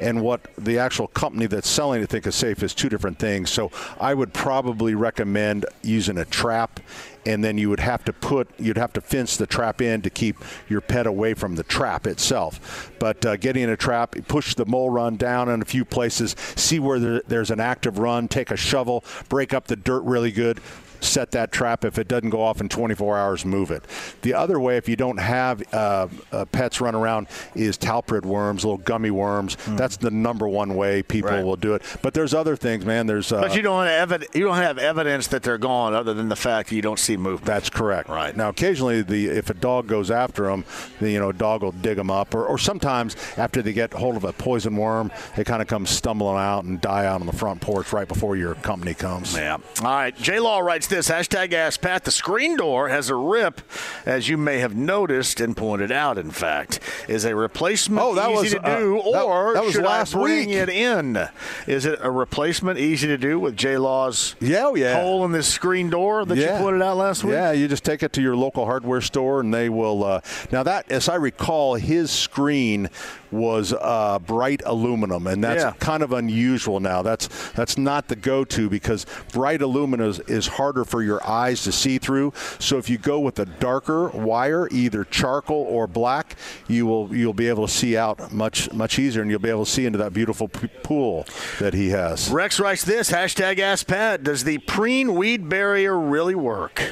and 0.00 0.22
what 0.22 0.40
the 0.58 0.78
actual 0.78 1.08
company 1.08 1.46
that's 1.46 1.68
selling 1.68 2.02
it 2.02 2.08
think 2.08 2.26
is 2.26 2.34
safe 2.34 2.62
is 2.62 2.74
two 2.74 2.88
different 2.88 3.18
things. 3.18 3.50
So 3.50 3.70
I 4.00 4.14
would 4.14 4.32
probably 4.32 4.94
recommend 4.94 5.66
using 5.82 6.18
a 6.18 6.24
trap, 6.24 6.80
and 7.24 7.42
then 7.42 7.58
you 7.58 7.68
would 7.70 7.80
have 7.80 8.04
to 8.04 8.12
put 8.12 8.48
you'd 8.58 8.76
have 8.76 8.92
to 8.94 9.00
fence 9.00 9.36
the 9.36 9.46
trap 9.46 9.80
in 9.80 10.02
to 10.02 10.10
keep 10.10 10.36
your 10.68 10.80
pet 10.80 11.06
away 11.06 11.34
from 11.34 11.56
the 11.56 11.64
trap 11.64 12.06
itself. 12.06 12.92
But 12.98 13.24
uh, 13.24 13.36
getting 13.36 13.64
in 13.64 13.70
a 13.70 13.76
trap, 13.76 14.14
push 14.28 14.54
the 14.54 14.66
mole 14.66 14.90
run 14.90 15.16
down 15.16 15.48
in 15.48 15.62
a 15.62 15.64
few 15.64 15.84
places, 15.84 16.36
see 16.56 16.78
where 16.78 16.98
there, 16.98 17.22
there's 17.26 17.50
an 17.50 17.60
active 17.60 17.98
run, 17.98 18.28
take 18.28 18.50
a 18.50 18.56
shovel, 18.56 19.04
break 19.28 19.52
up 19.52 19.66
the 19.66 19.76
dirt 19.76 20.02
really 20.02 20.32
good 20.32 20.60
set 21.00 21.30
that 21.32 21.52
trap. 21.52 21.84
If 21.84 21.98
it 21.98 22.08
doesn't 22.08 22.30
go 22.30 22.42
off 22.42 22.60
in 22.60 22.68
24 22.68 23.16
hours, 23.18 23.44
move 23.44 23.70
it. 23.70 23.84
The 24.22 24.34
other 24.34 24.58
way, 24.60 24.76
if 24.76 24.88
you 24.88 24.96
don't 24.96 25.18
have 25.18 25.62
uh, 25.74 26.08
uh, 26.32 26.44
pets 26.46 26.80
run 26.80 26.94
around, 26.94 27.28
is 27.54 27.76
Talpirid 27.78 28.24
worms, 28.24 28.64
little 28.64 28.78
gummy 28.78 29.10
worms. 29.10 29.56
That's 29.66 29.96
the 29.96 30.10
number 30.10 30.48
one 30.48 30.74
way 30.76 31.02
people 31.02 31.30
Right. 31.30 31.44
will 31.44 31.56
do 31.56 31.74
it. 31.74 31.82
But 32.02 32.14
there's 32.14 32.34
other 32.34 32.54
things, 32.56 32.84
man. 32.84 33.06
There's 33.06 33.32
uh, 33.32 33.40
but 33.40 33.56
you 33.56 33.62
don't 33.62 33.86
have 33.86 34.10
evid- 34.10 34.34
you 34.34 34.44
don't 34.44 34.56
have 34.56 34.78
evidence 34.78 35.26
that 35.28 35.42
they're 35.42 35.58
gone, 35.58 35.94
other 35.94 36.14
than 36.14 36.28
the 36.28 36.36
fact 36.36 36.68
that 36.68 36.76
you 36.76 36.82
don't 36.82 36.98
see 36.98 37.16
movement. 37.16 37.44
That's 37.44 37.68
correct. 37.70 38.08
Right 38.08 38.36
now, 38.36 38.48
occasionally, 38.50 39.02
the 39.02 39.26
if 39.26 39.50
a 39.50 39.54
dog 39.54 39.86
goes 39.88 40.10
after 40.10 40.44
them, 40.44 40.64
the 41.00 41.10
you 41.10 41.18
know 41.18 41.30
a 41.30 41.32
dog 41.32 41.62
will 41.62 41.72
dig 41.72 41.96
them 41.96 42.10
up, 42.10 42.34
or, 42.34 42.44
or 42.46 42.58
sometimes 42.58 43.16
after 43.36 43.60
they 43.62 43.72
get 43.72 43.92
hold 43.92 44.16
of 44.16 44.24
a 44.24 44.32
poison 44.32 44.76
worm, 44.76 45.10
they 45.36 45.42
kind 45.44 45.60
of 45.62 45.68
come 45.68 45.84
stumbling 45.86 46.36
out 46.38 46.64
and 46.64 46.80
die 46.80 47.06
out 47.06 47.20
on 47.20 47.26
the 47.26 47.32
front 47.32 47.60
porch 47.60 47.92
right 47.92 48.06
before 48.08 48.36
your 48.36 48.54
company 48.56 48.94
comes. 48.94 49.34
Yeah. 49.36 49.54
All 49.80 49.84
right. 49.84 50.16
J 50.16 50.38
Law 50.38 50.60
writes 50.60 50.85
this 50.88 51.08
hashtag 51.08 51.52
Ask 51.52 51.80
Pat. 51.80 52.04
The 52.04 52.10
screen 52.10 52.56
door 52.56 52.88
has 52.88 53.08
a 53.10 53.14
rip, 53.14 53.60
as 54.04 54.28
you 54.28 54.36
may 54.36 54.58
have 54.58 54.74
noticed 54.74 55.40
and 55.40 55.56
pointed 55.56 55.90
out. 55.92 56.18
In 56.18 56.30
fact, 56.30 56.80
is 57.08 57.24
a 57.24 57.34
replacement 57.34 58.02
Oh, 58.02 58.14
that 58.14 58.30
easy 58.30 58.36
was, 58.42 58.50
to 58.52 58.62
uh, 58.66 58.78
do, 58.78 59.02
that- 59.12 59.22
or 59.22 59.54
that 59.54 59.64
was 59.64 59.72
should 59.74 59.84
last 59.84 60.14
I 60.14 60.18
bring 60.20 60.48
week. 60.48 60.56
it 60.56 60.68
in? 60.68 61.18
Is 61.66 61.84
it 61.86 61.98
a 62.02 62.10
replacement 62.10 62.78
easy 62.78 63.06
to 63.08 63.18
do 63.18 63.38
with 63.38 63.56
J 63.56 63.78
Law's 63.78 64.34
Yeah, 64.40 64.66
oh, 64.66 64.74
yeah. 64.74 65.00
hole 65.00 65.24
in 65.24 65.32
this 65.32 65.46
screen 65.48 65.90
door 65.90 66.24
that 66.24 66.36
you 66.36 66.46
pointed 66.48 66.82
out 66.82 66.96
last 66.96 67.24
week? 67.24 67.32
Yeah, 67.32 67.52
you 67.52 67.68
just 67.68 67.84
take 67.84 68.02
it 68.02 68.12
to 68.14 68.22
your 68.22 68.36
local 68.36 68.64
hardware 68.66 69.00
store, 69.00 69.40
and 69.40 69.52
they 69.52 69.68
will. 69.68 70.04
Uh, 70.04 70.20
now 70.52 70.62
that, 70.62 70.90
as 70.90 71.08
I 71.08 71.14
recall, 71.16 71.74
his 71.74 72.10
screen 72.10 72.88
was 73.32 73.72
uh, 73.72 74.18
bright 74.20 74.62
aluminum, 74.64 75.26
and 75.26 75.42
that's 75.42 75.62
Yeah. 75.62 75.72
kind 75.80 76.02
of 76.02 76.12
unusual 76.12 76.80
now. 76.80 77.02
That's 77.02 77.28
that's 77.52 77.76
not 77.76 78.08
the 78.08 78.16
go-to 78.16 78.70
because 78.70 79.04
bright 79.32 79.60
aluminum 79.62 80.08
is, 80.08 80.20
is 80.20 80.46
harder 80.76 80.84
for 80.88 81.02
your 81.02 81.26
eyes 81.26 81.62
to 81.64 81.72
see 81.72 81.98
through. 81.98 82.32
So 82.58 82.76
if 82.78 82.90
you 82.90 82.98
go 82.98 83.18
with 83.20 83.38
a 83.38 83.46
darker 83.46 84.08
wire, 84.08 84.68
either 84.70 85.04
charcoal 85.04 85.64
or 85.68 85.86
black, 85.86 86.36
you 86.68 86.86
will 86.86 87.14
you'll 87.14 87.32
be 87.32 87.48
able 87.48 87.66
to 87.66 87.72
see 87.72 87.96
out 87.96 88.32
much 88.32 88.70
much 88.72 88.98
easier, 88.98 89.22
and 89.22 89.30
you'll 89.30 89.40
be 89.40 89.48
able 89.50 89.64
to 89.64 89.70
see 89.70 89.86
into 89.86 89.98
that 89.98 90.12
beautiful 90.12 90.48
p- 90.48 90.68
pool 90.82 91.26
that 91.58 91.72
he 91.72 91.90
has. 91.90 92.28
Rex 92.30 92.60
writes 92.60 92.84
this 92.84 93.10
hashtag 93.10 93.58
Ask 93.58 93.86
Pat. 93.86 94.22
Does 94.22 94.44
the 94.44 94.58
preen 94.58 95.14
weed 95.14 95.48
barrier 95.48 95.98
really 95.98 96.34
work? 96.34 96.82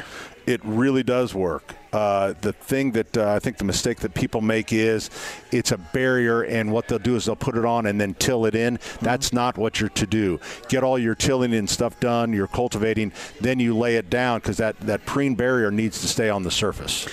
It 0.47 0.61
really 0.65 1.03
does 1.03 1.35
work. 1.35 1.75
Uh, 1.95 2.35
the 2.41 2.53
thing 2.53 2.91
that 2.91 3.17
uh, 3.17 3.35
I 3.35 3.39
think 3.39 3.59
the 3.59 3.65
mistake 3.65 4.01
that 4.01 4.15
people 4.15 4.41
make 4.41 4.73
is 4.73 5.11
it's 5.53 5.71
a 5.71 5.79
barrier, 5.79 6.43
and 6.43 6.73
what 6.73 6.89
they'll 6.89 6.99
do 6.99 7.15
is 7.15 7.27
they'll 7.27 7.37
put 7.37 7.57
it 7.57 7.65
on 7.65 7.87
and 7.87 8.01
then 8.01 8.15
till 8.15 8.47
it 8.47 8.57
in. 8.57 8.81
That's 9.01 9.33
not 9.33 9.57
what 9.57 9.79
you're 9.79 9.91
to 9.91 10.07
do. 10.07 10.41
Get 10.69 10.83
all 10.83 10.99
your 10.99 11.15
tilling 11.15 11.55
and 11.55 11.71
stuff 11.71 12.01
done, 12.01 12.33
you're 12.33 12.49
cultivating, 12.49 13.13
then 13.41 13.61
you 13.61 13.77
lay 13.77 13.95
it 13.95 14.11
down 14.11 14.41
because 14.41 14.57
that, 14.57 14.79
that 14.81 15.07
preen 15.07 15.37
barrier 15.37 15.71
needs 15.71 16.01
to 16.01 16.09
stay 16.09 16.29
on 16.29 16.43
the 16.43 16.51
surface. 16.51 17.07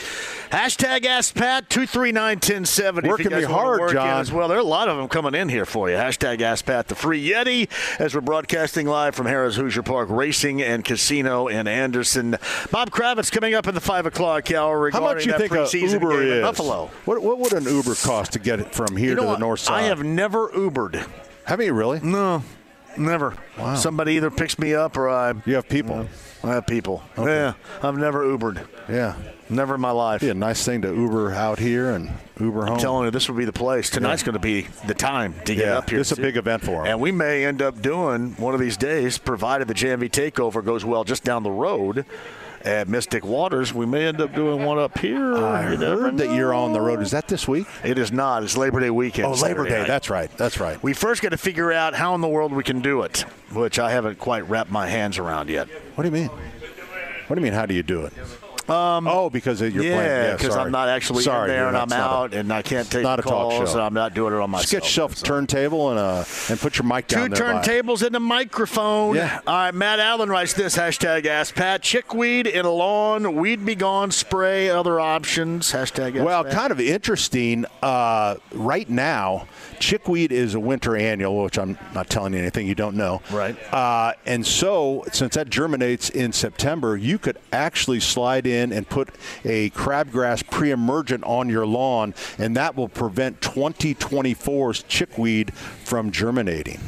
Hashtag 0.51 1.05
Ask 1.05 1.33
Pat, 1.33 1.69
239 1.69 2.35
1070. 2.35 3.07
Working 3.07 3.25
if 3.27 3.31
you 3.31 3.37
guys 3.37 3.47
me 3.47 3.53
hard, 3.53 3.79
work 3.79 3.93
John. 3.93 4.19
As 4.19 4.33
well, 4.33 4.49
there 4.49 4.57
are 4.57 4.61
a 4.61 4.65
lot 4.65 4.89
of 4.89 4.97
them 4.97 5.07
coming 5.07 5.33
in 5.33 5.47
here 5.47 5.65
for 5.65 5.89
you. 5.89 5.95
Hashtag 5.95 6.41
Ask 6.41 6.65
Pat, 6.65 6.89
the 6.89 6.95
free 6.95 7.25
Yeti, 7.25 7.69
as 8.01 8.13
we're 8.13 8.19
broadcasting 8.19 8.85
live 8.85 9.15
from 9.15 9.27
Harrah's 9.27 9.55
Hoosier 9.55 9.81
Park 9.81 10.09
Racing 10.09 10.61
and 10.61 10.83
Casino 10.83 11.47
in 11.47 11.69
Anderson. 11.69 12.31
Bob 12.69 12.91
Kravitz 12.91 13.31
coming 13.31 13.53
up 13.53 13.65
in 13.65 13.75
the 13.75 13.79
5 13.79 14.07
o'clock 14.07 14.51
hour 14.51 14.70
How 14.77 14.83
regarding 14.83 15.15
much 15.15 15.25
you 15.25 15.37
think 15.37 15.51
a 15.51 15.55
preseason 15.55 15.93
Uber 15.93 16.09
game 16.11 16.21
in 16.21 16.37
is? 16.37 16.41
Buffalo. 16.43 16.89
What, 17.05 17.21
what 17.21 17.39
would 17.39 17.53
an 17.53 17.63
Uber 17.65 17.95
cost 17.95 18.33
to 18.33 18.39
get 18.39 18.59
it 18.59 18.73
from 18.73 18.95
here 18.95 19.09
You 19.09 19.15
know 19.15 19.21
to 19.23 19.27
the 19.33 19.37
north 19.37 19.59
side? 19.61 19.73
I 19.75 19.81
have 19.83 20.03
never 20.03 20.49
Ubered. 20.49 21.05
Haven't 21.45 21.65
you 21.65 21.73
really? 21.73 21.99
No, 22.01 22.43
never. 22.97 23.35
Wow. 23.57 23.75
Somebody 23.75 24.13
either 24.13 24.29
picks 24.31 24.57
me 24.59 24.73
up 24.73 24.95
or 24.97 25.09
I. 25.09 25.33
You 25.45 25.55
have 25.55 25.67
people. 25.67 26.07
I 26.43 26.53
have 26.53 26.65
people. 26.65 27.03
Yeah, 27.17 27.53
I've 27.83 27.97
never 27.97 28.25
Ubered. 28.25 28.65
Yeah. 28.89 29.15
Never 29.49 29.75
in 29.75 29.81
my 29.81 29.91
life. 29.91 30.21
Be 30.21 30.29
a 30.29 30.33
nice 30.33 30.63
thing 30.65 30.81
to 30.83 30.87
Uber 30.95 31.33
out 31.33 31.59
here 31.59 31.91
and 31.91 32.09
Uber 32.39 32.61
home. 32.65 32.75
I'm 32.75 32.79
telling 32.79 33.03
you, 33.05 33.11
this 33.11 33.27
would 33.27 33.37
be 33.37 33.43
the 33.43 33.51
place. 33.51 33.89
Tonight's 33.89 34.21
Yeah. 34.21 34.27
going 34.27 34.33
to 34.35 34.39
be 34.39 34.61
the 34.87 34.93
time 34.93 35.33
to 35.43 35.53
get 35.53 35.65
Yeah, 35.65 35.77
up 35.77 35.89
here. 35.89 35.99
this 35.99 36.11
is 36.13 36.17
a 36.17 36.21
big 36.21 36.37
event 36.37 36.61
for 36.63 36.67
for 36.67 36.81
'em. 36.81 36.87
And 36.87 36.99
we 37.01 37.11
may 37.11 37.43
end 37.45 37.61
up 37.61 37.81
doing 37.81 38.31
one 38.37 38.53
of 38.53 38.61
these 38.61 38.77
days, 38.77 39.17
provided 39.17 39.67
the 39.67 39.73
JMV 39.73 40.09
takeover 40.09 40.63
goes 40.63 40.85
well 40.85 41.03
just 41.03 41.25
down 41.25 41.43
the 41.43 41.51
road. 41.51 42.05
At 42.65 42.87
Mystic 42.87 43.23
Waters. 43.25 43.73
We 43.73 43.85
may 43.85 44.07
end 44.07 44.21
up 44.21 44.33
doing 44.33 44.65
one 44.65 44.77
up 44.77 44.97
here. 44.97 45.35
I 45.35 45.71
You 45.73 45.77
heard 45.77 46.17
that 46.17 46.33
you're 46.35 46.53
on 46.53 46.73
the 46.73 46.81
road. 46.81 47.01
Is 47.01 47.11
that 47.11 47.27
this 47.27 47.47
week? 47.47 47.67
It 47.83 47.97
is 47.97 48.11
not. 48.11 48.43
It's 48.43 48.57
Labor 48.57 48.79
Day 48.79 48.89
weekend. 48.89 49.27
Oh, 49.27 49.31
Labor 49.31 49.37
Saturday 49.63 49.69
Day. 49.69 49.79
night. 49.79 49.87
That's 49.87 50.09
right. 50.09 50.37
That's 50.37 50.59
right. 50.59 50.81
We 50.83 50.93
first 50.93 51.21
got 51.21 51.29
to 51.29 51.37
figure 51.37 51.71
out 51.71 51.93
how 51.93 52.15
in 52.15 52.21
the 52.21 52.27
world 52.27 52.53
we 52.53 52.63
can 52.63 52.81
do 52.81 53.01
it, 53.03 53.21
which 53.53 53.79
I 53.79 53.91
haven't 53.91 54.19
quite 54.19 54.47
wrapped 54.49 54.71
my 54.71 54.87
hands 54.87 55.17
around 55.17 55.49
yet. 55.49 55.67
What 55.95 56.03
do 56.03 56.09
you 56.09 56.13
mean? 56.13 56.29
What 57.27 57.35
do 57.35 57.41
you 57.41 57.43
mean? 57.43 57.53
How 57.53 57.65
do 57.65 57.73
you 57.73 57.83
do 57.83 58.05
it? 58.05 58.13
Um, 58.71 59.07
oh, 59.07 59.29
because 59.29 59.61
of 59.61 59.73
your 59.73 59.83
yeah, 59.83 59.95
plan. 59.95 60.05
Yeah, 60.25 60.35
because. 60.37 60.55
I'm 60.55 60.71
not 60.71 60.89
actually 60.89 61.23
sorry, 61.23 61.49
in 61.51 61.57
there 61.57 61.67
and 61.67 61.77
I'm 61.77 61.89
not 61.89 61.99
a- 61.99 62.13
out 62.13 62.33
and 62.33 62.51
I 62.53 62.61
can't 62.61 62.89
take 62.89 63.03
not 63.03 63.19
a 63.19 63.23
talk 63.23 63.31
calls 63.31 63.69
show. 63.69 63.75
and 63.77 63.81
I'm 63.81 63.93
not 63.93 64.13
doing 64.13 64.33
it 64.33 64.39
on 64.39 64.49
myself. 64.49 64.61
Just 64.69 64.71
get 64.71 64.83
yourself 64.83 65.19
a 65.19 65.23
turntable 65.23 65.89
and 65.89 65.99
uh 65.99 66.23
and 66.49 66.59
put 66.59 66.77
your 66.77 66.85
mic 66.85 67.07
Two 67.07 67.27
down 67.29 67.33
it. 67.33 67.37
turntables 67.37 68.01
and 68.05 68.15
a 68.15 68.19
microphone. 68.19 69.15
Yeah. 69.15 69.39
All 69.47 69.53
right, 69.55 69.73
Matt 69.73 69.99
Allen 69.99 70.29
writes 70.29 70.53
this 70.53 70.77
hashtag 70.77 71.25
Ask 71.25 71.55
Pat. 71.55 71.81
Chickweed 71.81 72.47
in 72.47 72.65
a 72.65 72.71
lawn, 72.71 73.35
weed 73.35 73.65
be 73.65 73.75
gone 73.75 74.11
spray, 74.11 74.69
other 74.69 74.99
options. 74.99 75.71
Hashtag 75.71 76.15
Ask 76.15 76.25
Well, 76.25 76.43
Pat. 76.43 76.53
kind 76.53 76.71
of 76.71 76.79
interesting. 76.79 77.65
Uh, 77.81 78.35
right 78.53 78.89
now, 78.89 79.47
chickweed 79.79 80.31
is 80.31 80.53
a 80.53 80.59
winter 80.59 80.95
annual, 80.95 81.43
which 81.43 81.57
I'm 81.57 81.77
not 81.93 82.09
telling 82.09 82.33
you 82.33 82.39
anything 82.39 82.67
you 82.67 82.75
don't 82.75 82.95
know. 82.95 83.21
Right. 83.31 83.55
Uh, 83.73 84.13
and 84.25 84.45
so, 84.45 85.03
since 85.11 85.35
that 85.35 85.49
germinates 85.49 86.09
in 86.09 86.31
September, 86.33 86.95
you 86.95 87.17
could 87.17 87.37
actually 87.51 87.99
slide 87.99 88.45
in 88.45 88.60
and 88.69 88.87
put 88.89 89.09
a 89.45 89.69
crabgrass 89.71 90.45
pre-emergent 90.49 91.23
on 91.23 91.49
your 91.49 91.65
lawn, 91.65 92.13
and 92.37 92.55
that 92.57 92.75
will 92.75 92.89
prevent 92.89 93.39
2024's 93.39 94.83
chickweed 94.83 95.53
from 95.53 96.11
germinating. 96.11 96.79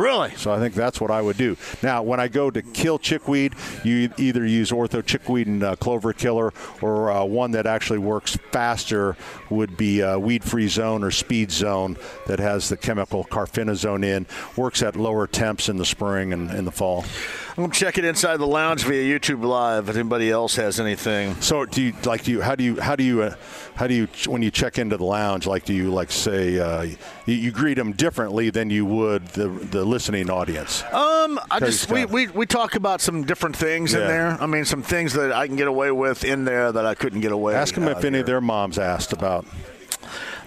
Really? 0.00 0.34
So 0.36 0.50
I 0.50 0.58
think 0.58 0.72
that's 0.74 0.98
what 0.98 1.10
I 1.10 1.20
would 1.20 1.36
do. 1.36 1.58
Now, 1.82 2.02
when 2.02 2.20
I 2.20 2.28
go 2.28 2.50
to 2.50 2.62
kill 2.62 2.98
chickweed, 2.98 3.54
you 3.84 4.10
either 4.16 4.46
use 4.46 4.70
ortho 4.70 5.04
chickweed 5.04 5.46
and 5.46 5.62
uh, 5.62 5.76
clover 5.76 6.14
killer, 6.14 6.54
or 6.80 7.10
uh, 7.10 7.22
one 7.22 7.50
that 7.50 7.66
actually 7.66 7.98
works 7.98 8.34
faster 8.50 9.14
would 9.50 9.76
be 9.76 10.02
uh, 10.02 10.18
weed 10.18 10.42
free 10.42 10.68
zone 10.68 11.04
or 11.04 11.10
speed 11.10 11.50
zone 11.50 11.98
that 12.26 12.38
has 12.38 12.70
the 12.70 12.78
chemical 12.78 13.24
carfentrazone 13.24 14.02
in. 14.02 14.26
Works 14.56 14.82
at 14.82 14.96
lower 14.96 15.26
temps 15.26 15.68
in 15.68 15.76
the 15.76 15.84
spring 15.84 16.32
and 16.32 16.50
in 16.50 16.64
the 16.64 16.72
fall. 16.72 17.04
I'm 17.50 17.64
gonna 17.64 17.74
check 17.74 17.98
it 17.98 18.06
inside 18.06 18.38
the 18.38 18.46
lounge 18.46 18.84
via 18.84 19.02
YouTube 19.02 19.44
Live. 19.44 19.90
If 19.90 19.96
anybody 19.96 20.30
else 20.30 20.56
has 20.56 20.80
anything. 20.80 21.38
So 21.42 21.66
do 21.66 21.82
you 21.82 21.92
like 22.04 22.24
do 22.24 22.30
you 22.30 22.40
how 22.40 22.54
do 22.54 22.64
you 22.64 22.80
how 22.80 22.96
do 22.96 23.04
you 23.04 23.22
uh, 23.22 23.34
how 23.74 23.86
do 23.86 23.92
you 23.92 24.08
when 24.26 24.40
you 24.40 24.50
check 24.50 24.78
into 24.78 24.96
the 24.96 25.04
lounge 25.04 25.46
like 25.46 25.66
do 25.66 25.74
you 25.74 25.90
like 25.90 26.10
say 26.10 26.58
uh, 26.58 26.82
you, 27.26 27.34
you 27.34 27.50
greet 27.50 27.74
them 27.74 27.92
differently 27.92 28.48
than 28.48 28.70
you 28.70 28.86
would 28.86 29.26
the 29.28 29.48
the 29.48 29.84
listening 29.90 30.30
audience? 30.30 30.82
Um, 30.92 31.38
I 31.50 31.58
just 31.60 31.90
we, 31.90 32.04
we 32.06 32.28
we 32.28 32.46
talk 32.46 32.74
about 32.76 33.00
some 33.00 33.24
different 33.24 33.56
things 33.56 33.92
in 33.92 34.00
there. 34.00 34.36
I 34.40 34.46
mean, 34.46 34.64
some 34.64 34.82
things 34.82 35.12
that 35.14 35.32
I 35.32 35.46
can 35.46 35.56
get 35.56 35.68
away 35.68 35.90
with 35.90 36.24
in 36.24 36.44
there 36.44 36.72
that 36.72 36.86
I 36.86 36.94
couldn't 36.94 37.20
get 37.20 37.32
away. 37.32 37.54
Ask 37.54 37.74
them 37.74 37.84
if 37.88 37.98
any 38.04 38.10
here. 38.16 38.20
of 38.20 38.26
their 38.26 38.40
moms 38.40 38.78
asked 38.78 39.12
about. 39.12 39.44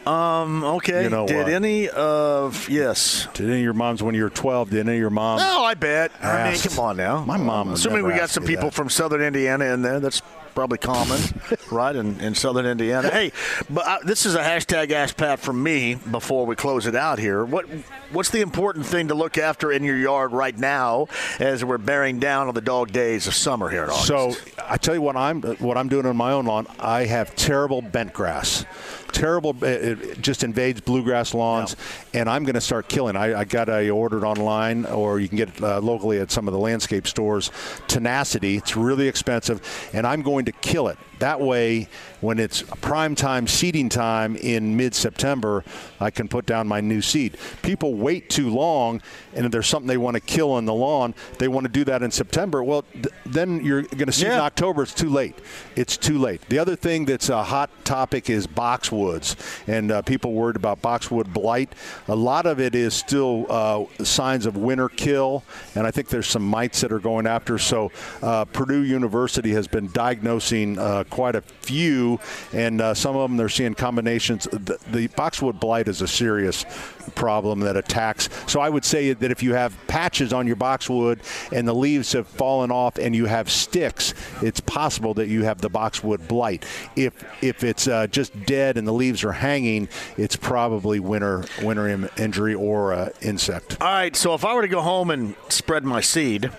Um. 0.06 0.64
Okay. 0.66 1.04
You 1.04 1.10
know 1.10 1.26
Did 1.28 1.38
what? 1.38 1.50
any 1.50 1.88
of 1.90 2.68
yes? 2.68 3.28
Did 3.34 3.46
any 3.50 3.60
of 3.60 3.64
your 3.64 3.74
moms 3.74 4.04
when 4.04 4.16
you 4.16 4.24
were 4.24 4.30
12? 4.30 4.72
Did 4.72 4.80
any 4.82 4.96
of 4.98 5.00
your 5.00 5.10
moms? 5.10 5.42
No, 5.42 5.64
I 5.64 5.76
bet. 5.76 6.12
I 6.22 6.26
mean, 6.26 6.54
Asked. 6.54 6.70
come 6.70 6.80
on 6.80 6.98
now. 6.98 7.24
My 7.24 7.38
mom 7.38 7.72
Assuming 7.72 8.04
we 8.06 8.12
got 8.14 8.30
some 8.30 8.44
people 8.44 8.66
that. 8.66 8.74
from 8.74 8.90
Southern 8.90 9.22
Indiana 9.22 9.66
in 9.66 9.82
there, 9.82 10.02
that's 10.02 10.22
probably 10.54 10.78
common, 10.78 11.22
right? 11.72 11.96
In, 11.96 12.20
in 12.20 12.36
Southern 12.36 12.66
Indiana. 12.66 13.10
Hey, 13.10 13.32
but 13.70 13.88
uh, 13.88 13.98
this 14.04 14.26
is 14.26 14.36
a 14.36 14.42
hashtag 14.42 14.92
Ask 14.92 15.18
Pat 15.18 15.40
from 15.40 15.62
me. 15.62 15.96
Before 15.96 16.46
we 16.46 16.56
close 16.56 16.86
it 16.86 16.96
out 16.96 17.20
here, 17.20 17.44
what 17.46 17.66
what's 18.12 18.30
the 18.30 18.42
important 18.42 18.86
thing 18.86 19.08
to 19.10 19.16
look 19.16 19.38
after 19.38 19.72
in 19.72 19.84
your 19.84 19.98
yard 19.98 20.32
right 20.32 20.58
now 20.58 21.08
as 21.40 21.64
we're 21.64 21.78
bearing 21.78 22.20
down 22.20 22.48
on 22.48 22.54
the 22.54 22.62
dog 22.62 22.92
days 22.92 23.28
of 23.28 23.34
summer 23.34 23.70
here 23.70 23.84
in 23.84 23.90
August? 23.90 24.08
So 24.08 24.34
I 24.68 24.78
tell 24.78 24.96
you 24.96 25.02
what 25.02 25.16
I'm 25.16 25.42
what 25.42 25.78
I'm 25.78 25.90
doing 25.90 26.06
on 26.06 26.16
my 26.18 26.32
own 26.32 26.46
lawn. 26.46 26.68
I 26.80 27.06
have 27.06 27.36
terrible 27.36 27.82
bent 27.82 28.14
grass, 28.14 28.66
terrible. 29.14 29.64
It 29.64 30.02
it 30.02 30.22
just 30.22 30.44
invades 30.44 30.82
bluegrass 30.82 31.34
lawns, 31.34 31.76
and 32.14 32.30
I'm 32.30 32.44
going 32.44 32.56
to 32.56 32.62
start 32.62 32.90
killing. 32.90 33.16
I, 33.16 33.40
I 33.40 33.44
got 33.46 33.70
I 33.70 33.90
ordered 33.90 34.26
online, 34.26 34.86
or 34.86 35.20
you 35.20 35.30
can 35.30 35.38
get 35.38 35.50
it 35.50 35.64
uh, 35.64 35.80
locally 35.80 36.20
at 36.20 36.32
some 36.32 36.48
of 36.48 36.54
the 36.54 36.60
landscape 36.60 37.08
stores. 37.08 37.52
Tenacity. 37.88 38.58
It's 38.58 38.76
really 38.76 39.08
expensive, 39.08 39.62
and 39.94 40.06
I'm 40.06 40.22
going 40.22 40.46
to 40.46 40.52
kill 40.52 40.90
it. 40.90 40.98
That 41.24 41.40
way, 41.40 41.88
when 42.20 42.38
it's 42.38 42.64
prime 42.82 43.16
time 43.16 43.48
seeding 43.48 43.88
time 43.88 44.36
in 44.36 44.76
mid-September, 44.76 45.64
I 46.02 46.12
can 46.12 46.28
put 46.28 46.46
down 46.46 46.68
my 46.68 46.82
new 46.82 47.02
seed. 47.02 47.38
People 47.62 47.94
wait 47.94 48.30
too 48.30 48.50
long, 48.50 49.02
and 49.34 49.46
if 49.46 49.52
there's 49.54 49.68
something 49.68 49.88
they 49.88 49.96
want 49.96 50.16
to 50.16 50.20
kill 50.20 50.52
on 50.52 50.66
the 50.66 50.74
lawn, 50.74 51.16
they 51.40 51.48
want 51.48 51.66
to 51.66 51.72
do 51.72 51.86
that 51.86 52.04
in 52.04 52.12
September. 52.12 52.62
Well, 52.62 52.82
th- 52.92 53.08
then 53.26 53.64
you're 53.64 53.84
going 53.84 54.08
to 54.08 54.12
see 54.12 54.26
it 54.26 54.34
in 54.34 54.40
October. 54.40 54.84
It's 54.84 54.94
too 54.94 55.10
late. 55.10 55.40
It's 55.78 55.96
too 55.96 56.18
late. 56.18 56.42
The 56.50 56.60
other 56.60 56.76
thing 56.76 57.06
that's 57.06 57.30
a 57.30 57.42
hot 57.42 57.70
topic 57.86 58.30
is 58.30 58.46
boxwoods, 58.46 59.38
and 59.66 59.94
uh, 59.94 60.02
people 60.02 60.34
worried 60.34 60.58
about 60.58 60.82
boxwood 60.82 61.34
blight. 61.34 61.72
A 62.10 62.16
lot 62.16 62.46
of 62.46 62.60
it 62.60 62.76
is 62.76 62.94
still 62.94 63.46
uh, 63.50 63.86
signs 64.04 64.46
of 64.46 64.58
winter 64.58 64.90
kill, 64.90 65.46
and 65.76 65.88
I 65.88 65.92
think 65.92 66.10
there's 66.10 66.28
some 66.28 66.46
mites 66.46 66.82
that 66.82 66.92
are 66.92 67.00
going 67.00 67.28
after. 67.28 67.58
So 67.58 67.94
uh, 68.22 68.44
Purdue 68.44 68.84
University 68.84 69.54
has 69.54 69.70
been 69.70 69.90
diagnosing 69.94 70.78
uh, 70.78 71.06
quite 71.14 71.36
a 71.36 71.42
few, 71.42 72.20
and 72.54 72.82
uh, 72.82 72.92
some 72.96 73.16
of 73.16 73.30
them 73.30 73.38
they're 73.38 73.48
seeing 73.48 73.76
combinations. 73.76 74.46
The, 74.46 74.80
the 74.92 75.08
boxwood 75.10 75.60
blight 75.60 75.88
is 75.88 76.02
a 76.02 76.08
serious 76.08 76.66
problem 77.14 77.60
that 77.60 77.78
attacks. 77.78 78.30
So 78.48 78.60
I 78.60 78.68
would 78.68 78.84
say 78.84 79.14
that 79.14 79.30
if 79.30 79.44
you 79.44 79.54
have 79.54 79.78
patches 79.86 80.34
on 80.34 80.48
your 80.48 80.56
boxwood 80.56 81.22
and 81.52 81.68
the 81.68 81.76
leaves 81.76 82.14
have 82.14 82.28
fallen 82.28 82.72
off 82.72 82.98
and 82.98 83.16
you 83.16 83.28
have 83.28 83.52
sticks, 83.52 84.16
it's 84.42 84.60
possible 84.60 85.14
that 85.14 85.28
you 85.28 85.44
have 85.44 85.62
the 85.62 85.70
boxwood 85.70 86.28
blight. 86.28 86.66
If 86.96 87.14
if 87.44 87.64
it's 87.64 87.88
uh, 87.88 88.08
just 88.08 88.32
dead 88.46 88.76
and 88.78 88.88
the 88.88 88.92
leaves 88.92 89.24
are 89.24 89.34
hanging, 89.34 89.90
it's 90.18 90.36
probably 90.36 91.00
winter 91.00 91.46
winter 91.62 91.88
in- 91.90 92.10
injury 92.18 92.56
or 92.56 92.92
uh, 92.92 93.10
insect. 93.22 93.80
All 93.80 93.88
right, 93.88 94.16
so 94.16 94.34
if 94.34 94.44
I 94.44 94.56
were 94.56 94.64
to 94.64 94.68
go 94.68 94.82
home 94.82 95.12
and 95.12 95.36
spread 95.50 95.84
my 95.84 96.02
seed, 96.02 96.50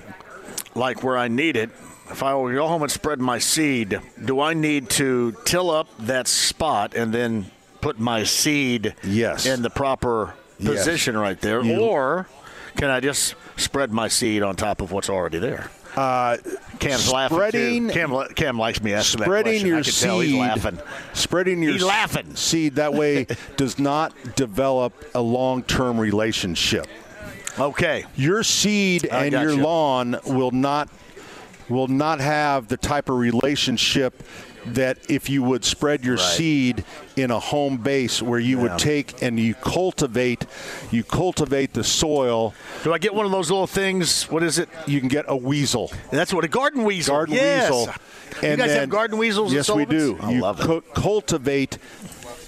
like 0.76 1.02
where 1.02 1.18
I 1.18 1.26
need 1.26 1.56
it, 1.56 1.70
if 2.10 2.22
I 2.22 2.34
were 2.34 2.50
to 2.50 2.56
go 2.56 2.66
home 2.68 2.82
and 2.82 2.90
spread 2.92 3.20
my 3.20 3.38
seed, 3.38 4.00
do 4.22 4.40
I 4.40 4.54
need 4.54 4.90
to 4.90 5.34
till 5.44 5.70
up 5.70 5.88
that 6.00 6.28
spot 6.28 6.94
and 6.94 7.12
then 7.12 7.50
put 7.80 7.98
my 7.98 8.24
seed 8.24 8.94
Yes. 9.02 9.46
in 9.46 9.62
the 9.62 9.70
proper 9.70 10.34
Yes. 10.58 10.70
position 10.78 11.16
right 11.16 11.40
there? 11.40 11.62
You- 11.62 11.80
or 11.80 12.28
can 12.76 12.90
I 12.90 13.00
just 13.00 13.34
spread 13.56 13.92
my 13.92 14.08
seed 14.08 14.42
on 14.42 14.56
top 14.56 14.80
of 14.80 14.92
what's 14.92 15.08
already 15.08 15.38
there? 15.38 15.70
Uh, 15.96 16.36
Cam's 16.80 17.08
laughing 17.10 17.38
too. 17.52 17.88
Cam, 17.92 18.24
Cam 18.34 18.58
likes 18.58 18.82
me 18.82 18.92
asking 18.92 19.20
that 19.20 19.26
spreading 19.26 19.52
question. 19.52 19.66
your 19.68 19.78
I 19.78 19.82
can 19.82 19.92
tell 19.92 20.20
he's 20.20 20.30
seed, 20.32 20.40
laughing. 20.40 20.78
spreading 21.12 21.62
your 21.62 21.72
He's 21.74 21.84
laughing. 21.84 22.34
seed 22.34 22.74
that 22.76 22.94
way 22.94 23.28
does 23.56 23.78
not 23.78 24.12
develop 24.34 24.92
a 25.14 25.20
long-term 25.20 25.98
relationship. 26.00 26.88
Okay. 27.60 28.04
Your 28.16 28.42
seed 28.42 29.08
I 29.12 29.26
and 29.26 29.32
your 29.34 29.52
you. 29.52 29.62
lawn 29.62 30.16
will 30.26 30.50
not 30.50 30.88
will 31.68 31.88
not 31.88 32.20
have 32.20 32.68
the 32.68 32.76
type 32.76 33.08
of 33.08 33.16
relationship 33.16 34.22
that 34.66 34.96
if 35.10 35.28
you 35.28 35.42
would 35.42 35.62
spread 35.64 36.04
your 36.04 36.16
Right. 36.16 36.24
seed 36.36 36.84
in 37.16 37.30
a 37.30 37.38
home 37.38 37.76
base 37.76 38.22
where 38.22 38.38
you 38.40 38.56
Yeah. 38.56 38.62
would 38.62 38.78
take 38.78 39.20
and 39.22 39.38
you 39.38 39.54
cultivate 39.54 40.46
you 40.90 41.04
cultivate 41.04 41.74
the 41.74 41.84
soil 41.84 42.54
Do 42.82 42.92
I 42.94 42.98
get 42.98 43.14
one 43.14 43.26
of 43.26 43.32
those 43.32 43.50
little 43.50 43.66
things? 43.66 44.24
What 44.30 44.42
is 44.42 44.58
it? 44.58 44.68
you 44.86 45.00
can 45.00 45.08
get 45.10 45.26
a 45.28 45.36
weasel 45.36 45.92
That's 46.10 46.32
what 46.32 46.44
a 46.44 46.48
garden 46.48 46.84
weasel. 46.84 47.14
garden 47.14 47.34
yes. 47.34 47.70
weasel 47.70 47.94
You 48.42 48.56
guys 48.56 48.70
have 48.72 48.88
garden 48.88 49.18
weasels? 49.18 49.52
yes 49.52 49.68
we 49.70 49.84
do 49.84 50.18
I 50.22 50.32
you 50.32 50.40
love 50.40 50.60
it. 50.60 50.66
cu- 50.66 50.80
cultivate 50.94 51.76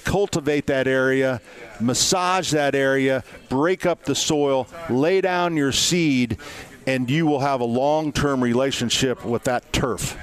cultivate 0.05 0.67
that 0.67 0.87
area 0.87 1.41
massage 1.81 2.51
that 2.53 2.75
area 2.75 3.25
break 3.49 3.85
up 3.85 4.05
the 4.05 4.15
soil 4.15 4.67
lay 4.89 5.21
down 5.21 5.57
your 5.57 5.73
seed 5.73 6.39
and 6.87 7.11
you 7.11 7.27
will 7.27 7.41
have 7.41 7.61
a 7.61 7.65
long-term 7.65 8.43
relationship 8.43 9.25
with 9.25 9.43
that 9.45 9.73
turf 9.73 10.17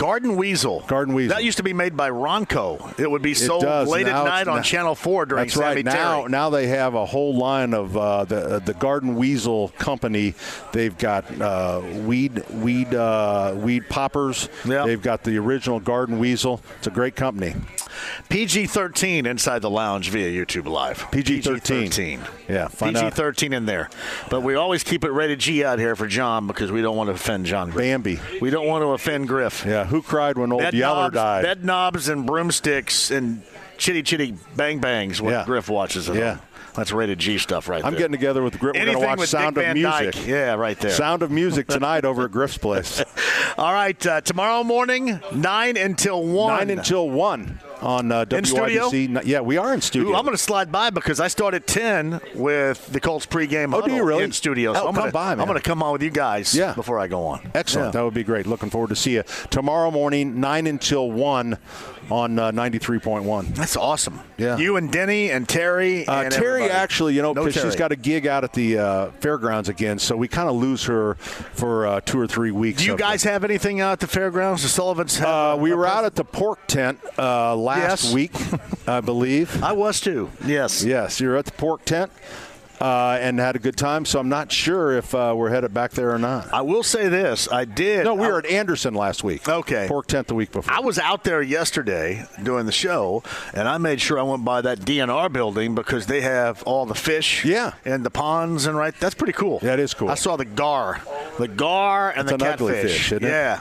Garden 0.00 0.36
Weasel. 0.36 0.80
Garden 0.86 1.12
Weasel. 1.12 1.36
That 1.36 1.44
used 1.44 1.58
to 1.58 1.62
be 1.62 1.74
made 1.74 1.94
by 1.94 2.08
Ronco. 2.08 2.98
It 2.98 3.10
would 3.10 3.20
be 3.20 3.34
sold 3.34 3.64
late 3.86 4.06
Now 4.06 4.22
at 4.22 4.28
night 4.28 4.48
on 4.48 4.56
not- 4.56 4.64
Channel 4.64 4.94
4 4.94 5.26
during 5.26 5.44
That's 5.44 5.54
Sammy 5.54 5.66
right. 5.76 5.84
Now, 5.84 6.20
Terry. 6.20 6.30
now 6.30 6.48
they 6.48 6.68
have 6.68 6.94
a 6.94 7.04
whole 7.04 7.36
line 7.36 7.74
of 7.74 7.94
uh, 7.94 8.24
the 8.24 8.62
the 8.64 8.72
Garden 8.72 9.14
Weasel 9.16 9.68
company. 9.78 10.34
They've 10.72 10.96
got 10.96 11.38
uh, 11.38 11.82
weed 12.06 12.48
weed 12.50 12.94
uh, 12.94 13.54
weed 13.56 13.90
poppers. 13.90 14.48
Yeah. 14.64 14.86
They've 14.86 15.02
got 15.02 15.22
the 15.22 15.36
original 15.36 15.80
Garden 15.80 16.18
Weasel. 16.18 16.62
It's 16.78 16.86
a 16.86 16.90
great 16.90 17.14
company. 17.14 17.54
PG 18.30 18.66
13 18.66 19.26
inside 19.26 19.60
the 19.60 19.68
lounge 19.68 20.08
via 20.10 20.30
YouTube 20.30 20.66
Live. 20.66 21.10
PG-13. 21.10 22.20
Yeah, 22.48 22.68
find 22.68 22.94
PG 22.94 23.06
out. 23.06 23.14
13 23.14 23.52
in 23.52 23.66
there. 23.66 23.90
But 24.30 24.42
we 24.42 24.54
always 24.54 24.82
keep 24.82 25.04
it 25.04 25.10
rated 25.10 25.40
G 25.40 25.64
out 25.64 25.78
here 25.78 25.94
for 25.96 26.06
John 26.06 26.46
because 26.46 26.72
we 26.72 26.80
don't 26.82 26.96
want 26.96 27.08
to 27.08 27.14
offend 27.14 27.46
John 27.46 27.70
Griff. 27.70 27.84
Bambi. 27.84 28.18
We 28.40 28.50
don't 28.50 28.66
want 28.66 28.82
to 28.82 28.88
offend 28.88 29.28
Griff. 29.28 29.64
Yeah. 29.66 29.84
Who 29.90 30.02
cried 30.02 30.38
when 30.38 30.52
old 30.52 30.62
Bed 30.62 30.74
Yeller 30.74 31.02
knobs, 31.02 31.14
died? 31.14 31.42
bed 31.42 31.64
knobs 31.64 32.08
and 32.08 32.24
broomsticks 32.26 33.10
and 33.10 33.42
chitty 33.76 34.02
chitty 34.02 34.34
bang 34.56 34.78
bangs. 34.78 35.20
What 35.20 35.30
Yeah. 35.32 35.44
Griff 35.44 35.68
watches. 35.68 36.08
At 36.08 36.16
Yeah. 36.16 36.38
That's 36.74 36.92
rated 36.92 37.18
G 37.18 37.36
stuff 37.38 37.68
right 37.68 37.84
I'm 37.84 37.92
there. 37.92 37.98
getting 38.02 38.12
together 38.12 38.42
with 38.44 38.58
Griff. 38.60 38.76
We're 38.76 38.84
going 38.84 39.00
to 39.00 39.04
watch 39.04 39.28
Sound 39.28 39.56
Dick 39.56 39.66
of 39.66 39.74
Music. 39.74 40.14
Dyke. 40.14 40.26
Yeah, 40.26 40.54
right 40.54 40.78
there. 40.78 40.92
Sound 40.92 41.22
of 41.24 41.30
Music 41.32 41.66
tonight 41.68 42.04
over 42.04 42.26
at 42.26 42.30
Griff's 42.30 42.58
place. 42.58 43.02
All 43.58 43.72
right, 43.72 44.06
uh, 44.06 44.20
tomorrow 44.20 44.62
morning, 44.62 45.18
9 45.34 45.76
until 45.76 46.22
1. 46.22 46.68
9 46.68 46.78
until 46.78 47.10
1 47.10 47.58
on 47.82 48.12
uh? 48.12 48.24
WIBC. 48.26 49.22
Yeah, 49.24 49.40
we 49.40 49.56
are 49.56 49.72
in 49.74 49.80
studio. 49.80 50.10
Ooh, 50.10 50.14
I'm 50.14 50.24
going 50.24 50.36
to 50.36 50.42
slide 50.42 50.70
by 50.72 50.90
because 50.90 51.20
I 51.20 51.28
start 51.28 51.54
at 51.54 51.66
10 51.66 52.20
with 52.34 52.86
the 52.92 53.00
Colts 53.00 53.26
pregame 53.26 53.74
Oh, 53.74 53.80
do 53.86 53.92
you 53.94 54.04
really? 54.04 54.24
in 54.24 54.32
studio. 54.32 54.74
So 54.74 54.80
Oh, 54.84 54.88
I'm 54.88 54.94
come 54.94 55.02
gonna, 55.02 55.12
by, 55.12 55.30
man. 55.34 55.40
I'm 55.40 55.46
going 55.46 55.58
to 55.60 55.66
come 55.68 55.82
on 55.82 55.92
with 55.92 56.02
you 56.02 56.10
guys 56.10 56.54
Yeah. 56.54 56.74
before 56.74 56.98
I 56.98 57.06
go 57.06 57.26
on. 57.26 57.50
Excellent. 57.54 57.88
Yeah. 57.88 57.90
That 58.00 58.04
would 58.04 58.14
be 58.14 58.24
great. 58.24 58.46
Looking 58.46 58.70
forward 58.70 58.88
to 58.90 58.96
see 58.96 59.12
you 59.14 59.22
tomorrow 59.50 59.90
morning, 59.90 60.40
9 60.40 60.66
until 60.66 61.10
1 61.10 61.58
on 62.10 62.38
uh, 62.38 62.50
93.1. 62.50 63.54
That's 63.54 63.76
awesome. 63.76 64.20
Yeah. 64.36 64.56
You 64.56 64.76
and 64.76 64.90
Denny 64.90 65.30
and 65.30 65.48
Terry. 65.48 66.06
Uh, 66.06 66.22
and 66.22 66.32
Terry 66.32 66.62
everybody. 66.62 66.70
actually, 66.72 67.14
you 67.14 67.22
know, 67.22 67.32
No 67.32 67.44
because 67.44 67.62
she's 67.62 67.76
got 67.76 67.92
a 67.92 67.96
gig 67.96 68.26
out 68.26 68.42
at 68.42 68.52
the 68.52 68.78
uh, 68.78 69.10
fairgrounds 69.20 69.68
again, 69.68 69.98
so 69.98 70.16
we 70.16 70.26
kind 70.26 70.48
of 70.48 70.56
lose 70.56 70.84
her 70.86 71.14
for 71.14 71.86
uh, 71.86 72.00
two 72.00 72.18
or 72.18 72.26
three 72.26 72.50
weeks. 72.50 72.80
Do 72.80 72.86
you 72.86 72.96
guys 72.96 73.22
have 73.24 73.44
anything 73.44 73.80
out 73.80 73.92
at 73.92 74.00
the 74.00 74.06
fairgrounds? 74.08 74.62
The 74.62 74.68
Sullivans 74.68 75.18
have 75.18 75.28
Uh, 75.28 75.56
we 75.60 75.72
were 75.72 75.86
out 75.86 76.04
at 76.04 76.16
the 76.16 76.24
pork 76.24 76.66
tent 76.66 76.98
uh, 77.16 77.54
last 77.70 78.04
Yes. 78.06 78.14
week, 78.14 78.32
I 78.88 79.00
believe. 79.00 79.62
I 79.62 79.72
was 79.72 80.00
too. 80.00 80.30
Yes. 80.44 80.84
Yes, 80.84 81.20
you're 81.20 81.36
at 81.36 81.44
the 81.46 81.52
pork 81.52 81.84
tent 81.84 82.10
uh, 82.80 83.18
and 83.20 83.38
had 83.38 83.56
a 83.56 83.58
good 83.58 83.76
time. 83.76 84.04
So 84.04 84.18
I'm 84.18 84.28
not 84.28 84.50
sure 84.50 84.92
if 84.96 85.14
uh, 85.14 85.34
we're 85.36 85.50
headed 85.50 85.74
back 85.74 85.90
there 85.92 86.10
or 86.12 86.18
not. 86.18 86.52
I 86.52 86.62
will 86.62 86.82
say 86.82 87.08
this. 87.08 87.50
I 87.50 87.64
did. 87.64 88.04
No, 88.04 88.14
we 88.14 88.26
I- 88.26 88.30
were 88.30 88.38
at 88.38 88.46
Anderson 88.46 88.94
last 88.94 89.22
week. 89.22 89.48
Okay. 89.48 89.86
Pork 89.88 90.06
tent 90.06 90.26
the 90.28 90.34
week 90.34 90.52
before. 90.52 90.72
I 90.72 90.80
was 90.80 90.98
out 90.98 91.24
there 91.24 91.42
yesterday 91.42 92.24
doing 92.42 92.66
the 92.66 92.72
show, 92.72 93.22
and 93.54 93.68
I 93.68 93.78
made 93.78 94.00
sure 94.00 94.18
I 94.18 94.22
went 94.22 94.44
by 94.44 94.60
that 94.62 94.80
DNR 94.80 95.32
building 95.32 95.74
because 95.74 96.06
they 96.06 96.22
have 96.22 96.62
all 96.64 96.86
the 96.86 96.94
fish, 96.94 97.44
Yeah. 97.44 97.72
and 97.84 98.04
the 98.04 98.10
ponds, 98.10 98.66
and 98.66 98.76
right. 98.76 98.94
That's 98.98 99.14
pretty 99.14 99.32
cool. 99.34 99.60
Yeah, 99.62 99.74
it 99.74 99.80
is 99.80 99.94
cool. 99.94 100.08
I 100.08 100.14
saw 100.14 100.36
the 100.36 100.44
gar, 100.44 101.00
the 101.38 101.48
gar, 101.48 102.10
and 102.10 102.28
the 102.28 102.36
catfish. 102.38 102.82
fish, 102.82 103.12
isn't 103.12 103.24
it? 103.24 103.28
yeah. 103.28 103.60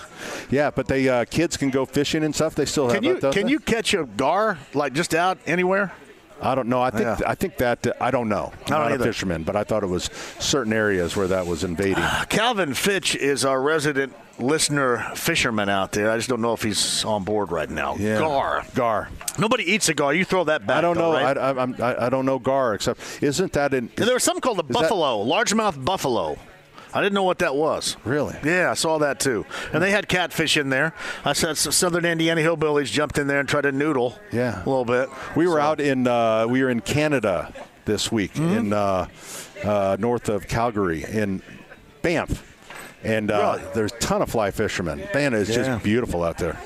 Yeah, 0.49 0.71
but 0.71 0.87
they 0.87 1.07
uh, 1.07 1.25
kids 1.25 1.57
can 1.57 1.69
go 1.69 1.85
fishing 1.85 2.23
and 2.23 2.33
stuff. 2.33 2.55
They 2.55 2.65
still 2.65 2.87
have 2.89 2.95
Can 2.95 3.03
you 3.03 3.17
can 3.31 3.47
you 3.47 3.59
catch 3.59 3.93
a 3.93 4.05
gar 4.05 4.57
like 4.73 4.93
just 4.93 5.13
out 5.13 5.37
anywhere? 5.45 5.93
I 6.41 6.55
don't 6.55 6.67
know. 6.69 6.81
I 6.81 6.89
think 6.89 7.03
Yeah. 7.03 7.19
I 7.27 7.35
think 7.35 7.57
that 7.57 7.85
uh, 7.87 7.93
I 7.99 8.11
don't 8.11 8.29
know. 8.29 8.51
I'm 8.53 8.65
don't 8.67 8.79
not 8.89 8.91
a 8.93 9.03
fisherman, 9.03 9.43
but 9.43 9.55
I 9.55 9.63
thought 9.63 9.83
it 9.83 9.87
was 9.87 10.05
certain 10.39 10.73
areas 10.73 11.15
where 11.15 11.27
that 11.27 11.45
was 11.45 11.63
invading. 11.63 12.03
Calvin 12.29 12.73
Fitch 12.73 13.15
is 13.15 13.43
our 13.45 13.61
resident 13.61 14.13
listener 14.39 14.99
fisherman 15.15 15.67
out 15.67 15.91
there. 15.91 16.09
I 16.09 16.15
just 16.15 16.29
don't 16.29 16.39
know 16.41 16.53
if 16.53 16.63
he's 16.63 17.03
on 17.03 17.23
board 17.25 17.51
right 17.51 17.69
now. 17.69 17.95
Yeah. 17.97 18.19
Gar. 18.19 18.63
Gar. 18.73 19.09
Nobody 19.37 19.63
eats 19.69 19.89
a 19.89 19.93
gar. 19.93 20.13
You 20.13 20.23
throw 20.23 20.45
that 20.45 20.65
back. 20.65 20.77
I 20.77 20.81
don't 20.81 20.95
though, 20.97 21.11
know. 21.11 21.21
right? 21.21 21.37
I, 21.37 21.49
I, 21.49 21.53
I'm- 21.53 21.75
I, 21.79 22.05
I 22.05 22.09
don't 22.09 22.25
know 22.25 22.39
gar 22.39 22.73
except 22.73 23.01
isn't 23.21 23.51
that 23.53 23.73
in? 23.73 23.89
And 23.97 24.07
there 24.07 24.13
was 24.13 24.23
something 24.23 24.41
called 24.41 24.59
a 24.59 24.61
is 24.61 24.67
that- 24.67 24.73
buffalo, 24.73 25.25
largemouth 25.25 25.83
buffalo. 25.83 26.37
I 26.93 27.01
didn't 27.01 27.13
know 27.13 27.23
what 27.23 27.39
that 27.39 27.55
was. 27.55 27.95
Really? 28.03 28.35
Yeah, 28.43 28.71
I 28.71 28.73
saw 28.73 28.97
that 28.99 29.19
too. 29.19 29.45
And 29.73 29.81
they 29.83 29.91
had 29.91 30.07
catfish 30.07 30.57
in 30.57 30.69
there. 30.69 30.93
I 31.23 31.33
said 31.33 31.55
Southern 31.57 32.03
Indiana 32.05 32.41
hillbillies 32.41 32.91
jumped 32.91 33.17
in 33.17 33.27
there 33.27 33.39
and 33.39 33.47
tried 33.47 33.61
to 33.61 33.71
noodle. 33.71 34.17
Yeah. 34.31 34.57
a 34.63 34.65
little 34.69 34.85
bit. 34.85 35.09
We 35.35 35.47
were 35.47 35.57
So- 35.57 35.61
out 35.61 35.79
in 35.81 36.07
uh, 36.07 36.47
we 36.47 36.63
were 36.63 36.69
in 36.69 36.81
Canada 36.81 37.53
this 37.85 38.11
week 38.11 38.33
Mm-hmm. 38.33 38.57
in 38.57 38.73
uh, 38.73 39.07
uh, 39.63 39.97
north 39.99 40.29
of 40.29 40.47
Calgary 40.47 41.03
in 41.03 41.41
Banff, 42.01 42.43
and 43.03 43.29
uh, 43.31 43.57
Really? 43.59 43.71
there's 43.75 43.91
a 43.91 43.97
ton 43.99 44.21
of 44.21 44.29
fly 44.29 44.51
fishermen. 44.51 45.07
Man, 45.13 45.33
it's 45.33 45.49
Yeah. 45.49 45.63
just 45.63 45.83
beautiful 45.83 46.23
out 46.23 46.37
there. 46.37 46.57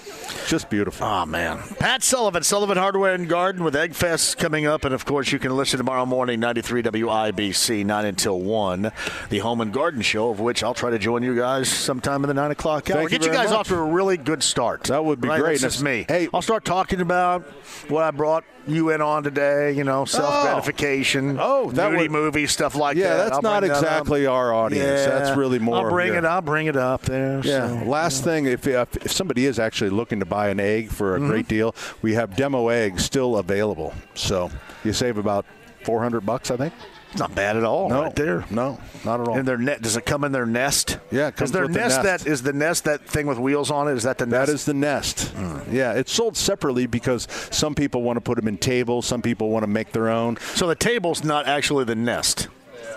Just 0.47 0.69
beautiful. 0.69 1.05
Oh 1.07 1.25
man, 1.25 1.59
Pat 1.79 2.03
Sullivan, 2.03 2.43
Sullivan 2.43 2.77
Hardware 2.77 3.13
and 3.13 3.27
Garden 3.27 3.63
with 3.63 3.75
Egg 3.75 3.93
Fest 3.95 4.37
coming 4.37 4.65
up, 4.65 4.85
and 4.85 4.93
of 4.93 5.05
course 5.05 5.31
you 5.31 5.39
can 5.39 5.55
listen 5.55 5.77
tomorrow 5.77 6.05
morning, 6.05 6.39
93 6.39 6.83
WIBC, 6.83 7.85
nine 7.85 8.05
until 8.05 8.39
one, 8.39 8.91
the 9.29 9.39
Home 9.39 9.61
and 9.61 9.73
Garden 9.73 10.01
Show, 10.01 10.29
of 10.29 10.39
which 10.39 10.63
I'll 10.63 10.73
try 10.73 10.89
to 10.89 10.99
join 10.99 11.23
you 11.23 11.35
guys 11.35 11.69
sometime 11.69 12.23
in 12.23 12.27
the 12.27 12.33
nine 12.33 12.51
o'clock 12.51 12.89
hour. 12.89 12.97
Thank 12.99 13.11
you 13.11 13.19
Get 13.19 13.25
you 13.25 13.31
very 13.31 13.43
guys 13.43 13.51
much. 13.51 13.59
off 13.59 13.67
to 13.69 13.75
a 13.77 13.83
really 13.83 14.17
good 14.17 14.43
start. 14.43 14.83
That 14.85 15.03
would 15.03 15.21
be 15.21 15.27
Right, 15.29 15.39
great. 15.39 15.61
That's 15.61 15.75
just 15.75 15.83
me. 15.83 16.05
Hey- 16.07 16.27
I'll 16.33 16.41
start 16.41 16.65
talking 16.65 17.01
about 17.01 17.43
what 17.87 18.03
I 18.03 18.11
brought 18.11 18.43
you 18.65 18.91
in 18.91 19.01
on 19.01 19.23
today. 19.23 19.71
You 19.73 19.83
know, 19.83 20.05
self 20.05 20.43
gratification. 20.43 21.37
Oh. 21.39 21.65
oh, 21.65 21.71
that 21.71 21.91
would- 21.91 22.11
movie 22.11 22.47
stuff 22.47 22.75
like 22.75 22.95
yeah, 22.97 23.09
that. 23.09 23.17
that's 23.25 23.35
I'll 23.35 23.41
not 23.41 23.59
bring 23.61 23.71
that 23.71 23.77
exactly 23.79 24.25
our 24.25 24.53
audience. 24.53 25.01
Yeah. 25.01 25.19
That's 25.19 25.37
really 25.37 25.59
more. 25.59 25.77
I'll 25.77 25.89
bring 25.89 26.13
it. 26.13 26.25
I'll 26.25 26.41
bring 26.41 26.67
it 26.67 26.75
up 26.77 27.01
there. 27.03 27.41
Yeah. 27.43 27.67
so. 27.81 27.85
Last 27.85 28.23
thing, 28.23 28.45
if, 28.45 28.65
if 28.67 28.95
if 28.97 29.11
somebody 29.11 29.45
is 29.45 29.59
actually 29.59 29.89
looking 29.89 30.21
to 30.23 30.29
buy 30.29 30.49
an 30.49 30.59
egg 30.59 30.89
for 30.89 31.15
a 31.15 31.19
Mm-hmm. 31.19 31.29
great 31.29 31.47
deal, 31.47 31.75
we 32.01 32.13
have 32.15 32.35
demo 32.35 32.69
eggs 32.69 33.03
still 33.05 33.37
available. 33.37 33.93
So 34.15 34.49
you 34.83 34.93
save 34.93 35.17
about 35.17 35.45
four 35.83 36.01
hundred 36.01 36.25
bucks, 36.25 36.49
I 36.51 36.57
think. 36.57 36.73
It's 37.11 37.19
not 37.19 37.35
bad 37.35 37.55
at 37.57 37.63
all. 37.63 37.89
No, 37.89 38.01
right 38.05 38.15
there. 38.15 38.43
No, 38.49 38.79
not 39.05 39.21
at 39.21 39.27
all. 39.27 39.37
In 39.37 39.45
their 39.45 39.57
net, 39.59 39.83
does 39.83 39.95
it 39.97 40.03
come 40.03 40.23
in 40.23 40.31
their 40.31 40.47
nest? 40.47 40.97
Yeah, 41.11 41.27
it 41.27 41.35
comes 41.35 41.49
is 41.49 41.51
their 41.51 41.61
with 41.63 41.73
the 41.73 41.79
nest, 41.79 42.03
nest. 42.03 42.23
that 42.25 42.27
is 42.31 42.41
the 42.41 42.53
nest 42.53 42.85
that 42.85 43.05
thing 43.05 43.27
with 43.27 43.37
wheels 43.37 43.69
on 43.69 43.87
it? 43.87 43.91
Is 43.93 44.01
that 44.01 44.17
the 44.17 44.25
nest? 44.25 44.47
That 44.47 44.53
is 44.53 44.65
the 44.65 44.73
nest. 44.73 45.27
Hmm. 45.29 45.59
Yeah, 45.71 45.93
it's 45.93 46.11
sold 46.11 46.35
separately 46.35 46.87
because 46.87 47.27
some 47.51 47.75
people 47.75 48.01
want 48.01 48.17
to 48.17 48.21
put 48.21 48.37
them 48.37 48.47
in 48.47 48.57
tables, 48.57 49.05
some 49.05 49.21
people 49.21 49.49
want 49.49 49.61
to 49.61 49.67
make 49.67 49.91
their 49.91 50.09
own. 50.09 50.37
so 50.55 50.65
the 50.65 50.73
table's 50.75 51.23
not 51.23 51.45
actually 51.47 51.83
the 51.83 51.93
nest. 51.95 52.47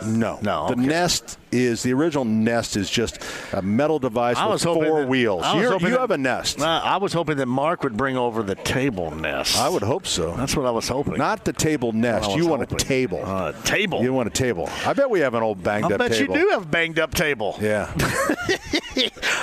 No, 0.05 0.39
No, 0.43 0.67
The 0.69 0.73
okay. 0.75 0.83
nest 0.87 1.39
is 1.53 1.83
the 1.83 1.93
original 1.95 2.25
nest 2.25 2.77
is 2.77 2.91
just 2.91 3.19
a 3.53 3.63
metal 3.63 3.99
device 3.99 4.37
I 4.37 4.45
with 4.47 4.53
was 4.55 4.63
hoping 4.65 4.85
four 4.85 5.01
that- 5.03 5.09
wheels. 5.09 5.43
I 5.45 5.55
was 5.55 5.63
You're- 5.63 5.73
hoping 5.73 5.89
you 5.89 5.95
that- 5.95 6.01
have 6.01 6.11
a 6.11 6.19
nest. 6.19 6.61
Uh, 6.61 6.81
I 6.85 6.97
was 6.99 7.13
hoping 7.13 7.37
that 7.39 7.47
Mark 7.47 7.83
would 7.83 7.97
bring 7.97 8.17
over 8.17 8.43
the 8.43 8.57
table 8.57 9.11
nest. 9.11 9.57
I 9.59 9.69
would 9.69 9.83
hope 9.83 10.07
so. 10.07 10.33
That's 10.37 10.57
what 10.57 10.67
I 10.67 10.71
was 10.71 10.89
hoping. 10.89 11.17
Not 11.17 11.45
the 11.45 11.53
table 11.53 11.93
nest. 11.93 12.31
You 12.33 12.39
was 12.39 12.47
want 12.49 12.63
a 12.63 12.65
hoping. 12.67 12.79
table. 12.79 13.23
Uh, 13.25 13.53
table. 13.65 14.03
You 14.03 14.13
want 14.13 14.27
a 14.27 14.31
table. 14.33 14.69
I 14.85 14.93
bet 14.93 15.09
we 15.09 15.21
have 15.21 15.35
an 15.35 15.43
old 15.43 15.63
banged 15.63 15.87
I 15.87 15.95
up 15.95 15.99
bet 15.99 16.13
table. 16.13 16.37
you 16.37 16.43
do 16.43 16.49
have 16.51 16.63
a 16.65 16.67
banged 16.67 16.99
up 16.99 17.15
table. 17.15 17.57
Yeah. 17.61 17.91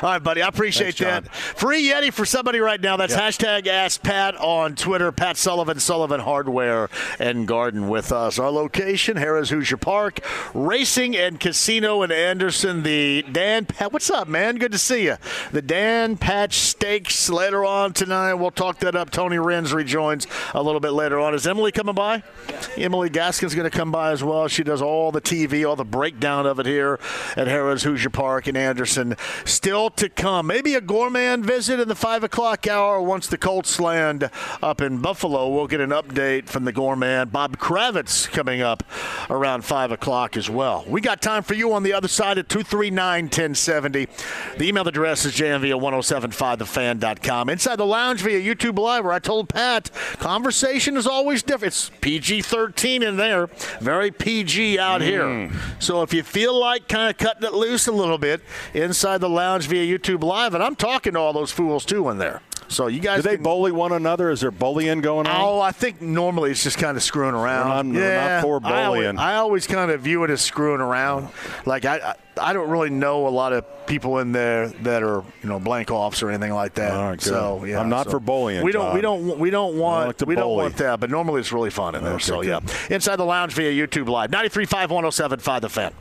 All 0.01 0.09
right, 0.09 0.19
buddy. 0.23 0.41
I 0.41 0.47
appreciate 0.47 0.95
Thanks, 0.97 1.27
that. 1.30 1.34
Free 1.35 1.88
Yeti 1.89 2.11
for 2.11 2.25
somebody 2.25 2.59
right 2.59 2.81
now. 2.81 2.97
That's 2.97 3.13
Yeah. 3.13 3.30
hashtag 3.30 3.67
Ask 3.67 4.01
Pat 4.03 4.35
on 4.38 4.75
Twitter. 4.75 5.11
Pat 5.11 5.38
Sullivan, 5.38 5.80
Sullivan 5.80 6.19
Hardware 6.19 6.89
and 7.19 7.47
Garden 7.47 7.88
with 7.88 8.11
us. 8.11 8.39
Our 8.39 8.49
location, 8.51 9.17
Harrah's 9.17 9.49
Hoosier 9.49 9.77
Park, 9.77 10.19
Racing 10.53 11.15
and 11.15 11.39
Casino 11.39 12.03
in 12.03 12.11
Anderson. 12.11 12.83
The 12.83 13.23
Dan. 13.23 13.67
What's 13.89 14.09
up, 14.09 14.27
man? 14.27 14.57
Good 14.57 14.71
to 14.71 14.77
see 14.77 15.05
you. 15.05 15.17
The 15.51 15.61
Dan 15.61 16.17
Patch 16.17 16.57
Stakes 16.57 17.29
later 17.29 17.65
on 17.65 17.93
tonight. 17.93 18.33
We'll 18.35 18.51
talk 18.51 18.79
that 18.79 18.95
up. 18.95 19.09
Tony 19.09 19.37
Renz 19.37 19.73
rejoins 19.73 20.27
a 20.53 20.61
little 20.61 20.79
bit 20.79 20.91
later 20.91 21.19
on. 21.19 21.33
Is 21.33 21.47
Emily 21.47 21.71
coming 21.71 21.95
by? 21.95 22.23
Emily 22.77 23.09
Gaskin's 23.09 23.55
going 23.55 23.69
to 23.69 23.75
come 23.75 23.91
by 23.91 24.11
as 24.11 24.23
well. 24.23 24.47
She 24.47 24.63
does 24.63 24.81
all 24.81 25.11
the 25.11 25.21
TV, 25.21 25.67
all 25.67 25.75
the 25.75 25.85
breakdown 25.85 26.45
of 26.45 26.59
it 26.59 26.65
here 26.65 26.99
at 27.35 27.47
Harrah's 27.47 27.83
Hoosier 27.83 28.09
Park 28.09 28.47
in 28.47 28.57
Anderson. 28.57 29.15
Still 29.45 29.89
to 29.91 30.09
come. 30.09 30.47
Maybe 30.47 30.75
a 30.75 30.81
gourmand 30.81 31.45
visit 31.45 31.79
in 31.79 31.87
the 31.87 31.95
5 31.95 32.23
o'clock 32.23 32.67
hour 32.67 33.01
once 33.01 33.27
the 33.27 33.37
Colts 33.37 33.79
land 33.79 34.29
up 34.61 34.81
in 34.81 34.99
Buffalo. 34.99 35.49
We'll 35.49 35.67
get 35.67 35.81
an 35.81 35.91
update 35.91 36.49
from 36.49 36.65
the 36.65 36.71
gourmand. 36.71 37.31
Bob 37.31 37.57
Kravitz 37.57 38.29
coming 38.29 38.61
up 38.61 38.83
around 39.29 39.65
5 39.65 39.91
o'clock 39.91 40.32
as 40.38 40.49
well. 40.49 40.84
We 40.88 41.01
got 41.01 41.22
time 41.22 41.43
for 41.43 41.53
you 41.53 41.73
on 41.73 41.84
the 41.84 41.93
other 41.93 42.07
side 42.07 42.38
at 42.38 42.49
239 42.49 43.26
1070. 43.26 44.07
The 44.57 44.68
email 44.68 44.88
address 44.88 45.26
is 45.26 45.34
jmv 45.34 45.69
at 45.69 45.81
1075thefan.com. 45.81 47.49
Inside 47.49 47.76
the 47.77 47.85
lounge 47.85 48.22
via 48.22 48.39
YouTube 48.39 48.77
Live, 48.77 49.03
where 49.03 49.14
I 49.14 49.19
told 49.19 49.49
Pat, 49.49 49.89
conversation 50.19 50.97
is 50.97 51.07
always 51.07 51.43
different. 51.43 51.73
It's 51.73 51.91
PG 52.01 52.41
13 52.41 53.03
in 53.03 53.18
there, 53.18 53.47
very 53.80 54.11
PG 54.11 54.80
out 54.80 55.01
mm. 55.01 55.05
here. 55.05 55.51
So 55.80 56.01
if 56.01 56.14
you 56.14 56.23
feel 56.23 56.60
like 56.60 56.88
kind 56.88 57.10
of 57.10 57.18
cutting 57.18 57.43
it 57.43 57.53
loose 57.53 57.88
a 57.88 57.91
little 57.91 58.18
bit 58.18 58.41
inside 58.73 59.19
the 59.19 59.30
lounge 59.30 59.68
via 59.68 59.85
YouTube 59.85 60.23
Live, 60.23 60.53
and 60.53 60.64
I'm 60.64 60.76
talking 60.76 61.14
to 61.14 61.19
all 61.19 61.34
those 61.34 61.51
fools 61.51 61.85
too 61.85 62.10
in 62.10 62.18
there. 62.18 62.41
So 62.68 62.88
you 62.88 62.99
guys 62.99 63.23
Do 63.23 63.30
they 63.30 63.35
can- 63.35 63.44
bully 63.44 63.72
one 63.72 63.91
another? 63.91 64.30
Is 64.31 64.41
there 64.41 64.52
bullying 64.52 65.02
going 65.02 65.27
on? 65.27 65.41
Oh, 65.41 65.60
I 65.60 65.72
think 65.72 66.02
normally 66.02 66.52
it's 66.52 66.64
just 66.64 66.77
kind 66.77 66.98
of 66.98 67.03
screwing 67.03 67.35
around. 67.35 67.68
Not- 67.68 67.85
we're 67.85 67.91
not 67.94 67.99
yeah, 67.99 68.41
for 68.41 68.60
I 68.64 68.85
always, 68.85 68.99
bullying. 68.99 69.18
I 69.19 69.35
always 69.35 69.68
kind 69.68 69.91
of 69.91 70.02
view 70.02 70.23
it 70.23 70.30
as 70.30 70.41
screwing 70.41 70.81
around. 70.81 71.30
Like 71.65 71.85
I, 71.85 71.98
I, 71.99 72.15
I 72.49 72.53
don't 72.53 72.69
really 72.69 72.90
know 72.90 73.27
a 73.27 73.30
lot 73.30 73.53
of 73.53 73.65
people 73.85 74.19
in 74.19 74.31
there 74.31 74.69
that 74.69 75.03
are 75.03 75.23
you 75.44 75.49
know 75.49 75.60
blank 75.60 75.91
offs 75.91 76.23
or 76.23 76.30
anything 76.30 76.53
like 76.53 76.76
that. 76.76 76.91
All 76.94 77.10
right, 77.10 77.19
good. 77.19 77.27
So 77.27 77.64
yeah, 77.65 77.80
I'm 77.80 77.90
not 77.90 78.06
so 78.06 78.11
for 78.11 78.19
bullying, 78.19 78.64
We 78.64 78.72
don't, 78.72 78.95
we 78.95 79.02
don't, 79.02 79.38
we 79.38 79.49
don't 79.49 79.77
want, 79.77 80.07
like 80.22 80.27
we 80.27 80.35
don't 80.35 80.56
want 80.56 80.77
that. 80.77 80.99
But 80.99 81.10
normally 81.10 81.41
it's 81.41 81.52
really 81.52 81.69
fun 81.69 81.95
in 81.95 82.03
there. 82.03 82.14
Okay, 82.14 82.23
so 82.23 82.41
good. 82.41 82.48
yeah, 82.64 82.95
inside 82.95 83.18
the 83.18 83.26
lounge 83.26 83.53
via 83.53 83.72
YouTube 83.72 84.07
Live, 84.07 84.31
93.5, 84.31 84.88
107.5 84.88 85.61
The 85.61 85.69
Fan. 85.69 85.94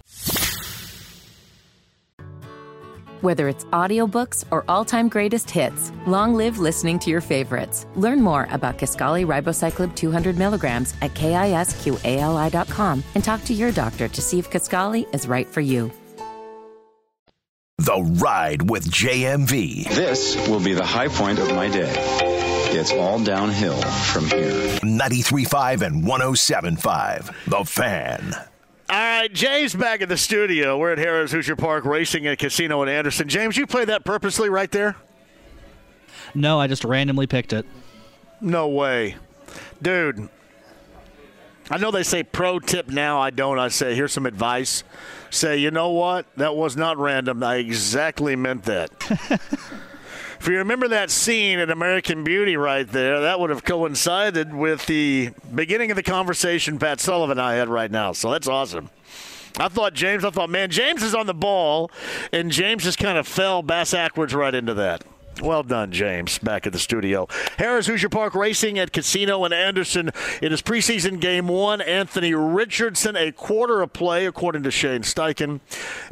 Whether 3.22 3.48
it's 3.48 3.64
audiobooks 3.66 4.44
or 4.50 4.64
all-time 4.66 5.08
greatest 5.08 5.48
hits, 5.48 5.92
long 6.08 6.34
live 6.34 6.58
listening 6.58 6.98
to 6.98 7.10
your 7.10 7.20
favorites. 7.20 7.86
Learn 7.94 8.20
more 8.20 8.48
about 8.50 8.78
Kisqali 8.78 9.24
Ribociclib 9.24 9.94
200 9.94 10.36
milligrams 10.36 10.92
at 11.02 11.14
kisqali.com 11.14 13.04
and 13.14 13.22
talk 13.22 13.44
to 13.44 13.54
your 13.54 13.70
doctor 13.70 14.08
to 14.08 14.20
see 14.20 14.40
if 14.40 14.50
Kisqali 14.50 15.06
is 15.14 15.28
right 15.28 15.46
for 15.46 15.60
you. 15.60 15.92
The 17.78 18.02
Ride 18.20 18.68
with 18.68 18.90
JMV. 18.90 19.88
This 19.94 20.36
will 20.48 20.60
be 20.60 20.72
the 20.72 20.84
high 20.84 21.08
point 21.08 21.38
of 21.38 21.54
my 21.54 21.68
day. 21.68 21.94
It's 22.74 22.92
all 22.92 23.22
downhill 23.22 23.80
from 23.80 24.24
here. 24.24 24.80
93.5 24.82 25.82
and 25.82 26.04
107.5. 26.04 27.34
The 27.46 27.64
Fan. 27.64 28.34
All 28.92 28.98
right, 28.98 29.32
James 29.32 29.74
back 29.74 30.02
in 30.02 30.10
the 30.10 30.18
studio. 30.18 30.76
We're 30.76 30.92
at 30.92 30.98
Harrah's 30.98 31.32
Hoosier 31.32 31.56
Park 31.56 31.86
Racing 31.86 32.26
and 32.26 32.38
Casino 32.38 32.82
in 32.82 32.90
Anderson. 32.90 33.26
James, 33.26 33.56
you 33.56 33.66
played 33.66 33.88
that 33.88 34.04
purposely 34.04 34.50
right 34.50 34.70
there? 34.70 34.96
No, 36.34 36.60
I 36.60 36.66
just 36.66 36.84
randomly 36.84 37.26
picked 37.26 37.54
it. 37.54 37.64
No 38.42 38.68
way. 38.68 39.16
Dude, 39.80 40.28
I 41.70 41.78
know 41.78 41.90
they 41.90 42.02
say 42.02 42.22
pro 42.22 42.58
tip 42.58 42.88
now. 42.88 43.18
I 43.18 43.30
don't. 43.30 43.58
I 43.58 43.68
say, 43.68 43.94
here's 43.94 44.12
some 44.12 44.26
advice. 44.26 44.84
Say, 45.30 45.56
you 45.56 45.70
know 45.70 45.88
what? 45.88 46.26
That 46.36 46.54
was 46.54 46.76
not 46.76 46.98
random. 46.98 47.42
I 47.42 47.54
exactly 47.56 48.36
meant 48.36 48.64
that. 48.64 49.40
if 50.42 50.48
you 50.48 50.58
remember 50.58 50.88
that 50.88 51.08
scene 51.08 51.60
in 51.60 51.70
American 51.70 52.24
Beauty 52.24 52.56
right 52.56 52.88
there, 52.88 53.20
that 53.20 53.38
would 53.38 53.50
have 53.50 53.62
coincided 53.62 54.52
with 54.52 54.86
the 54.86 55.30
beginning 55.54 55.92
of 55.92 55.96
the 55.96 56.02
conversation 56.02 56.80
Pat 56.80 56.98
Sullivan 56.98 57.38
and 57.38 57.46
I 57.46 57.54
had 57.54 57.68
right 57.68 57.92
now. 57.92 58.10
So 58.10 58.32
that's 58.32 58.48
awesome. 58.48 58.90
I 59.60 59.68
thought 59.68 59.94
James, 59.94 60.24
I 60.24 60.30
thought, 60.30 60.50
man, 60.50 60.68
James 60.68 61.04
is 61.04 61.14
on 61.14 61.26
the 61.26 61.34
ball, 61.34 61.92
and 62.32 62.50
James 62.50 62.82
just 62.82 62.98
kind 62.98 63.18
of 63.18 63.28
fell 63.28 63.62
bass 63.62 63.92
backwards 63.92 64.34
right 64.34 64.52
into 64.52 64.74
that. 64.74 65.04
Well 65.40 65.62
done, 65.62 65.90
James, 65.92 66.38
back 66.38 66.66
at 66.66 66.72
the 66.72 66.78
studio. 66.78 67.26
Harrah's 67.58 67.86
Hoosier 67.86 68.08
Park 68.08 68.34
Racing 68.34 68.78
at 68.78 68.92
Casino 68.92 69.44
and 69.44 69.54
Anderson. 69.54 70.10
It 70.40 70.52
is 70.52 70.62
preseason 70.62 71.20
game 71.20 71.48
one. 71.48 71.80
Anthony 71.80 72.34
Richardson, 72.34 73.16
a 73.16 73.32
quarter 73.32 73.82
of 73.82 73.92
play, 73.92 74.26
according 74.26 74.62
to 74.64 74.70
Shane 74.70 75.02
Steichen. 75.02 75.60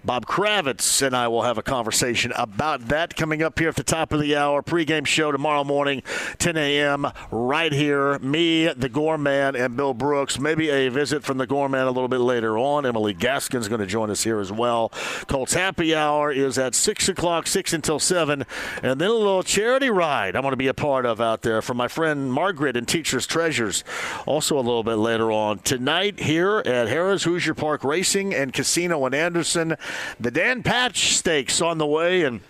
Bob 0.04 0.26
Kravitz 0.26 1.02
and 1.02 1.14
I 1.14 1.28
will 1.28 1.42
have 1.42 1.58
a 1.58 1.62
conversation 1.62 2.32
about 2.34 2.88
that 2.88 3.14
coming 3.14 3.42
up 3.42 3.58
here 3.58 3.68
at 3.68 3.76
the 3.76 3.84
top 3.84 4.12
of 4.12 4.20
the 4.20 4.34
hour. 4.34 4.62
Pregame 4.62 5.06
show 5.06 5.30
tomorrow 5.30 5.64
morning, 5.64 6.02
10 6.38 6.56
a.m., 6.56 7.06
right 7.30 7.72
here. 7.72 8.18
Me, 8.20 8.72
the 8.72 8.88
Gorman, 8.88 9.54
and 9.54 9.76
Bill 9.76 9.94
Brooks. 9.94 10.38
Maybe 10.40 10.70
a 10.70 10.88
visit 10.88 11.22
from 11.22 11.38
the 11.38 11.46
Gorman 11.46 11.86
a 11.86 11.90
little 11.90 12.08
bit 12.08 12.20
later 12.20 12.58
on. 12.58 12.86
Emily 12.86 13.14
Gaskin's 13.14 13.68
going 13.68 13.80
to 13.80 13.86
join 13.86 14.10
us 14.10 14.24
here 14.24 14.40
as 14.40 14.50
well. 14.50 14.88
Colts 15.26 15.54
Happy 15.54 15.94
Hour 15.94 16.32
is 16.32 16.58
at 16.58 16.74
6 16.74 17.08
o'clock, 17.10 17.46
6 17.46 17.72
until 17.72 17.98
7. 17.98 18.44
And 18.82 19.00
then 19.00 19.09
little 19.18 19.42
charity 19.42 19.90
ride 19.90 20.36
I'm 20.36 20.42
going 20.42 20.52
to 20.52 20.56
be 20.56 20.68
a 20.68 20.74
part 20.74 21.06
of 21.06 21.20
out 21.20 21.42
there 21.42 21.62
from 21.62 21.76
my 21.76 21.88
friend 21.88 22.32
Margaret 22.32 22.76
and 22.76 22.86
Teachers 22.86 23.26
Treasures. 23.26 23.84
Also 24.26 24.56
a 24.56 24.62
little 24.62 24.82
bit 24.82 24.96
later 24.96 25.30
on 25.30 25.58
tonight 25.60 26.20
here 26.20 26.58
at 26.58 26.88
Harrah's 26.88 27.24
Hoosier 27.24 27.54
Park 27.54 27.84
Racing 27.84 28.34
and 28.34 28.52
Casino 28.52 29.04
in 29.06 29.14
Anderson. 29.14 29.76
The 30.18 30.30
Dan 30.30 30.62
Patch 30.62 31.14
Stakes 31.14 31.60
on 31.60 31.78
the 31.78 31.86
way 31.86 32.24
and 32.24 32.40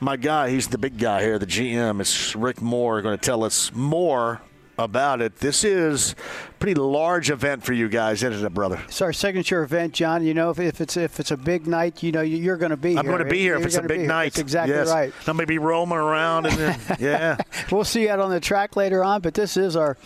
my 0.00 0.16
guy, 0.16 0.50
he's 0.50 0.68
the 0.68 0.78
big 0.78 0.98
guy 0.98 1.22
here, 1.22 1.38
the 1.38 1.46
GM. 1.46 2.00
It's 2.00 2.34
Rick 2.34 2.60
Moore 2.60 3.02
going 3.02 3.16
to 3.16 3.24
tell 3.24 3.44
us 3.44 3.72
more 3.72 4.40
about 4.78 5.20
it. 5.20 5.36
This 5.36 5.64
is 5.64 6.12
a 6.12 6.52
pretty 6.58 6.74
large 6.74 7.30
event 7.30 7.62
for 7.64 7.72
you 7.72 7.88
guys, 7.88 8.22
isn't 8.22 8.44
it, 8.44 8.54
brother? 8.54 8.80
It's 8.84 9.00
our 9.02 9.12
signature 9.12 9.62
event, 9.62 9.94
John. 9.94 10.24
You 10.24 10.34
know, 10.34 10.50
if, 10.50 10.58
if 10.58 10.80
it's 10.80 10.96
if 10.96 11.20
it's 11.20 11.30
a 11.30 11.36
big 11.36 11.66
night, 11.66 12.02
you 12.02 12.12
know 12.12 12.20
you're 12.22 12.56
going 12.56 12.70
to 12.70 12.76
be 12.76 12.96
I'm 12.96 13.04
here. 13.04 13.12
going 13.12 13.24
to 13.24 13.30
be 13.30 13.38
here 13.38 13.56
if 13.56 13.66
it's 13.66 13.76
a 13.76 13.82
big 13.82 14.00
night. 14.06 14.32
That's 14.32 14.38
exactly 14.40 14.74
yes. 14.74 14.88
right. 14.88 15.12
I'm 15.26 15.36
going 15.36 15.46
to 15.46 15.46
be 15.46 15.58
roaming 15.58 15.98
around 15.98 16.46
and 16.46 16.56
then, 16.56 16.80
yeah. 17.00 17.36
We'll 17.70 17.84
see 17.84 18.02
you 18.02 18.10
out 18.10 18.20
on 18.20 18.30
the 18.30 18.40
track 18.40 18.76
later 18.76 19.04
on, 19.04 19.20
but 19.20 19.34
this 19.34 19.56
is 19.56 19.76
our 19.76 19.96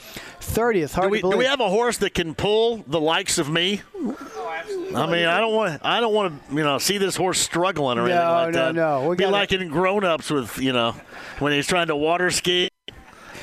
30th. 0.41 0.93
Hard 0.95 1.07
Do 1.07 1.11
we, 1.11 1.21
do 1.23 1.37
we 1.39 1.45
have 1.45 1.61
a 1.61 1.69
horse 1.69 1.99
that 1.99 2.15
can 2.15 2.35
pull 2.35 2.79
the 2.87 3.01
likes 3.01 3.39
of 3.39 3.49
me? 3.51 3.83
Oh, 3.95 4.15
I 4.95 5.07
mean, 5.07 5.27
I 5.27 5.41
don't 5.41 5.55
want 5.55 5.85
I 5.85 6.01
don't 6.01 6.15
want 6.15 6.49
to 6.49 6.55
you 6.55 6.63
know 6.65 6.79
see 6.79 6.99
this 6.99 7.17
horse 7.17 7.39
struggling 7.39 7.99
or 7.99 8.09
No, 8.09 8.15
anything 8.15 8.29
like 8.29 8.55
no, 8.55 8.67
that. 8.67 8.75
no. 8.75 9.09
We 9.09 9.17
Be 9.17 9.25
gotta- 9.25 9.33
like 9.33 9.53
in 9.53 9.69
Grown 9.69 10.05
Ups 10.05 10.31
with 10.31 10.59
you 10.59 10.73
know 10.73 10.93
when 11.39 11.53
he's 11.53 11.67
trying 11.67 11.89
to 11.89 11.97
water 11.97 12.31
ski. 12.31 12.69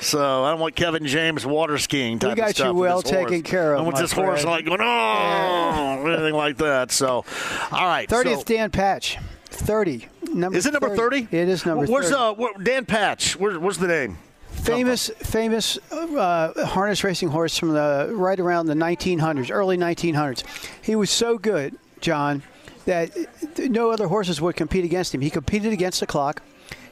So 0.04 0.44
I 0.44 0.52
don't 0.52 0.60
want 0.60 0.76
Kevin 0.76 1.06
James 1.06 1.46
water 1.46 1.78
skiing 1.78 2.20
type 2.20 2.32
We 2.32 2.36
got 2.36 2.50
of 2.50 2.56
stuff 2.56 2.68
you 2.68 2.74
well 2.74 3.02
horse. 3.02 3.10
taken 3.10 3.42
care 3.42 3.74
of, 3.74 3.80
I 3.80 3.84
want 3.84 3.96
this 3.98 4.12
horse 4.12 4.44
like 4.44 4.66
going 4.66 4.82
oh 4.82 6.06
anything 6.08 6.34
like 6.36 6.58
that. 6.58 6.92
So 6.92 7.26
all 7.72 7.86
right, 7.88 8.08
30th 8.10 8.38
so- 8.40 8.44
Dan 8.44 8.72
Patch. 8.72 9.18
30. 9.50 10.08
Number 10.34 10.58
is 10.58 10.66
it 10.66 10.74
number 10.74 10.96
30? 10.96 11.28
It 11.32 11.48
is 11.48 11.66
number 11.66 11.86
Where's 11.86 12.10
30. 12.10 12.16
uh 12.16 12.34
where, 12.34 12.54
Dan 12.62 12.86
Patch? 12.86 13.36
Where, 13.38 13.60
where's 13.60 13.78
the 13.78 13.88
name? 13.88 14.18
famous 14.50 15.10
famous 15.18 15.78
uh, 15.92 16.66
harness 16.68 17.04
racing 17.04 17.30
horse 17.30 17.58
from 17.58 17.70
the 17.74 18.10
right 18.14 18.40
around 18.40 18.68
the 18.68 18.74
1900s, 18.76 19.52
early 19.52 19.78
1900s. 19.78 20.44
He 20.82 20.96
was 20.96 21.10
so 21.10 21.38
good, 21.38 21.76
John, 22.02 22.44
that 22.86 23.10
no 23.58 23.90
other 23.92 24.08
horses 24.08 24.40
would 24.42 24.56
compete 24.56 24.86
against 24.86 25.14
him. 25.14 25.22
He 25.22 25.30
competed 25.30 25.74
against 25.74 26.00
the 26.00 26.08
clock. 26.08 26.42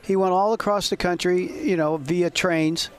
He 0.04 0.16
went 0.16 0.32
all 0.34 0.54
across 0.54 0.90
the 0.90 0.98
country, 0.98 1.52
you 1.68 1.78
know, 1.78 1.98
via 1.98 2.30
trains. 2.30 2.90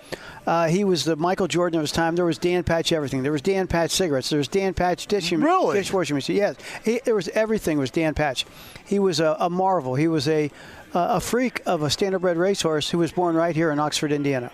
Uh, 0.47 0.66
he 0.66 0.83
was 0.83 1.05
the 1.05 1.15
Michael 1.16 1.47
Jordan 1.47 1.79
of 1.79 1.83
his 1.83 1.93
time. 1.93 2.16
There 2.16 2.24
was 2.24 2.39
Dan 2.39 2.65
Patch 2.65 2.91
everything. 2.93 3.23
There 3.23 3.31
was 3.33 3.43
Dan 3.43 3.66
Patch 3.69 3.93
cigarettes. 3.93 4.29
There 4.29 4.39
was 4.39 4.49
Dan 4.49 4.74
Patch 4.74 5.07
dishing, 5.07 5.41
Really? 5.41 5.79
dishwashing 5.79 6.16
machine. 6.16 6.37
Yes, 6.37 6.57
he, 6.85 7.01
there 7.05 7.15
was 7.15 7.29
everything. 7.29 7.79
Was 7.79 7.91
Dan 7.93 8.15
Patch? 8.15 8.45
He 8.85 8.99
was 8.99 9.20
a, 9.20 9.37
a 9.39 9.49
marvel. 9.49 9.95
He 9.95 10.09
was 10.09 10.27
a 10.29 10.51
a 10.95 11.20
freak 11.20 11.62
of 11.65 11.83
a 11.83 11.87
standardbred 11.87 12.37
racehorse 12.37 12.91
who 12.91 12.99
was 12.99 13.12
born 13.12 13.35
right 13.35 13.57
here 13.57 13.70
in 13.70 13.79
Oxford, 13.79 14.12
Indiana. 14.12 14.51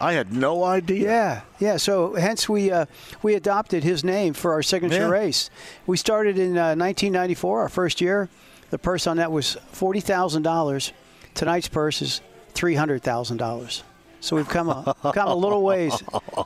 I 0.00 0.12
had 0.12 0.32
no 0.32 0.62
idea. 0.62 1.08
Yeah, 1.08 1.40
yeah. 1.58 1.76
So 1.78 2.14
hence 2.14 2.48
we 2.48 2.70
uh, 2.70 2.86
we 3.22 3.34
adopted 3.34 3.82
his 3.82 4.04
name 4.04 4.34
for 4.34 4.52
our 4.52 4.62
signature 4.62 5.08
race. 5.08 5.50
We 5.86 5.96
started 5.96 6.38
in 6.38 6.56
uh, 6.56 6.76
1994, 6.76 7.60
our 7.62 7.68
first 7.68 8.00
year. 8.00 8.28
The 8.70 8.78
purse 8.78 9.06
on 9.06 9.16
that 9.16 9.32
was 9.32 9.56
forty 9.72 10.00
thousand 10.00 10.42
dollars. 10.42 10.92
Tonight's 11.34 11.68
purse 11.68 12.02
is 12.02 12.20
three 12.54 12.74
hundred 12.74 13.02
thousand 13.02 13.36
dollars. 13.38 13.82
So 14.20 14.34
we've 14.34 14.48
come 14.48 14.68
a 14.68 14.96
come 15.14 15.28
a 15.28 15.34
little 15.34 15.62
ways 15.62 15.94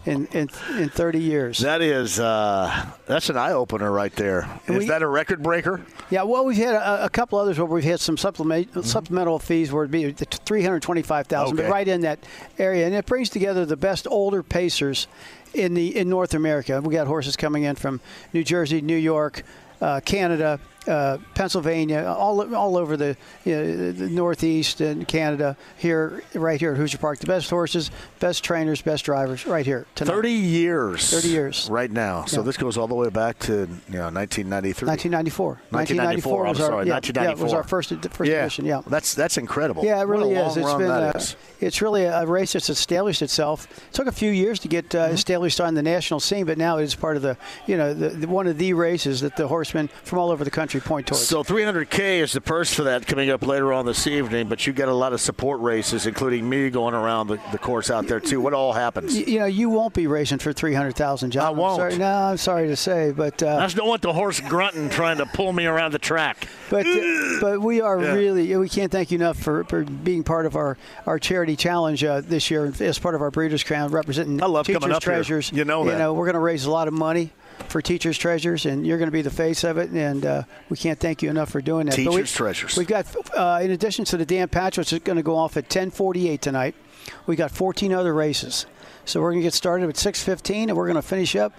in 0.04 0.26
in, 0.26 0.50
in 0.76 0.88
30 0.90 1.18
years. 1.20 1.58
That 1.60 1.80
is 1.80 2.20
uh, 2.20 2.86
that's 3.06 3.30
an 3.30 3.38
eye 3.38 3.52
opener 3.52 3.90
right 3.90 4.14
there. 4.14 4.46
Is 4.66 4.80
We- 4.80 4.88
that 4.88 5.00
a 5.00 5.06
record 5.08 5.42
breaker? 5.42 5.80
Yeah, 6.10 6.24
well, 6.24 6.44
we've 6.44 6.58
had 6.58 6.74
a, 6.74 7.06
a 7.06 7.08
couple 7.08 7.38
others 7.38 7.56
where 7.58 7.64
we've 7.64 7.82
had 7.82 7.98
some 7.98 8.18
supplement, 8.18 8.84
supplemental 8.84 9.38
fees 9.38 9.72
where 9.72 9.84
it'd 9.84 9.90
be 9.90 10.12
three 10.12 10.62
hundred 10.62 10.82
twenty-five 10.82 11.28
thousand, 11.28 11.58
Okay. 11.58 11.66
but 11.66 11.72
right 11.72 11.88
in 11.88 12.02
that 12.02 12.18
area, 12.58 12.84
and 12.84 12.94
it 12.94 13.06
brings 13.06 13.30
together 13.30 13.64
the 13.64 13.78
best 13.78 14.06
older 14.06 14.42
pacers 14.42 15.06
in 15.54 15.72
the 15.72 15.96
in 15.96 16.10
North 16.10 16.34
America. 16.34 16.78
We 16.82 16.92
got 16.92 17.06
horses 17.06 17.36
coming 17.36 17.62
in 17.62 17.76
from 17.76 18.02
New 18.34 18.44
Jersey, 18.44 18.82
New 18.82 18.96
York, 18.96 19.44
uh, 19.80 20.00
Canada. 20.04 20.60
Uh, 20.86 21.18
Pennsylvania, 21.34 22.04
all 22.18 22.54
all 22.54 22.76
over 22.76 22.96
the, 22.96 23.16
you 23.44 23.54
know, 23.54 23.92
the 23.92 24.08
Northeast 24.10 24.80
and 24.80 25.06
Canada. 25.06 25.56
Here, 25.76 26.22
right 26.34 26.58
here 26.58 26.72
at 26.72 26.76
Hoosier 26.76 26.98
Park, 26.98 27.20
the 27.20 27.26
best 27.26 27.48
horses, 27.50 27.90
best 28.18 28.42
trainers, 28.42 28.82
best 28.82 29.04
drivers, 29.04 29.46
right 29.46 29.64
here. 29.64 29.86
Tonight. 29.94 30.12
Thirty 30.12 30.32
years. 30.32 31.10
30 31.10 31.28
years. 31.28 31.68
Right 31.70 31.90
now. 31.90 32.24
So 32.24 32.40
Yeah. 32.40 32.46
this 32.46 32.56
goes 32.56 32.76
all 32.76 32.88
the 32.88 32.94
way 32.96 33.10
back 33.10 33.38
to 33.40 33.52
you 33.52 33.98
know 33.98 34.10
1993. 34.10 34.88
1994. 34.88 35.60
1994. 35.70 36.42
I'm 36.42 36.48
was 36.50 36.60
our, 36.60 36.66
sorry, 36.66 36.86
yeah, 36.86 36.94
1994. 36.94 37.22
Yeah, 37.24 37.30
it 37.30 37.38
was 37.44 37.52
our 37.52 37.62
first 37.62 37.90
first 38.14 38.30
yeah. 38.30 38.40
edition. 38.40 38.64
Yeah. 38.64 38.80
That's 38.86 39.14
that's 39.14 39.36
incredible. 39.38 39.84
Yeah, 39.84 39.98
it 40.00 40.02
a 40.02 40.06
really 40.06 40.32
is. 40.34 40.56
It's 40.56 40.74
been 40.74 40.90
is. 41.14 41.36
it's 41.60 41.80
really 41.80 42.04
a 42.04 42.26
race 42.26 42.54
that's 42.54 42.70
established 42.70 43.22
itself. 43.22 43.68
It 43.88 43.92
took 43.94 44.08
a 44.08 44.12
few 44.12 44.30
years 44.30 44.58
to 44.60 44.68
get 44.68 44.94
uh, 44.94 45.02
Mm-hmm. 45.02 45.14
established 45.14 45.60
on 45.60 45.74
the 45.74 45.82
national 45.82 46.20
scene, 46.20 46.44
but 46.46 46.58
now 46.58 46.78
it's 46.78 46.94
part 46.94 47.16
of 47.16 47.22
the 47.22 47.36
you 47.66 47.76
know 47.76 47.92
the, 47.94 48.08
the, 48.10 48.26
one 48.28 48.46
of 48.46 48.58
the 48.58 48.72
races 48.72 49.20
that 49.20 49.36
the 49.36 49.46
horsemen 49.48 49.88
from 50.04 50.18
all 50.18 50.30
over 50.30 50.44
the 50.44 50.50
country 50.50 50.71
point 50.80 51.06
towards. 51.06 51.26
So 51.26 51.42
300K 51.44 52.20
is 52.20 52.32
the 52.32 52.40
purse 52.40 52.72
for 52.72 52.82
that 52.84 53.06
coming 53.06 53.30
up 53.30 53.46
later 53.46 53.72
on 53.72 53.86
this 53.86 54.06
evening, 54.06 54.48
but 54.48 54.66
you 54.66 54.72
got 54.72 54.88
a 54.88 54.94
lot 54.94 55.12
of 55.12 55.20
support 55.20 55.60
races, 55.60 56.06
including 56.06 56.48
me 56.48 56.70
going 56.70 56.94
around 56.94 57.28
the, 57.28 57.38
the 57.52 57.58
course 57.58 57.90
out 57.90 58.06
there 58.06 58.20
too. 58.20 58.40
What 58.40 58.54
all 58.54 58.72
happens? 58.72 59.16
You 59.16 59.40
know, 59.40 59.46
you 59.46 59.70
won't 59.70 59.94
be 59.94 60.06
racing 60.06 60.38
for 60.38 60.52
three 60.52 60.74
hundred 60.74 60.96
thousand, 60.96 61.30
John. 61.32 61.44
I 61.46 61.50
won't. 61.50 61.76
sorry, 61.78 61.98
no, 61.98 62.06
I'm 62.12 62.36
sorry 62.36 62.68
to 62.68 62.76
say, 62.76 63.12
but 63.12 63.42
uh, 63.42 63.56
I 63.56 63.62
just 63.64 63.76
don't 63.76 63.88
want 63.88 64.02
the 64.02 64.12
horse 64.12 64.40
grunting 64.40 64.88
trying 64.90 65.18
to 65.18 65.26
pull 65.26 65.52
me 65.52 65.66
around 65.66 65.92
the 65.92 65.98
track. 65.98 66.48
But 66.70 66.86
uh, 66.86 67.38
but 67.40 67.60
we 67.60 67.80
are 67.80 68.00
Yeah. 68.02 68.12
really 68.14 68.56
we 68.56 68.68
can't 68.68 68.90
thank 68.90 69.10
you 69.10 69.16
enough 69.16 69.38
for, 69.38 69.64
for 69.64 69.84
being 69.84 70.22
part 70.24 70.46
of 70.46 70.56
our, 70.56 70.78
our 71.06 71.18
charity 71.18 71.56
challenge 71.56 72.02
uh, 72.04 72.20
this 72.22 72.50
year 72.50 72.72
as 72.80 72.98
part 72.98 73.14
of 73.14 73.20
our 73.22 73.30
Breeders' 73.30 73.62
Crown 73.62 73.90
representing 73.90 74.42
I 74.42 74.46
love 74.46 74.66
Teachers 74.66 74.80
coming 74.82 74.96
up 74.96 75.02
here. 75.02 75.12
Treasures. 75.14 75.52
You 75.52 75.64
know 75.64 75.84
that. 75.84 75.92
You 75.92 75.98
know 75.98 76.14
we're 76.14 76.26
going 76.26 76.34
to 76.34 76.40
raise 76.40 76.64
a 76.64 76.70
lot 76.70 76.88
of 76.88 76.94
money 76.94 77.30
for 77.68 77.80
Teachers 77.82 78.18
Treasures, 78.18 78.66
and 78.66 78.86
you're 78.86 78.98
going 78.98 79.08
to 79.08 79.12
be 79.12 79.22
the 79.22 79.30
face 79.30 79.64
of 79.64 79.78
it. 79.78 79.90
And 79.90 80.24
uh, 80.24 80.42
we 80.68 80.76
can't 80.76 80.98
thank 80.98 81.22
you 81.22 81.30
enough 81.30 81.50
for 81.50 81.60
doing 81.60 81.86
that. 81.86 81.96
But 81.96 82.06
we- 82.10 82.16
Teachers 82.16 82.32
Treasures. 82.32 82.76
We've 82.76 82.86
got 82.86 83.06
uh, 83.36 83.60
in 83.62 83.70
addition 83.70 84.04
to 84.06 84.16
the 84.16 84.26
Dan 84.26 84.48
Patch, 84.48 84.78
which 84.78 84.92
is 84.92 84.98
going 85.00 85.16
to 85.16 85.22
go 85.22 85.36
off 85.36 85.56
at 85.56 85.68
10:48 85.68 86.40
tonight. 86.40 86.74
We 87.26 87.34
got 87.36 87.50
14 87.50 87.92
other 87.92 88.14
races, 88.14 88.66
so 89.04 89.20
we're 89.20 89.30
going 89.32 89.40
to 89.42 89.46
get 89.46 89.54
started 89.54 89.88
at 89.88 89.96
6:15, 89.96 90.68
and 90.68 90.76
we're 90.76 90.86
going 90.86 90.96
to 90.96 91.02
finish 91.02 91.34
up. 91.36 91.52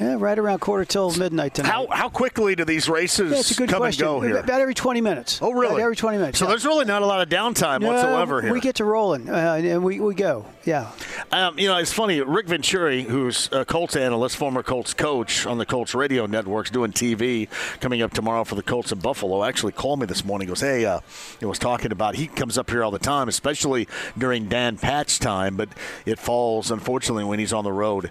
Yeah, 0.00 0.16
right 0.18 0.38
around 0.38 0.60
quarter 0.60 0.86
till 0.86 1.14
midnight 1.16 1.54
tonight. 1.54 1.68
How 1.68 1.86
how 1.88 2.08
quickly 2.08 2.54
do 2.54 2.64
these 2.64 2.88
races 2.88 3.32
Yeah, 3.32 3.38
it's 3.40 3.50
a 3.50 3.54
good 3.54 3.68
come 3.68 3.80
question. 3.80 4.06
and 4.06 4.20
go 4.20 4.26
here? 4.26 4.38
About 4.38 4.62
every 4.62 4.72
20 4.72 5.02
minutes. 5.02 5.40
Oh, 5.42 5.52
really? 5.52 5.74
About 5.74 5.82
every 5.82 5.96
20 5.96 6.16
minutes. 6.16 6.38
So 6.38 6.46
yeah. 6.46 6.50
there's 6.50 6.64
really 6.64 6.86
not 6.86 7.02
a 7.02 7.06
lot 7.06 7.20
of 7.20 7.28
downtime 7.28 7.82
No, 7.82 7.88
whatsoever 7.88 8.40
here. 8.40 8.50
We 8.50 8.60
get 8.60 8.76
to 8.76 8.84
rolling, 8.86 9.28
uh, 9.28 9.60
and 9.62 9.84
we, 9.84 10.00
we 10.00 10.14
go. 10.14 10.46
Yeah. 10.64 10.90
Um, 11.30 11.58
you 11.58 11.68
know, 11.68 11.76
it's 11.76 11.92
funny. 11.92 12.22
Rick 12.22 12.46
Venturi, 12.46 13.02
who's 13.02 13.50
a 13.52 13.66
Colts 13.66 13.94
analyst, 13.94 14.38
former 14.38 14.62
Colts 14.62 14.94
coach 14.94 15.44
on 15.44 15.58
the 15.58 15.66
Colts 15.66 15.94
radio 15.94 16.24
networks, 16.24 16.70
doing 16.70 16.92
TV 16.92 17.48
coming 17.80 18.00
up 18.00 18.14
tomorrow 18.14 18.44
for 18.44 18.54
the 18.54 18.62
Colts 18.62 18.92
in 18.92 19.00
Buffalo, 19.00 19.44
actually 19.44 19.72
called 19.72 20.00
me 20.00 20.06
this 20.06 20.24
morning. 20.24 20.48
He 20.48 20.50
goes, 20.50 20.62
"Hey, 20.62 20.86
uh, 20.86 21.00
he 21.40 21.44
was 21.44 21.58
talking 21.58 21.92
about 21.92 22.14
he 22.14 22.26
comes 22.26 22.56
up 22.56 22.70
here 22.70 22.82
all 22.82 22.90
the 22.90 22.98
time, 22.98 23.28
especially 23.28 23.86
during 24.16 24.48
Dan 24.48 24.78
Patch 24.78 25.18
time, 25.18 25.56
but 25.56 25.68
it 26.06 26.18
falls 26.18 26.70
unfortunately 26.70 27.24
when 27.24 27.38
he's 27.38 27.52
on 27.52 27.64
the 27.64 27.72
road." 27.72 28.10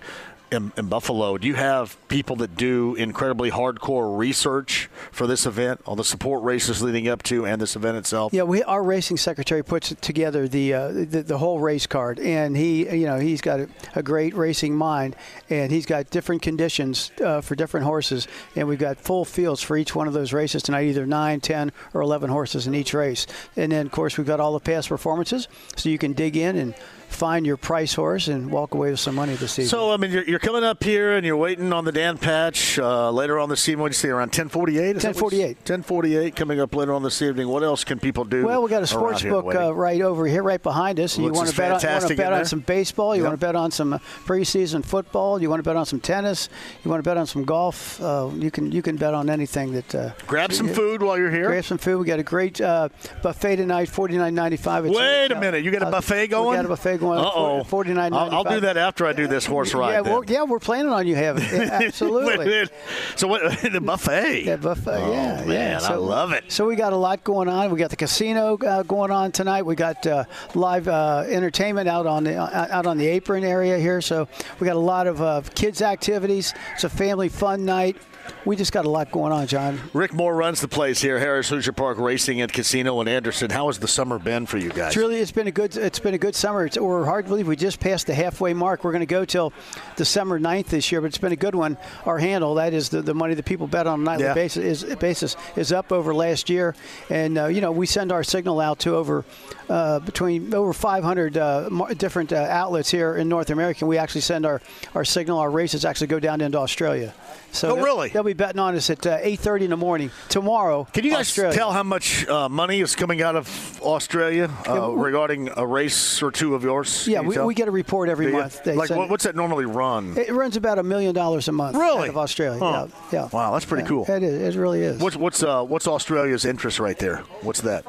In, 0.51 0.71
in, 0.77 0.87
Buffalo, 0.87 1.37
do 1.37 1.47
you 1.47 1.55
have 1.55 1.97
people 2.07 2.35
that 2.37 2.55
do 2.55 2.95
incredibly 2.95 3.51
hardcore 3.51 4.17
research 4.17 4.89
for 5.11 5.27
this 5.27 5.45
event, 5.45 5.81
all 5.85 5.95
the 5.95 6.03
support 6.03 6.43
races 6.43 6.81
leading 6.81 7.07
up 7.07 7.23
to, 7.23 7.45
and 7.45 7.61
this 7.61 7.75
event 7.75 7.97
itself? 7.97 8.33
Yeah, 8.33 8.43
we 8.43 8.63
our 8.63 8.83
racing 8.83 9.17
secretary 9.17 9.63
puts 9.63 9.93
together 10.01 10.47
the 10.47 10.73
uh, 10.73 10.87
the, 10.91 11.23
the, 11.23 11.37
whole 11.37 11.59
race 11.59 11.87
card, 11.87 12.19
and 12.19 12.57
he 12.57 12.89
you 12.89 13.05
know 13.05 13.19
he's 13.19 13.41
got 13.41 13.59
a, 13.59 13.69
a 13.95 14.03
great 14.03 14.33
racing 14.33 14.75
mind, 14.75 15.15
and 15.49 15.71
he's 15.71 15.85
got 15.85 16.09
different 16.09 16.41
conditions 16.41 17.11
uh, 17.23 17.41
for 17.41 17.55
different 17.55 17.85
horses, 17.85 18.27
and 18.55 18.67
we've 18.67 18.79
got 18.79 18.97
full 18.97 19.25
fields 19.25 19.61
for 19.61 19.77
each 19.77 19.95
one 19.95 20.07
of 20.07 20.13
those 20.13 20.33
races 20.33 20.63
tonight, 20.63 20.85
either 20.85 21.05
9, 21.05 21.39
10, 21.39 21.71
or 21.93 22.01
11 22.01 22.29
horses 22.29 22.67
in 22.67 22.73
each 22.73 22.93
race, 22.93 23.27
and 23.55 23.71
then 23.71 23.85
of 23.85 23.91
course 23.91 24.17
we've 24.17 24.27
got 24.27 24.39
all 24.39 24.53
the 24.53 24.59
past 24.59 24.89
performances, 24.89 25.47
so 25.75 25.89
you 25.89 25.97
can 25.97 26.13
dig 26.13 26.35
in 26.35 26.55
and 26.55 26.75
find 27.09 27.45
your 27.45 27.57
price 27.57 27.93
horse 27.93 28.27
and 28.27 28.51
walk 28.51 28.73
away 28.73 28.91
with 28.91 28.99
some 28.99 29.15
money 29.15 29.33
this 29.35 29.53
season. 29.53 29.69
So, 29.69 29.91
I 29.91 29.97
mean, 29.97 30.11
you're, 30.11 30.23
you're 30.23 30.39
coming 30.39 30.63
up 30.63 30.83
here 30.83 31.17
and 31.17 31.25
you're 31.25 31.37
waiting 31.37 31.73
on 31.73 31.83
the 31.83 31.91
Dan 31.91 32.17
Patch 32.17 32.79
uh, 32.79 33.11
later 33.11 33.39
on 33.39 33.49
this 33.49 33.67
evening. 33.67 33.81
What 33.81 33.89
you 33.89 33.95
say, 33.95 34.09
around 34.09 34.29
1048? 34.29 34.95
1048. 34.95 35.47
1048 35.57 36.35
coming 36.35 36.59
up 36.59 36.73
later 36.75 36.93
on 36.93 37.03
this 37.03 37.21
evening. 37.21 37.47
What 37.49 37.63
else 37.63 37.83
can 37.83 37.99
people 37.99 38.23
do? 38.25 38.45
Well, 38.45 38.61
we 38.61 38.69
got 38.69 38.83
a 38.83 38.87
sports 38.87 39.23
book 39.23 39.53
uh, 39.53 39.73
right 39.73 40.01
over 40.01 40.25
here, 40.27 40.43
right 40.43 40.61
behind 40.61 40.99
us. 40.99 41.17
you 41.17 41.31
want 41.31 41.49
to 41.49 41.55
bet, 41.55 41.83
on, 41.83 41.91
want 41.91 42.07
to 42.07 42.15
bet 42.15 42.33
on 42.33 42.45
some 42.45 42.59
baseball? 42.59 43.15
You 43.15 43.23
yep. 43.23 43.29
want 43.29 43.39
to 43.39 43.45
bet 43.45 43.55
on 43.55 43.71
some 43.71 43.99
preseason 44.25 44.85
football? 44.85 45.41
You 45.41 45.49
want 45.49 45.59
to 45.59 45.67
bet 45.67 45.75
on 45.75 45.85
some 45.85 45.99
tennis? 45.99 46.49
You 46.83 46.91
want 46.91 47.03
to 47.03 47.09
bet 47.09 47.17
on 47.17 47.25
some 47.25 47.43
golf? 47.43 48.01
Uh, 48.01 48.29
you 48.35 48.51
can 48.51 48.71
you 48.71 48.81
can 48.81 48.95
bet 48.95 49.13
on 49.13 49.29
anything 49.29 49.73
that. 49.73 49.95
Uh, 49.95 50.11
grab 50.27 50.53
some 50.53 50.67
food 50.67 51.01
while 51.01 51.17
you're 51.17 51.31
here. 51.31 51.47
Grab 51.47 51.65
some 51.65 51.77
food. 51.77 51.99
We 51.99 52.05
got 52.05 52.19
a 52.19 52.23
great 52.23 52.61
uh, 52.61 52.89
buffet 53.21 53.57
tonight, 53.57 53.89
forty 53.89 54.17
nine 54.17 54.35
ninety 54.35 54.57
five. 54.57 54.85
Wait 54.85 55.31
a 55.31 55.39
minute, 55.39 55.63
you 55.63 55.71
got 55.71 55.83
a 55.83 55.91
buffet 55.91 56.27
going? 56.27 56.51
We 56.51 56.55
got 56.55 56.65
a 56.65 56.69
buffet 56.69 56.98
going. 56.99 57.19
Uh 57.19 57.31
oh. 57.33 57.63
Forty 57.63 57.93
nine. 57.93 58.13
I'll, 58.13 58.43
do 58.43 58.59
that 58.61 58.77
after 58.77 59.05
I 59.05 59.13
do 59.13 59.27
this 59.27 59.45
horse 59.45 59.73
ride. 59.73 59.91
Yeah, 59.91 60.01
we're, 60.01 60.23
yeah, 60.25 60.43
we're 60.43 60.59
planning 60.59 60.91
on 60.91 61.07
you 61.07 61.15
having 61.15 61.43
it. 61.43 61.69
absolutely. 61.69 62.69
so 63.15 63.27
what? 63.27 63.39
The 63.69 63.81
buffet. 63.81 64.45
Yeah, 64.45 64.55
buffet. 64.55 64.91
Oh, 64.91 65.11
yeah, 65.11 65.35
man, 65.45 65.49
yeah. 65.49 65.77
So, 65.77 65.93
I 65.93 65.95
love 65.97 66.31
it. 66.31 66.51
So 66.51 66.65
we 66.65 66.75
got 66.75 66.91
a 66.91 66.97
lot 66.97 67.23
going 67.23 67.47
on. 67.47 67.71
We 67.71 67.77
got 67.77 67.91
the 67.91 67.95
casino 67.95 68.57
uh, 68.57 68.83
going 68.83 69.11
on 69.11 69.31
tonight. 69.31 69.61
We 69.63 69.75
got 69.75 70.05
uh, 70.07 70.25
live 70.55 70.87
uh, 70.87 71.25
entertainment 71.27 71.87
out 71.87 72.07
on 72.07 72.23
the 72.23 72.35
uh, 72.35 72.67
out 72.69 72.87
on 72.87 72.97
the 72.97 73.07
apron 73.07 73.43
area 73.43 73.77
here. 73.77 74.01
So 74.01 74.27
we 74.59 74.65
got 74.65 74.75
a 74.75 74.79
lot 74.79 75.07
of 75.07 75.21
uh, 75.21 75.41
kids 75.53 75.81
activities. 75.81 76.53
It's 76.73 76.83
a 76.83 76.89
family 76.89 77.29
fun 77.29 77.63
night 77.63 77.97
we 78.45 78.55
just 78.55 78.71
got 78.71 78.85
a 78.85 78.89
lot 78.89 79.11
going 79.11 79.31
on, 79.31 79.47
John. 79.47 79.79
Rick 79.93 80.13
Moore 80.13 80.35
runs 80.35 80.61
the 80.61 80.67
place 80.67 81.01
here, 81.01 81.19
Harrah's 81.19 81.49
Hoosier 81.49 81.71
Park 81.71 81.97
Racing 81.97 82.41
and 82.41 82.51
Casino 82.51 82.99
in 83.01 83.07
Anderson. 83.07 83.49
How 83.49 83.67
has 83.67 83.79
the 83.79 83.87
summer 83.87 84.19
been 84.19 84.45
for 84.45 84.57
you 84.57 84.69
guys? 84.69 84.87
It's 84.87 84.97
really, 84.97 85.19
it's 85.19 85.31
been 85.31 85.47
a 85.47 85.51
good, 85.51 85.75
it's 85.75 85.99
been 85.99 86.13
a 86.13 86.19
good 86.19 86.35
summer. 86.35 86.65
It's, 86.65 86.77
we're 86.77 87.05
hard 87.05 87.25
to 87.25 87.29
believe 87.29 87.47
we 87.47 87.55
just 87.55 87.79
passed 87.79 88.07
the 88.07 88.13
halfway 88.13 88.53
mark. 88.53 88.83
We're 88.83 88.91
going 88.91 89.01
to 89.01 89.05
go 89.05 89.25
till 89.25 89.53
December 89.95 90.39
9th 90.39 90.67
this 90.67 90.91
year, 90.91 91.01
but 91.01 91.07
it's 91.07 91.17
been 91.17 91.31
a 91.31 91.37
good 91.37 91.55
one. 91.55 91.77
Our 92.05 92.17
handle, 92.17 92.55
that 92.55 92.73
is 92.73 92.89
the, 92.89 93.01
the 93.01 93.13
money 93.13 93.33
that 93.33 93.45
people 93.45 93.67
bet 93.67 93.87
on 93.87 94.01
a 94.01 94.03
nightly 94.03 94.25
yeah. 94.25 94.33
basis, 94.33 94.83
is, 94.83 94.95
basis, 94.95 95.35
is 95.55 95.71
up 95.71 95.91
over 95.91 96.13
last 96.13 96.49
year, 96.49 96.75
and 97.09 97.37
uh, 97.37 97.45
you 97.47 97.61
know 97.61 97.71
we 97.71 97.85
send 97.85 98.11
our 98.11 98.23
signal 98.23 98.59
out 98.59 98.79
to 98.79 98.95
over 98.95 99.25
uh, 99.69 99.99
between 99.99 100.53
over 100.53 100.73
500 100.73 101.37
uh, 101.37 101.69
different 101.93 102.33
uh, 102.33 102.37
outlets 102.49 102.89
here 102.89 103.15
in 103.15 103.29
North 103.29 103.49
America. 103.49 103.79
and 103.81 103.89
We 103.89 103.97
actually 103.97 104.21
send 104.21 104.45
our, 104.45 104.61
our 104.95 105.05
signal, 105.05 105.37
our 105.39 105.51
races 105.51 105.85
actually 105.85 106.07
go 106.07 106.19
down 106.19 106.41
into 106.41 106.57
Australia. 106.57 107.13
So 107.51 107.77
oh, 107.77 107.81
really? 107.81 108.09
They'll 108.09 108.23
be 108.23 108.33
betting 108.33 108.59
on 108.59 108.75
us 108.75 108.89
at 108.89 109.05
uh, 109.05 109.19
8:30 109.19 109.61
in 109.61 109.69
the 109.71 109.77
morning 109.77 110.11
tomorrow. 110.29 110.87
Can 110.93 111.03
you 111.03 111.11
guys 111.11 111.27
Australia. 111.27 111.55
tell 111.55 111.71
how 111.71 111.83
much 111.83 112.27
uh, 112.27 112.49
money 112.49 112.81
is 112.81 112.95
coming 112.95 113.21
out 113.21 113.35
of 113.35 113.81
Australia 113.81 114.49
uh, 114.67 114.73
yeah, 114.73 114.93
regarding 114.95 115.49
a 115.55 115.65
race 115.65 116.21
or 116.21 116.31
two 116.31 116.55
of 116.55 116.63
yours? 116.63 117.07
Yeah, 117.07 117.21
we, 117.21 117.37
we, 117.37 117.53
get 117.53 117.67
a 117.67 117.71
report 117.71 118.09
every 118.09 118.31
month. 118.31 118.63
They 118.63 118.75
like, 118.75 118.89
what's 118.89 119.23
that 119.23 119.35
normally 119.35 119.65
run? 119.65 120.17
It 120.17 120.31
runs 120.31 120.57
about 120.57 120.79
a 120.79 120.83
million 120.83 121.13
dollars 121.13 121.47
a 121.47 121.51
month. 121.51 121.75
Really? 121.75 122.03
Out 122.03 122.09
of 122.09 122.17
Australia. 122.17 122.59
Huh. 122.59 122.87
Yeah, 123.11 123.23
yeah. 123.23 123.29
Wow, 123.31 123.53
that's 123.53 123.65
pretty 123.65 123.83
yeah, 123.83 123.89
cool. 123.89 124.05
It 124.07 124.23
is. 124.23 124.55
It 124.55 124.59
really 124.59 124.81
is. 124.81 125.01
What's 125.01 125.15
what's 125.15 125.43
uh, 125.43 125.63
what's 125.63 125.87
Australia's 125.87 126.45
interest 126.45 126.79
right 126.79 126.97
there? 126.97 127.17
What's 127.41 127.61
that? 127.61 127.85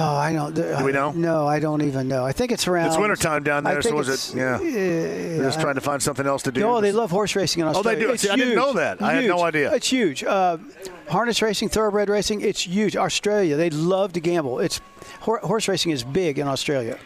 Oh, 0.00 0.16
I 0.16 0.32
don't. 0.32 0.54
Do 0.54 0.84
we 0.84 0.92
know? 0.92 1.12
No, 1.12 1.46
I 1.46 1.60
don't 1.60 1.82
even 1.82 2.08
know. 2.08 2.24
I 2.24 2.32
think 2.32 2.52
it's 2.52 2.66
around. 2.66 2.88
It's 2.88 2.98
wintertime 2.98 3.42
down 3.42 3.64
there, 3.64 3.82
so 3.82 3.94
was 3.94 4.08
it? 4.08 4.36
Yeah. 4.36 4.56
Uh, 4.56 4.58
They're 4.60 5.42
just 5.44 5.60
trying 5.60 5.74
to 5.74 5.80
find 5.80 6.02
something 6.02 6.26
else 6.26 6.42
to 6.44 6.52
do. 6.52 6.60
No, 6.60 6.80
they 6.80 6.92
love 6.92 7.10
horse 7.10 7.36
racing 7.36 7.60
in 7.60 7.68
Australia. 7.68 7.98
Oh, 8.04 8.06
they 8.06 8.12
do. 8.12 8.16
See, 8.16 8.28
I 8.30 8.36
didn't 8.36 8.56
know 8.56 8.72
that. 8.74 8.98
Huge. 8.98 9.08
I 9.08 9.12
had 9.14 9.24
no 9.26 9.42
idea. 9.42 9.72
It's 9.74 9.88
huge. 9.88 10.24
Uh, 10.24 10.58
harness 11.08 11.42
racing, 11.42 11.68
thoroughbred 11.68 12.08
racing, 12.08 12.40
it's 12.40 12.66
huge. 12.66 12.96
Australia, 12.96 13.56
they 13.56 13.70
love 13.70 14.12
to 14.14 14.20
gamble. 14.20 14.60
It's 14.60 14.80
horse 15.20 15.68
racing 15.68 15.92
is 15.92 16.02
big 16.04 16.38
in 16.38 16.46
Australia, 16.48 16.98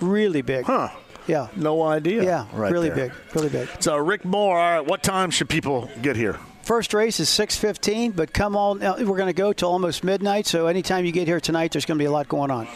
really 0.00 0.42
big. 0.42 0.64
Huh. 0.64 0.90
Yeah. 1.26 1.48
No 1.56 1.82
idea. 1.82 2.22
Yeah. 2.22 2.46
Right 2.52 2.72
really 2.72 2.88
there. 2.90 3.08
big. 3.08 3.34
Really 3.34 3.48
big. 3.48 3.68
So 3.80 3.96
Rick 3.96 4.24
Moore, 4.24 4.58
all 4.58 4.78
right, 4.78 4.86
what 4.86 5.02
time 5.02 5.30
should 5.30 5.48
people 5.48 5.90
get 6.00 6.14
here? 6.16 6.38
First 6.66 6.94
race 6.94 7.20
is 7.20 7.28
6:15, 7.28 8.16
but 8.16 8.32
come 8.32 8.56
on, 8.56 8.80
we're 8.80 9.16
going 9.16 9.28
to 9.28 9.32
go 9.32 9.52
till 9.52 9.68
almost 9.68 10.02
midnight. 10.02 10.48
So 10.48 10.66
anytime 10.66 11.04
you 11.04 11.12
get 11.12 11.28
here 11.28 11.38
tonight, 11.38 11.70
there's 11.70 11.84
going 11.84 11.96
to 11.96 12.02
be 12.02 12.06
a 12.06 12.10
lot 12.10 12.26
going 12.26 12.50
on. 12.50 12.66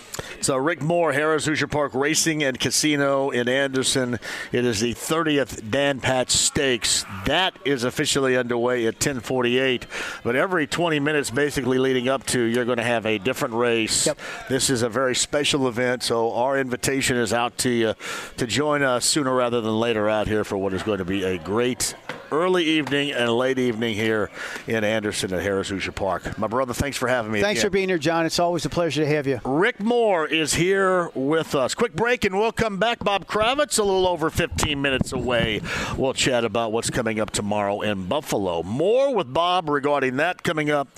So 0.41 0.57
Rick 0.57 0.81
Moore, 0.81 1.12
Harrah's 1.12 1.45
Hoosier 1.47 1.67
Park 1.67 1.93
Racing 1.93 2.45
and 2.45 2.57
Casino 2.61 3.31
in 3.31 3.49
Anderson. 3.49 4.21
It 4.53 4.65
is 4.65 4.79
the 4.79 4.95
30th 4.95 5.73
Dan 5.73 5.99
Patch 5.99 6.31
Stakes. 6.31 7.05
That 7.27 7.59
is 7.65 7.83
officially 7.83 8.37
underway 8.37 8.87
at 8.87 9.01
10:48. 9.01 9.87
But 10.23 10.37
every 10.37 10.69
20 10.69 11.01
minutes, 11.01 11.31
basically 11.31 11.79
leading 11.79 12.09
up 12.09 12.25
to, 12.27 12.41
you're 12.41 12.65
going 12.65 12.79
to 12.79 12.85
have 12.85 13.07
a 13.07 13.19
different 13.19 13.55
race. 13.55 14.07
Yep. 14.07 14.21
This 14.49 14.71
is 14.71 14.83
a 14.83 14.89
very 14.89 15.17
special 15.17 15.67
event, 15.67 16.05
so 16.05 16.33
our 16.35 16.57
invitation 16.57 17.17
is 17.17 17.33
out 17.33 17.59
to 17.59 17.69
you 17.69 17.95
to 18.37 18.47
join 18.47 18.85
us 18.85 19.05
sooner 19.05 19.35
rather 19.35 19.61
than 19.61 19.81
later 19.81 20.09
out 20.09 20.29
here 20.29 20.45
for 20.45 20.57
what 20.57 20.73
is 20.75 20.85
going 20.85 20.99
to 20.99 21.05
be 21.05 21.25
a 21.25 21.39
great 21.39 21.97
early 22.31 22.65
evening 22.65 23.12
and 23.12 23.32
late 23.32 23.59
evening 23.59 23.94
here 23.94 24.31
in 24.66 24.85
Anderson 24.85 25.32
at 25.32 25.43
Harrah's 25.43 25.69
Hoosier 25.69 25.93
Park. 25.93 26.39
My 26.39 26.47
brother, 26.47 26.74
thanks 26.74 26.97
for 26.97 27.09
having 27.09 27.32
me. 27.32 27.40
Thanks 27.40 27.62
for 27.62 27.70
being 27.70 27.89
here, 27.89 27.98
John. 27.98 28.27
It's 28.27 28.39
always 28.39 28.65
a 28.65 28.70
pleasure 28.70 29.02
to 29.02 29.09
have 29.09 29.27
you. 29.27 29.40
Rick 29.44 29.81
Moore 29.81 30.27
is 30.27 30.55
here 30.55 31.11
with 31.15 31.55
us. 31.55 31.74
Quick 31.74 31.94
break 31.94 32.24
and 32.24 32.39
we'll 32.39 32.52
come 32.52 32.78
back. 32.78 33.01
Bob 33.01 33.27
Kravitz, 33.27 33.78
a 33.78 33.82
little 33.82 34.07
over 34.07 34.31
15 34.31 34.81
minutes 34.81 35.12
away. 35.12 35.61
We'll 35.97 36.15
chat 36.15 36.44
about 36.44 36.73
what's 36.73 36.90
coming 36.90 37.20
up 37.20 37.31
tomorrow 37.31 37.81
in 37.81 38.07
Buffalo. 38.07 38.62
More 38.62 39.15
with 39.15 39.32
Bob 39.32 39.69
regarding 39.69 40.16
that 40.16 40.43
coming 40.43 40.70
up. 40.70 40.89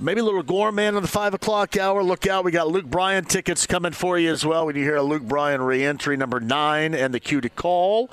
Maybe 0.00 0.20
a 0.20 0.24
little 0.24 0.42
Gorman 0.42 0.96
on 0.96 1.02
the 1.02 1.08
5 1.08 1.34
o'clock 1.34 1.76
hour. 1.76 2.02
Look 2.02 2.26
out. 2.26 2.44
We 2.44 2.52
got 2.52 2.68
Luke 2.68 2.86
Bryan 2.86 3.24
tickets 3.24 3.66
coming 3.66 3.92
for 3.92 4.18
you 4.18 4.30
as 4.30 4.44
well. 4.44 4.66
When 4.66 4.76
you 4.76 4.82
hear 4.82 4.96
a 4.96 5.02
Luke 5.02 5.22
Bryan 5.22 5.62
reentry 5.62 6.16
number 6.16 6.40
nine 6.40 6.94
and 6.94 7.14
the 7.14 7.20
cue 7.20 7.40
to 7.40 7.48
call, 7.48 8.10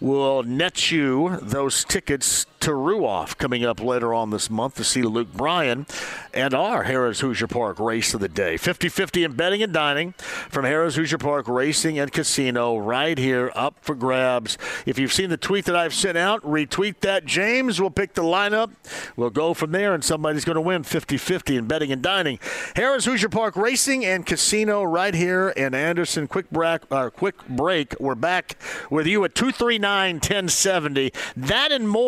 we'll 0.00 0.42
net 0.42 0.90
you 0.90 1.38
those 1.42 1.84
tickets 1.84 2.13
tickets 2.14 2.46
to 2.60 2.70
Ruoff 2.70 3.36
coming 3.36 3.64
up 3.64 3.78
later 3.78 4.14
on 4.14 4.30
this 4.30 4.48
month 4.48 4.76
to 4.76 4.84
see 4.84 5.02
Luke 5.02 5.32
Bryan 5.34 5.84
and 6.32 6.54
our 6.54 6.84
Harrah's 6.84 7.20
Hoosier 7.20 7.46
Park 7.46 7.78
race 7.78 8.14
of 8.14 8.20
the 8.20 8.28
day. 8.28 8.56
50 8.56 8.88
50 8.88 9.24
in 9.24 9.32
betting 9.32 9.62
and 9.62 9.72
dining 9.72 10.12
from 10.12 10.64
Harrah's 10.64 10.94
Hoosier 10.94 11.18
Park 11.18 11.46
Racing 11.46 11.98
and 11.98 12.10
Casino 12.10 12.78
right 12.78 13.18
here 13.18 13.52
up 13.54 13.76
for 13.82 13.94
grabs. 13.94 14.56
If 14.86 14.98
you've 14.98 15.12
seen 15.12 15.28
the 15.28 15.36
tweet 15.36 15.66
that 15.66 15.76
I've 15.76 15.92
sent 15.92 16.16
out, 16.16 16.42
retweet 16.42 17.00
that. 17.00 17.26
James 17.26 17.80
will 17.82 17.90
pick 17.90 18.14
the 18.14 18.22
lineup. 18.22 18.70
We'll 19.14 19.30
go 19.30 19.52
from 19.52 19.72
there, 19.72 19.92
and 19.92 20.02
somebody's 20.02 20.44
going 20.46 20.54
to 20.54 20.62
win 20.62 20.84
50 20.84 21.18
50 21.18 21.56
in 21.56 21.66
betting 21.66 21.92
and 21.92 22.00
dining. 22.00 22.38
Harrah's 22.76 23.04
Hoosier 23.04 23.28
Park 23.28 23.56
Racing 23.56 24.06
and 24.06 24.24
Casino 24.24 24.84
right 24.84 25.14
here 25.14 25.50
in 25.50 25.74
Anderson. 25.74 26.28
Quick 26.28 26.48
break. 26.50 26.80
Uh, 26.90 27.10
quick 27.10 27.46
break. 27.46 27.94
We're 28.00 28.14
back 28.14 28.56
with 28.88 29.06
you 29.06 29.22
at 29.24 29.34
239 29.34 30.14
1070. 30.14 31.12
That 31.36 31.70
and 31.70 31.88
more 31.88 32.03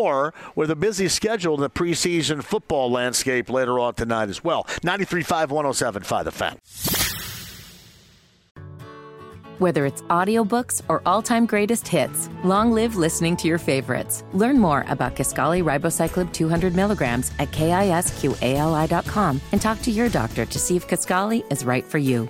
with 0.54 0.70
a 0.70 0.76
busy 0.76 1.08
schedule 1.08 1.54
in 1.54 1.60
the 1.60 1.70
preseason 1.70 2.42
football 2.42 2.90
landscape 2.90 3.50
later 3.50 3.78
on 3.78 3.94
tonight 3.94 4.28
as 4.28 4.44
well. 4.44 4.64
93.5, 4.82 5.48
107.5 5.48 6.24
The 6.24 6.32
Fan. 6.32 6.58
Whether 9.58 9.86
it's 9.86 10.02
audiobooks 10.02 10.82
or 10.86 11.00
all-time 11.06 11.46
greatest 11.46 11.88
hits, 11.88 12.28
long 12.44 12.72
live 12.72 12.96
listening 12.96 13.38
to 13.38 13.48
your 13.48 13.56
favorites. 13.56 14.22
Learn 14.34 14.58
more 14.58 14.84
about 14.88 15.16
Kisqali 15.16 15.64
Ribociclib 15.64 16.30
200 16.34 16.74
milligrams 16.74 17.32
at 17.38 17.50
kisqali.com 17.52 19.40
and 19.52 19.62
talk 19.62 19.80
to 19.80 19.90
your 19.90 20.10
doctor 20.10 20.44
to 20.44 20.58
see 20.58 20.76
if 20.76 20.86
Kisqali 20.86 21.50
is 21.50 21.64
right 21.64 21.84
for 21.84 21.96
you. 21.96 22.28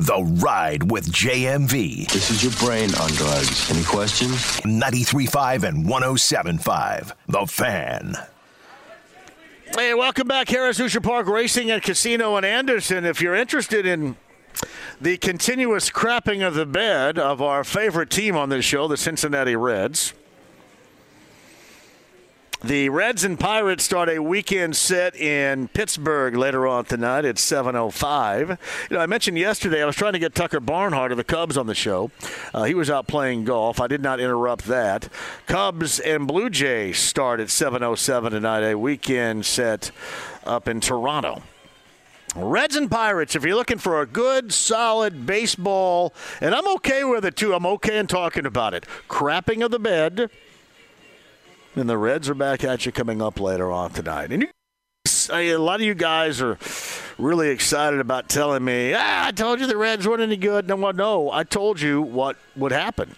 The 0.00 0.22
Ride 0.22 0.92
with 0.92 1.10
JMV. 1.10 2.06
This 2.12 2.30
is 2.30 2.44
your 2.44 2.52
brain 2.52 2.94
on 2.94 3.10
drugs. 3.10 3.68
Any 3.68 3.82
questions? 3.82 4.60
93.5 4.60 5.64
and 5.64 5.86
107.5. 5.86 7.12
The 7.26 7.46
Fan. 7.46 8.14
Hey, 9.76 9.94
welcome 9.94 10.28
back, 10.28 10.46
Harrah's 10.46 10.78
Hoosier 10.78 11.00
Park 11.00 11.26
Racing 11.26 11.72
and 11.72 11.82
Casino 11.82 12.36
in 12.36 12.44
Anderson. 12.44 13.04
If 13.04 13.20
you're 13.20 13.34
interested 13.34 13.86
in 13.86 14.16
the 15.00 15.16
continuous 15.16 15.90
crapping 15.90 16.46
of 16.46 16.54
the 16.54 16.64
bed 16.64 17.18
of 17.18 17.42
our 17.42 17.64
favorite 17.64 18.08
team 18.08 18.36
on 18.36 18.50
this 18.50 18.64
show, 18.64 18.86
the 18.86 18.96
Cincinnati 18.96 19.56
Reds, 19.56 20.14
The 22.64 22.88
Reds 22.88 23.22
and 23.22 23.38
Pirates 23.38 23.84
start 23.84 24.08
a 24.08 24.18
weekend 24.18 24.74
set 24.74 25.14
in 25.14 25.68
Pittsburgh 25.68 26.34
later 26.34 26.66
on 26.66 26.86
tonight 26.86 27.24
at 27.24 27.38
7:05. 27.38 28.58
You 28.90 28.96
know, 28.96 29.00
I 29.00 29.06
mentioned 29.06 29.38
yesterday 29.38 29.80
I 29.80 29.86
was 29.86 29.94
trying 29.94 30.14
to 30.14 30.18
get 30.18 30.34
Tucker 30.34 30.58
Barnhart 30.58 31.12
of 31.12 31.18
the 31.18 31.24
Cubs 31.24 31.56
on 31.56 31.68
the 31.68 31.74
show. 31.74 32.10
Uh, 32.52 32.64
he 32.64 32.74
was 32.74 32.90
out 32.90 33.06
playing 33.06 33.44
golf. 33.44 33.80
I 33.80 33.86
did 33.86 34.02
not 34.02 34.18
interrupt 34.18 34.64
that. 34.64 35.08
Cubs 35.46 36.00
and 36.00 36.26
Blue 36.26 36.50
Jays 36.50 36.98
start 36.98 37.38
at 37.38 37.48
7:07 37.48 38.32
tonight, 38.32 38.64
a 38.64 38.74
weekend 38.76 39.46
set 39.46 39.92
up 40.44 40.66
in 40.66 40.80
Toronto. 40.80 41.42
Reds 42.34 42.74
and 42.74 42.90
Pirates, 42.90 43.36
if 43.36 43.44
you're 43.44 43.54
looking 43.54 43.78
for 43.78 44.00
a 44.00 44.06
good, 44.06 44.52
solid 44.52 45.26
baseball, 45.26 46.12
and 46.40 46.56
I'm 46.56 46.66
okay 46.74 47.04
with 47.04 47.24
it 47.24 47.36
too, 47.36 47.54
I'm 47.54 47.66
okay 47.66 47.98
in 47.98 48.08
talking 48.08 48.46
about 48.46 48.74
it. 48.74 48.84
Crapping 49.08 49.64
of 49.64 49.70
the 49.70 49.78
bed 49.78 50.28
and 51.80 51.88
the 51.88 51.98
Reds 51.98 52.28
are 52.28 52.34
back 52.34 52.64
at 52.64 52.86
you 52.86 52.92
coming 52.92 53.22
up 53.22 53.40
later 53.40 53.70
on 53.70 53.90
tonight. 53.90 54.32
And 54.32 54.42
you, 54.42 54.48
a 55.30 55.56
lot 55.56 55.76
of 55.80 55.86
you 55.86 55.94
guys 55.94 56.40
are 56.40 56.58
really 57.18 57.50
excited 57.50 58.00
about 58.00 58.28
telling 58.28 58.64
me, 58.64 58.94
ah, 58.94 59.26
I 59.26 59.32
told 59.32 59.60
you 59.60 59.66
the 59.66 59.76
Reds 59.76 60.06
weren't 60.06 60.22
any 60.22 60.36
good. 60.36 60.68
No, 60.68 60.90
no, 60.90 61.30
I 61.30 61.44
told 61.44 61.80
you 61.80 62.00
what 62.02 62.36
would 62.56 62.72
happen. 62.72 63.16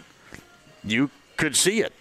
You 0.83 1.09
could 1.37 1.55
see 1.55 1.81
it. 1.81 1.93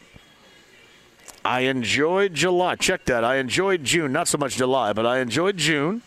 I 1.45 1.61
enjoyed 1.61 2.35
July. 2.35 2.77
Check 2.77 3.07
that. 3.07 3.25
I 3.25 3.37
enjoyed 3.37 3.85
June. 3.85 4.13
Not 4.13 4.29
so 4.29 4.39
much 4.39 4.57
July, 4.57 4.93
but 4.93 5.07
I 5.07 5.21
enjoyed 5.21 5.57
June. 5.57 6.03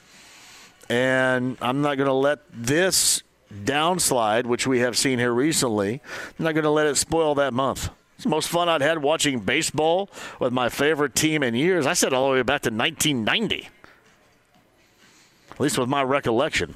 And 0.89 1.57
I'm 1.61 1.81
not 1.81 1.97
going 1.97 2.07
to 2.07 2.13
let 2.13 2.39
this 2.51 3.23
downslide, 3.53 4.45
which 4.45 4.67
we 4.67 4.79
have 4.79 4.97
seen 4.97 5.19
here 5.19 5.31
recently, 5.31 6.01
I'm 6.39 6.45
not 6.45 6.53
going 6.53 6.63
to 6.63 6.69
let 6.69 6.87
it 6.87 6.97
spoil 6.97 7.35
that 7.35 7.53
month. 7.53 7.89
It's 8.15 8.23
the 8.23 8.29
most 8.29 8.47
fun 8.47 8.69
I'd 8.69 8.81
had 8.81 9.01
watching 9.01 9.39
baseball 9.39 10.09
with 10.39 10.53
my 10.53 10.69
favorite 10.69 11.15
team 11.15 11.43
in 11.43 11.55
years. 11.55 11.85
I 11.85 11.93
said 11.93 12.13
all 12.13 12.29
the 12.29 12.35
way 12.35 12.41
back 12.43 12.61
to 12.61 12.69
1990, 12.69 13.69
at 15.51 15.59
least 15.59 15.77
with 15.77 15.89
my 15.89 16.03
recollection. 16.03 16.75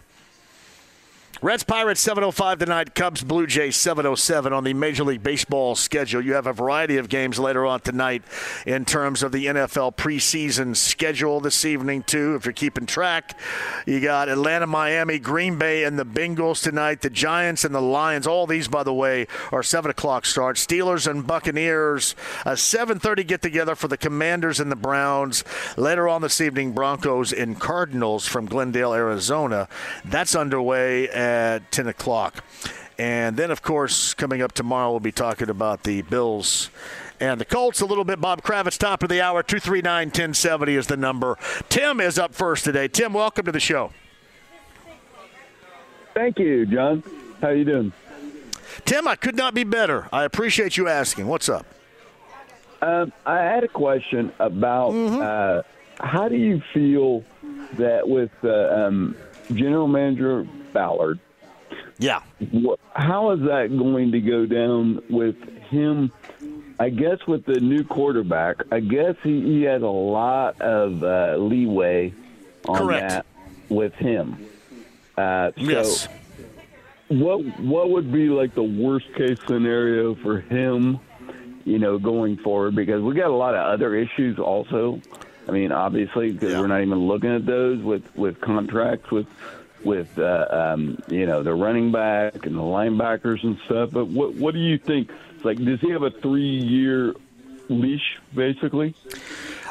Reds 1.40 1.64
Pirates 1.64 2.02
705 2.02 2.58
tonight, 2.58 2.96
Cubs 2.96 3.24
Blue 3.24 3.46
Jays 3.46 3.76
707 3.76 4.54
on 4.54 4.64
the 4.64 4.74
Major 4.74 5.04
League 5.04 5.22
Baseball 5.22 5.76
schedule. 5.76 6.20
You 6.20 6.34
have 6.34 6.48
a 6.48 6.54
variety 6.54 6.98
of 6.98 7.10
games 7.10 7.38
later 7.38 7.64
on 7.64 7.82
tonight 7.82 8.24
in 8.66 8.86
terms 8.86 9.22
of 9.22 9.32
the 9.32 9.46
NFL 9.46 9.96
preseason 9.98 10.76
schedule 10.76 11.40
this 11.40 11.64
evening, 11.64 12.02
too. 12.02 12.34
If 12.34 12.46
you're 12.46 12.54
keeping 12.54 12.88
track, 12.88 13.40
you 13.86 14.00
got 14.00 14.30
Atlanta, 14.30 14.66
Miami, 14.66 15.20
Green 15.20 15.60
Bay, 15.60 15.84
and 15.84 16.00
the 16.00 16.06
Bengals 16.06 16.64
tonight, 16.64 17.02
the 17.02 17.10
Giants 17.12 17.64
and 17.64 17.76
the 17.76 17.82
Lions. 17.82 18.26
All 18.26 18.48
these, 18.48 18.68
by 18.68 18.82
the 18.82 18.94
way, 18.94 19.28
are 19.52 19.62
7 19.62 19.92
o'clock 19.92 20.26
starts. 20.26 20.66
Steelers 20.66 21.06
and 21.06 21.28
Buccaneers, 21.28 22.16
a 22.46 22.54
7.30 22.54 23.28
get 23.28 23.44
together 23.44 23.76
for 23.76 23.88
the 23.88 23.98
Commanders 23.98 24.60
and 24.60 24.72
the 24.72 24.76
Browns. 24.76 25.44
Later 25.78 26.08
on 26.08 26.24
this 26.24 26.42
evening, 26.42 26.72
Broncos 26.72 27.32
and 27.32 27.60
Cardinals 27.60 28.26
from 28.26 28.48
Glendale, 28.48 28.96
Arizona. 28.96 29.68
That's 30.04 30.36
underway 30.36 31.10
at 31.28 31.72
10 31.72 31.88
o'clock. 31.88 32.44
And 33.00 33.38
then, 33.38 33.52
of 33.52 33.62
course, 33.62 34.14
coming 34.14 34.42
up 34.42 34.54
tomorrow, 34.54 34.90
we'll 34.90 35.00
be 35.00 35.12
talking 35.12 35.50
about 35.50 35.84
the 35.84 36.02
Bills 36.04 36.70
and 37.20 37.40
the 37.40 37.46
Colts 37.46 37.82
a 37.82 37.86
little 37.86 38.04
bit. 38.04 38.20
Bob 38.20 38.42
Kravitz, 38.42 38.78
top 38.78 39.04
of 39.04 39.10
the 39.10 39.22
hour, 39.22 39.44
239 39.44 40.08
1070 40.08 40.76
is 40.76 40.88
the 40.88 40.98
number. 40.98 41.38
Tim 41.70 42.00
is 42.00 42.18
up 42.18 42.34
first 42.34 42.64
today. 42.66 42.88
Tim, 42.88 43.14
welcome 43.14 43.46
to 43.46 43.52
the 43.52 43.60
show. 43.60 43.92
Thank 46.14 46.40
you, 46.40 46.66
John. 46.66 47.04
How 47.42 47.50
you 47.50 47.66
doing? 47.66 47.94
Tim, 48.86 49.08
I 49.08 49.16
could 49.16 49.36
not 49.36 49.54
be 49.54 49.64
better. 49.64 50.08
I 50.12 50.24
appreciate 50.24 50.76
you 50.78 50.88
asking. 50.88 51.28
What's 51.28 51.50
up? 51.50 51.66
Um, 52.82 53.12
I 53.26 53.38
had 53.38 53.64
a 53.64 53.68
question 53.68 54.32
about 54.40 54.92
Mm-hmm. 54.94 55.22
uh, 55.22 55.62
how 56.06 56.30
do 56.30 56.36
you 56.36 56.62
feel 56.74 57.24
that 57.74 58.08
with 58.08 58.32
uh, 58.44 58.50
um, 58.50 59.16
General 59.54 59.88
Manager 59.88 60.48
Ballard, 60.78 61.20
yeah, 61.98 62.22
how 62.94 63.32
is 63.32 63.40
that 63.42 63.76
going 63.76 64.12
to 64.12 64.22
go 64.22 64.46
down 64.46 65.02
with 65.10 65.36
him? 65.72 66.12
I 66.80 66.90
guess 66.90 67.18
with 67.28 67.46
the 67.46 67.60
new 67.60 67.84
quarterback, 67.84 68.58
I 68.72 68.80
guess 68.82 69.16
he, 69.24 69.42
he 69.42 69.64
has 69.64 69.82
a 69.82 69.88
lot 69.88 70.62
of 70.62 71.02
uh, 71.04 71.38
leeway 71.38 72.14
on 72.68 72.78
Correct. 72.78 73.10
that 73.10 73.26
with 73.70 73.94
him. 73.96 74.38
Uh, 75.18 75.50
so 75.56 75.62
Yes. 75.64 76.08
what 77.08 77.44
what 77.60 77.90
would 77.90 78.12
be 78.14 78.30
like 78.30 78.54
the 78.54 78.62
worst 78.62 79.12
case 79.16 79.40
scenario 79.48 80.14
for 80.14 80.40
him 80.42 81.00
you 81.66 81.80
know 81.80 81.98
going 81.98 82.38
forward 82.38 82.76
because 82.76 83.02
we 83.02 83.16
got 83.16 83.32
a 83.32 83.36
lot 83.36 83.56
of 83.56 83.66
other 83.66 83.96
issues 83.96 84.38
also 84.38 85.02
i 85.48 85.52
mean 85.52 85.72
obviously 85.72 86.32
because 86.34 86.52
we're 86.54 86.68
not 86.68 86.82
even 86.82 87.00
looking 87.08 87.34
at 87.34 87.46
those 87.46 87.82
with 87.82 88.04
with 88.16 88.40
contracts 88.42 89.10
with 89.10 89.26
with 89.84 90.18
uh, 90.18 90.48
um, 90.50 91.02
you 91.08 91.26
know 91.26 91.44
the 91.44 91.54
running 91.54 91.92
back 91.92 92.46
and 92.46 92.56
the 92.56 92.62
linebackers 92.62 93.44
and 93.44 93.58
stuff 93.66 93.92
but 93.92 94.08
what 94.08 94.34
what 94.36 94.54
do 94.54 94.60
you 94.60 94.78
think 94.78 95.12
like 95.44 95.58
does 95.64 95.80
he 95.82 95.92
have 95.92 96.04
a 96.04 96.12
three 96.12 96.58
year 96.58 97.14
leash 97.70 98.18
basically 98.34 98.96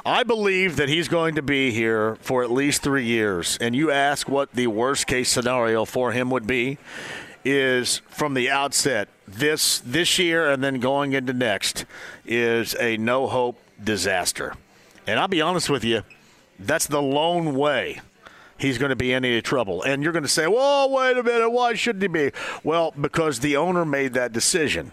I 0.04 0.22
believe 0.22 0.76
that 0.76 0.88
he's 0.88 1.08
going 1.08 1.34
to 1.34 1.42
be 1.42 1.72
here 1.72 2.14
for 2.20 2.44
at 2.44 2.50
least 2.52 2.80
three 2.80 3.06
years. 3.06 3.58
And 3.60 3.74
you 3.74 3.90
ask 3.90 4.28
what 4.28 4.52
the 4.52 4.68
worst 4.68 5.08
case 5.08 5.28
scenario 5.28 5.84
for 5.84 6.12
him 6.12 6.30
would 6.30 6.46
be 6.46 6.78
is 7.44 7.98
from 8.08 8.34
the 8.34 8.48
outset 8.48 9.08
this 9.26 9.80
this 9.80 10.16
year 10.16 10.48
and 10.48 10.62
then 10.62 10.78
going 10.78 11.12
into 11.12 11.32
next 11.32 11.86
is 12.24 12.76
a 12.78 12.96
no 12.98 13.26
hope 13.26 13.58
disaster. 13.82 14.54
And 15.08 15.18
I'll 15.18 15.26
be 15.26 15.40
honest 15.40 15.68
with 15.68 15.82
you, 15.82 16.02
that's 16.58 16.86
the 16.86 17.02
lone 17.02 17.56
way 17.56 18.00
he's 18.58 18.78
going 18.78 18.90
to 18.90 18.96
be 18.96 19.12
in 19.12 19.24
any 19.24 19.42
trouble. 19.42 19.82
And 19.82 20.02
you're 20.02 20.12
going 20.12 20.22
to 20.24 20.28
say, 20.28 20.46
"Well, 20.46 20.90
wait 20.90 21.16
a 21.16 21.22
minute, 21.22 21.50
why 21.50 21.74
shouldn't 21.74 22.02
he 22.02 22.08
be?" 22.08 22.32
Well, 22.64 22.92
because 23.00 23.40
the 23.40 23.56
owner 23.56 23.84
made 23.84 24.14
that 24.14 24.32
decision. 24.32 24.92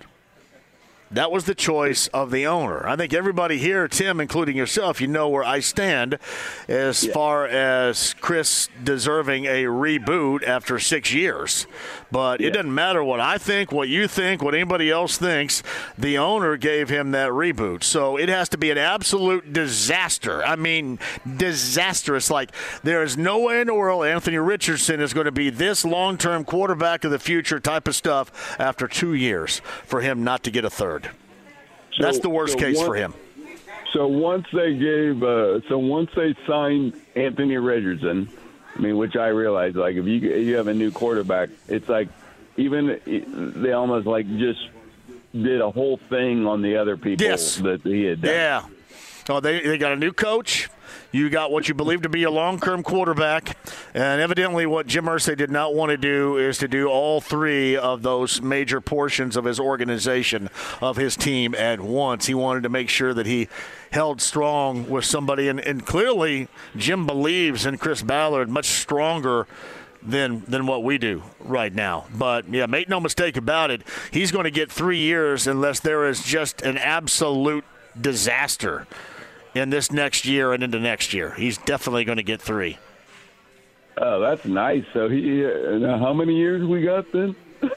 That 1.13 1.31
was 1.31 1.45
the 1.45 1.53
choice 1.53 2.07
of 2.07 2.31
the 2.31 2.47
owner. 2.47 2.87
I 2.87 2.95
think 2.95 3.13
everybody 3.13 3.59
here, 3.59 3.87
Tim, 3.87 4.19
including 4.19 4.57
yourself, 4.57 4.99
you 4.99 5.05
know 5.05 5.29
where 5.29 5.43
I 5.43 5.59
stand 5.59 6.17
as 6.67 7.05
far 7.05 7.45
as 7.45 8.15
Chris 8.15 8.67
deserving 8.83 9.45
a 9.45 9.65
reboot 9.65 10.41
after 10.47 10.79
six 10.79 11.13
years. 11.13 11.67
But 12.11 12.41
it 12.41 12.51
doesn't 12.51 12.73
matter 12.73 13.03
what 13.03 13.19
I 13.19 13.37
think, 13.37 13.71
what 13.71 13.89
you 13.89 14.07
think, 14.07 14.41
what 14.41 14.55
anybody 14.55 14.89
else 14.89 15.17
thinks. 15.17 15.61
The 15.99 16.17
owner 16.17 16.57
gave 16.57 16.89
him 16.89 17.11
that 17.11 17.29
reboot. 17.29 17.83
So 17.83 18.17
it 18.17 18.29
has 18.29 18.49
to 18.49 18.57
be 18.57 18.71
an 18.71 18.79
absolute 18.79 19.53
disaster. 19.53 20.43
I 20.43 20.55
mean, 20.55 20.97
disastrous. 21.37 22.31
Like, 22.31 22.51
there 22.81 23.03
is 23.03 23.17
no 23.17 23.39
way 23.39 23.61
in 23.61 23.67
the 23.67 23.75
world 23.75 24.05
Anthony 24.05 24.37
Richardson 24.37 24.99
is 24.99 25.13
going 25.13 25.25
to 25.25 25.31
be 25.31 25.51
this 25.51 25.85
long 25.85 26.17
term 26.17 26.43
quarterback 26.43 27.03
of 27.03 27.11
the 27.11 27.19
future 27.19 27.59
type 27.59 27.87
of 27.87 27.95
stuff 27.95 28.55
after 28.59 28.87
two 28.87 29.13
years 29.13 29.61
for 29.85 30.01
him 30.01 30.23
not 30.23 30.43
to 30.43 30.51
get 30.51 30.65
a 30.65 30.71
third. 30.71 31.02
That's 31.99 32.19
the 32.19 32.29
worst 32.29 32.53
so 32.53 32.59
case 32.59 32.77
one- 32.77 32.85
for 32.87 32.95
him. 32.95 33.13
So 33.91 34.07
once 34.07 34.47
they 34.51 34.73
gave, 34.75 35.21
uh, 35.21 35.61
so 35.69 35.77
once 35.77 36.09
they 36.15 36.35
signed 36.47 36.93
Anthony 37.15 37.57
Richardson, 37.57 38.27
I 38.75 38.79
mean, 38.79 38.97
which 38.97 39.15
I 39.15 39.27
realize, 39.27 39.75
like 39.75 39.95
if 39.95 40.05
you 40.07 40.13
you 40.19 40.55
have 40.55 40.67
a 40.67 40.73
new 40.73 40.89
quarterback, 40.91 41.49
it's 41.67 41.87
like 41.87 42.07
even 42.57 42.99
they 43.55 43.71
almost 43.71 44.07
like 44.07 44.25
just 44.39 44.67
did 45.31 45.61
a 45.61 45.69
whole 45.69 45.97
thing 45.97 46.47
on 46.47 46.63
the 46.63 46.77
other 46.77 46.97
people 46.97 47.23
Yes. 47.23 47.57
that 47.57 47.81
he 47.83 48.05
had 48.05 48.21
done. 48.21 48.31
Yeah. 48.33 48.63
Oh, 49.29 49.39
they, 49.39 49.61
they 49.61 49.77
got 49.77 49.91
a 49.91 49.95
new 49.95 50.11
coach. 50.11 50.69
You 51.13 51.29
got 51.29 51.51
what 51.51 51.67
you 51.67 51.75
believe 51.75 52.01
to 52.01 52.09
be 52.09 52.23
a 52.23 52.31
long 52.31 52.59
term 52.59 52.81
quarterback. 52.81 53.55
And 53.93 54.19
evidently, 54.19 54.65
what 54.65 54.87
Jim 54.87 55.05
Irsay 55.05 55.37
did 55.37 55.51
not 55.51 55.75
want 55.75 55.91
to 55.91 55.97
do 55.97 56.37
is 56.37 56.57
to 56.57 56.67
do 56.67 56.87
all 56.87 57.21
three 57.21 57.77
of 57.77 58.01
those 58.01 58.41
major 58.41 58.81
portions 58.81 59.37
of 59.37 59.45
his 59.45 59.59
organization, 59.59 60.49
of 60.81 60.97
his 60.97 61.15
team 61.15 61.53
at 61.53 61.79
once. 61.79 62.25
He 62.25 62.33
wanted 62.33 62.63
to 62.63 62.69
make 62.69 62.89
sure 62.89 63.13
that 63.13 63.27
he 63.27 63.47
held 63.91 64.21
strong 64.21 64.89
with 64.89 65.05
somebody. 65.05 65.49
And, 65.49 65.59
and 65.59 65.85
clearly, 65.85 66.47
Jim 66.75 67.05
believes 67.05 67.67
in 67.67 67.77
Chris 67.77 68.01
Ballard 68.01 68.49
much 68.49 68.65
stronger 68.65 69.45
than 70.01 70.43
than 70.47 70.65
what 70.65 70.83
we 70.83 70.97
do 70.97 71.21
right 71.39 71.73
now. 71.75 72.07
But 72.11 72.49
yeah, 72.51 72.65
make 72.65 72.89
no 72.89 72.99
mistake 72.99 73.37
about 73.37 73.69
it, 73.69 73.83
he's 74.09 74.31
going 74.31 74.45
to 74.45 74.51
get 74.51 74.71
three 74.71 74.97
years 74.97 75.45
unless 75.45 75.79
there 75.79 76.07
is 76.07 76.23
just 76.23 76.63
an 76.63 76.79
absolute 76.79 77.65
disaster 78.01 78.87
in 79.53 79.69
this 79.69 79.91
next 79.91 80.25
year 80.25 80.53
and 80.53 80.63
into 80.63 80.79
next 80.79 81.13
year. 81.13 81.31
He's 81.31 81.57
definitely 81.57 82.05
going 82.05 82.17
to 82.17 82.23
get 82.23 82.41
three. 82.41 82.77
Oh, 83.97 84.19
that's 84.19 84.45
nice. 84.45 84.83
So 84.93 85.07
he, 85.07 85.45
uh, 85.45 85.97
how 85.99 86.13
many 86.13 86.35
years 86.35 86.65
we 86.67 86.81
got 86.81 87.11
then? 87.11 87.35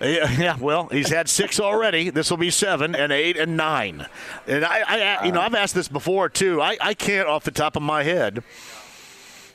Yeah, 0.00 0.30
yeah, 0.38 0.56
well, 0.58 0.88
he's 0.88 1.08
had 1.08 1.28
six 1.28 1.58
already. 1.58 2.10
This 2.10 2.28
will 2.28 2.36
be 2.36 2.50
seven 2.50 2.94
and 2.94 3.12
eight 3.12 3.38
and 3.38 3.56
nine. 3.56 4.06
And 4.46 4.64
I, 4.64 4.82
I 4.86 5.24
you 5.24 5.32
know, 5.32 5.40
I've 5.40 5.54
asked 5.54 5.74
this 5.74 5.88
before 5.88 6.28
too. 6.28 6.60
I, 6.60 6.76
I 6.80 6.94
can't 6.94 7.28
off 7.28 7.44
the 7.44 7.50
top 7.52 7.76
of 7.76 7.82
my 7.82 8.02
head. 8.02 8.42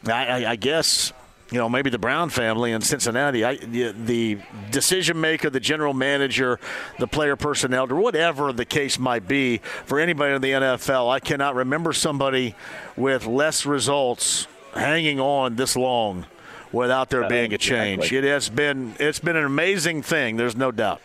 I, 0.08 0.26
I, 0.26 0.52
I 0.52 0.56
guess 0.56 1.14
you 1.52 1.58
know, 1.58 1.68
maybe 1.68 1.90
the 1.90 1.98
Brown 1.98 2.30
family 2.30 2.72
in 2.72 2.82
Cincinnati, 2.82 3.44
I, 3.44 3.56
the, 3.56 3.92
the 3.92 4.38
decision 4.70 5.20
maker, 5.20 5.50
the 5.50 5.60
general 5.60 5.94
manager, 5.94 6.60
the 7.00 7.08
player 7.08 7.36
personnel, 7.36 7.92
or 7.92 7.96
whatever 7.96 8.54
the 8.54 8.66
case 8.66 9.00
might 9.00 9.28
be 9.28 9.58
for 9.86 10.00
anybody 10.00 10.36
in 10.36 10.42
the 10.42 10.52
NFL, 10.52 11.10
I 11.10 11.20
cannot 11.20 11.56
remember 11.56 11.92
somebody 11.92 12.56
with 12.96 13.26
less 13.26 13.66
results 13.66 14.48
hanging 14.74 15.20
on 15.20 15.56
this 15.56 15.76
long 15.76 16.26
without 16.72 17.10
there 17.10 17.24
uh, 17.24 17.30
being 17.30 17.54
a 17.54 17.58
change. 17.58 18.14
It 18.14 18.24
has 18.24 18.50
been 18.50 18.96
it's 19.00 19.20
been 19.20 19.36
an 19.36 19.46
amazing 19.46 20.04
thing. 20.04 20.38
There's 20.38 20.56
no 20.56 20.72
doubt. 20.72 21.02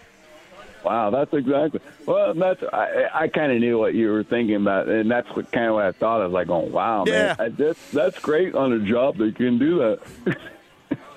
Wow, 0.84 1.10
that's 1.10 1.32
exactly. 1.32 1.80
Well, 2.06 2.34
that's 2.34 2.62
I, 2.72 3.08
I 3.14 3.28
kind 3.28 3.50
of 3.52 3.58
knew 3.58 3.78
what 3.78 3.94
you 3.94 4.10
were 4.12 4.22
thinking 4.22 4.56
about, 4.56 4.88
and 4.88 5.10
that's 5.10 5.28
what 5.34 5.50
kind 5.50 5.66
of 5.66 5.74
what 5.74 5.84
I 5.86 5.92
thought. 5.92 6.20
I 6.20 6.24
was 6.26 6.32
like, 6.34 6.48
"Oh, 6.50 6.58
wow, 6.60 7.04
Yeah. 7.06 7.12
man, 7.12 7.36
I, 7.38 7.48
that's 7.48 7.90
that's 7.90 8.18
great 8.18 8.54
on 8.54 8.72
a 8.72 8.78
job 8.80 9.16
that 9.16 9.26
you 9.26 9.32
can 9.32 9.58
do 9.58 9.78
that." 9.78 10.36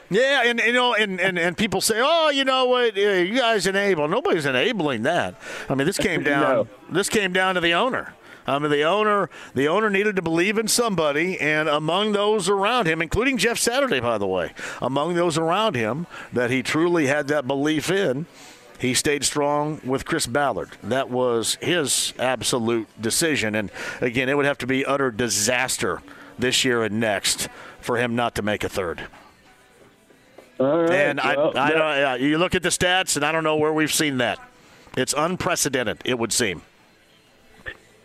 Yeah, 0.10 0.44
and 0.46 0.58
you 0.62 0.72
know, 0.72 0.94
and, 0.94 1.20
and, 1.20 1.38
and 1.38 1.58
people 1.58 1.82
say, 1.82 1.96
"Oh, 1.98 2.30
you 2.30 2.46
know 2.46 2.66
what? 2.68 2.96
You 2.96 3.36
guys 3.36 3.68
enable." 3.68 4.08
Nobody's 4.08 4.46
enabling 4.46 5.02
that. 5.04 5.36
I 5.68 5.76
mean, 5.76 5.86
this 5.86 5.98
came 5.98 6.24
down. 6.34 6.42
No. 6.42 6.68
This 6.90 7.10
came 7.10 7.34
down 7.34 7.56
to 7.56 7.62
the 7.62 7.74
owner. 7.74 8.14
I 8.50 8.58
mean, 8.58 8.72
the 8.72 8.84
owner. 8.84 9.30
The 9.54 9.68
owner 9.68 9.90
needed 9.90 10.16
to 10.16 10.22
believe 10.22 10.58
in 10.58 10.70
somebody, 10.70 11.38
and 11.42 11.68
among 11.68 12.14
those 12.14 12.48
around 12.48 12.88
him, 12.88 13.02
including 13.02 13.38
Jeff 13.38 13.58
Saturday, 13.60 14.00
by 14.00 14.18
the 14.18 14.28
way, 14.28 14.54
among 14.82 15.16
those 15.16 15.38
around 15.38 15.76
him 15.76 16.08
that 16.32 16.52
he 16.52 16.64
truly 16.64 17.08
had 17.08 17.28
that 17.28 17.46
belief 17.46 17.92
in, 17.92 18.28
he 18.80 18.94
stayed 18.94 19.24
strong 19.24 19.82
with 19.84 20.06
Chris 20.06 20.28
Ballard. 20.28 20.70
That 20.84 21.10
was 21.10 21.56
his 21.62 22.14
absolute 22.20 22.88
decision. 23.02 23.56
And 23.56 23.72
again, 24.02 24.30
it 24.30 24.36
would 24.38 24.46
have 24.46 24.58
to 24.60 24.68
be 24.68 24.86
utter 24.86 25.10
disaster 25.12 26.02
this 26.38 26.64
year 26.64 26.84
and 26.84 27.00
next 27.00 27.50
for 27.82 27.98
him 27.98 28.16
not 28.16 28.36
to 28.36 28.42
make 28.42 28.64
a 28.64 28.70
third. 28.70 29.02
Right, 30.60 30.90
And 30.92 31.20
well, 31.24 31.52
I, 31.56 31.60
I 31.60 31.70
that- 31.72 32.18
don't, 32.20 32.22
you 32.22 32.38
look 32.38 32.56
at 32.56 32.64
the 32.64 32.70
stats, 32.70 33.16
and 33.16 33.24
I 33.26 33.32
don't 33.32 33.44
know 33.44 33.58
where 33.58 33.74
we've 33.74 33.94
seen 33.94 34.18
that. 34.18 34.40
It's 34.96 35.14
unprecedented, 35.16 36.00
it 36.06 36.18
would 36.18 36.34
seem. 36.34 36.62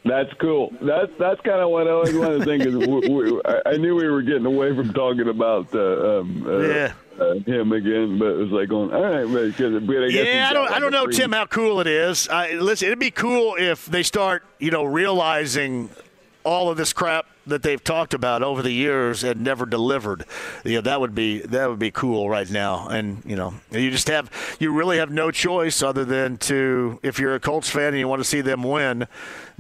That's 0.05 0.33
cool. 0.41 0.73
That's 0.81 1.13
that's 1.19 1.41
kind 1.43 1.61
of 1.61 1.71
what 1.71 1.87
I 1.87 1.91
always 1.93 2.13
wanted 2.15 2.41
to 2.41 2.45
think. 2.45 2.65
Is 2.67 2.75
we, 2.77 3.09
we, 3.09 3.41
I- 3.45 3.63
I 3.67 3.77
knew 3.77 3.95
we 3.95 4.09
were 4.09 4.21
getting 4.23 4.45
away 4.47 4.75
from 4.75 4.93
talking 4.93 5.29
about 5.29 5.73
uh, 5.73 6.19
um, 6.21 6.45
uh, 6.47 6.59
Yeah. 6.59 6.93
Uh, 7.21 7.35
him 7.47 7.73
again, 7.73 8.19
but 8.19 8.27
it 8.29 8.37
was 8.37 8.51
like 8.51 8.69
going, 8.69 8.93
all 8.93 9.03
right, 9.03 9.25
but, 9.25 9.57
'cause- 9.57 9.83
but 9.83 9.97
I 10.05 10.09
guess 10.11 10.27
Yeah, 10.27 10.49
I 10.51 10.53
don't, 10.53 10.65
like 10.67 10.73
I 10.75 10.79
don't 10.81 10.93
know, 10.93 11.05
free- 11.05 11.15
Tim, 11.15 11.33
how 11.33 11.47
cool 11.47 11.81
it 11.81 11.87
is. 11.87 12.29
I, 12.29 12.53
listen, 12.55 12.87
it'd 12.89 12.99
be 12.99 13.11
cool 13.11 13.57
if 13.59 13.87
they 13.87 14.03
start, 14.03 14.45
you 14.59 14.71
know, 14.71 14.85
realizing 14.85 15.91
all 16.45 16.71
of 16.71 16.77
this 16.77 16.93
crap 16.93 17.27
that 17.47 17.63
they've 17.63 17.83
talked 17.83 18.15
about 18.15 18.43
over 18.43 18.63
the 18.63 18.71
years 18.71 19.25
and 19.25 19.41
never 19.41 19.67
delivered. 19.67 20.25
Yeah, 20.65 20.81
that 20.83 21.01
would 21.01 21.15
be 21.15 21.41
that 21.41 21.69
would 21.69 21.79
be 21.79 21.91
cool 21.91 22.31
right 22.31 22.49
now. 22.49 22.89
And 22.89 23.23
you 23.25 23.37
know, 23.37 23.55
you 23.71 23.91
just 23.91 24.09
have 24.09 24.31
you 24.61 24.73
really 24.73 24.99
have 24.99 25.11
no 25.11 25.31
choice 25.31 25.83
other 25.83 26.05
than 26.05 26.37
to, 26.39 27.01
if 27.03 27.19
you're 27.19 27.35
a 27.35 27.41
Colts 27.41 27.69
fan 27.69 27.89
and 27.89 27.99
you 27.99 28.09
want 28.09 28.21
to 28.21 28.29
see 28.29 28.41
them 28.41 28.63
win, 28.63 29.07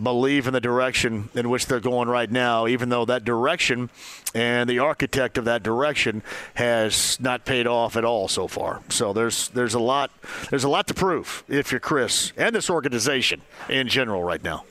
believe 0.01 0.47
in 0.47 0.53
the 0.53 0.61
direction 0.61 1.29
in 1.35 1.51
which 1.51 1.67
they're 1.67 1.81
going 1.81 2.09
right 2.09 2.31
now. 2.31 2.67
Even 2.67 2.89
though 2.89 3.05
that 3.05 3.25
direction 3.25 3.91
and 4.35 4.69
the 4.69 4.79
architect 4.79 5.37
of 5.37 5.45
that 5.45 5.63
direction 5.63 6.23
has 6.55 7.19
not 7.21 7.45
paid 7.45 7.67
off 7.67 7.97
at 7.97 8.05
all 8.05 8.29
so 8.29 8.47
far. 8.47 8.83
So 8.89 9.13
there's 9.13 9.49
there's 9.49 9.75
a 9.75 9.81
lot 9.81 10.11
there's 10.51 10.65
a 10.65 10.69
lot 10.69 10.87
to 10.89 10.95
prove 10.95 11.45
if 11.49 11.73
you're 11.73 11.81
Chris 11.81 12.33
and 12.37 12.55
this 12.55 12.71
organization 12.71 13.43
in 13.69 13.89
general 13.89 14.23
right 14.23 14.43
now. 14.43 14.65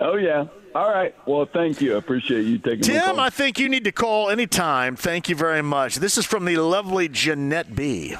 Oh 0.00 0.16
yeah. 0.16 0.46
All 0.74 0.90
right. 0.90 1.14
Well, 1.26 1.46
thank 1.46 1.80
you. 1.80 1.94
I 1.94 1.98
appreciate 1.98 2.42
you 2.42 2.58
taking. 2.58 2.80
Tim. 2.80 3.20
I 3.20 3.30
think 3.30 3.58
you 3.58 3.68
need 3.68 3.84
to 3.84 3.92
call 3.92 4.28
anytime. 4.28 4.96
Thank 4.96 5.28
you 5.28 5.36
very 5.36 5.62
much. 5.62 5.96
This 5.96 6.18
is 6.18 6.26
from 6.26 6.44
the 6.44 6.56
lovely 6.56 7.08
Jeanette 7.08 7.76
B. 7.76 8.16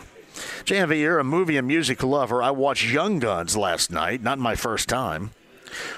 JMV, 0.65 1.01
you're 1.01 1.19
a 1.19 1.25
movie 1.25 1.57
and 1.57 1.67
music 1.67 2.03
lover. 2.03 2.43
I 2.43 2.51
watched 2.51 2.87
Young 2.87 3.19
Guns 3.19 3.57
last 3.57 3.91
night, 3.91 4.23
not 4.23 4.39
my 4.39 4.55
first 4.55 4.89
time. 4.89 5.31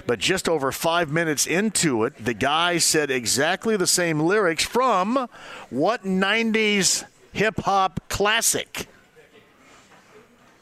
But 0.07 0.19
just 0.19 0.49
over 0.49 0.73
five 0.73 1.13
minutes 1.13 1.47
into 1.47 2.05
it, 2.05 2.15
the 2.23 2.35
guy 2.35 2.79
said 2.79 3.11
exactly 3.11 3.77
the 3.77 3.87
same 3.87 4.21
lyrics 4.21 4.65
from 4.65 5.29
what 5.71 6.05
90s 6.05 7.05
hip 7.33 7.61
hop 7.61 8.01
classic? 8.09 8.87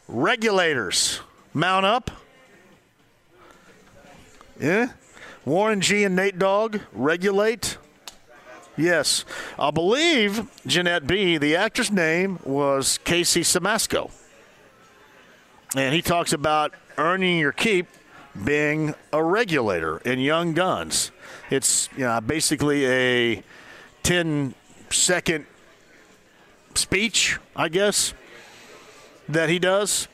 Regulators. 0.08 1.20
Mount 1.52 1.86
up. 1.86 2.10
Yeah? 4.60 4.88
Warren 5.44 5.82
G 5.82 6.04
and 6.04 6.16
Nate 6.16 6.38
Dogg, 6.38 6.78
regulate. 6.92 7.76
Yes. 8.76 9.24
I 9.58 9.70
believe 9.70 10.48
Jeanette 10.66 11.06
B, 11.06 11.36
the 11.36 11.54
actor's 11.54 11.90
name 11.90 12.38
was 12.44 12.98
Casey 13.04 13.42
Siemaszko. 13.42 14.10
And 15.76 15.94
he 15.94 16.00
talks 16.00 16.32
about 16.32 16.72
earning 16.96 17.38
your 17.38 17.52
keep 17.52 17.88
being 18.42 18.94
a 19.12 19.22
regulator 19.22 19.98
in 19.98 20.18
Young 20.18 20.54
Guns. 20.54 21.12
It's 21.50 21.88
you 21.96 22.04
know, 22.04 22.20
basically 22.20 22.86
a 22.86 23.42
10 24.02 24.54
second 24.90 25.46
speech, 26.74 27.38
I 27.54 27.68
guess, 27.68 28.14
that 29.28 29.50
he 29.50 29.58
does 29.58 30.08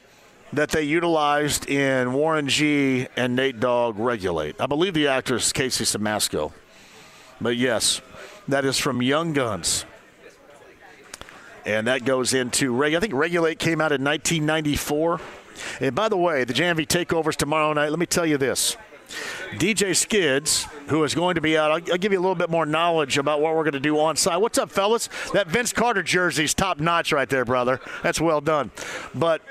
that 0.53 0.71
they 0.71 0.83
utilized 0.83 1.69
in 1.69 2.13
Warren 2.13 2.49
G 2.49 3.07
and 3.17 3.37
Nate 3.37 3.61
Dogg 3.61 3.99
Regulate. 3.99 4.61
I 4.61 4.67
believe 4.67 4.95
the 4.95 5.09
actor 5.09 5.37
is 5.37 5.53
Casey 5.53 5.85
Siemaszko. 5.85 6.53
But 7.41 7.57
yes, 7.57 8.01
that 8.49 8.65
is 8.65 8.79
from 8.79 9.01
Young 9.01 9.33
Guns. 9.33 9.85
And 11.65 11.87
that 11.87 12.05
goes 12.05 12.35
into 12.35 12.75
Reg. 12.75 12.95
I 12.95 13.01
think 13.01 13.15
Regulate 13.15 13.59
came 13.59 13.81
out 13.81 13.93
in 13.93 14.03
1994. 14.03 15.21
And 15.81 15.95
by 15.95 16.09
the 16.09 16.17
way, 16.17 16.45
the 16.45 16.55
JMV 16.55 16.87
takeovers 16.87 17.37
tomorrow 17.37 17.73
night. 17.73 17.91
Let 17.91 17.99
me 17.99 18.07
tell 18.07 18.27
you 18.27 18.39
this. 18.39 18.77
DJ 19.53 19.95
Skids, 19.95 20.65
who 20.89 21.03
is 21.05 21.15
going 21.15 21.35
to 21.35 21.41
be 21.41 21.57
out, 21.57 21.71
I'll, 21.71 21.93
I'll 21.93 21.99
give 21.99 22.13
you 22.13 22.19
a 22.19 22.23
little 22.23 22.35
bit 22.35 22.51
more 22.51 22.67
knowledge 22.67 23.19
about 23.19 23.41
what 23.41 23.55
we're 23.55 23.65
going 23.65 23.73
to 23.75 23.81
do 23.81 23.99
on 23.99 24.17
site. 24.17 24.41
What's 24.41 24.59
up, 24.59 24.71
fellas? 24.71 25.09
That 25.33 25.49
Vince 25.49 25.73
Carter 25.73 26.03
jersey's 26.03 26.55
top 26.55 26.79
notch 26.81 27.13
right 27.13 27.29
there, 27.29 27.45
brother. 27.45 27.81
That's 28.03 28.21
well 28.21 28.41
done. 28.41 28.71
But 29.15 29.43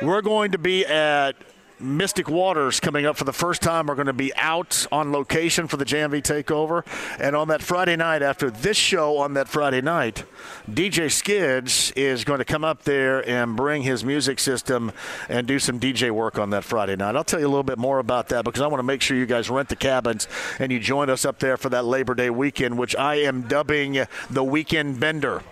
we're 0.00 0.22
going 0.22 0.52
to 0.52 0.58
be 0.58 0.84
at 0.86 1.36
Mystic 1.82 2.28
Waters 2.28 2.80
coming 2.80 3.06
up 3.06 3.16
for 3.16 3.24
the 3.24 3.32
first 3.32 3.62
time. 3.62 3.86
We're 3.86 3.94
going 3.94 4.06
to 4.06 4.12
be 4.12 4.34
out 4.36 4.86
on 4.92 5.12
location 5.12 5.66
for 5.66 5.76
the 5.76 5.84
JMV 5.84 6.22
takeover. 6.22 6.86
And 7.18 7.34
on 7.34 7.48
that 7.48 7.62
Friday 7.62 7.96
night, 7.96 8.22
after 8.22 8.50
this 8.50 8.76
show 8.76 9.18
on 9.18 9.34
that 9.34 9.48
Friday 9.48 9.80
night, 9.80 10.24
DJ 10.70 11.10
Skids 11.10 11.92
is 11.96 12.24
going 12.24 12.38
to 12.38 12.44
come 12.44 12.64
up 12.64 12.84
there 12.84 13.28
and 13.28 13.56
bring 13.56 13.82
his 13.82 14.04
music 14.04 14.38
system 14.38 14.92
and 15.28 15.46
do 15.46 15.58
some 15.58 15.80
DJ 15.80 16.10
work 16.10 16.38
on 16.38 16.50
that 16.50 16.64
Friday 16.64 16.96
night. 16.96 17.16
I'll 17.16 17.24
tell 17.24 17.40
you 17.40 17.46
a 17.46 17.48
little 17.48 17.62
bit 17.62 17.78
more 17.78 17.98
about 17.98 18.28
that 18.28 18.44
because 18.44 18.60
I 18.60 18.66
want 18.68 18.78
to 18.78 18.84
make 18.84 19.02
sure 19.02 19.16
you 19.16 19.26
guys 19.26 19.50
rent 19.50 19.68
the 19.68 19.76
cabins 19.76 20.28
and 20.58 20.70
you 20.70 20.78
join 20.78 21.10
us 21.10 21.24
up 21.24 21.38
there 21.38 21.56
for 21.56 21.68
that 21.70 21.84
Labor 21.84 22.14
Day 22.14 22.30
weekend, 22.30 22.78
which 22.78 22.94
I 22.96 23.16
am 23.16 23.42
dubbing 23.42 24.06
the 24.30 24.44
Weekend 24.44 25.00
Bender 25.00 25.42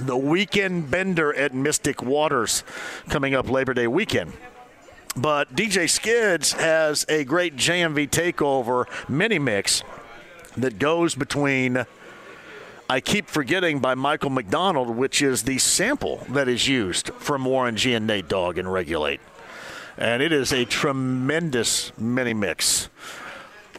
the 0.00 0.16
weekend 0.16 0.90
bender 0.90 1.34
at 1.34 1.52
Mystic 1.52 2.02
Waters 2.02 2.62
coming 3.08 3.34
up 3.34 3.50
Labor 3.50 3.74
Day 3.74 3.88
weekend. 3.88 4.32
But 5.20 5.56
DJ 5.56 5.90
Skids 5.90 6.52
has 6.52 7.04
a 7.08 7.24
great 7.24 7.56
JMV 7.56 8.08
takeover 8.08 8.84
mini 9.08 9.40
mix 9.40 9.82
that 10.56 10.78
goes 10.78 11.16
between 11.16 11.84
I 12.88 13.00
Keep 13.00 13.26
Forgetting 13.26 13.80
by 13.80 13.96
Michael 13.96 14.30
McDonald, 14.30 14.90
which 14.90 15.20
is 15.20 15.42
the 15.42 15.58
sample 15.58 16.24
that 16.28 16.46
is 16.46 16.68
used 16.68 17.10
from 17.14 17.44
Warren 17.44 17.74
G 17.74 17.94
and 17.94 18.06
Nate 18.06 18.28
Dogg 18.28 18.58
and 18.58 18.72
Regulate. 18.72 19.20
And 19.96 20.22
it 20.22 20.30
is 20.30 20.52
a 20.52 20.64
tremendous 20.64 21.90
mini 21.98 22.32
mix. 22.32 22.88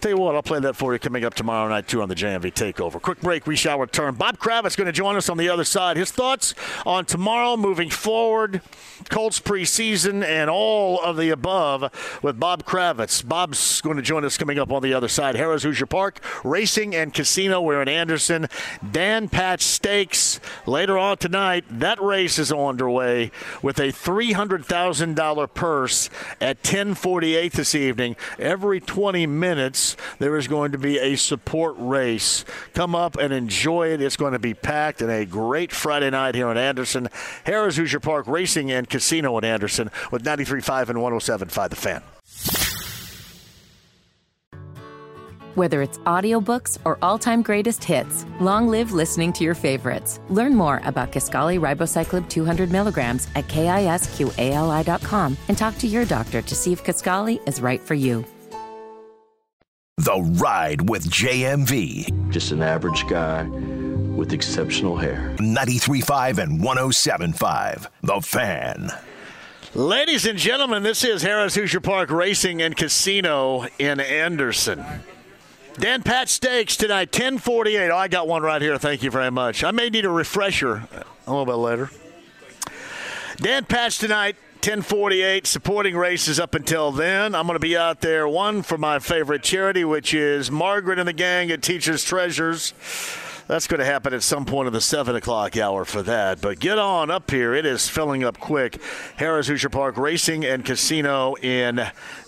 Tell 0.01 0.11
you 0.11 0.17
what, 0.17 0.33
I'll 0.33 0.41
play 0.41 0.61
that 0.61 0.77
for 0.77 0.93
you 0.93 0.99
coming 0.99 1.25
up 1.25 1.33
tomorrow 1.33 1.67
night, 1.67 1.89
too, 1.89 2.01
on 2.01 2.07
the 2.07 2.15
JMV 2.15 2.53
Takeover. 2.53 3.01
Quick 3.01 3.19
break, 3.19 3.45
we 3.45 3.57
shall 3.57 3.77
return. 3.77 4.15
Bob 4.15 4.37
Kravitz 4.39 4.77
going 4.77 4.85
to 4.85 4.93
join 4.93 5.17
us 5.17 5.27
on 5.27 5.35
the 5.35 5.49
other 5.49 5.65
side. 5.65 5.97
His 5.97 6.09
thoughts 6.09 6.55
on 6.85 7.03
tomorrow 7.03 7.57
moving 7.57 7.89
forward, 7.89 8.61
Colts 9.09 9.41
preseason, 9.41 10.23
and 10.23 10.49
all 10.49 11.01
of 11.01 11.17
the 11.17 11.31
above 11.31 11.91
with 12.23 12.39
Bob 12.39 12.63
Kravitz. 12.63 13.27
Bob's 13.27 13.81
going 13.81 13.97
to 13.97 14.01
join 14.01 14.23
us 14.23 14.37
coming 14.37 14.57
up 14.57 14.71
on 14.71 14.81
the 14.81 14.93
other 14.93 15.09
side. 15.09 15.35
Harrah's 15.35 15.63
Hoosier 15.63 15.85
Park, 15.85 16.21
Racing 16.45 16.95
and 16.95 17.13
Casino. 17.13 17.59
We're 17.59 17.81
in 17.81 17.89
Anderson. 17.89 18.47
Dan 18.89 19.27
Patch 19.27 19.63
Stakes. 19.63 20.39
Later 20.65 20.97
on 20.97 21.17
tonight, 21.17 21.65
that 21.69 22.01
race 22.01 22.39
is 22.39 22.53
underway 22.53 23.31
with 23.61 23.79
a 23.79 23.91
$300,000 23.91 25.53
purse 25.53 26.09
at 26.39 26.57
1048 26.57 27.51
this 27.51 27.75
evening. 27.75 28.15
Every 28.37 28.79
20 28.79 29.27
minutes, 29.27 29.88
there 30.19 30.37
is 30.37 30.47
going 30.47 30.71
to 30.71 30.77
be 30.77 30.97
a 30.99 31.15
support 31.15 31.75
race. 31.77 32.45
Come 32.73 32.95
up 32.95 33.17
and 33.17 33.33
enjoy 33.33 33.89
it. 33.89 34.01
It's 34.01 34.17
going 34.17 34.33
to 34.33 34.39
be 34.39 34.53
packed 34.53 35.01
and 35.01 35.11
a 35.11 35.25
great 35.25 35.71
Friday 35.71 36.09
night 36.09 36.35
here 36.35 36.49
in 36.49 36.57
Anderson. 36.57 37.09
Harrah's 37.45 37.77
Hoosier 37.77 37.99
Park 37.99 38.27
Racing 38.27 38.71
and 38.71 38.89
Casino 38.89 39.37
in 39.37 39.43
Anderson 39.43 39.91
with 40.11 40.23
93.5 40.23 40.89
and 40.89 40.99
107.5 40.99 41.69
The 41.69 41.75
Fan. 41.75 42.03
Whether 45.55 45.81
it's 45.81 45.97
audiobooks 45.99 46.77
or 46.85 46.97
all-time 47.01 47.41
greatest 47.41 47.83
hits, 47.83 48.25
long 48.39 48.69
live 48.69 48.93
listening 48.93 49.33
to 49.33 49.43
your 49.43 49.55
favorites. 49.55 50.21
Learn 50.29 50.55
more 50.55 50.79
about 50.85 51.11
Kisqali 51.11 51.59
Ribociclib 51.59 52.29
200 52.29 52.71
milligrams 52.71 53.27
at 53.35 53.47
kisqali.com 53.47 55.37
and 55.49 55.57
talk 55.57 55.77
to 55.79 55.87
your 55.87 56.05
doctor 56.05 56.41
to 56.41 56.55
see 56.55 56.71
if 56.71 56.83
Kisqali 56.85 57.45
is 57.45 57.61
right 57.61 57.81
for 57.81 57.95
you. 57.95 58.23
The 59.99 60.21
Ride 60.41 60.87
with 60.87 61.09
JMV. 61.09 62.31
Just 62.31 62.53
an 62.53 62.61
average 62.61 63.05
guy 63.09 63.43
with 63.43 64.31
exceptional 64.31 64.95
hair. 64.95 65.35
93.5 65.39 66.37
and 66.37 66.61
107.5. 66.61 67.87
The 68.03 68.21
Fan. 68.21 68.91
Ladies 69.75 70.25
and 70.25 70.39
gentlemen, 70.39 70.83
this 70.83 71.03
is 71.03 71.21
Harrah's 71.21 71.55
Hoosier 71.55 71.81
Park 71.81 72.11
Racing 72.11 72.61
and 72.61 72.77
Casino 72.77 73.65
in 73.77 73.99
Anderson. 73.99 74.85
Dan 75.77 76.01
Patch 76.01 76.29
Stakes 76.29 76.77
tonight, 76.77 77.09
1048. 77.11 77.91
Oh, 77.91 77.97
I 77.97 78.07
got 78.07 78.25
one 78.25 78.41
right 78.41 78.61
here. 78.61 78.77
Thank 78.77 79.03
you 79.03 79.11
very 79.11 79.31
much. 79.31 79.65
I 79.65 79.71
may 79.71 79.89
need 79.89 80.05
a 80.05 80.09
refresher 80.09 80.87
a 81.27 81.29
little 81.29 81.45
bit 81.45 81.55
later. 81.55 81.89
Dan 83.35 83.65
Patch 83.65 83.99
tonight, 83.99 84.37
1048, 84.59 85.47
supporting 85.47 85.95
races 85.95 86.37
up 86.37 86.53
until 86.53 86.91
then. 86.91 87.33
I'm 87.33 87.47
going 87.47 87.55
to 87.55 87.61
be 87.61 87.77
out 87.77 88.01
there, 88.01 88.27
one, 88.27 88.61
for 88.61 88.77
my 88.77 88.99
favorite 88.99 89.41
charity, 89.41 89.85
which 89.85 90.13
is 90.13 90.51
Margaret 90.51 90.99
and 90.99 91.07
the 91.07 91.13
gang 91.13 91.49
at 91.49 91.61
Teachers 91.61 92.03
Treasures. 92.03 92.73
That's 93.47 93.67
going 93.67 93.79
to 93.79 93.85
happen 93.85 94.13
at 94.13 94.21
some 94.21 94.43
point 94.43 94.67
in 94.67 94.73
the 94.73 94.81
7 94.81 95.15
o'clock 95.15 95.55
hour 95.55 95.85
for 95.85 96.03
that. 96.03 96.41
But 96.41 96.59
get 96.59 96.77
on 96.77 97.09
up 97.09 97.31
here. 97.31 97.53
It 97.53 97.65
is 97.65 97.87
filling 97.87 98.25
up 98.25 98.37
quick. 98.37 98.81
Harrah's 99.17 99.47
Hoosier 99.47 99.69
Park 99.69 99.95
Racing 99.95 100.43
and 100.43 100.65
Casino 100.65 101.35
in 101.35 101.81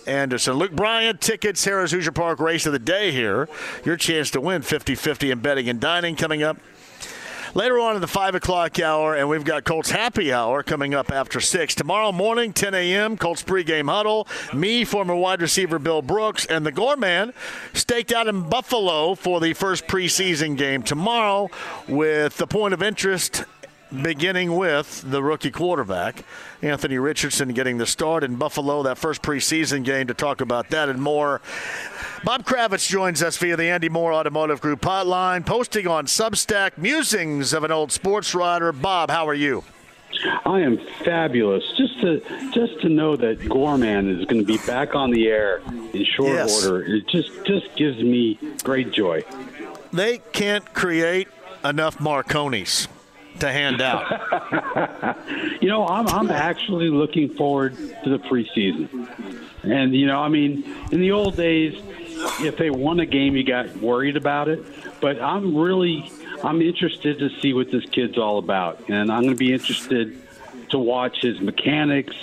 Anderson. 0.06 0.54
Luke 0.54 0.72
Bryan, 0.72 1.18
tickets, 1.18 1.66
Harrah's 1.66 1.90
Hoosier 1.90 2.12
Park 2.12 2.40
Race 2.40 2.64
of 2.64 2.72
the 2.72 2.78
Day 2.78 3.12
here. 3.12 3.46
Your 3.84 3.98
chance 3.98 4.30
to 4.30 4.40
win 4.40 4.62
50 4.62 4.94
50 4.94 5.30
in 5.30 5.40
betting 5.40 5.68
and 5.68 5.78
dining 5.78 6.16
coming 6.16 6.42
up 6.42 6.56
later 7.54 7.78
on 7.78 7.94
in 7.94 8.00
the 8.00 8.06
5 8.06 8.34
o'clock 8.34 8.78
hour, 8.80 9.14
and 9.14 9.28
we've 9.28 9.44
got 9.44 9.64
Colts 9.64 9.90
Happy 9.90 10.32
Hour 10.32 10.62
coming 10.62 10.94
up 10.94 11.12
after 11.12 11.40
6. 11.40 11.74
Tomorrow 11.74 12.12
morning, 12.12 12.52
10 12.52 12.74
a.m., 12.74 13.16
Colts 13.16 13.42
pregame 13.42 13.88
huddle. 13.90 14.26
Me, 14.52 14.84
former 14.84 15.14
wide 15.14 15.42
receiver 15.42 15.78
Bill 15.78 16.02
Brooks, 16.02 16.46
and 16.46 16.64
the 16.64 16.72
Gorman 16.72 17.32
staked 17.72 18.12
out 18.12 18.28
in 18.28 18.48
Buffalo 18.48 19.14
for 19.14 19.40
the 19.40 19.52
first 19.54 19.86
preseason 19.86 20.56
game 20.56 20.82
tomorrow 20.82 21.50
with 21.88 22.36
the 22.36 22.46
point 22.46 22.74
of 22.74 22.82
interest 22.82 23.44
beginning 24.02 24.56
with 24.56 25.02
the 25.10 25.22
rookie 25.22 25.50
quarterback, 25.50 26.24
Anthony 26.62 26.98
Richardson, 26.98 27.52
getting 27.52 27.78
the 27.78 27.86
start 27.86 28.24
in 28.24 28.36
Buffalo, 28.36 28.82
that 28.84 28.98
first 28.98 29.22
preseason 29.22 29.84
game 29.84 30.06
to 30.06 30.14
talk 30.14 30.40
about 30.40 30.70
that 30.70 30.88
and 30.88 31.00
more. 31.02 31.40
Bob 32.24 32.44
Kravitz 32.44 32.88
joins 32.88 33.22
us 33.22 33.36
via 33.36 33.56
the 33.56 33.64
Andy 33.64 33.88
Moore 33.88 34.12
Automotive 34.12 34.60
Group 34.60 34.80
hotline, 34.82 35.44
posting 35.44 35.86
on 35.86 36.06
Substack 36.06 36.78
musings 36.78 37.52
of 37.52 37.64
an 37.64 37.72
old 37.72 37.90
sports 37.92 38.34
writer. 38.34 38.72
Bob, 38.72 39.10
how 39.10 39.28
are 39.28 39.34
you? 39.34 39.64
I 40.44 40.60
am 40.60 40.78
fabulous. 41.04 41.64
Just 41.76 42.00
to 42.02 42.20
just 42.52 42.80
to 42.82 42.88
know 42.88 43.16
that 43.16 43.48
Gorman 43.48 44.20
is 44.20 44.24
going 44.26 44.40
to 44.40 44.46
be 44.46 44.58
back 44.66 44.94
on 44.94 45.10
the 45.10 45.26
air 45.26 45.62
in 45.92 46.04
short 46.04 46.34
Yes. 46.34 46.64
order, 46.64 46.84
it 46.84 47.08
just 47.08 47.30
just 47.44 47.74
gives 47.74 47.98
me 47.98 48.38
great 48.62 48.92
joy. 48.92 49.24
They 49.92 50.18
can't 50.32 50.72
create 50.74 51.28
enough 51.64 51.98
Marconis 51.98 52.86
to 53.42 53.52
hand 53.52 53.80
out. 53.80 55.18
You 55.60 55.68
know, 55.68 55.86
I'm 55.86 56.08
I'm 56.08 56.30
actually 56.30 56.88
looking 56.88 57.36
forward 57.36 57.76
to 57.76 58.10
the 58.10 58.18
preseason. 58.18 59.08
And 59.62 59.94
you 59.94 60.06
know, 60.06 60.20
I 60.20 60.28
mean, 60.28 60.64
in 60.90 61.00
the 61.00 61.12
old 61.12 61.36
days, 61.36 61.80
if 62.40 62.56
they 62.56 62.68
won 62.68 62.98
a 62.98 63.06
game, 63.06 63.36
you 63.36 63.44
got 63.44 63.76
worried 63.76 64.16
about 64.16 64.48
it. 64.48 64.64
But 65.00 65.22
I'm 65.22 65.56
really 65.56 66.10
I'm 66.42 66.60
interested 66.60 67.20
to 67.20 67.30
see 67.40 67.52
what 67.52 67.70
this 67.70 67.84
kid's 67.84 68.18
all 68.18 68.38
about, 68.38 68.88
and 68.88 69.12
I'm 69.12 69.22
going 69.22 69.34
to 69.34 69.38
be 69.38 69.52
interested 69.52 70.20
to 70.70 70.78
watch 70.80 71.18
his 71.20 71.40
mechanics, 71.40 72.16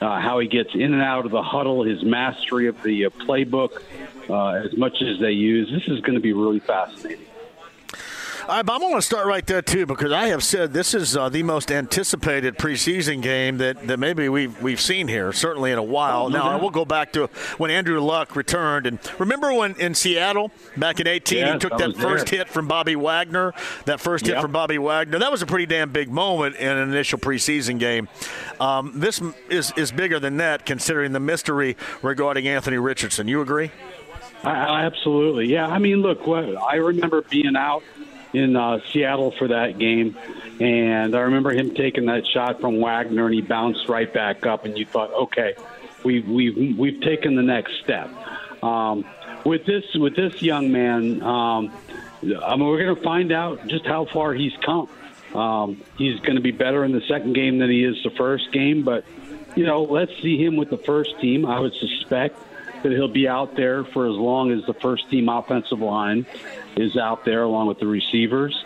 uh, 0.00 0.18
how 0.18 0.40
he 0.40 0.48
gets 0.48 0.74
in 0.74 0.92
and 0.92 1.02
out 1.02 1.26
of 1.26 1.30
the 1.30 1.42
huddle, 1.42 1.84
his 1.84 2.02
mastery 2.02 2.66
of 2.66 2.82
the 2.82 3.06
uh, 3.06 3.10
playbook, 3.10 3.80
uh, 4.28 4.66
as 4.66 4.76
much 4.76 5.00
as 5.00 5.20
they 5.20 5.32
use. 5.32 5.70
This 5.70 5.86
is 5.86 6.00
going 6.00 6.14
to 6.14 6.20
be 6.20 6.32
really 6.32 6.60
fascinating. 6.60 7.26
All 8.50 8.56
right, 8.56 8.66
Bob, 8.66 8.82
I 8.82 8.86
want 8.86 8.96
to 8.96 9.06
start 9.06 9.28
right 9.28 9.46
there 9.46 9.62
too 9.62 9.86
because 9.86 10.10
I 10.10 10.26
have 10.26 10.42
said 10.42 10.72
this 10.72 10.92
is 10.92 11.16
uh, 11.16 11.28
the 11.28 11.44
most 11.44 11.70
anticipated 11.70 12.58
preseason 12.58 13.22
game 13.22 13.58
that, 13.58 13.86
that 13.86 13.98
maybe 14.00 14.28
we've 14.28 14.60
we've 14.60 14.80
seen 14.80 15.06
here, 15.06 15.32
certainly 15.32 15.70
in 15.70 15.78
a 15.78 15.84
while. 15.84 16.28
now 16.28 16.50
I 16.50 16.56
will 16.56 16.70
go 16.70 16.84
back 16.84 17.12
to 17.12 17.28
when 17.58 17.70
Andrew 17.70 18.00
Luck 18.00 18.34
returned, 18.34 18.88
and 18.88 18.98
remember 19.20 19.52
when 19.54 19.76
in 19.76 19.94
Seattle 19.94 20.50
back 20.76 20.98
in 20.98 21.06
'18 21.06 21.46
he 21.52 21.58
took 21.60 21.74
I 21.74 21.76
that 21.76 21.96
first 21.96 22.26
there. 22.26 22.38
hit 22.40 22.48
from 22.48 22.66
Bobby 22.66 22.96
Wagner, 22.96 23.54
that 23.84 24.00
first 24.00 24.26
hit 24.26 24.32
Yep. 24.32 24.42
from 24.42 24.50
Bobby 24.50 24.78
Wagner. 24.78 25.20
That 25.20 25.30
was 25.30 25.42
a 25.42 25.46
pretty 25.46 25.66
damn 25.66 25.92
big 25.92 26.10
moment 26.10 26.56
in 26.56 26.76
an 26.76 26.88
initial 26.88 27.20
preseason 27.20 27.78
game. 27.78 28.08
Um, 28.58 28.90
this 28.96 29.22
is 29.48 29.72
is 29.76 29.92
bigger 29.92 30.18
than 30.18 30.38
that, 30.38 30.66
considering 30.66 31.12
the 31.12 31.20
mystery 31.20 31.76
regarding 32.02 32.48
Anthony 32.48 32.78
Richardson. 32.78 33.28
You 33.28 33.42
agree? 33.42 33.70
I, 34.42 34.50
I 34.50 34.84
absolutely, 34.86 35.46
yeah. 35.46 35.68
I 35.68 35.78
mean, 35.78 35.98
look, 35.98 36.26
what 36.26 36.46
I 36.60 36.76
remember 36.76 37.22
being 37.22 37.54
out 37.56 37.84
in 38.32 38.56
uh, 38.56 38.78
Seattle 38.92 39.32
for 39.32 39.48
that 39.48 39.78
game, 39.78 40.16
and 40.60 41.14
I 41.14 41.20
remember 41.20 41.50
him 41.50 41.74
taking 41.74 42.06
that 42.06 42.26
shot 42.26 42.60
from 42.60 42.80
Wagner, 42.80 43.26
and 43.26 43.34
he 43.34 43.40
bounced 43.40 43.88
right 43.88 44.12
back 44.12 44.46
up, 44.46 44.64
and 44.64 44.78
you 44.78 44.86
thought, 44.86 45.12
okay, 45.12 45.54
we've 46.04 46.28
we've 46.28 46.78
we've 46.78 47.00
taken 47.00 47.36
the 47.36 47.42
next 47.42 47.80
step. 47.82 48.10
Um, 48.62 49.04
with 49.44 49.64
this 49.64 49.84
with 49.94 50.16
this 50.16 50.42
young 50.42 50.70
man, 50.70 51.22
um, 51.22 51.72
I 52.22 52.56
mean, 52.56 52.66
we're 52.66 52.82
going 52.82 52.94
to 52.94 53.02
find 53.02 53.32
out 53.32 53.66
just 53.66 53.86
how 53.86 54.04
far 54.04 54.34
he's 54.34 54.52
come. 54.64 54.88
Um, 55.34 55.82
he's 55.96 56.18
going 56.20 56.36
to 56.36 56.42
be 56.42 56.50
better 56.50 56.84
in 56.84 56.92
the 56.92 57.02
second 57.02 57.34
game 57.34 57.58
than 57.58 57.70
he 57.70 57.84
is 57.84 57.96
the 58.02 58.10
first 58.10 58.52
game, 58.52 58.82
but 58.82 59.04
you 59.56 59.64
know, 59.64 59.82
let's 59.82 60.12
see 60.22 60.42
him 60.42 60.56
with 60.56 60.70
the 60.70 60.78
first 60.78 61.20
team. 61.20 61.46
I 61.46 61.58
would 61.58 61.74
suspect 61.74 62.38
that 62.82 62.92
he'll 62.92 63.08
be 63.08 63.28
out 63.28 63.56
there 63.56 63.84
for 63.84 64.06
as 64.06 64.16
long 64.16 64.50
as 64.52 64.64
the 64.66 64.74
first 64.74 65.08
team 65.10 65.28
offensive 65.28 65.80
line 65.80 66.26
is 66.76 66.96
out 66.96 67.24
there, 67.24 67.42
along 67.42 67.66
with 67.66 67.78
the 67.78 67.86
receivers, 67.86 68.64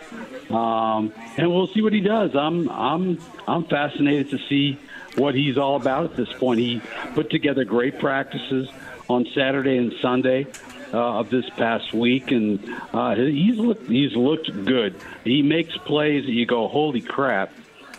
um, 0.49 1.13
and 1.37 1.51
we'll 1.51 1.67
see 1.67 1.81
what 1.81 1.93
he 1.93 2.01
does. 2.01 2.35
I'm 2.35 2.69
I'm 2.69 3.19
I'm 3.47 3.65
fascinated 3.65 4.29
to 4.31 4.37
see 4.47 4.79
what 5.15 5.35
he's 5.35 5.57
all 5.57 5.75
about 5.75 6.05
at 6.05 6.15
this 6.15 6.31
point. 6.33 6.59
He 6.59 6.81
put 7.13 7.29
together 7.29 7.63
great 7.63 7.99
practices 7.99 8.69
on 9.09 9.25
Saturday 9.33 9.77
and 9.77 9.93
Sunday 10.01 10.47
uh, 10.93 11.19
of 11.19 11.29
this 11.29 11.49
past 11.51 11.93
week, 11.93 12.31
and 12.31 12.59
uh, 12.93 13.15
he's 13.15 13.57
looked 13.57 13.87
he's 13.87 14.15
looked 14.15 14.65
good. 14.65 14.95
He 15.23 15.41
makes 15.41 15.75
plays 15.77 16.25
that 16.25 16.31
you 16.31 16.45
go, 16.45 16.67
holy 16.67 17.01
crap, 17.01 17.53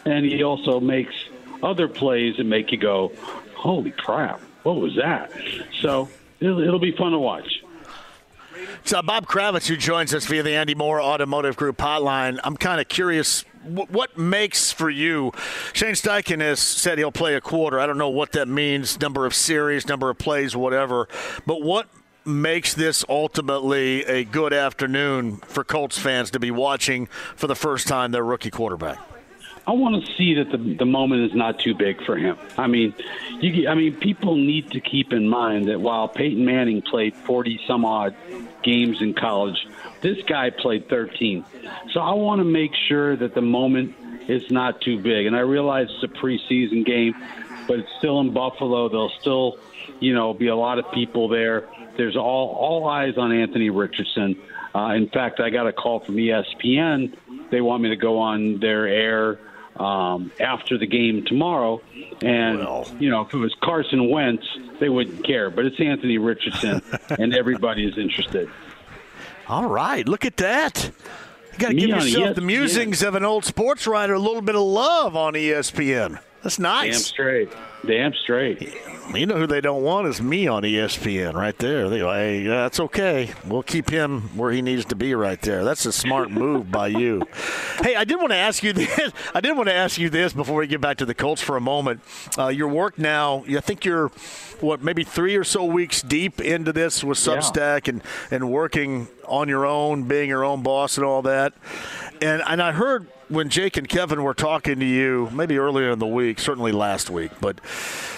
and 0.04 0.24
he 0.24 0.42
also 0.42 0.80
makes 0.80 1.14
other 1.62 1.88
plays 1.88 2.36
that 2.36 2.44
make 2.44 2.72
you 2.72 2.78
go, 2.78 3.12
holy 3.54 3.90
crap, 3.90 4.40
what 4.62 4.76
was 4.76 4.96
that? 4.96 5.32
So 5.80 6.08
it'll, 6.40 6.60
it'll 6.60 6.78
be 6.78 6.92
fun 6.92 7.12
to 7.12 7.18
watch. 7.18 7.62
So 8.84 9.02
Bob 9.02 9.26
Kravitz, 9.26 9.66
who 9.66 9.76
joins 9.76 10.14
us 10.14 10.26
via 10.26 10.42
the 10.42 10.54
Andy 10.54 10.74
Moore 10.74 11.00
Automotive 11.00 11.56
Group 11.56 11.78
hotline, 11.78 12.38
I'm 12.44 12.56
kind 12.56 12.80
of 12.80 12.88
curious. 12.88 13.44
What 13.64 14.16
makes 14.16 14.70
for 14.70 14.88
you? 14.88 15.32
Shane 15.72 15.94
Steichen 15.94 16.40
has 16.40 16.60
said 16.60 16.98
he'll 16.98 17.10
play 17.10 17.34
a 17.34 17.40
quarter. 17.40 17.80
I 17.80 17.86
don't 17.86 17.98
know 17.98 18.08
what 18.08 18.32
that 18.32 18.46
means, 18.46 19.00
number 19.00 19.26
of 19.26 19.34
series, 19.34 19.88
number 19.88 20.08
of 20.08 20.18
plays, 20.18 20.54
whatever. 20.54 21.08
But 21.46 21.62
what 21.62 21.88
makes 22.24 22.74
this 22.74 23.04
ultimately 23.08 24.04
a 24.04 24.24
good 24.24 24.52
afternoon 24.52 25.38
for 25.38 25.64
Colts 25.64 25.98
fans 25.98 26.30
to 26.32 26.38
be 26.38 26.52
watching 26.52 27.06
for 27.34 27.48
the 27.48 27.56
first 27.56 27.88
time 27.88 28.12
their 28.12 28.24
rookie 28.24 28.50
quarterback? 28.50 28.98
I 29.66 29.72
want 29.72 30.04
to 30.04 30.14
see 30.14 30.34
that 30.34 30.50
the 30.50 30.58
the 30.58 30.86
moment 30.86 31.22
is 31.30 31.34
not 31.34 31.58
too 31.58 31.74
big 31.74 32.04
for 32.04 32.16
him. 32.16 32.38
I 32.56 32.68
mean, 32.68 32.94
you, 33.40 33.68
I 33.68 33.74
mean, 33.74 33.96
people 33.96 34.36
need 34.36 34.70
to 34.72 34.80
keep 34.80 35.12
in 35.12 35.28
mind 35.28 35.66
that 35.68 35.80
while 35.80 36.06
Peyton 36.08 36.44
Manning 36.44 36.82
played 36.82 37.16
forty 37.16 37.60
some 37.66 37.84
odd 37.84 38.14
games 38.62 39.02
in 39.02 39.12
college, 39.14 39.66
this 40.02 40.18
guy 40.28 40.50
played 40.50 40.88
thirteen. 40.88 41.44
So 41.92 42.00
I 42.00 42.14
want 42.14 42.38
to 42.40 42.44
make 42.44 42.70
sure 42.88 43.16
that 43.16 43.34
the 43.34 43.42
moment 43.42 43.96
is 44.28 44.48
not 44.52 44.80
too 44.80 45.00
big. 45.00 45.26
And 45.26 45.34
I 45.34 45.40
realize 45.40 45.88
it's 45.90 46.04
a 46.04 46.16
preseason 46.16 46.86
game, 46.86 47.14
but 47.66 47.80
it's 47.80 47.90
still 47.98 48.20
in 48.20 48.32
Buffalo. 48.32 48.88
There'll 48.88 49.12
still, 49.20 49.58
you 49.98 50.14
know, 50.14 50.32
be 50.32 50.46
a 50.46 50.56
lot 50.56 50.78
of 50.78 50.92
people 50.92 51.28
there. 51.28 51.68
There's 51.96 52.16
all 52.16 52.54
all 52.54 52.88
eyes 52.88 53.18
on 53.18 53.32
Anthony 53.32 53.70
Richardson. 53.70 54.36
Uh, 54.76 54.90
in 54.90 55.08
fact, 55.08 55.40
I 55.40 55.50
got 55.50 55.66
a 55.66 55.72
call 55.72 56.00
from 56.00 56.16
ESPN. 56.16 57.16
They 57.50 57.60
want 57.60 57.82
me 57.82 57.88
to 57.88 57.96
go 57.96 58.18
on 58.18 58.60
their 58.60 58.86
air 58.86 59.40
um, 59.78 60.32
after 60.40 60.78
the 60.78 60.86
game 60.86 61.24
tomorrow. 61.24 61.80
And, 62.22 62.58
you 63.00 63.10
know, 63.10 63.22
if 63.22 63.34
it 63.34 63.38
was 63.38 63.54
Carson 63.62 64.10
Wentz, 64.10 64.46
they 64.80 64.88
wouldn't 64.88 65.24
care. 65.24 65.50
But 65.50 65.66
it's 65.66 65.80
Anthony 65.80 66.18
Richardson, 66.18 66.82
and 67.18 67.34
everybody 67.34 67.86
is 67.86 67.98
interested. 67.98 68.50
All 69.48 69.68
right, 69.68 70.06
look 70.08 70.24
at 70.24 70.38
that. 70.38 70.90
You 71.52 71.58
got 71.58 71.68
to 71.68 71.74
give 71.74 71.88
yourself 71.88 72.34
the 72.34 72.40
musings 72.42 73.02
of 73.02 73.14
an 73.14 73.24
old 73.24 73.44
sports 73.44 73.86
writer 73.86 74.14
a 74.14 74.18
little 74.18 74.42
bit 74.42 74.54
of 74.54 74.62
love 74.62 75.16
on 75.16 75.34
ESPN. 75.34 76.18
That's 76.46 76.60
nice. 76.60 76.92
Damn 76.92 77.00
straight. 77.00 77.52
Damn 77.84 78.14
straight. 78.14 78.72
You 79.12 79.26
know 79.26 79.36
who 79.36 79.48
they 79.48 79.60
don't 79.60 79.82
want 79.82 80.06
is 80.06 80.22
me 80.22 80.46
on 80.46 80.62
ESPN 80.62 81.34
right 81.34 81.56
there. 81.58 81.88
They 81.88 81.98
go, 81.98 82.12
hey, 82.12 82.44
that's 82.44 82.78
okay. 82.78 83.30
We'll 83.44 83.64
keep 83.64 83.90
him 83.90 84.36
where 84.36 84.52
he 84.52 84.62
needs 84.62 84.84
to 84.86 84.94
be 84.96 85.12
right 85.16 85.40
there. 85.42 85.64
That's 85.64 85.86
a 85.86 85.92
smart 85.92 86.30
move 86.30 86.70
by 86.70 86.88
you. 86.88 87.22
Hey, 87.82 87.94
I 87.94 88.04
did 88.04 88.16
want 88.16 88.30
to 88.30 88.36
ask 88.36 88.62
you 88.62 88.72
this. 88.72 89.12
I 89.34 89.40
did 89.42 89.54
want 89.54 89.68
to 89.68 89.74
ask 89.74 89.98
you 89.98 90.08
this 90.08 90.32
before 90.32 90.56
we 90.60 90.66
get 90.66 90.80
back 90.80 90.96
to 90.96 91.04
the 91.04 91.14
Colts 91.14 91.42
for 91.42 91.58
a 91.58 91.60
moment. 91.60 92.00
Uh, 92.38 92.48
your 92.48 92.68
work 92.68 92.98
now, 92.98 93.44
I 93.48 93.60
think 93.60 93.84
you're 93.84 94.08
what 94.60 94.82
maybe 94.82 95.04
three 95.04 95.36
or 95.36 95.44
so 95.44 95.62
weeks 95.66 96.00
deep 96.00 96.40
into 96.40 96.72
this 96.72 97.04
with 97.04 97.24
Yeah. 97.24 97.36
Substack 97.36 97.86
and 97.86 98.02
and 98.30 98.50
working 98.50 99.08
on 99.28 99.48
your 99.48 99.66
own, 99.66 100.04
being 100.04 100.28
your 100.30 100.42
own 100.42 100.62
boss 100.62 100.96
and 100.96 101.04
all 101.04 101.20
that. 101.22 101.52
And 102.20 102.42
and 102.46 102.62
I 102.62 102.72
heard 102.72 103.06
when 103.28 103.48
Jake 103.48 103.76
and 103.76 103.88
Kevin 103.88 104.22
were 104.22 104.34
talking 104.34 104.78
to 104.78 104.84
you, 104.84 105.28
maybe 105.32 105.58
earlier 105.58 105.90
in 105.90 105.98
the 105.98 106.06
week, 106.06 106.38
certainly 106.38 106.72
last 106.72 107.10
week, 107.10 107.32
but 107.40 107.60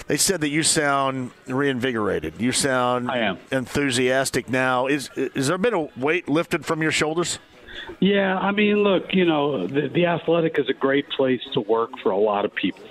they 0.07 0.17
said 0.17 0.41
that 0.41 0.49
you 0.49 0.63
sound 0.63 1.31
reinvigorated. 1.47 2.35
You 2.39 2.51
sound 2.51 3.09
I 3.09 3.17
am. 3.19 3.39
enthusiastic 3.51 4.49
now. 4.49 4.87
Is 4.87 5.09
is 5.15 5.47
there 5.47 5.57
been 5.57 5.73
a 5.73 5.89
weight 5.97 6.27
lifted 6.29 6.65
from 6.65 6.81
your 6.81 6.91
shoulders? 6.91 7.39
Yeah, 7.99 8.37
I 8.37 8.51
mean, 8.51 8.77
look, 8.77 9.13
you 9.13 9.25
know, 9.25 9.65
the, 9.65 9.87
the 9.87 10.05
athletic 10.05 10.59
is 10.59 10.69
a 10.69 10.73
great 10.73 11.09
place 11.09 11.41
to 11.53 11.61
work 11.61 11.91
for 12.03 12.11
a 12.11 12.17
lot 12.17 12.45
of 12.45 12.53
people. 12.53 12.83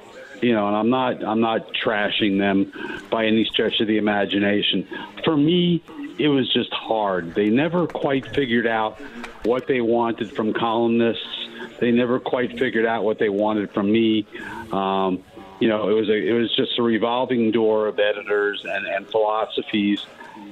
You 0.43 0.55
know, 0.55 0.67
and 0.69 0.77
I'm 0.77 0.91
not 0.91 1.25
I'm 1.25 1.41
not 1.41 1.73
trashing 1.75 2.39
them 2.39 2.73
by 3.11 3.27
any 3.27 3.45
stretch 3.45 3.81
of 3.81 3.89
the 3.89 3.99
imagination. 3.99 4.87
For 5.25 5.37
me, 5.37 5.83
it 6.19 6.29
was 6.29 6.53
just 6.53 6.73
hard. 6.73 7.35
They 7.35 7.49
never 7.49 7.87
quite 7.87 8.27
figured 8.35 8.67
out 8.67 9.01
what 9.45 9.67
they 9.67 9.81
wanted 9.81 10.35
from 10.35 10.53
columnists. 10.53 11.49
They 11.81 11.91
never 11.93 12.19
quite 12.19 12.59
figured 12.59 12.87
out 12.87 13.05
what 13.05 13.19
they 13.19 13.29
wanted 13.29 13.73
from 13.73 13.91
me. 13.91 14.27
Um, 14.73 15.23
you 15.61 15.69
know, 15.69 15.89
it 15.89 15.95
was 15.95 16.09
a 16.09 16.17
it 16.17 16.33
was 16.33 16.55
just 16.57 16.79
a 16.79 16.83
revolving 16.83 17.51
door 17.51 17.89
of 17.89 17.99
editors 17.99 18.65
and, 18.65 18.87
and 18.87 19.09
philosophies 19.09 20.05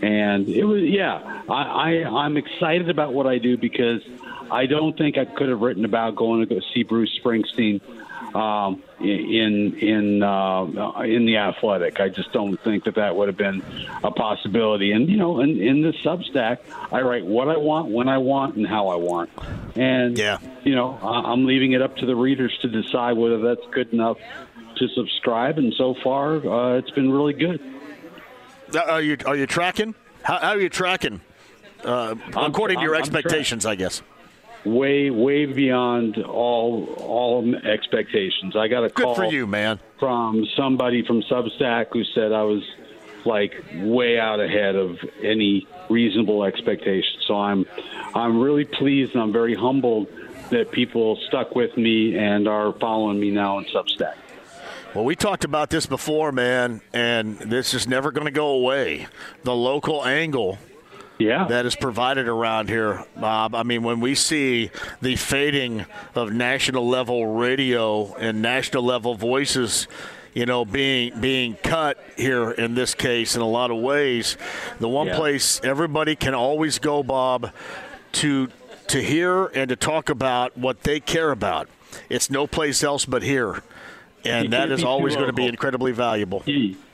and 0.02 0.48
it 0.48 0.64
was 0.64 0.82
yeah 0.82 1.42
I, 1.48 2.02
I 2.02 2.24
i'm 2.24 2.36
excited 2.36 2.90
about 2.90 3.14
what 3.14 3.26
i 3.26 3.38
do 3.38 3.56
because 3.56 4.02
i 4.50 4.66
don't 4.66 4.96
think 4.96 5.16
i 5.16 5.24
could 5.24 5.48
have 5.48 5.60
written 5.60 5.84
about 5.84 6.16
going 6.16 6.40
to 6.40 6.46
go 6.46 6.60
see 6.74 6.82
bruce 6.82 7.18
springsteen 7.22 7.80
um 8.36 8.82
in 9.00 9.74
in 9.78 10.22
uh 10.22 10.64
in 11.04 11.24
the 11.24 11.36
athletic 11.38 12.00
i 12.00 12.08
just 12.08 12.30
don't 12.32 12.60
think 12.62 12.84
that 12.84 12.94
that 12.96 13.16
would 13.16 13.28
have 13.28 13.36
been 13.36 13.62
a 14.04 14.10
possibility 14.10 14.92
and 14.92 15.08
you 15.08 15.16
know 15.16 15.40
in 15.40 15.58
in 15.60 15.80
the 15.82 15.92
substack 16.04 16.58
i 16.92 17.00
write 17.00 17.24
what 17.24 17.48
i 17.48 17.56
want 17.56 17.88
when 17.90 18.08
i 18.08 18.18
want 18.18 18.54
and 18.56 18.66
how 18.66 18.88
i 18.88 18.96
want 18.96 19.30
and 19.74 20.18
yeah 20.18 20.36
you 20.64 20.74
know 20.74 20.98
i'm 21.02 21.46
leaving 21.46 21.72
it 21.72 21.80
up 21.80 21.96
to 21.96 22.04
the 22.04 22.14
readers 22.16 22.56
to 22.60 22.68
decide 22.68 23.16
whether 23.16 23.38
that's 23.38 23.66
good 23.72 23.90
enough 23.92 24.18
to 24.76 24.86
subscribe 24.88 25.56
and 25.58 25.72
so 25.74 25.94
far 26.04 26.36
uh, 26.46 26.76
it's 26.76 26.90
been 26.90 27.10
really 27.10 27.32
good 27.32 27.60
Uh, 28.74 28.80
Are 28.80 29.00
you 29.00 29.16
are 29.24 29.36
you 29.36 29.46
tracking? 29.46 29.94
How, 30.22 30.38
how 30.38 30.50
are 30.50 30.60
you 30.60 30.68
tracking? 30.68 31.20
Uh, 31.84 32.16
I'm- 32.34 32.50
according 32.50 32.78
to 32.78 32.82
your 32.82 32.94
I'm- 32.96 33.04
I'm 33.04 33.14
expectations, 33.16 33.64
I 33.64 33.76
guess. 33.76 34.02
Way 34.66 35.10
way 35.10 35.46
beyond 35.46 36.18
all 36.18 36.84
all 36.98 37.54
expectations. 37.64 38.56
I 38.56 38.68
got 38.68 38.84
a 38.84 38.90
call 38.90 39.14
Good 39.14 39.28
for 39.28 39.32
you, 39.32 39.46
man. 39.46 39.78
from 39.98 40.46
somebody 40.56 41.04
from 41.06 41.22
Substack 41.22 41.86
who 41.92 42.04
said 42.04 42.32
I 42.32 42.42
was 42.42 42.62
like 43.24 43.52
way 43.74 44.18
out 44.18 44.40
ahead 44.40 44.76
of 44.76 44.98
any 45.22 45.66
reasonable 45.88 46.44
expectations. 46.44 47.24
So 47.26 47.36
I'm 47.36 47.66
I'm 48.14 48.40
really 48.40 48.64
pleased 48.64 49.14
and 49.14 49.22
I'm 49.22 49.32
very 49.32 49.54
humbled 49.54 50.08
that 50.50 50.70
people 50.70 51.18
stuck 51.26 51.54
with 51.56 51.76
me 51.76 52.16
and 52.16 52.46
are 52.46 52.72
following 52.74 53.18
me 53.18 53.30
now 53.30 53.56
on 53.56 53.64
Substack. 53.66 54.14
Well, 54.94 55.04
we 55.04 55.14
talked 55.16 55.44
about 55.44 55.70
this 55.70 55.84
before, 55.84 56.32
man, 56.32 56.80
and 56.92 57.38
this 57.38 57.74
is 57.74 57.86
never 57.86 58.10
going 58.12 58.24
to 58.24 58.30
go 58.30 58.48
away. 58.48 59.08
The 59.42 59.54
local 59.54 60.06
angle 60.06 60.58
yeah. 61.18 61.46
that 61.48 61.66
is 61.66 61.74
provided 61.76 62.28
around 62.28 62.68
here, 62.68 63.04
Bob. 63.16 63.54
I 63.54 63.62
mean, 63.62 63.82
when 63.82 64.00
we 64.00 64.14
see 64.14 64.70
the 65.00 65.16
fading 65.16 65.86
of 66.14 66.32
national 66.32 66.88
level 66.88 67.26
radio 67.26 68.14
and 68.14 68.42
national 68.42 68.82
level 68.82 69.14
voices, 69.14 69.88
you 70.34 70.46
know, 70.46 70.64
being 70.64 71.18
being 71.20 71.54
cut 71.62 71.98
here 72.16 72.50
in 72.50 72.74
this 72.74 72.94
case 72.94 73.36
in 73.36 73.42
a 73.42 73.48
lot 73.48 73.70
of 73.70 73.78
ways, 73.78 74.36
the 74.80 74.88
one 74.88 75.06
Yeah. 75.06 75.16
place 75.16 75.60
everybody 75.64 76.14
can 76.14 76.34
always 76.34 76.78
go, 76.78 77.02
Bob, 77.02 77.50
to 78.12 78.48
to 78.88 79.02
hear 79.02 79.46
and 79.46 79.68
to 79.68 79.76
talk 79.76 80.08
about 80.10 80.56
what 80.56 80.82
they 80.82 81.00
care 81.00 81.30
about. 81.30 81.68
It's 82.08 82.30
no 82.30 82.46
place 82.46 82.84
else 82.84 83.04
but 83.04 83.22
here. 83.22 83.62
And 84.24 84.44
You 84.44 84.50
that 84.50 84.70
is 84.70 84.84
always 84.84 85.14
going 85.14 85.28
to 85.28 85.32
be 85.32 85.46
incredibly 85.46 85.92
valuable. 85.92 86.42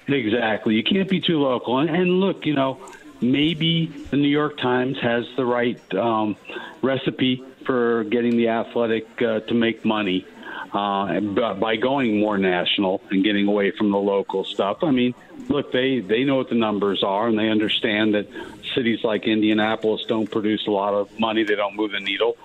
Exactly. 0.06 0.74
You 0.74 0.82
can't 0.82 1.08
be 1.08 1.20
too 1.20 1.38
local. 1.40 1.78
And, 1.78 1.90
and 1.90 2.20
look, 2.20 2.44
you 2.46 2.54
know, 2.54 2.78
maybe 3.22 3.86
the 3.86 4.16
New 4.16 4.28
York 4.28 4.58
Times 4.58 4.98
has 5.00 5.24
the 5.36 5.44
right 5.44 5.80
um, 5.94 6.36
recipe 6.82 7.44
for 7.64 8.04
getting 8.04 8.36
the 8.36 8.48
athletic 8.48 9.22
uh, 9.22 9.40
to 9.40 9.54
make 9.54 9.84
money 9.84 10.26
uh, 10.72 11.20
by 11.20 11.76
going 11.76 12.18
more 12.18 12.38
national 12.38 13.02
and 13.10 13.22
getting 13.22 13.46
away 13.46 13.70
from 13.70 13.90
the 13.90 13.98
local 13.98 14.44
stuff. 14.44 14.82
I 14.82 14.90
mean, 14.90 15.14
look, 15.48 15.72
they, 15.72 16.00
they 16.00 16.24
know 16.24 16.36
what 16.36 16.48
the 16.48 16.54
numbers 16.54 17.02
are 17.02 17.28
and 17.28 17.38
they 17.38 17.48
understand 17.48 18.14
that 18.14 18.26
cities 18.74 19.04
like 19.04 19.24
Indianapolis 19.24 20.04
don't 20.06 20.30
produce 20.30 20.66
a 20.66 20.70
lot 20.70 20.94
of 20.94 21.18
money. 21.18 21.44
They 21.44 21.56
don't 21.56 21.76
move 21.76 21.92
the 21.92 22.00
needle. 22.00 22.36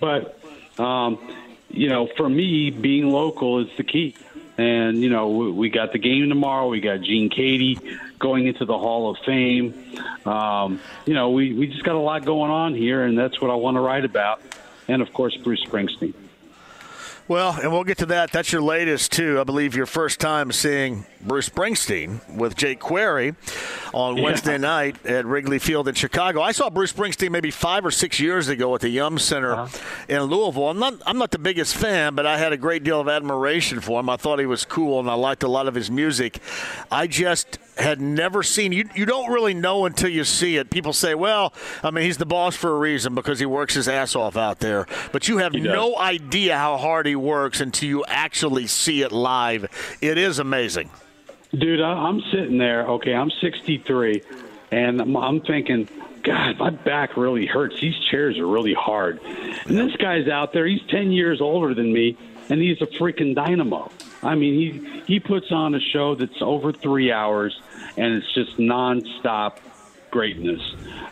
But, 0.00 0.38
um, 0.78 1.18
you 1.68 1.88
know, 1.88 2.06
for 2.16 2.28
me, 2.28 2.70
being 2.70 3.10
local 3.10 3.60
is 3.60 3.76
the 3.76 3.84
key. 3.84 4.14
And, 4.56 5.02
you 5.02 5.10
know, 5.10 5.30
we, 5.30 5.50
we 5.50 5.68
got 5.68 5.92
the 5.92 5.98
game 5.98 6.28
tomorrow. 6.28 6.68
We 6.68 6.80
got 6.80 7.00
Gene 7.00 7.28
Keady 7.28 7.98
going 8.24 8.46
into 8.46 8.64
the 8.64 8.78
Hall 8.78 9.10
of 9.10 9.18
Fame. 9.26 9.74
Um, 10.24 10.80
you 11.04 11.12
know, 11.12 11.28
we, 11.28 11.52
we 11.52 11.66
just 11.66 11.84
got 11.84 11.94
a 11.94 11.98
lot 11.98 12.24
going 12.24 12.50
on 12.50 12.74
here, 12.74 13.04
and 13.04 13.18
that's 13.18 13.38
what 13.38 13.50
I 13.50 13.54
want 13.54 13.74
to 13.74 13.80
write 13.80 14.06
about. 14.06 14.40
And, 14.88 15.02
of 15.02 15.12
course, 15.12 15.36
Bruce 15.36 15.62
Springsteen. 15.66 16.14
Well, 17.28 17.58
and 17.60 17.70
we'll 17.70 17.84
get 17.84 17.98
to 17.98 18.06
that. 18.06 18.32
That's 18.32 18.50
your 18.50 18.62
latest, 18.62 19.12
too. 19.12 19.38
I 19.38 19.44
believe 19.44 19.76
your 19.76 19.84
first 19.84 20.20
time 20.20 20.52
seeing 20.52 21.04
Bruce 21.24 21.48
Springsteen 21.48 22.20
with 22.36 22.54
Jake 22.56 22.80
Query 22.80 23.34
on 23.92 24.16
Yeah. 24.16 24.22
Wednesday 24.24 24.58
night 24.58 25.04
at 25.06 25.24
Wrigley 25.24 25.58
Field 25.58 25.88
in 25.88 25.94
Chicago. 25.94 26.42
I 26.42 26.52
saw 26.52 26.68
Bruce 26.70 26.92
Springsteen 26.92 27.30
maybe 27.30 27.50
five 27.50 27.84
or 27.86 27.90
six 27.90 28.20
years 28.20 28.48
ago 28.48 28.74
at 28.74 28.80
the 28.82 28.88
Yum 28.90 29.18
Center 29.18 29.54
Uh-huh. 29.54 29.78
in 30.08 30.22
Louisville. 30.24 30.68
I'm 30.68 30.78
not, 30.78 30.94
I'm 31.06 31.18
not 31.18 31.30
the 31.30 31.38
biggest 31.38 31.74
fan, 31.76 32.14
but 32.14 32.26
I 32.26 32.36
had 32.38 32.52
a 32.52 32.56
great 32.56 32.84
deal 32.84 33.00
of 33.00 33.08
admiration 33.08 33.80
for 33.80 34.00
him. 34.00 34.10
I 34.10 34.16
thought 34.16 34.38
he 34.38 34.46
was 34.46 34.64
cool, 34.64 35.00
and 35.00 35.08
I 35.10 35.14
liked 35.14 35.42
a 35.42 35.48
lot 35.48 35.66
of 35.66 35.74
his 35.74 35.90
music. 35.90 36.38
I 36.90 37.06
just 37.06 37.58
had 37.78 38.00
never 38.00 38.42
seen 38.42 38.70
you. 38.72 38.88
You 38.94 39.04
don't 39.04 39.32
really 39.32 39.54
know 39.54 39.84
until 39.86 40.08
you 40.10 40.22
see 40.24 40.56
it. 40.58 40.70
People 40.70 40.92
say, 40.92 41.14
"Well, 41.14 41.52
I 41.82 41.90
mean, 41.90 42.04
he's 42.04 42.18
the 42.18 42.26
boss 42.26 42.54
for 42.54 42.70
a 42.70 42.78
reason 42.78 43.14
because 43.16 43.40
he 43.40 43.46
works 43.46 43.74
his 43.74 43.88
ass 43.88 44.14
off 44.14 44.36
out 44.36 44.60
there," 44.60 44.86
but 45.10 45.26
you 45.26 45.38
have 45.38 45.54
no 45.54 45.96
idea 45.98 46.56
how 46.56 46.76
hard 46.76 47.06
he 47.06 47.16
works 47.16 47.60
until 47.60 47.88
you 47.88 48.04
actually 48.06 48.66
see 48.68 49.02
it 49.02 49.10
live. 49.10 49.66
It 50.00 50.18
is 50.18 50.38
amazing. 50.38 50.90
Dude, 51.58 51.80
I, 51.80 51.92
I'm 51.92 52.20
sitting 52.32 52.58
there. 52.58 52.86
Okay, 52.86 53.14
I'm 53.14 53.30
63, 53.30 54.22
and 54.70 55.00
I'm, 55.00 55.16
I'm 55.16 55.40
thinking, 55.40 55.88
God, 56.22 56.58
my 56.58 56.70
back 56.70 57.16
really 57.16 57.46
hurts. 57.46 57.80
These 57.80 57.98
chairs 58.10 58.38
are 58.38 58.46
really 58.46 58.74
hard. 58.74 59.20
And 59.22 59.76
this 59.76 59.94
guy's 59.96 60.26
out 60.28 60.52
there. 60.52 60.66
He's 60.66 60.82
10 60.88 61.12
years 61.12 61.40
older 61.40 61.74
than 61.74 61.92
me, 61.92 62.16
and 62.48 62.60
he's 62.60 62.80
a 62.82 62.86
freaking 62.86 63.34
dynamo. 63.34 63.90
I 64.22 64.34
mean, 64.34 64.54
he 64.54 65.02
he 65.06 65.20
puts 65.20 65.52
on 65.52 65.74
a 65.74 65.80
show 65.80 66.14
that's 66.14 66.40
over 66.40 66.72
three 66.72 67.12
hours, 67.12 67.60
and 67.96 68.14
it's 68.14 68.32
just 68.32 68.56
nonstop 68.56 69.58
greatness. 70.10 70.62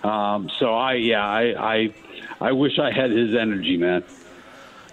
Um, 0.02 0.50
so 0.58 0.74
I, 0.74 0.94
yeah, 0.94 1.24
I, 1.24 1.74
I, 1.74 1.94
I 2.40 2.52
wish 2.52 2.78
I 2.78 2.90
had 2.90 3.10
his 3.10 3.34
energy, 3.34 3.76
man. 3.76 4.02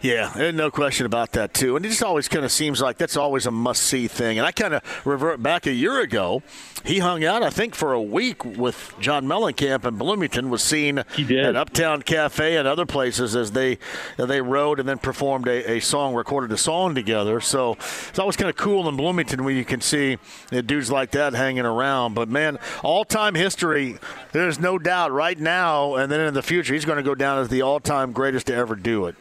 Yeah, 0.02 0.52
no 0.54 0.72
question 0.72 1.06
about 1.06 1.34
that 1.34 1.54
too. 1.54 1.76
And 1.76 1.86
it 1.86 1.90
just 1.90 2.04
always 2.04 2.30
kind 2.30 2.46
of 2.46 2.52
seems 2.52 2.80
like 2.80 2.98
that's 2.98 3.18
always 3.18 3.46
a 3.46 3.52
must-see 3.52 4.08
thing. 4.08 4.38
And 4.38 4.48
I 4.48 4.52
kind 4.54 4.74
of 4.74 5.06
revert 5.06 5.44
back 5.44 5.68
a 5.68 5.74
year 5.74 6.00
ago. 6.00 6.42
He 6.86 7.00
hung 7.00 7.26
out, 7.26 7.44
I 7.44 7.50
think, 7.50 7.76
for 7.76 7.92
a 7.92 8.02
week 8.02 8.46
with 8.46 8.94
John 9.02 9.26
Mellencamp 9.26 9.84
in 9.84 9.98
Bloomington. 9.98 10.50
Was 10.50 10.64
seen 10.64 11.04
at 11.50 11.56
Uptown 11.58 12.02
Cafe 12.02 12.56
and 12.56 12.66
other 12.66 12.86
places 12.86 13.36
as 13.36 13.52
they 13.52 13.78
they 14.16 14.40
rode 14.42 14.80
and 14.80 14.88
then 14.88 15.00
performed 15.00 15.48
a, 15.50 15.72
a 15.72 15.80
song, 15.82 16.16
recorded 16.16 16.52
a 16.54 16.58
song 16.58 16.96
together. 16.96 17.42
So 17.42 17.74
it's 18.08 18.20
always 18.20 18.38
kind 18.38 18.50
of 18.50 18.56
cool 18.56 18.88
in 18.88 18.96
Bloomington 18.96 19.44
when 19.44 19.58
you 19.58 19.66
can 19.66 19.82
see 19.82 20.18
dudes 20.50 20.90
like 20.90 21.12
that 21.12 21.34
hanging 21.34 21.66
around. 21.66 22.14
But 22.14 22.30
man, 22.30 22.58
all-time 22.84 23.36
history. 23.36 23.98
There's 24.32 24.60
no 24.60 24.80
doubt 24.80 25.12
right 25.12 25.38
now 25.38 25.96
and 25.96 26.10
then 26.10 26.22
in 26.22 26.34
the 26.34 26.44
future 26.44 26.74
he's 26.74 26.86
going 26.86 26.98
to 26.98 27.04
go 27.04 27.16
down 27.16 27.40
as 27.40 27.50
the 27.50 27.64
all-time 27.64 28.14
greatest 28.14 28.48
to 28.48 28.56
ever 28.56 28.76
do 28.76 29.08
it. 29.08 29.16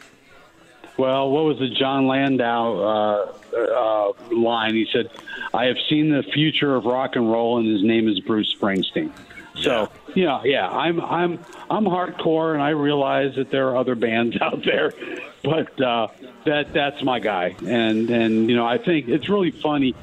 Well, 0.99 1.29
what 1.31 1.45
was 1.45 1.59
the 1.59 1.69
Jon 1.69 2.07
Landau 2.07 2.75
uh, 2.77 3.31
uh, 3.57 4.35
line? 4.35 4.75
He 4.75 4.85
said, 4.91 5.09
"I 5.53 5.65
have 5.65 5.77
seen 5.89 6.09
the 6.09 6.23
future 6.23 6.75
of 6.75 6.83
rock 6.83 7.15
and 7.15 7.31
roll, 7.31 7.57
and 7.57 7.65
his 7.65 7.81
name 7.81 8.09
is 8.09 8.19
Bruce 8.19 8.53
Springsteen." 8.59 9.11
So, 9.55 9.89
yeah, 10.13 10.41
yeah, 10.43 10.67
I'm 10.69 10.99
I'm 10.99 11.39
I'm 11.69 11.85
hardcore, 11.85 12.53
and 12.53 12.61
I 12.61 12.71
realize 12.71 13.35
that 13.35 13.49
there 13.49 13.69
are 13.69 13.77
other 13.77 13.95
bands 13.95 14.35
out 14.41 14.63
there, 14.65 14.93
but 15.41 15.81
uh, 15.81 16.07
that 16.45 16.73
that's 16.73 17.01
my 17.01 17.19
guy, 17.19 17.55
and 17.65 18.09
and 18.09 18.49
you 18.49 18.57
know, 18.57 18.65
I 18.65 18.77
think 18.77 19.07
it's 19.07 19.29
really 19.29 19.51
funny. 19.51 19.95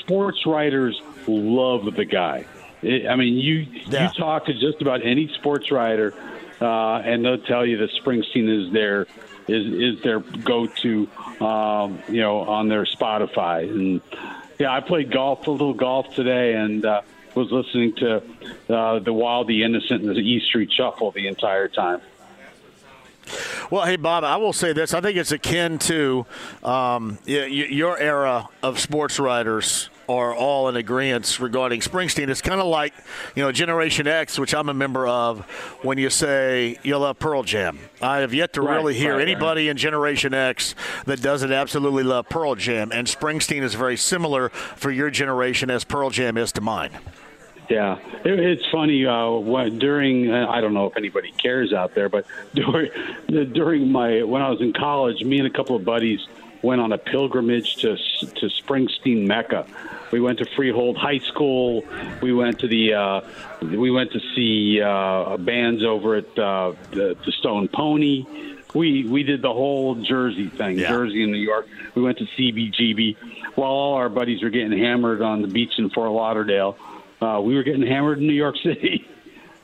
sports 0.00 0.46
writers 0.46 1.00
love 1.26 1.94
the 1.94 2.06
guy. 2.06 2.46
It, 2.82 3.06
I 3.06 3.14
mean, 3.16 3.34
you 3.34 3.66
Yeah. 3.90 4.04
you 4.04 4.08
talk 4.18 4.46
to 4.46 4.54
just 4.54 4.80
about 4.80 5.04
any 5.04 5.28
sports 5.34 5.70
writer, 5.70 6.14
uh, 6.62 6.96
and 7.04 7.24
they'll 7.24 7.38
tell 7.38 7.66
you 7.66 7.76
that 7.76 7.90
Springsteen 8.02 8.48
is 8.48 8.72
their 8.72 9.06
is 9.50 9.96
is 9.96 10.02
their 10.02 10.20
go 10.20 10.66
to, 10.66 11.08
um, 11.40 12.02
you 12.08 12.20
know, 12.20 12.40
on 12.40 12.68
their 12.68 12.84
Spotify. 12.84 13.68
And 13.70 14.00
yeah, 14.58 14.72
I 14.72 14.80
played 14.80 15.10
golf 15.10 15.46
a 15.46 15.50
little 15.50 15.74
golf 15.74 16.14
today, 16.14 16.54
and 16.54 16.84
uh, 16.84 17.02
was 17.34 17.50
listening 17.50 17.94
to 17.96 18.22
uh, 18.68 18.98
the 18.98 19.12
Wild, 19.12 19.48
the 19.48 19.62
Innocent, 19.62 20.02
and 20.02 20.10
the 20.14 20.20
E 20.20 20.40
Street 20.40 20.70
Shuffle 20.72 21.10
the 21.10 21.26
entire 21.26 21.68
time. 21.68 22.00
Well, 23.70 23.86
hey, 23.86 23.96
Bob, 23.96 24.24
I 24.24 24.36
will 24.36 24.52
say 24.52 24.72
this. 24.72 24.92
I 24.92 25.00
think 25.00 25.16
it's 25.16 25.30
akin 25.30 25.78
to 25.80 26.26
um, 26.64 27.18
your 27.26 27.96
era 27.98 28.48
of 28.62 28.80
sports 28.80 29.20
writers 29.20 29.88
are 30.10 30.34
all 30.34 30.68
in 30.68 30.76
agreement 30.76 31.38
regarding 31.38 31.80
Springsteen. 31.80 32.28
It's 32.28 32.42
kind 32.42 32.60
of 32.60 32.66
like, 32.66 32.92
you 33.36 33.42
know, 33.42 33.52
Generation 33.52 34.06
X, 34.06 34.38
which 34.38 34.54
I'm 34.54 34.68
a 34.68 34.74
member 34.74 35.06
of, 35.06 35.40
when 35.82 35.98
you 35.98 36.10
say 36.10 36.78
you 36.82 36.96
love 36.98 37.18
Pearl 37.18 37.42
Jam. 37.42 37.78
I 38.02 38.18
have 38.18 38.34
yet 38.34 38.52
to 38.54 38.62
Right, 38.62 38.76
really 38.76 38.94
hear 38.94 39.14
right, 39.14 39.22
anybody 39.22 39.68
in 39.68 39.76
Generation 39.76 40.34
X 40.34 40.74
that 41.06 41.22
doesn't 41.22 41.52
absolutely 41.52 42.02
love 42.02 42.28
Pearl 42.28 42.54
Jam. 42.56 42.90
And 42.92 43.06
Springsteen 43.06 43.62
is 43.62 43.74
very 43.74 43.96
similar 43.96 44.48
for 44.48 44.90
your 44.90 45.10
generation 45.10 45.70
as 45.70 45.84
Pearl 45.84 46.10
Jam 46.10 46.36
is 46.36 46.52
to 46.52 46.60
mine. 46.60 46.90
Yeah, 47.68 47.98
it, 48.24 48.40
it's 48.40 48.66
funny. 48.72 49.06
Uh, 49.06 49.30
when, 49.30 49.78
during 49.78 50.28
uh, 50.30 50.48
I 50.48 50.60
don't 50.60 50.74
know 50.74 50.86
if 50.86 50.96
anybody 50.96 51.30
cares 51.30 51.72
out 51.72 51.94
there, 51.94 52.08
but 52.08 52.26
during 52.54 52.90
during 53.28 53.92
my 53.92 54.24
when 54.24 54.42
I 54.42 54.50
was 54.50 54.60
in 54.60 54.72
college, 54.72 55.22
me 55.22 55.38
and 55.38 55.46
a 55.46 55.50
couple 55.50 55.76
of 55.76 55.84
buddies 55.84 56.26
went 56.62 56.80
on 56.80 56.92
a 56.92 56.98
pilgrimage 56.98 57.76
to 57.76 57.96
to 57.96 58.46
Springsteen 58.46 59.24
Mecca. 59.24 59.66
We 60.10 60.20
went 60.20 60.38
to 60.38 60.46
Freehold 60.56 60.96
High 60.96 61.18
School. 61.18 61.84
We 62.20 62.32
went 62.32 62.58
to 62.60 62.68
the 62.68 62.94
uh, 62.94 63.20
we 63.62 63.90
went 63.90 64.12
to 64.12 64.20
see 64.34 64.80
uh, 64.80 65.36
bands 65.36 65.84
over 65.84 66.16
at 66.16 66.38
uh, 66.38 66.72
the, 66.90 67.16
the 67.24 67.32
Stone 67.32 67.68
Pony. 67.68 68.26
We 68.74 69.04
we 69.04 69.22
did 69.22 69.42
the 69.42 69.52
whole 69.52 69.94
Jersey 69.96 70.48
thing, 70.48 70.78
Jersey 70.78 71.22
and 71.22 71.32
New 71.32 71.38
York. 71.38 71.66
We 71.94 72.02
went 72.02 72.18
to 72.18 72.24
CBGB 72.24 73.16
while 73.54 73.70
all 73.70 73.94
our 73.94 74.08
buddies 74.08 74.42
were 74.42 74.50
getting 74.50 74.76
hammered 74.78 75.22
on 75.22 75.42
the 75.42 75.48
beach 75.48 75.72
in 75.78 75.90
Fort 75.90 76.10
Lauderdale. 76.10 76.76
Uh, 77.20 77.40
we 77.42 77.54
were 77.54 77.62
getting 77.62 77.86
hammered 77.86 78.18
in 78.18 78.26
New 78.26 78.32
York 78.32 78.56
City. 78.62 79.06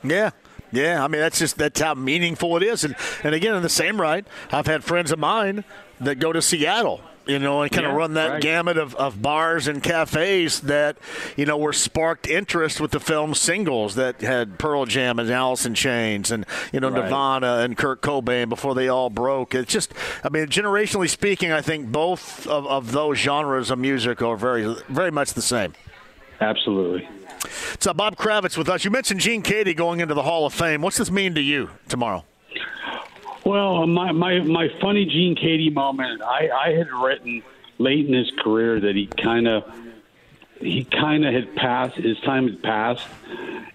Yeah. 0.03 0.29
Yeah, 0.71 1.03
I 1.03 1.07
mean 1.07 1.21
that's 1.21 1.39
just 1.39 1.57
that's 1.57 1.79
how 1.79 1.93
meaningful 1.95 2.55
it 2.57 2.63
is, 2.63 2.83
and 2.83 2.95
and 3.23 3.33
again 3.33 3.55
in 3.55 3.63
the 3.63 3.69
same 3.69 3.99
right, 3.99 4.27
I've 4.51 4.67
had 4.67 4.83
friends 4.83 5.11
of 5.11 5.17
mine 5.19 5.63
that 6.01 6.15
go 6.19 6.31
to 6.33 6.41
Seattle, 6.41 7.01
you 7.27 7.39
know, 7.39 7.61
and 7.61 7.71
kind 7.71 7.85
of 7.85 7.93
run 7.93 8.13
that 8.15 8.31
right. 8.31 8.41
gamut 8.41 8.77
of, 8.77 8.95
of 8.95 9.21
bars 9.21 9.67
and 9.67 9.83
cafes 9.83 10.61
that 10.61 10.97
you 11.35 11.45
know 11.45 11.57
were 11.57 11.73
sparked 11.73 12.27
interest 12.27 12.81
with 12.81 12.91
the 12.91 12.99
film 12.99 13.33
singles 13.33 13.95
that 13.95 14.21
had 14.21 14.57
Pearl 14.57 14.85
Jam 14.85 15.19
and 15.19 15.29
Alice 15.29 15.65
in 15.65 15.73
Chains 15.73 16.31
and 16.31 16.45
you 16.73 16.79
know 16.79 16.89
Right. 16.89 17.03
Nirvana 17.03 17.57
and 17.59 17.77
Kurt 17.77 18.01
Cobain 18.01 18.49
before 18.49 18.75
they 18.75 18.87
all 18.87 19.09
broke. 19.09 19.53
It's 19.53 19.71
just, 19.71 19.93
I 20.23 20.29
mean, 20.29 20.47
generationally 20.47 21.09
speaking, 21.09 21.51
I 21.51 21.61
think 21.61 21.91
both 21.91 22.47
of, 22.47 22.65
of 22.67 22.91
those 22.91 23.17
genres 23.17 23.71
of 23.71 23.79
music 23.79 24.21
are 24.21 24.37
very 24.37 24.75
very 24.89 25.11
much 25.11 25.33
the 25.33 25.41
same. 25.41 25.73
Absolutely. 26.39 27.07
So 27.79 27.93
Bob 27.93 28.15
Kravitz 28.15 28.57
with 28.57 28.69
us. 28.69 28.83
You 28.85 28.91
mentioned 28.91 29.19
Gene 29.19 29.43
Keady 29.43 29.75
going 29.75 29.99
into 29.99 30.13
the 30.13 30.23
Hall 30.23 30.45
of 30.45 30.53
Fame. 30.53 30.81
What's 30.81 30.97
this 30.97 31.11
mean 31.11 31.35
to 31.35 31.41
you 31.41 31.69
tomorrow? 31.87 32.23
Well, 33.47 33.87
my 33.87 34.11
my 34.11 34.41
my 34.41 34.67
funny 34.81 35.05
Gene 35.05 35.33
Keady 35.33 35.73
moment. 35.73 36.21
I 36.21 36.49
I 36.49 36.73
had 36.73 36.91
written 36.91 37.41
late 37.77 38.05
in 38.05 38.11
his 38.11 38.29
career 38.39 38.77
that 38.81 38.93
he 38.97 39.07
kind 39.07 39.47
of 39.47 39.63
he 40.59 40.83
kind 40.83 41.25
of 41.25 41.33
had 41.33 41.55
passed 41.55 41.95
his 41.95 42.19
time 42.19 42.49
had 42.49 42.61
passed, 42.61 43.07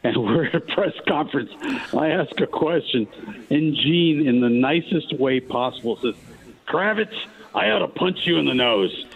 and 0.05 0.15
we're 0.23 0.45
at 0.45 0.55
a 0.55 0.61
press 0.61 0.93
conference. 1.09 1.53
I 1.95 2.09
ask 2.09 2.39
a 2.39 2.47
question, 2.47 3.09
and 3.49 3.75
Gene, 3.75 4.27
in 4.29 4.43
the 4.43 4.51
nicest 4.51 5.19
way 5.19 5.41
possible, 5.41 5.97
says, 5.97 6.17
"Kravitz, 6.69 7.17
I 7.55 7.71
ought 7.71 7.79
to 7.79 7.89
punch 7.89 8.27
you 8.27 8.37
in 8.37 8.45
the 8.45 8.53
nose." 8.53 9.07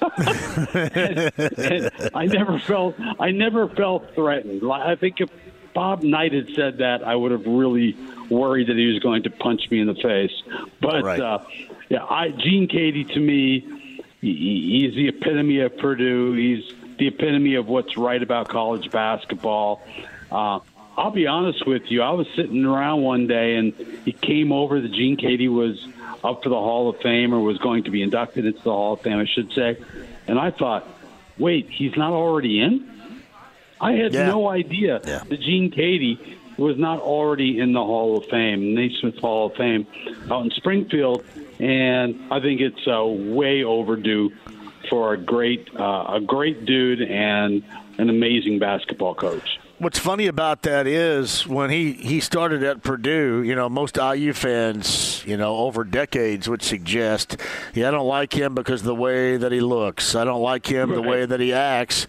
and 0.00 1.90
I 2.14 2.24
never 2.24 2.58
felt 2.60 2.94
I 3.20 3.30
never 3.30 3.68
felt 3.68 4.14
threatened. 4.14 4.62
I 4.72 4.96
think 4.96 5.20
if 5.20 5.28
Bob 5.74 6.02
Knight 6.02 6.32
had 6.32 6.48
said 6.54 6.78
that, 6.78 7.06
I 7.06 7.14
would 7.14 7.32
have 7.32 7.44
really 7.44 7.94
worried 8.30 8.68
that 8.68 8.76
he 8.76 8.86
was 8.86 8.98
going 9.02 9.22
to 9.24 9.30
punch 9.30 9.70
me 9.70 9.80
in 9.80 9.86
the 9.86 9.94
face. 9.94 10.32
But 10.80 11.04
uh, 11.20 11.38
yeah, 11.88 12.04
I 12.04 12.28
Gene 12.30 12.68
Keady 12.68 13.12
to 13.14 13.20
me, 13.20 13.60
he, 14.20 14.80
he's 14.86 14.94
the 14.94 15.08
epitome 15.08 15.60
of 15.60 15.76
Purdue. 15.78 16.32
He's 16.34 16.64
the 16.98 17.08
epitome 17.08 17.54
of 17.56 17.68
what's 17.68 17.96
right 17.96 18.22
about 18.22 18.48
college 18.48 18.90
basketball. 18.90 19.82
Uh, 20.30 20.60
I'll 20.98 21.10
be 21.10 21.26
honest 21.26 21.66
with 21.66 21.90
you. 21.90 22.00
I 22.02 22.10
was 22.12 22.26
sitting 22.34 22.64
around 22.64 23.02
one 23.02 23.26
day 23.26 23.56
and 23.56 23.74
he 24.04 24.12
came 24.12 24.50
over 24.50 24.80
The 24.80 24.88
Gene 24.88 25.16
Keady 25.18 25.48
was 25.52 25.86
up 26.24 26.42
for 26.42 26.48
the 26.48 26.54
Hall 26.56 26.88
of 26.88 26.98
Fame 27.02 27.34
or 27.34 27.40
was 27.40 27.58
going 27.58 27.84
to 27.84 27.90
be 27.90 28.02
inducted 28.02 28.46
into 28.46 28.58
the 28.62 28.70
Hall 28.72 28.94
of 28.94 29.02
Fame, 29.02 29.18
I 29.18 29.26
should 29.26 29.52
say. 29.52 29.76
And 30.26 30.38
I 30.38 30.50
thought, 30.50 30.88
wait, 31.38 31.68
he's 31.68 31.94
not 31.96 32.12
already 32.12 32.60
in? 32.60 32.88
I 33.78 33.92
had 33.92 34.14
Yeah. 34.14 34.26
no 34.28 34.48
idea 34.48 35.02
yeah. 35.06 35.22
that 35.28 35.40
Gene 35.40 35.70
Katie 35.70 36.35
was 36.56 36.76
not 36.78 37.00
already 37.00 37.58
in 37.58 37.72
the 37.72 37.84
Hall 37.84 38.16
of 38.16 38.26
Fame, 38.26 38.74
Naismith 38.74 39.18
Hall 39.18 39.46
of 39.46 39.56
Fame, 39.56 39.86
out 40.30 40.44
in 40.44 40.50
Springfield, 40.50 41.24
and 41.58 42.32
I 42.32 42.40
think 42.40 42.60
it's 42.60 42.86
uh, 42.86 43.04
way 43.04 43.64
overdue 43.64 44.32
for 44.88 45.12
a 45.12 45.16
great, 45.16 45.68
uh, 45.74 46.14
a 46.14 46.20
great 46.20 46.64
dude 46.64 47.02
and 47.02 47.62
an 47.98 48.10
amazing 48.10 48.58
basketball 48.58 49.14
coach. 49.14 49.58
What's 49.78 49.98
funny 49.98 50.26
about 50.26 50.62
that 50.62 50.86
is 50.86 51.46
when 51.46 51.68
he, 51.68 51.92
he 51.92 52.20
started 52.20 52.62
at 52.62 52.82
Purdue, 52.82 53.42
you 53.42 53.54
know, 53.54 53.68
most 53.68 53.98
IU 53.98 54.32
fans, 54.32 55.22
you 55.26 55.36
know, 55.36 55.56
over 55.56 55.84
decades 55.84 56.48
would 56.48 56.62
suggest, 56.62 57.36
yeah, 57.74 57.88
I 57.88 57.90
don't 57.90 58.06
like 58.06 58.32
him 58.32 58.54
because 58.54 58.80
of 58.80 58.86
the 58.86 58.94
way 58.94 59.36
that 59.36 59.52
he 59.52 59.60
looks. 59.60 60.14
I 60.14 60.24
don't 60.24 60.40
like 60.40 60.66
him 60.66 60.94
the 60.94 61.02
way 61.02 61.26
that 61.26 61.40
he 61.40 61.52
acts. 61.52 62.06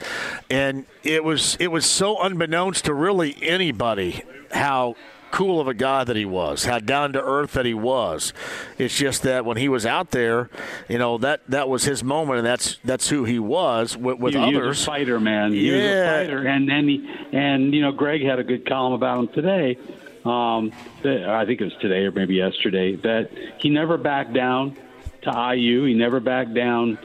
And 0.50 0.86
it 1.04 1.26
was 1.26 1.58
it 1.60 1.68
was 1.68 1.86
so 1.86 2.22
unbeknownst 2.22 2.86
to 2.86 2.94
really 2.94 3.36
anybody 3.42 4.24
how 4.50 4.96
cool 5.38 5.62
of 5.62 5.68
a 5.68 5.74
guy 5.76 6.04
that 6.04 6.16
he 6.16 6.26
was, 6.26 6.66
how 6.66 6.80
down 6.80 7.14
to 7.14 7.22
earth 7.24 7.54
that 7.54 7.64
he 7.66 7.74
was. 7.76 8.34
It's 8.80 8.98
just 8.98 9.22
that 9.22 9.46
when 9.46 9.58
he 9.58 9.70
was 9.70 9.86
out 9.86 10.10
there, 10.10 10.50
you 10.90 10.98
know, 10.98 11.20
that 11.20 11.42
that 11.50 11.70
was 11.70 11.84
his 11.84 12.04
moment 12.04 12.40
and 12.40 12.48
that's 12.48 12.78
that's 12.84 13.08
who 13.10 13.24
he 13.24 13.38
was 13.38 13.96
with, 13.96 14.18
with 14.20 14.34
he, 14.34 14.40
he 14.40 14.56
others. 14.56 14.68
was 14.70 14.82
a 14.82 14.86
fighter, 14.86 15.20
man. 15.20 15.54
He 15.54 15.70
was 15.70 15.80
a 15.80 15.84
Yeah. 15.84 16.18
fighter, 16.22 16.48
and 16.48 16.70
and 16.72 16.90
he, 16.90 17.08
and 17.34 17.72
you 17.74 17.82
know, 17.82 17.92
Greg 17.92 18.24
had 18.24 18.40
a 18.40 18.44
good 18.44 18.68
column 18.68 18.94
about 18.94 19.20
him 19.20 19.28
today. 19.28 19.78
Um, 20.26 20.72
that, 21.04 21.30
I 21.30 21.46
think 21.46 21.62
it 21.62 21.66
was 21.66 21.76
today 21.82 22.04
or 22.06 22.12
maybe 22.12 22.34
yesterday 22.36 22.96
that 22.98 23.30
he 23.60 23.70
never 23.70 23.98
backed 23.98 24.34
down 24.34 24.76
to 25.22 25.54
IU. 25.56 25.86
He 25.86 25.94
never 25.94 26.20
backed 26.20 26.54
down 26.56 26.98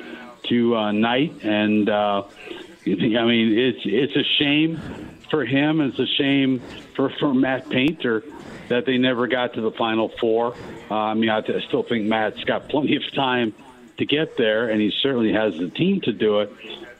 to 0.49 0.75
uh, 0.77 0.91
Knight, 0.93 1.45
and 1.45 1.89
uh, 1.89 2.23
you 2.85 2.97
think 3.01 3.15
I 3.15 3.25
mean, 3.27 3.57
it's 3.59 3.81
it's 3.85 4.17
a 4.17 4.25
shame 4.43 4.81
for 5.31 5.45
him. 5.45 5.81
It's 5.83 5.99
a 5.99 6.07
shame 6.07 6.63
for 6.95 7.11
for 7.11 7.35
Matt 7.35 7.69
Painter 7.69 8.23
that 8.69 8.87
they 8.87 8.99
never 8.99 9.27
got 9.27 9.55
to 9.55 9.61
the 9.61 9.73
Final 9.73 10.11
Four. 10.21 10.55
Uh, 10.91 10.95
I 10.95 11.15
mean, 11.15 11.31
I, 11.31 11.39
I 11.39 11.61
still 11.69 11.83
think 11.83 12.07
Matt's 12.07 12.43
got 12.45 12.69
plenty 12.69 12.97
of 12.97 13.03
time 13.15 13.55
to 13.99 14.07
get 14.07 14.37
there, 14.37 14.69
and 14.69 14.81
he 14.81 14.93
certainly 15.03 15.33
has 15.33 15.57
the 15.57 15.69
team 15.69 16.01
to 16.03 16.13
do 16.13 16.41
it. 16.41 16.53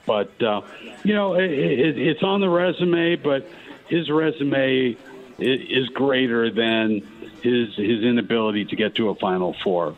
But 0.05 0.41
uh, 0.41 0.61
you 1.03 1.13
know, 1.13 1.35
it, 1.35 1.51
it, 1.51 1.97
it's 1.97 2.23
on 2.23 2.41
the 2.41 2.49
resume, 2.49 3.15
but 3.15 3.47
his 3.87 4.09
resume 4.09 4.97
is 5.39 5.87
greater 5.89 6.51
than 6.51 7.01
his 7.41 7.75
his 7.75 8.03
inability 8.03 8.65
to 8.65 8.75
get 8.75 8.95
to 8.95 9.09
a 9.09 9.15
Final 9.15 9.55
Four. 9.63 9.95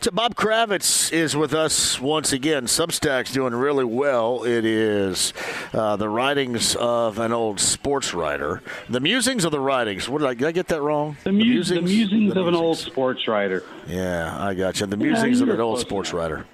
So 0.00 0.10
Bob 0.10 0.34
Kravitz 0.34 1.12
is 1.12 1.36
with 1.36 1.54
us 1.54 2.00
once 2.00 2.32
again. 2.32 2.66
Substack's 2.66 3.32
doing 3.32 3.54
really 3.54 3.84
well. 3.84 4.44
It 4.44 4.64
is 4.64 5.32
uh, 5.72 5.96
the 5.96 6.08
writings 6.08 6.76
of 6.76 7.18
an 7.18 7.32
old 7.32 7.60
sports 7.60 8.12
writer. 8.14 8.62
The 8.88 9.00
musings 9.00 9.44
of 9.44 9.50
the 9.52 9.60
writings. 9.60 10.08
What 10.08 10.18
did 10.18 10.28
I, 10.28 10.34
did 10.34 10.48
I 10.48 10.52
get 10.52 10.68
that 10.68 10.82
wrong? 10.82 11.16
The, 11.24 11.32
mu- 11.32 11.62
the 11.62 11.80
musings 11.82 12.36
of 12.36 12.46
an 12.46 12.54
old 12.54 12.78
sports 12.78 13.26
writer. 13.26 13.62
Yeah, 13.86 14.36
I 14.38 14.54
got 14.54 14.80
you. 14.80 14.86
The 14.86 14.96
Yeah, 14.98 15.12
musings 15.12 15.40
of 15.40 15.48
an 15.48 15.60
old 15.60 15.80
sports 15.80 16.12
writer. 16.12 16.44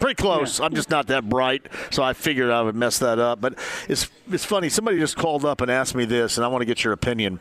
Pretty 0.00 0.14
close. 0.14 0.60
I'm 0.60 0.74
just 0.74 0.90
not 0.90 1.06
that 1.08 1.28
bright, 1.28 1.66
so 1.90 2.02
I 2.02 2.12
figured 2.12 2.50
I 2.50 2.60
would 2.62 2.74
mess 2.74 2.98
that 2.98 3.18
up. 3.18 3.40
But 3.40 3.54
it's 3.88 4.10
it's 4.30 4.44
funny. 4.44 4.68
Somebody 4.68 4.98
just 4.98 5.16
called 5.16 5.44
up 5.44 5.60
and 5.60 5.70
asked 5.70 5.94
me 5.94 6.04
this, 6.04 6.36
and 6.36 6.44
I 6.44 6.48
want 6.48 6.62
to 6.62 6.66
get 6.66 6.82
your 6.84 6.92
opinion. 6.92 7.40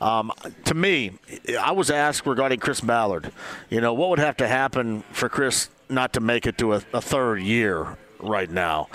Um, 0.00 0.32
to 0.66 0.74
me, 0.74 1.12
I 1.60 1.72
was 1.72 1.90
asked 1.90 2.26
regarding 2.26 2.60
Chris 2.60 2.80
Ballard. 2.80 3.32
You 3.68 3.80
know, 3.80 3.92
what 3.92 4.08
would 4.10 4.18
have 4.20 4.36
to 4.38 4.46
happen 4.48 5.02
for 5.12 5.28
Chris 5.28 5.68
not 5.88 6.12
to 6.12 6.20
make 6.20 6.46
it 6.46 6.56
to 6.58 6.74
a, 6.74 6.82
a 6.94 7.00
third 7.00 7.40
year 7.42 7.96
right 8.20 8.50
now? 8.50 8.88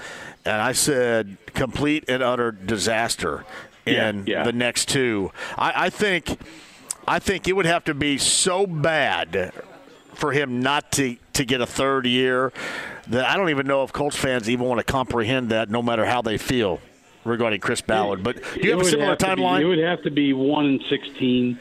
And 0.46 0.62
I 0.62 0.72
said 0.72 1.38
complete 1.48 2.06
and 2.08 2.24
utter 2.24 2.52
disaster 2.52 3.46
Yeah, 3.86 4.10
in 4.10 4.26
yeah. 4.26 4.44
the 4.44 4.54
next 4.54 4.88
two. 4.88 5.32
I, 5.58 5.86
I 5.86 5.90
think. 5.90 6.40
I 7.08 7.20
think 7.20 7.48
it 7.48 7.54
would 7.54 7.68
have 7.68 7.84
to 7.84 7.94
be 7.94 8.18
so 8.18 8.66
bad 8.66 9.54
for 10.16 10.32
him 10.32 10.62
not 10.62 10.92
to, 10.94 11.18
to 11.36 11.46
get 11.46 11.62
a 11.62 11.66
third 11.66 12.06
year 12.06 12.52
that 13.08 13.26
I 13.30 13.38
don't 13.38 13.50
even 13.50 13.68
know 13.68 13.84
if 13.84 13.94
Colts 13.94 14.16
fans 14.16 14.50
even 14.50 14.66
want 14.66 14.80
to 14.80 14.84
comprehend 14.84 15.50
that, 15.50 15.70
no 15.70 15.82
matter 15.82 16.06
how 16.06 16.22
they 16.22 16.38
feel 16.38 16.80
regarding 17.24 17.60
Chris 17.60 17.82
Ballard. 17.82 18.24
But 18.24 18.42
do 18.54 18.62
you 18.62 18.72
have 18.72 18.82
a 18.82 18.86
similar 18.86 19.10
have 19.10 19.18
to 19.20 19.36
be- 19.36 19.42
timeline? 19.42 19.62
it 19.62 19.66
would 19.66 19.80
have 19.80 20.02
to 20.04 20.12
be 20.12 20.34
one 20.34 20.66
and 20.66 20.84
16, 20.90 21.60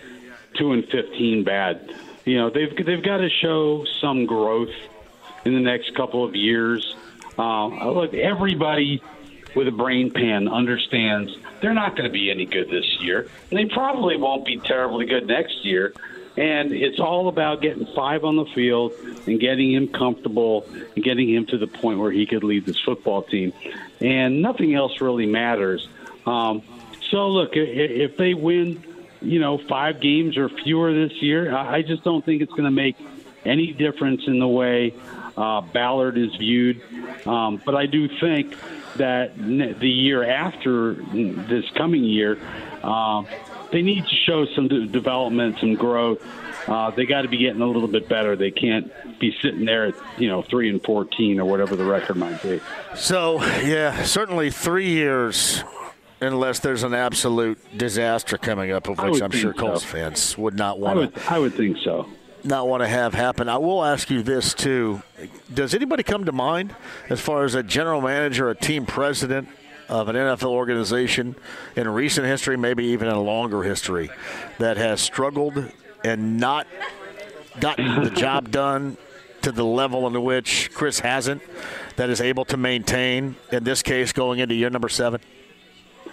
two 0.55 0.73
and 0.73 0.85
15 0.89 1.45
bad. 1.45 1.95
You 2.25 2.39
know, 2.39 2.51
they've 2.51 2.75
they've 2.85 3.03
got 3.03 3.19
to 3.19 3.29
show 3.29 3.85
some 4.01 4.25
growth 4.25 4.73
in 5.45 5.55
the 5.55 5.61
next 5.61 5.95
couple 5.95 6.25
of 6.25 6.35
years. 6.35 6.97
Um, 7.37 7.79
look, 7.81 8.15
everybody 8.15 9.03
with 9.55 9.69
a 9.69 9.73
brain 9.73 10.11
pan 10.11 10.49
understands 10.49 11.37
they're 11.61 11.75
not 11.75 11.97
going 11.97 12.05
to 12.05 12.13
be 12.13 12.31
any 12.31 12.47
good 12.47 12.69
this 12.71 12.99
year, 13.01 13.29
and 13.51 13.59
they 13.59 13.67
probably 13.67 14.17
won't 14.17 14.45
be 14.45 14.59
terribly 14.59 15.07
good 15.07 15.27
next 15.27 15.65
year. 15.65 15.93
And 16.37 16.73
it's 16.73 16.99
all 16.99 17.29
about 17.29 17.63
getting 17.63 17.87
five 17.95 18.25
on 18.25 18.37
the 18.37 18.45
field 18.47 18.93
and 19.27 19.39
getting 19.39 19.73
him 19.73 19.89
comfortable 19.89 20.67
and 20.97 21.05
getting 21.05 21.29
him 21.33 21.47
to 21.47 21.59
the 21.59 21.69
point 21.69 22.01
where 22.01 22.11
he 22.11 22.27
could 22.27 22.43
lead 22.43 22.67
this 22.67 22.81
football 22.81 23.23
team. 23.23 23.53
And 24.01 24.43
nothing 24.43 24.75
else 24.75 25.01
really 25.01 25.27
matters. 25.27 25.89
Um, 26.27 26.63
so, 27.11 27.29
look, 27.29 27.51
if 27.55 28.17
they 28.17 28.35
win, 28.35 28.83
you 29.21 29.39
know, 29.39 29.59
five 29.59 30.01
games 30.01 30.37
or 30.37 30.49
fewer 30.49 30.93
this 30.93 31.23
year, 31.23 31.55
I 31.55 31.83
just 31.83 32.03
don't 32.03 32.25
think 32.25 32.43
it's 32.43 32.51
going 32.51 32.65
to 32.65 32.71
make 32.71 32.97
any 33.45 33.73
difference 33.73 34.23
in 34.27 34.39
the 34.39 34.49
way 34.49 34.95
uh, 35.37 35.61
Ballard 35.61 36.19
is 36.19 36.35
viewed. 36.37 36.83
Um, 37.27 37.61
but 37.65 37.75
I 37.75 37.87
do 37.87 38.09
think 38.09 38.57
that 38.97 39.37
the 39.37 39.89
year 39.89 40.25
after 40.25 40.95
this 40.95 41.69
coming 41.71 42.05
year, 42.05 42.39
um, 42.83 43.27
they 43.75 43.83
need 43.83 44.07
to 44.07 44.15
show 44.15 44.47
some 44.55 44.69
de- 44.69 44.87
development, 44.87 45.59
some 45.59 45.75
growth. 45.75 46.25
Uh, 46.69 46.93
they 46.93 47.05
got 47.05 47.23
to 47.23 47.29
be 47.29 47.37
getting 47.37 47.61
a 47.61 47.67
little 47.67 47.89
bit 47.89 48.09
better. 48.09 48.37
They 48.37 48.53
can't 48.53 48.91
be 49.19 49.37
sitting 49.43 49.65
there 49.65 49.87
at 49.87 49.95
you 50.17 50.29
know 50.29 50.43
three 50.43 50.71
and 50.71 50.81
fourteen 50.83 51.41
or 51.41 51.45
whatever 51.45 51.75
the 51.75 51.85
record 51.85 52.17
might 52.17 52.41
be. 52.41 52.61
So, 52.95 53.43
yeah, 53.43 54.05
certainly 54.05 54.51
three 54.51 54.91
years, 54.91 55.65
unless 56.21 56.61
there's 56.61 56.85
an 56.85 56.95
absolute 56.95 57.59
disaster 57.77 58.39
coming 58.39 58.71
up, 58.71 58.89
of 58.89 58.99
which 58.99 59.21
I'm 59.21 59.33
sure 59.33 59.53
think 59.53 59.61
so. 59.61 59.67
Colts 59.67 59.85
fans 59.85 60.39
would 60.39 60.55
not 60.55 60.77
I 60.77 60.81
want 60.81 60.97
would, 60.97 61.15
to. 61.17 61.33
I 61.33 61.39
would 61.41 61.55
think 61.55 61.77
so. 61.85 62.07
Not 62.45 62.69
want 62.69 62.83
to 62.83 62.87
have 62.87 63.13
happen. 63.13 63.49
I 63.49 63.59
will 63.59 63.85
ask 63.85 64.09
you 64.09 64.23
this 64.23 64.55
too: 64.55 65.03
Does 65.53 65.75
anybody 65.75 66.05
come 66.05 66.27
to 66.27 66.33
mind 66.33 66.77
as 67.11 67.21
far 67.21 67.45
as 67.45 67.57
a 67.57 67.63
general 67.65 68.01
manager, 68.01 68.49
a 68.51 68.55
team 68.55 68.87
president 68.87 69.49
of 69.89 70.09
an 70.09 70.17
NFL 70.17 70.51
organization 70.51 71.37
in 71.77 71.89
recent 71.89 72.27
history, 72.27 72.57
maybe 72.57 72.85
even 72.87 73.09
in 73.09 73.15
a 73.15 73.21
longer 73.21 73.63
history, 73.63 74.11
that 74.59 74.77
has 74.77 75.01
struggled 75.01 75.71
and 76.05 76.39
not 76.39 76.67
gotten 77.61 78.03
the 78.03 78.11
job 78.11 78.51
done 78.51 78.97
to 79.43 79.53
the 79.53 79.65
level 79.65 80.07
in 80.07 80.23
which 80.23 80.71
Chris 80.73 81.01
hasn't, 81.01 81.43
that 81.97 82.11
is 82.11 82.21
able 82.21 82.45
to 82.47 82.57
maintain, 82.57 83.37
in 83.53 83.65
this 83.65 83.83
case, 83.83 84.13
going 84.13 84.39
into 84.39 84.55
year 84.55 84.71
number 84.71 84.89
seven? 84.89 85.21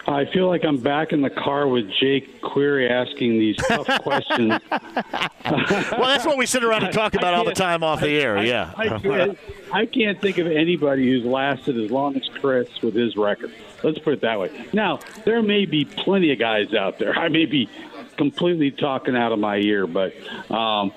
I 0.07 0.25
feel 0.25 0.47
like 0.47 0.63
I'm 0.65 0.77
back 0.77 1.11
in 1.13 1.21
the 1.21 1.29
car 1.29 1.67
with 1.67 1.89
Jake 1.99 2.41
Query 2.41 2.89
asking 2.89 3.37
these 3.39 3.55
tough 3.57 3.87
questions. 4.01 4.59
well, 4.71 5.29
that's 5.45 6.25
what 6.25 6.37
we 6.37 6.45
sit 6.45 6.63
around 6.63 6.83
and 6.83 6.93
talk 6.93 7.13
about 7.13 7.33
all 7.33 7.45
the 7.45 7.53
time 7.53 7.83
off 7.83 8.01
the 8.01 8.09
air. 8.09 8.43
Yeah. 8.43 8.73
I 8.75 8.99
can't, 8.99 9.39
I 9.71 9.85
can't 9.85 10.19
think 10.19 10.37
of 10.39 10.47
anybody 10.47 11.07
who's 11.07 11.23
lasted 11.23 11.77
as 11.77 11.91
long 11.91 12.15
as 12.15 12.27
Chris 12.39 12.81
with 12.81 12.95
his 12.95 13.15
record. 13.15 13.53
Let's 13.83 13.99
put 13.99 14.13
it 14.13 14.21
that 14.21 14.39
way. 14.39 14.67
Now, 14.73 14.99
there 15.25 15.41
may 15.41 15.65
be 15.65 15.85
plenty 15.85 16.31
of 16.31 16.39
guys 16.39 16.73
out 16.73 16.97
there. 16.99 17.17
I 17.17 17.29
may 17.29 17.45
be 17.45 17.69
completely 18.17 18.71
talking 18.71 19.15
out 19.15 19.31
of 19.31 19.39
my 19.39 19.57
ear, 19.57 19.87
but 19.87 20.13
um, 20.51 20.91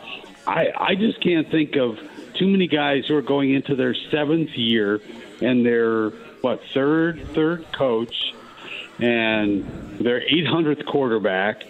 I, 0.47 0.72
I 0.78 0.94
just 0.94 1.20
can't 1.20 1.51
think 1.51 1.76
of 1.76 1.98
too 2.35 2.48
many 2.48 2.66
guys 2.66 3.06
who 3.06 3.16
are 3.16 3.22
going 3.22 3.55
into 3.55 3.76
their 3.76 3.94
seventh 3.94 4.51
year 4.51 5.01
and 5.40 5.64
their 5.64 6.10
what 6.40 6.60
third 6.74 7.26
third 7.35 7.64
coach 7.72 8.35
and 8.98 9.64
their 9.98 10.20
800th 10.20 10.86
quarterback 10.86 11.64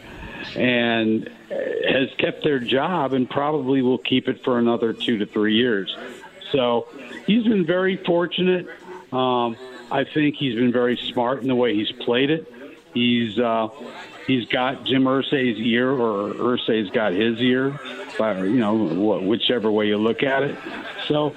and 0.56 1.30
has 1.51 2.10
kept 2.18 2.44
their 2.44 2.59
job 2.59 3.12
and 3.12 3.28
probably 3.28 3.82
will 3.82 3.98
keep 3.98 4.28
it 4.28 4.42
for 4.44 4.59
another 4.59 4.92
two 4.92 5.18
to 5.18 5.26
three 5.26 5.55
years. 5.55 5.96
So 6.52 6.88
he's 7.26 7.44
been 7.44 7.64
very 7.66 7.96
fortunate. 7.96 8.68
Um, 9.12 9.56
I 9.90 10.05
think 10.05 10.36
he's 10.36 10.55
been 10.55 10.72
very 10.72 10.96
smart 10.96 11.42
in 11.42 11.48
the 11.48 11.55
way 11.55 11.74
he's 11.74 11.92
played 11.92 12.30
it. 12.30 12.52
He's 12.92 13.38
uh, 13.38 13.68
he's 14.26 14.46
got 14.46 14.84
Jim 14.84 15.05
Irsay's 15.05 15.59
ear, 15.59 15.90
or 15.90 16.32
Irsay's 16.34 16.90
got 16.90 17.12
his 17.12 17.40
ear, 17.40 17.78
by, 18.18 18.38
you 18.44 18.59
know, 18.59 18.76
wh- 18.76 19.26
whichever 19.26 19.70
way 19.70 19.88
you 19.88 19.96
look 19.98 20.22
at 20.22 20.42
it. 20.44 20.56
So, 21.09 21.34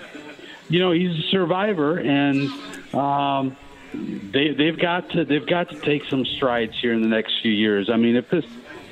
you 0.69 0.80
know, 0.80 0.91
he's 0.91 1.18
a 1.18 1.27
survivor, 1.30 1.97
and 1.97 2.49
um, 2.93 3.57
they 3.93 4.53
they've 4.53 4.77
got 4.77 5.09
to 5.11 5.26
they've 5.26 5.45
got 5.45 5.69
to 5.69 5.80
take 5.80 6.05
some 6.05 6.26
strides 6.26 6.80
here 6.80 6.93
in 6.93 7.01
the 7.01 7.07
next 7.07 7.41
few 7.41 7.51
years. 7.51 7.89
I 7.89 7.97
mean, 7.97 8.15
if 8.15 8.30
this 8.30 8.45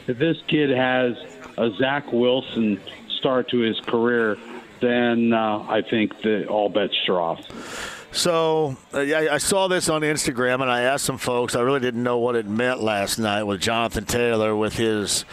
if 0.07 0.17
this 0.17 0.37
kid 0.47 0.69
has 0.69 1.15
a 1.57 1.71
Zach 1.77 2.11
Wilson 2.11 2.79
start 3.17 3.49
to 3.49 3.59
his 3.59 3.79
career, 3.81 4.37
then 4.81 5.33
uh, 5.33 5.65
I 5.67 5.81
think 5.81 6.21
that 6.21 6.47
all 6.47 6.69
bets 6.69 6.95
are 7.07 7.19
off. 7.19 7.95
So 8.15 8.77
uh, 8.93 8.99
I, 8.99 9.33
I 9.33 9.37
saw 9.39 9.67
this 9.67 9.89
on 9.89 10.01
Instagram, 10.01 10.61
and 10.61 10.71
I 10.71 10.81
asked 10.81 11.03
some 11.03 11.17
folks. 11.17 11.53
I 11.53 11.61
really 11.61 11.81
didn't 11.81 12.01
know 12.01 12.17
what 12.17 12.37
it 12.37 12.45
meant 12.45 12.81
last 12.81 13.19
night 13.19 13.43
with 13.43 13.59
Jonathan 13.59 14.05
Taylor 14.05 14.55
with 14.55 14.73
his 14.73 15.25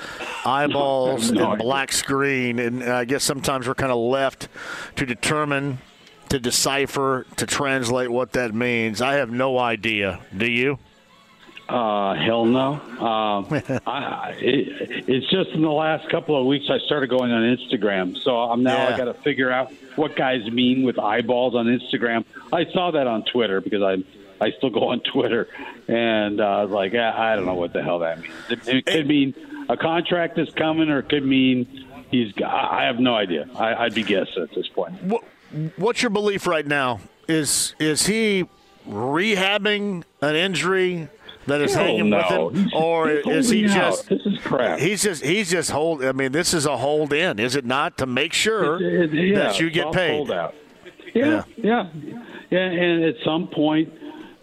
eyeballs 0.44 1.30
No 1.32 1.52
and 1.52 1.60
black 1.60 1.92
screen, 1.92 2.58
and 2.58 2.82
I 2.82 3.04
guess 3.04 3.22
sometimes 3.22 3.68
we're 3.68 3.76
kind 3.76 3.92
of 3.92 3.98
left 3.98 4.48
to 4.96 5.06
determine, 5.06 5.78
to 6.32 6.40
decipher, 6.40 7.26
to 7.36 7.44
translate 7.44 8.10
what 8.10 8.32
that 8.32 8.54
means. 8.54 9.02
I 9.02 9.14
have 9.14 9.30
no 9.30 9.58
idea. 9.58 10.20
Do 10.34 10.50
you? 10.50 10.78
Uh, 11.68 12.14
hell 12.14 12.46
no. 12.46 12.80
Um, 13.02 13.46
I, 13.86 14.34
it, 14.38 15.04
it's 15.08 15.28
just 15.30 15.50
in 15.50 15.60
the 15.60 15.70
last 15.70 16.08
couple 16.08 16.38
of 16.40 16.46
weeks 16.46 16.66
I 16.70 16.78
started 16.86 17.08
going 17.10 17.32
on 17.32 17.42
Instagram, 17.56 18.16
so 18.16 18.36
I'm 18.36 18.62
now 18.62 18.76
Yeah. 18.76 18.94
I 18.94 18.96
got 18.96 19.04
to 19.06 19.14
figure 19.14 19.50
out 19.50 19.72
what 19.96 20.16
guys 20.16 20.48
mean 20.50 20.84
with 20.84 20.98
eyeballs 20.98 21.54
on 21.54 21.66
Instagram. 21.66 22.24
I 22.52 22.64
saw 22.72 22.92
that 22.92 23.06
on 23.06 23.24
Twitter 23.24 23.60
because 23.60 23.82
I 23.82 24.02
I 24.42 24.52
still 24.52 24.70
go 24.70 24.88
on 24.88 25.00
Twitter, 25.00 25.48
and 25.88 26.40
uh, 26.40 26.44
I 26.44 26.62
was 26.62 26.70
like, 26.70 26.94
I, 26.94 27.32
I 27.32 27.36
don't 27.36 27.44
know 27.44 27.54
what 27.54 27.72
the 27.72 27.82
hell 27.82 27.98
that 27.98 28.20
means. 28.20 28.34
It, 28.48 28.68
it 28.68 28.86
could 28.86 29.06
mean 29.06 29.34
a 29.68 29.76
contract 29.76 30.38
is 30.38 30.48
coming, 30.50 30.88
or 30.88 31.00
it 31.00 31.08
could 31.08 31.26
mean 31.26 31.66
he's. 32.10 32.32
I 32.42 32.78
I 32.80 32.84
have 32.84 32.98
no 33.00 33.14
idea. 33.14 33.48
I, 33.54 33.74
I'd 33.74 33.94
be 33.94 34.02
guessing 34.02 34.42
at 34.44 34.54
this 34.54 34.68
point. 34.68 35.02
What, 35.02 35.24
what's 35.76 36.02
your 36.02 36.10
belief 36.10 36.46
right 36.46 36.66
now? 36.66 37.00
Is 37.28 37.74
is 37.78 38.06
he 38.06 38.46
rehabbing 38.88 40.04
an 40.20 40.34
injury 40.34 41.08
that 41.46 41.60
is 41.60 41.74
Hell 41.74 41.84
hanging 41.84 42.10
no. 42.10 42.16
with 42.18 42.54
him, 42.56 42.64
He's- 42.64 42.72
or 42.74 43.08
he's 43.08 43.26
is 43.26 43.48
he 43.50 43.64
out. 43.66 43.74
just? 43.74 44.08
This 44.08 44.20
is 44.26 44.38
crap. 44.42 44.78
He's 44.78 45.02
just 45.02 45.24
he's 45.24 45.50
just 45.50 45.70
hold. 45.70 46.04
I 46.04 46.12
mean, 46.12 46.32
this 46.32 46.54
is 46.54 46.66
a 46.66 46.76
hold 46.76 47.12
in, 47.12 47.38
is 47.38 47.56
it 47.56 47.64
not? 47.64 47.98
To 47.98 48.06
make 48.06 48.32
sure 48.32 48.76
It- 48.82 49.14
it- 49.14 49.28
yeah, 49.28 49.38
that 49.38 49.60
you 49.60 49.70
get 49.70 49.92
paid. 49.92 50.16
holdout. 50.16 50.54
Yeah, 51.14 51.42
yeah, 51.56 51.88
yeah. 52.50 52.60
And 52.60 53.04
at 53.04 53.16
some 53.24 53.48
point, 53.48 53.92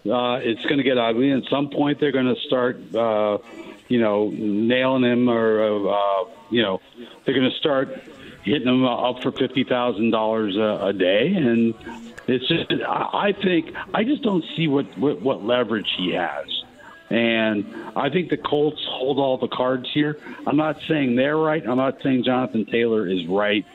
uh, 0.09 0.39
it's 0.43 0.63
going 0.65 0.77
to 0.77 0.83
get 0.83 0.97
ugly. 0.97 1.31
At 1.31 1.43
some 1.49 1.69
point, 1.69 1.99
they're 1.99 2.11
going 2.11 2.33
to 2.33 2.39
start, 2.41 2.77
uh, 2.95 3.39
you 3.87 3.99
know, 3.99 4.29
nailing 4.31 5.03
him, 5.03 5.29
or 5.29 5.89
uh, 5.89 6.25
you 6.51 6.61
know, 6.61 6.79
they're 7.25 7.33
going 7.33 7.49
to 7.49 7.57
start 7.57 7.89
hitting 8.43 8.65
them 8.65 8.85
up 8.85 9.21
for 9.21 9.31
fifty 9.31 9.63
thousand 9.63 10.11
dollars 10.11 10.55
a 10.55 10.93
day, 10.93 11.33
and 11.33 11.73
it's 12.27 12.47
just. 12.47 12.71
I 12.71 13.33
think 13.33 13.73
I 13.93 14.03
just 14.03 14.23
don't 14.23 14.43
see 14.55 14.67
what 14.67 14.85
what, 14.97 15.21
what 15.21 15.43
leverage 15.43 15.89
he 15.97 16.13
has. 16.13 16.45
And 17.09 17.65
I 17.95 18.09
think 18.09 18.29
the 18.29 18.37
Colts 18.37 18.85
hold 18.87 19.17
all 19.17 19.37
the 19.37 19.47
cards 19.47 19.89
here. 19.91 20.19
I'm 20.45 20.57
not 20.57 20.79
saying 20.87 21.15
they're 21.15 21.37
right. 21.37 21.67
I'm 21.67 21.77
not 21.77 22.01
saying 22.03 22.23
Jonathan 22.23 22.65
Taylor 22.65 23.07
is 23.07 23.25
right. 23.25 23.65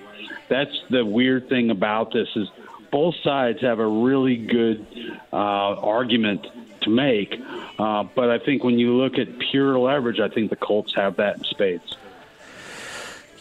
That's 0.48 0.70
the 0.88 1.04
weird 1.04 1.48
thing 1.48 1.70
about 1.70 2.12
this 2.12 2.28
is 2.36 2.48
both 2.92 3.16
sides 3.24 3.60
have 3.62 3.80
a 3.80 3.86
really 3.86 4.36
good 4.36 4.86
uh, 5.32 5.36
argument 5.36 6.46
to 6.82 6.90
make. 6.90 7.34
Uh, 7.76 8.04
but 8.14 8.30
I 8.30 8.38
think 8.38 8.62
when 8.62 8.78
you 8.78 8.92
look 8.94 9.18
at 9.18 9.26
pure 9.50 9.78
leverage, 9.80 10.20
I 10.20 10.28
think 10.28 10.50
the 10.50 10.56
Colts 10.56 10.94
have 10.94 11.16
that 11.16 11.38
in 11.38 11.44
spades. 11.44 11.96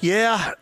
Yeah. 0.02 0.54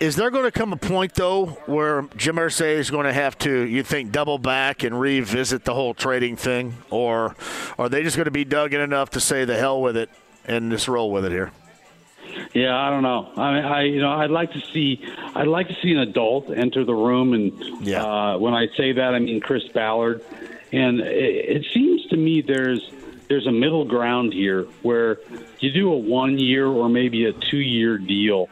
Is 0.00 0.16
there 0.16 0.30
going 0.30 0.44
to 0.44 0.50
come 0.50 0.72
a 0.72 0.78
point 0.78 1.14
though 1.14 1.46
where 1.66 2.08
Jim 2.16 2.36
Irsay 2.36 2.76
is 2.76 2.90
going 2.90 3.04
to 3.04 3.12
have 3.12 3.36
to, 3.40 3.66
you 3.66 3.82
think, 3.82 4.12
double 4.12 4.38
back 4.38 4.82
and 4.82 4.98
revisit 4.98 5.66
the 5.66 5.74
whole 5.74 5.92
trading 5.92 6.36
thing, 6.36 6.74
or 6.88 7.36
are 7.78 7.90
they 7.90 8.02
just 8.02 8.16
going 8.16 8.24
to 8.24 8.30
be 8.30 8.46
dug 8.46 8.72
in 8.72 8.80
enough 8.80 9.10
to 9.10 9.20
say 9.20 9.44
the 9.44 9.58
hell 9.58 9.82
with 9.82 9.98
it 9.98 10.08
and 10.46 10.72
just 10.72 10.88
roll 10.88 11.12
with 11.12 11.26
it 11.26 11.32
here? 11.32 11.52
Yeah, 12.54 12.74
I 12.74 12.88
don't 12.88 13.02
know. 13.02 13.30
I 13.36 13.54
mean, 13.54 13.64
I 13.64 13.82
you 13.82 14.00
know, 14.00 14.12
I'd 14.12 14.30
like 14.30 14.52
to 14.52 14.60
see, 14.72 15.04
I'd 15.34 15.48
like 15.48 15.68
to 15.68 15.76
see 15.82 15.92
an 15.92 15.98
adult 15.98 16.48
enter 16.50 16.82
the 16.82 16.94
room, 16.94 17.34
and 17.34 17.52
uh, 17.94 18.38
when 18.38 18.54
I 18.54 18.68
say 18.78 18.92
that, 18.92 19.14
I 19.14 19.18
mean 19.18 19.40
Chris 19.42 19.68
Ballard. 19.68 20.24
And 20.72 21.00
it, 21.00 21.62
it 21.62 21.66
seems 21.74 22.06
to 22.06 22.16
me 22.16 22.40
there's 22.40 22.90
there's 23.28 23.46
a 23.46 23.52
middle 23.52 23.84
ground 23.84 24.32
here 24.32 24.62
where 24.82 25.18
you 25.58 25.70
do 25.70 25.92
a 25.92 25.96
one 25.96 26.38
year 26.38 26.66
or 26.66 26.88
maybe 26.88 27.26
a 27.26 27.32
two 27.32 27.58
year 27.58 27.98
deal 27.98 28.48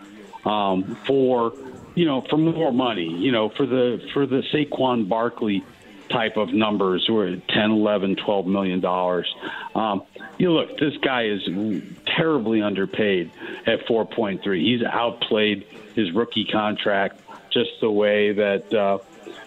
um, 0.49 0.97
for 1.07 1.53
you 1.95 2.05
know, 2.05 2.21
for 2.31 2.37
more 2.37 2.73
money, 2.73 3.09
you 3.09 3.33
know, 3.33 3.49
for 3.49 3.67
the 3.67 4.01
for 4.13 4.27
the 4.27 4.43
Saquon 4.53 5.09
Barkley 5.09 5.65
type 6.09 6.37
of 6.37 6.55
numbers 6.55 7.07
were 7.09 7.37
10 7.37 7.71
11 7.71 8.17
12 8.17 8.47
million 8.47 8.81
dollars 8.81 9.31
um, 9.75 10.03
you 10.39 10.51
look 10.51 10.79
this 10.79 10.97
guy 11.03 11.27
is 11.27 11.43
terribly 12.07 12.63
underpaid 12.63 13.31
at 13.67 13.87
4.3 13.87 14.59
he's 14.59 14.83
outplayed 14.83 15.67
his 15.95 16.11
rookie 16.13 16.47
contract 16.47 17.21
just 17.51 17.71
the 17.83 17.91
way 17.91 18.33
that 18.33 18.73
uh, 18.73 18.99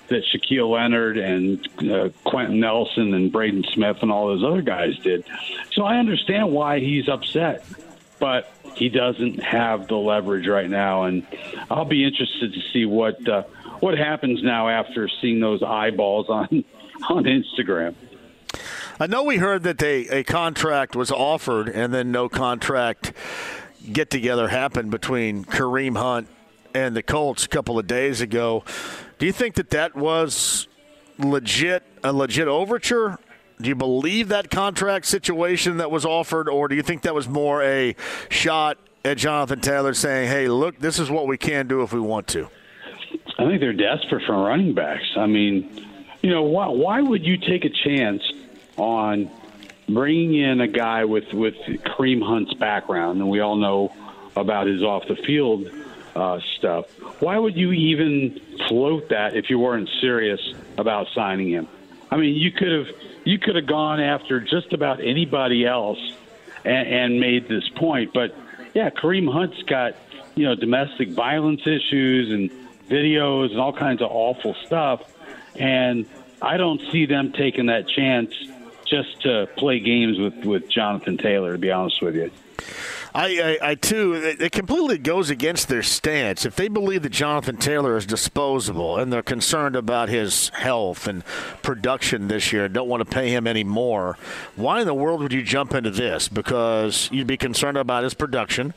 that 0.10 0.24
Shaquille 0.26 0.70
Leonard 0.70 1.18
and 1.18 1.92
uh, 1.92 2.10
Quenton 2.26 2.60
Nelson 2.60 3.14
and 3.14 3.32
Braden 3.32 3.64
Smith 3.74 3.98
and 4.02 4.12
all 4.12 4.28
those 4.28 4.44
other 4.44 4.62
guys 4.62 4.98
did. 4.98 5.26
So 5.72 5.84
I 5.84 5.98
understand 5.98 6.52
why 6.52 6.80
he's 6.80 7.08
upset, 7.08 7.66
but 8.20 8.54
he 8.76 8.90
doesn't 8.90 9.42
have 9.42 9.88
the 9.88 9.96
leverage 9.96 10.48
right 10.48 10.70
now, 10.70 11.04
and 11.04 11.26
I'll 11.70 11.86
be 11.86 12.04
interested 12.04 12.54
to 12.54 12.62
see 12.74 12.86
what 12.86 13.28
uh, 13.28 13.44
what 13.80 13.98
happens 13.98 14.42
now 14.44 14.70
after 14.70 15.10
seeing 15.22 15.40
those 15.40 15.62
eyeballs 15.64 16.30
on 16.30 16.48
on 17.10 17.24
Instagram. 17.24 17.96
I 19.00 19.08
know 19.08 19.24
we 19.24 19.38
heard 19.38 19.64
that 19.64 19.80
they, 19.80 20.08
a 20.10 20.24
contract 20.24 20.96
was 20.96 21.12
offered 21.12 21.70
and 21.70 21.92
then 21.92 22.12
no 22.12 22.30
contract 22.30 23.14
get 23.92 24.12
together 24.12 24.48
happened 24.48 24.92
between 24.92 25.44
Kareem 25.44 25.98
Hunt 25.98 26.28
and 26.76 26.96
the 26.96 27.02
Colts 27.02 27.46
a 27.46 27.48
couple 27.50 27.80
of 27.80 27.88
days 27.88 28.22
ago. 28.22 28.64
Do 29.18 29.26
you 29.26 29.32
think 29.32 29.56
that 29.56 29.72
that 29.72 29.96
was 29.96 30.68
legit 31.18 31.84
a 32.04 32.14
legit 32.14 32.48
overture? 32.48 33.18
Do 33.62 33.70
you 33.70 33.76
believe 33.76 34.30
that 34.30 34.50
contract 34.50 35.06
situation 35.06 35.78
that 35.78 35.92
was 35.92 36.06
offered, 36.06 36.50
or 36.50 36.68
do 36.68 36.76
you 36.76 36.82
think 36.82 37.04
that 37.04 37.14
was 37.14 37.28
more 37.28 37.62
a 37.64 37.96
shot 38.30 38.78
at 39.06 39.18
Jonathan 39.18 39.62
Taylor 39.62 39.94
saying, 39.94 40.30
"Hey, 40.30 40.48
look, 40.48 40.80
this 40.80 41.00
is 41.00 41.10
what 41.10 41.28
we 41.28 41.38
can 41.38 41.68
do 41.68 41.82
if 41.82 41.94
we 41.94 42.00
want 42.00 42.28
to"? 42.30 42.50
I 43.38 43.46
think 43.46 43.60
they're 43.60 43.74
desperate 43.74 44.24
for 44.26 44.34
running 44.34 44.74
backs. 44.74 45.06
I 45.16 45.26
mean, 45.26 45.86
you 46.22 46.30
know, 46.30 46.44
why, 46.44 46.68
why 46.68 47.02
would 47.02 47.26
you 47.26 47.38
take 47.38 47.66
a 47.66 47.70
chance 47.70 48.22
on 48.78 49.30
bringing 49.90 50.36
in 50.36 50.62
a 50.62 50.68
guy 50.68 51.06
with 51.06 51.32
with 51.34 51.56
Kareem 51.56 52.22
Hunt's 52.22 52.54
background, 52.54 53.20
and 53.20 53.30
we 53.30 53.40
all 53.40 53.56
know 53.56 53.94
about 54.36 54.68
his 54.68 54.82
off 54.82 55.08
the 55.08 55.16
field 55.16 55.70
uh, 56.16 56.40
stuff. 56.58 56.86
Why 57.22 57.38
would 57.38 57.56
you 57.56 57.72
even 57.72 58.40
float 58.68 59.10
that 59.10 59.36
if 59.36 59.50
you 59.50 59.60
weren't 59.60 59.90
serious 60.00 60.54
about 60.78 61.08
signing 61.14 61.50
him? 61.50 61.68
I 62.12 62.18
mean, 62.18 62.36
you 62.36 62.52
could 62.52 62.72
have 62.72 62.88
you 63.24 63.40
could 63.40 63.56
have 63.56 63.66
gone 63.66 64.00
after 64.02 64.42
just 64.42 64.74
about 64.74 65.00
anybody 65.00 65.66
else 65.66 66.00
and, 66.66 66.88
and 66.88 67.20
made 67.20 67.48
this 67.48 67.68
point. 67.70 68.14
But 68.14 68.36
yeah, 68.74 68.90
Kareem 68.90 69.32
Hunt's 69.32 69.64
got 69.64 69.96
you 70.36 70.46
know 70.46 70.56
domestic 70.56 71.10
violence 71.10 71.62
issues 71.62 72.32
and 72.32 72.52
videos 72.90 73.52
and 73.52 73.60
all 73.60 73.74
kinds 73.74 74.02
of 74.02 74.10
awful 74.12 74.56
stuff, 74.66 75.02
and 75.56 76.06
I 76.42 76.58
don't 76.58 76.82
see 76.92 77.06
them 77.06 77.32
taking 77.32 77.68
that 77.68 77.88
chance 77.88 78.34
just 78.86 79.22
to 79.22 79.48
play 79.56 79.80
games 79.80 80.20
with 80.20 80.44
with 80.44 80.70
Jonathan 80.70 81.18
Taylor. 81.18 81.54
To 81.54 81.58
be 81.58 81.72
honest 81.72 82.02
with 82.02 82.16
you. 82.16 82.30
I, 83.14 83.58
I, 83.62 83.72
I 83.72 83.76
too, 83.76 84.14
it 84.14 84.52
completely 84.52 84.98
goes 84.98 85.30
against 85.30 85.68
their 85.68 85.84
stance. 85.84 86.46
If 86.46 86.56
they 86.56 86.68
believe 86.68 87.04
that 87.04 87.12
Jonathan 87.12 87.58
Taylor 87.58 87.98
is 87.98 88.06
disposable 88.06 88.98
and 88.98 89.12
they're 89.12 89.22
concerned 89.22 89.76
about 89.76 90.10
his 90.10 90.50
health 90.50 91.08
and 91.08 91.26
production 91.62 92.28
this 92.28 92.54
year, 92.54 92.66
and 92.66 92.74
don't 92.74 92.88
want 92.88 93.02
to 93.02 93.14
pay 93.14 93.30
him 93.30 93.48
any 93.48 93.64
more, 93.64 94.18
why 94.56 94.80
in 94.82 94.88
the 94.88 94.94
world 94.94 95.22
would 95.22 95.34
you 95.34 95.44
jump 95.44 95.74
into 95.74 95.92
this? 95.92 96.30
Because 96.30 97.10
you'd 97.12 97.28
be 97.28 97.38
concerned 97.38 97.78
about 97.78 98.04
his 98.04 98.14
production 98.14 98.74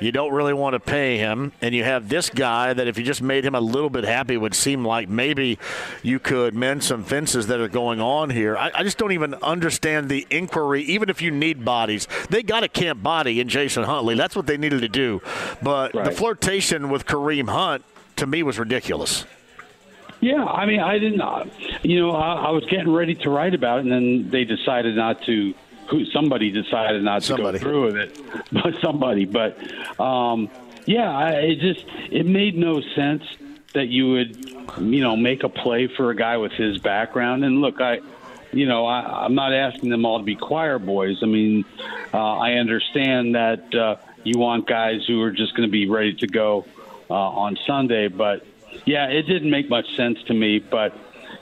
you 0.00 0.12
don't 0.12 0.32
really 0.32 0.54
want 0.54 0.74
to 0.74 0.80
pay 0.80 1.18
him, 1.18 1.52
and 1.60 1.74
you 1.74 1.84
have 1.84 2.08
this 2.08 2.30
guy 2.30 2.72
that 2.72 2.86
if 2.86 2.98
you 2.98 3.04
just 3.04 3.22
made 3.22 3.44
him 3.44 3.54
a 3.54 3.60
little 3.60 3.90
bit 3.90 4.04
happy, 4.04 4.36
would 4.36 4.54
seem 4.54 4.84
like 4.84 5.08
maybe 5.08 5.58
you 6.02 6.18
could 6.18 6.54
mend 6.54 6.82
some 6.84 7.04
fences 7.04 7.46
that 7.48 7.60
are 7.60 7.68
going 7.68 8.00
on 8.00 8.30
here. 8.30 8.56
I, 8.56 8.70
I 8.74 8.82
just 8.82 8.98
don't 8.98 9.12
even 9.12 9.34
understand 9.34 10.08
the 10.08 10.26
inquiry. 10.30 10.82
Even 10.82 11.08
if 11.08 11.20
you 11.20 11.30
need 11.30 11.64
bodies, 11.64 12.08
they 12.30 12.42
got 12.42 12.64
a 12.64 12.68
camp 12.68 13.02
body 13.02 13.40
in 13.40 13.48
Jason 13.48 13.84
Huntley. 13.84 14.14
That's 14.14 14.36
what 14.36 14.46
they 14.46 14.56
needed 14.56 14.80
to 14.80 14.88
do. 14.88 15.22
But 15.62 15.94
right. 15.94 16.04
the 16.04 16.12
flirtation 16.12 16.90
with 16.90 17.06
Kareem 17.06 17.48
Hunt 17.48 17.84
to 18.16 18.26
me 18.26 18.42
was 18.42 18.58
ridiculous. 18.58 19.24
Yeah, 20.20 20.44
I 20.44 20.66
mean, 20.66 20.80
I 20.80 20.98
didn't. 20.98 21.20
Uh, 21.20 21.46
you 21.82 21.98
know, 21.98 22.10
I, 22.10 22.34
I 22.34 22.50
was 22.50 22.64
getting 22.66 22.92
ready 22.92 23.14
to 23.14 23.30
write 23.30 23.54
about 23.54 23.78
it, 23.78 23.86
and 23.86 23.92
then 23.92 24.30
they 24.30 24.44
decided 24.44 24.94
not 24.94 25.22
to 25.22 25.54
who 25.90 26.04
somebody 26.06 26.50
decided 26.50 27.02
not 27.02 27.22
somebody. 27.22 27.58
to 27.58 27.64
go 27.64 27.70
through 27.70 27.84
with 27.86 27.96
it, 27.96 28.20
but 28.52 28.74
somebody. 28.80 29.24
But 29.24 29.58
um, 30.00 30.48
yeah, 30.86 31.10
I, 31.10 31.30
it 31.30 31.60
just 31.60 31.84
it 32.10 32.26
made 32.26 32.56
no 32.56 32.80
sense 32.94 33.24
that 33.74 33.88
you 33.88 34.10
would 34.12 34.48
you 34.78 35.02
know 35.02 35.16
make 35.16 35.42
a 35.42 35.48
play 35.48 35.88
for 35.88 36.10
a 36.10 36.16
guy 36.16 36.36
with 36.36 36.52
his 36.52 36.78
background. 36.78 37.44
And 37.44 37.60
look, 37.60 37.80
I 37.80 38.00
you 38.52 38.66
know 38.66 38.86
I, 38.86 39.24
I'm 39.24 39.34
not 39.34 39.52
asking 39.52 39.90
them 39.90 40.06
all 40.06 40.18
to 40.18 40.24
be 40.24 40.36
choir 40.36 40.78
boys. 40.78 41.18
I 41.22 41.26
mean, 41.26 41.64
uh, 42.14 42.38
I 42.38 42.52
understand 42.54 43.34
that 43.34 43.74
uh, 43.74 43.96
you 44.24 44.38
want 44.38 44.66
guys 44.66 45.04
who 45.06 45.20
are 45.22 45.32
just 45.32 45.54
going 45.56 45.68
to 45.68 45.72
be 45.72 45.88
ready 45.88 46.14
to 46.14 46.26
go 46.26 46.64
uh, 47.10 47.14
on 47.14 47.58
Sunday, 47.66 48.08
but 48.08 48.46
yeah, 48.84 49.06
it 49.06 49.22
didn't 49.22 49.50
make 49.50 49.68
much 49.68 49.96
sense 49.96 50.22
to 50.24 50.34
me. 50.34 50.60
But 50.60 50.96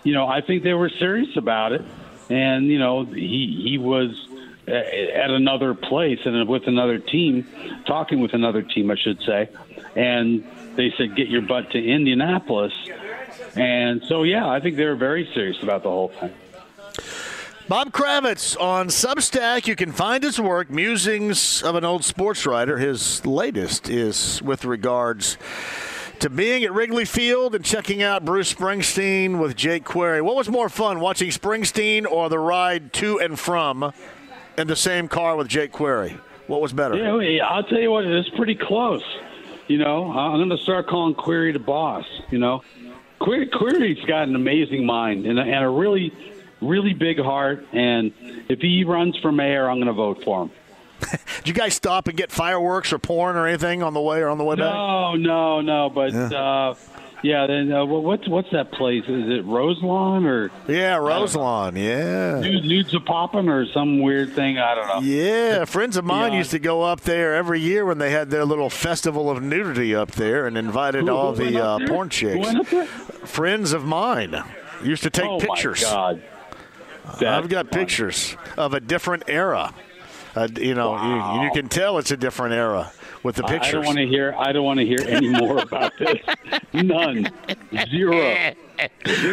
you 0.05 0.15
know, 0.15 0.27
I 0.27 0.41
think 0.41 0.63
they 0.63 0.75
were 0.75 0.89
serious 0.89 1.37
about 1.37 1.73
it, 1.73 1.83
and 2.31 2.67
you 2.67 2.79
know, 2.79 3.05
he 3.05 3.63
he 3.63 3.79
was 3.79 4.28
Uh, 4.69 4.75
at 4.75 5.31
another 5.31 5.73
place 5.73 6.19
and 6.27 6.47
with 6.47 6.67
another 6.67 6.99
team, 6.99 7.47
talking 7.87 8.21
with 8.21 8.35
another 8.35 8.61
team, 8.61 8.91
I 8.91 8.97
should 8.97 9.19
say, 9.23 9.49
and 9.97 10.45
they 10.77 10.93
said, 10.99 11.17
"Get 11.17 11.29
your 11.29 11.41
butt 11.41 11.71
to 11.71 11.83
Indianapolis." 11.83 12.75
And 13.57 14.03
so, 14.05 14.25
yeah, 14.25 14.47
I 14.47 14.61
think 14.61 14.77
they 14.77 14.85
were 14.85 14.95
very 14.95 15.27
serious 15.33 15.63
about 15.63 15.85
the 15.85 15.89
whole 15.89 16.09
thing. 16.09 16.35
Bob 17.67 17.93
Kravitz 17.93 18.61
on 18.61 18.89
Substack. 18.89 19.67
You 19.67 19.75
can 19.75 19.93
find 19.93 20.23
his 20.23 20.39
work, 20.39 20.71
Musings 20.71 21.63
of 21.63 21.75
an 21.75 21.85
Old 21.85 22.05
Sports 22.05 22.45
Writer. 22.45 22.77
His 22.77 23.25
latest 23.25 23.89
is 23.89 24.43
with 24.43 24.67
regards 24.67 25.39
to 26.19 26.29
being 26.29 26.63
at 26.65 26.73
Wrigley 26.73 27.05
Field 27.05 27.55
and 27.55 27.65
checking 27.65 28.03
out 28.03 28.25
Bruce 28.25 28.53
Springsteen 28.53 29.39
with 29.39 29.57
Jake 29.57 29.85
Query. 29.85 30.21
What 30.21 30.37
was 30.37 30.49
more 30.49 30.69
fun, 30.69 31.01
watching 31.01 31.31
Springsteen 31.31 32.11
or 32.11 32.29
the 32.29 32.39
ride 32.39 32.93
to 32.95 33.19
and 33.19 33.39
from 33.39 33.93
in 34.59 34.67
the 34.67 34.77
same 34.77 35.09
car 35.09 35.37
with 35.37 35.49
Jake 35.49 35.73
Query? 35.73 36.19
What 36.49 36.61
was 36.61 36.73
better? 36.73 36.97
Yeah, 36.97 37.45
I'll 37.47 37.63
tell 37.63 37.79
you 37.79 37.91
what, 37.91 38.05
it's 38.05 38.29
pretty 38.31 38.55
close. 38.55 39.05
You 39.69 39.79
know, 39.79 40.11
I'm 40.11 40.39
going 40.39 40.51
to 40.51 40.57
start 40.59 40.89
calling 40.89 41.15
Query 41.15 41.53
the 41.53 41.59
boss. 41.59 42.07
You 42.31 42.39
know, 42.39 42.63
Query, 43.21 43.49
Query's 43.49 44.03
got 44.07 44.29
an 44.29 44.35
amazing 44.35 44.85
mind 44.87 45.27
and 45.27 45.39
a, 45.39 45.43
and 45.43 45.65
a 45.65 45.69
really, 45.69 46.13
really 46.61 46.95
big 46.95 47.19
heart. 47.19 47.67
And 47.73 48.13
if 48.49 48.61
he 48.61 48.85
runs 48.85 49.17
for 49.19 49.31
mayor, 49.31 49.69
I'm 49.69 49.77
going 49.77 49.89
to 49.89 49.93
vote 49.93 50.25
for 50.25 50.45
him. 50.45 50.51
Did 51.39 51.49
you 51.49 51.55
guys 51.55 51.75
stop 51.75 52.09
and 52.09 52.17
get 52.17 52.33
fireworks 52.33 52.93
or 52.93 52.99
porn 52.99 53.37
or 53.37 53.47
anything 53.47 53.83
on 53.83 53.95
the 53.95 54.01
way 54.01 54.21
or 54.21 54.29
on 54.29 54.39
the 54.39 54.45
way 54.45 54.57
back? 54.57 54.73
No, 54.73 55.15
no, 55.15 55.61
no. 55.61 55.91
But 55.91 56.13
yeah. 56.13 56.29
uh, 56.29 56.75
yeah, 57.23 57.47
then 57.47 57.73
uh, 57.73 57.85
what's 57.85 58.29
what's 58.29 58.51
that 58.53 58.71
place? 58.73 59.05
Is 59.05 59.29
it 59.29 59.45
Roselawn 59.45 60.25
or? 60.25 60.51
Yeah, 60.69 60.97
Roselawn. 60.97 61.77
Yeah. 61.77 62.41
Nudes 62.41 62.95
are 62.95 63.01
popping 63.01 63.49
or 63.49 63.67
some 63.67 64.01
weird 64.01 64.33
thing. 64.35 64.59
I 64.59 64.75
don't 64.75 64.87
know. 64.87 65.01
Yeah, 65.01 65.65
friends 65.65 65.97
of 65.97 66.05
mine 66.05 66.33
yeah. 66.33 66.39
used 66.39 66.53
to 66.53 66.59
go 66.59 66.83
up 66.83 67.01
there 67.01 67.35
every 67.35 67.61
year 67.61 67.85
when 67.85 67.99
they 67.99 68.11
had 68.11 68.31
their 68.31 68.45
little 68.45 68.71
festival 68.71 69.31
of 69.31 69.43
nudity 69.43 69.95
up 69.95 70.13
there 70.13 70.47
and 70.47 70.57
invited 70.57 71.05
who, 71.05 71.11
all 71.11 71.35
who 71.35 71.51
the 71.51 71.65
uh, 71.65 71.87
porn 71.89 72.09
chicks. 72.09 72.49
Friends 73.25 73.73
of 73.73 73.85
mine 73.85 74.43
used 74.83 75.03
to 75.03 75.11
take 75.11 75.27
oh 75.27 75.39
pictures. 75.39 75.83
My 75.83 75.89
God. 75.89 76.23
I've 77.25 77.49
got 77.49 77.71
pictures 77.71 78.37
of 78.57 78.75
a 78.75 78.81
different 78.81 79.25
era. 79.29 79.75
Uh, 80.35 80.49
you 80.61 80.75
know, 80.75 80.93
wow. 80.93 81.37
you, 81.37 81.45
you 81.45 81.51
can 81.53 81.69
tell 81.69 81.99
it's 81.99 82.11
a 82.11 82.17
different 82.17 82.55
era 82.55 82.93
with 83.23 83.37
the 83.37 83.43
pictures. 83.43 83.69
I 83.69 83.73
don't 83.73 83.87
want 83.87 83.99
to 83.99 84.07
hear. 84.07 84.35
I 84.39 84.53
don't 84.53 84.65
want 84.65 84.81
to 84.81 84.87
hear 84.87 85.01
any 85.07 85.29
more 85.29 85.59
about 85.63 85.93
this. 85.99 86.19
None. 86.73 87.31
Zero. 87.91 88.55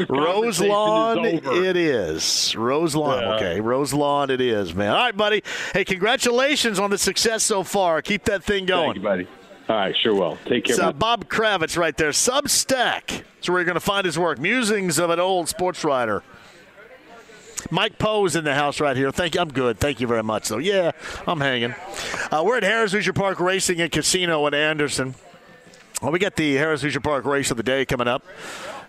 Roselawn, 0.09 1.25
is 1.25 1.41
it 1.45 1.77
is. 1.77 2.55
Roselawn, 2.55 3.21
yeah. 3.21 3.35
okay. 3.35 3.61
Roselawn, 3.61 4.29
it 4.31 4.41
is, 4.41 4.73
man. 4.73 4.89
All 4.89 4.95
right, 4.95 5.15
buddy. 5.15 5.43
Hey, 5.73 5.85
congratulations 5.85 6.79
on 6.79 6.89
the 6.89 6.97
success 6.97 7.43
so 7.43 7.63
far. 7.63 8.01
Keep 8.01 8.25
that 8.25 8.43
thing 8.43 8.65
going. 8.65 8.87
Thank 8.87 8.95
you, 8.97 9.01
buddy. 9.03 9.27
All 9.67 9.75
right, 9.75 9.95
sure 9.97 10.13
will. 10.13 10.37
Take 10.45 10.65
care. 10.65 10.75
So, 10.75 10.93
Bob 10.93 11.27
Kravitz 11.27 11.77
right 11.77 11.95
there. 11.97 12.11
Substack. 12.11 13.07
That's 13.07 13.49
where 13.49 13.59
you're 13.59 13.65
going 13.65 13.75
to 13.75 13.79
find 13.79 14.05
his 14.05 14.17
work. 14.17 14.39
Musings 14.39 14.99
of 14.99 15.09
an 15.09 15.19
old 15.19 15.49
sports 15.49 15.83
writer. 15.83 16.23
Mike 17.71 17.97
Poe's 17.97 18.35
in 18.35 18.43
the 18.43 18.55
house 18.55 18.79
right 18.79 18.95
here. 18.95 19.11
Thank 19.11 19.35
you. 19.35 19.41
I'm 19.41 19.51
good. 19.51 19.79
Thank 19.79 19.99
you 19.99 20.07
very 20.07 20.23
much. 20.23 20.45
So 20.45 20.57
yeah, 20.57 20.91
I'm 21.27 21.39
hanging. 21.39 21.75
Uh, 22.31 22.43
we're 22.45 22.57
at 22.57 22.63
Harrah's 22.63 22.91
Hoosier 22.91 23.13
Park 23.13 23.39
Racing 23.39 23.81
and 23.81 23.91
Casino 23.91 24.45
in 24.47 24.53
Anderson. 24.53 25.15
Well, 26.01 26.11
we 26.11 26.19
got 26.19 26.35
the 26.35 26.55
Harrah's 26.57 26.81
Hoosier 26.81 26.99
Park 26.99 27.25
race 27.25 27.51
of 27.51 27.57
the 27.57 27.63
day 27.63 27.85
coming 27.85 28.07
up. 28.07 28.23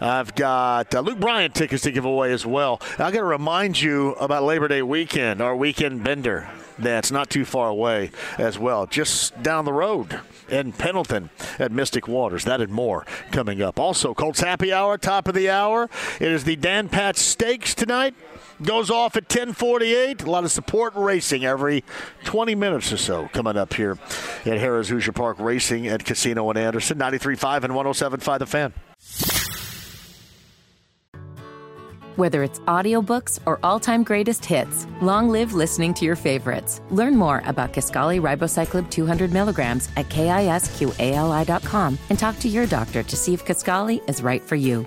I've 0.00 0.34
got 0.34 0.94
uh, 0.94 1.00
Luke 1.00 1.20
Bryan 1.20 1.52
tickets 1.52 1.84
to 1.84 1.92
give 1.92 2.04
away 2.04 2.32
as 2.32 2.44
well. 2.44 2.80
I 2.94 3.10
got 3.10 3.20
to 3.20 3.24
remind 3.24 3.80
you 3.80 4.12
about 4.14 4.42
Labor 4.42 4.68
Day 4.68 4.82
weekend, 4.82 5.40
our 5.40 5.56
weekend 5.56 6.04
bender. 6.04 6.50
That's 6.78 7.10
not 7.10 7.30
too 7.30 7.46
far 7.46 7.68
away 7.70 8.10
as 8.36 8.58
well, 8.58 8.86
just 8.86 9.42
down 9.42 9.64
the 9.64 9.72
road 9.72 10.20
in 10.50 10.72
Pendleton 10.72 11.30
at 11.58 11.72
Mystic 11.72 12.06
Waters. 12.06 12.44
That 12.44 12.60
and 12.60 12.72
more 12.72 13.06
coming 13.30 13.62
up. 13.62 13.80
Also, 13.80 14.12
Colts 14.12 14.40
Happy 14.40 14.72
Hour, 14.72 14.98
top 14.98 15.28
of 15.28 15.34
the 15.34 15.48
hour. 15.48 15.88
It 16.20 16.30
is 16.30 16.44
the 16.44 16.56
Dan 16.56 16.90
Patch 16.90 17.16
Stakes 17.16 17.74
tonight. 17.74 18.14
Goes 18.62 18.90
off 18.90 19.16
at 19.16 19.24
1048. 19.24 20.22
A 20.22 20.30
lot 20.30 20.44
of 20.44 20.50
support 20.50 20.94
racing 20.96 21.44
every 21.44 21.84
20 22.24 22.54
minutes 22.54 22.92
or 22.92 22.96
so 22.96 23.28
coming 23.32 23.56
up 23.56 23.74
here 23.74 23.92
at 23.92 24.58
Harrah's 24.58 24.88
Hoosier 24.88 25.12
Park 25.12 25.38
Racing 25.38 25.86
at 25.88 26.04
Casino 26.04 26.48
and 26.48 26.58
Anderson. 26.58 26.98
93.5 26.98 27.64
and 27.64 27.74
107.5 27.74 28.38
The 28.38 28.46
Fan. 28.46 28.72
Whether 32.16 32.42
it's 32.42 32.60
audiobooks 32.60 33.40
or 33.44 33.58
all-time 33.62 34.02
greatest 34.02 34.42
hits, 34.42 34.86
long 35.02 35.28
live 35.28 35.52
listening 35.52 35.92
to 35.94 36.06
your 36.06 36.16
favorites. 36.16 36.80
Learn 36.88 37.14
more 37.14 37.42
about 37.44 37.74
Kisqali 37.74 38.22
Ribociclib 38.22 38.90
200 38.90 39.34
milligrams 39.34 39.90
at 39.98 40.08
kisqali.com 40.08 41.98
and 42.08 42.18
talk 42.18 42.38
to 42.38 42.48
your 42.48 42.66
doctor 42.66 43.02
to 43.02 43.16
see 43.16 43.34
if 43.34 43.44
Kisqali 43.44 44.08
is 44.08 44.22
right 44.22 44.40
for 44.40 44.56
you. 44.56 44.86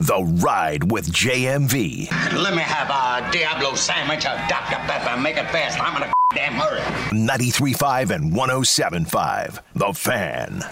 The 0.00 0.24
Ride 0.42 0.90
with 0.90 1.12
JMV. 1.12 2.10
Let 2.34 2.54
me 2.54 2.62
have 2.62 2.90
a 2.90 3.30
Diablo 3.30 3.74
sandwich, 3.76 4.24
a 4.24 4.44
Dr. 4.48 4.74
Pepper, 4.74 5.10
and 5.10 5.22
make 5.22 5.36
it 5.36 5.48
fast. 5.50 5.80
I'm 5.80 6.02
in 6.02 6.08
a 6.08 6.12
damn 6.34 6.54
hurry. 6.54 6.80
93.5 7.10 8.10
and 8.10 8.32
107.5. 8.32 9.60
The 9.74 9.92
Fan. 9.92 10.62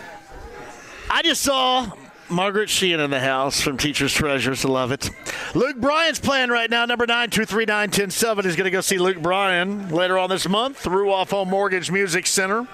I 1.09 1.23
just 1.23 1.43
saw 1.43 1.93
Margaret 2.28 2.69
Sheehan 2.69 2.99
in 2.99 3.11
the 3.11 3.20
house 3.20 3.61
from 3.61 3.77
Teacher's 3.77 4.12
Treasures. 4.12 4.65
I 4.65 4.69
Love 4.69 4.90
it. 4.90 5.09
Luke 5.55 5.77
Bryan's 5.77 6.19
playing 6.19 6.51
right 6.51 6.69
now. 6.69 6.85
Number 6.85 7.07
9239 7.07 7.90
107 7.90 8.44
is 8.47 8.57
going 8.57 8.65
to 8.65 8.70
go 8.73 8.81
see 8.81 8.99
Luke 8.99 9.23
Bryan 9.23 9.89
later 9.90 10.19
on 10.19 10.31
this 10.31 10.49
month. 10.49 10.82
Ruoff 10.82 11.31
Home 11.31 11.49
Mortgage 11.49 11.93
Music 11.93 12.27
Center. 12.27 12.66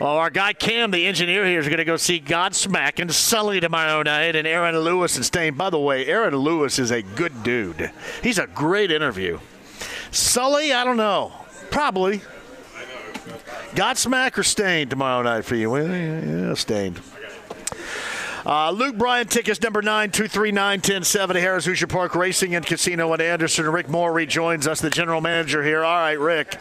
Oh, 0.00 0.16
our 0.16 0.30
guy 0.30 0.52
Cam, 0.52 0.90
the 0.90 1.06
engineer 1.06 1.46
here, 1.46 1.60
is 1.60 1.66
going 1.66 1.78
to 1.78 1.84
go 1.84 1.96
see 1.96 2.20
Godsmack 2.20 3.00
and 3.00 3.12
Sully 3.12 3.60
tomorrow 3.60 4.02
night, 4.02 4.34
and 4.34 4.46
Aaron 4.46 4.76
Lewis 4.78 5.16
and 5.16 5.24
Staind. 5.24 5.56
By 5.56 5.70
the 5.70 5.78
way, 5.78 6.06
Aaron 6.06 6.36
Lewis 6.36 6.78
is 6.78 6.90
a 6.90 7.02
good 7.02 7.42
dude. 7.42 7.90
He's 8.22 8.38
a 8.38 8.46
great 8.46 8.90
interview. 8.90 9.38
Sully, 10.10 10.72
I 10.72 10.84
don't 10.84 10.96
know. 10.96 11.32
Probably. 11.70 12.22
Godsmack 13.74 14.36
or 14.38 14.42
Staind 14.42 14.90
tomorrow 14.90 15.22
night 15.22 15.44
for 15.44 15.54
you? 15.54 15.70
Well, 15.70 15.88
yeah, 15.88 16.54
Staind. 16.54 17.00
Uh, 18.46 18.70
Luke 18.70 18.98
Bryan 18.98 19.26
tickets 19.26 19.62
number 19.62 19.80
9239107 19.80 20.54
1070 20.54 21.40
Harrah's 21.40 21.64
Hoosier 21.64 21.86
Park 21.86 22.14
Racing 22.14 22.54
and 22.54 22.66
Casino 22.66 23.14
in 23.14 23.20
Anderson. 23.22 23.70
Rick 23.70 23.88
Moore 23.88 24.12
rejoins 24.12 24.66
us, 24.66 24.82
the 24.82 24.90
general 24.90 25.22
manager 25.22 25.62
here. 25.64 25.82
All 25.82 25.96
right, 25.96 26.18
Rick, 26.18 26.58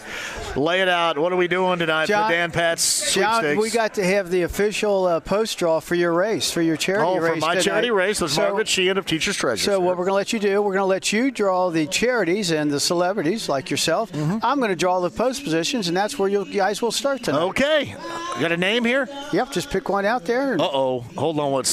lay 0.56 0.80
it 0.82 0.88
out. 0.88 1.18
What 1.18 1.34
are 1.34 1.36
we 1.36 1.50
doing 1.50 1.80
tonight 1.80 2.06
John, 2.06 2.30
for 2.30 2.34
Dan 2.34 2.52
Pat's 2.52 3.14
John, 3.14 3.58
we 3.58 3.70
got 3.70 3.96
to 3.96 4.04
have 4.06 4.30
the 4.30 4.44
official 4.44 5.06
uh, 5.08 5.20
post 5.20 5.58
draw 5.58 5.82
for 5.82 5.96
your 5.96 6.14
race, 6.14 6.52
for 6.52 6.62
your 6.62 6.78
charity 6.78 7.06
oh, 7.06 7.18
race. 7.18 7.34
for 7.34 7.40
my 7.42 7.50
tonight. 7.56 7.64
charity 7.64 7.92
race 7.92 8.22
with 8.22 8.32
So- 8.32 8.44
Margaret 8.44 8.70
Sheehan 8.70 8.98
of 8.98 9.06
Teacher's 9.06 9.36
Treasures. 9.36 9.66
So 9.66 9.82
what 9.82 9.98
we're 9.98 10.06
going 10.06 10.12
to 10.12 10.16
let 10.16 10.32
you 10.32 10.40
do, 10.40 10.62
we're 10.62 10.72
going 10.72 10.84
to 10.84 10.86
let 10.86 11.12
you 11.12 11.32
draw 11.32 11.70
the 11.70 11.86
charities 11.88 12.52
and 12.52 12.72
the 12.72 12.80
celebrities 12.80 13.50
like 13.50 13.70
yourself. 13.70 14.10
Mm-hmm. 14.14 14.38
I'm 14.42 14.60
going 14.60 14.70
to 14.70 14.78
draw 14.78 15.02
the 15.02 15.10
post 15.10 15.44
positions, 15.44 15.90
and 15.90 15.98
that's 15.98 16.18
where 16.18 16.30
you 16.30 16.46
guys 16.46 16.82
will 16.82 16.94
start 16.94 17.24
tonight. 17.24 17.42
Okay. 17.42 17.96
You 18.36 18.40
got 18.40 18.54
a 18.54 18.58
name 18.58 18.86
here? 18.86 19.10
Yep, 19.34 19.52
just 19.52 19.70
pick 19.70 19.90
one 19.90 20.06
out 20.06 20.24
there. 20.24 20.54
Uh 20.54 20.64
oh. 20.72 21.02
Hold 21.18 21.40
on 21.40 21.52
one 21.52 21.66
second. 21.66 21.73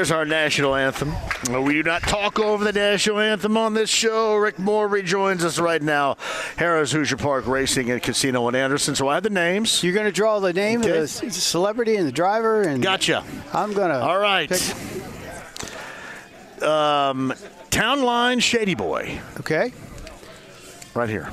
There's 0.00 0.10
our 0.10 0.24
national 0.24 0.74
anthem. 0.76 1.12
Uh, 1.54 1.60
We 1.60 1.74
do 1.74 1.82
not 1.82 2.00
talk 2.00 2.38
over 2.38 2.64
the 2.64 2.72
national 2.72 3.18
anthem 3.20 3.58
on 3.58 3.74
this 3.74 3.90
show. 3.90 4.34
Rick 4.36 4.58
Moore 4.58 4.88
rejoins 4.88 5.44
us 5.44 5.58
right 5.58 5.82
now. 5.82 6.14
Harrah's 6.56 6.90
Hoosier 6.92 7.18
Park 7.18 7.46
Racing 7.46 7.90
and 7.90 8.02
Casino 8.02 8.48
in 8.48 8.54
Anderson. 8.54 8.94
So 8.94 9.08
I 9.08 9.14
have 9.16 9.24
the 9.24 9.28
names. 9.28 9.84
You're 9.84 9.92
going 9.92 10.06
to 10.06 10.10
draw 10.12 10.40
the 10.40 10.54
name 10.54 10.80
Okay. 10.80 11.00
of 11.00 11.20
the 11.20 11.30
celebrity 11.30 11.96
and 11.96 12.08
the 12.08 12.12
driver, 12.12 12.62
and 12.62 12.82
Gotcha. 12.82 13.22
I'm 13.52 13.74
going 13.74 13.90
to. 13.90 14.00
All 14.00 14.18
right. 14.18 14.50
Um, 16.62 17.34
Town 17.68 18.00
Line 18.02 18.40
Shady 18.40 18.74
Boy. 18.74 19.20
Okay. 19.40 19.70
Right 20.94 21.10
here. 21.10 21.30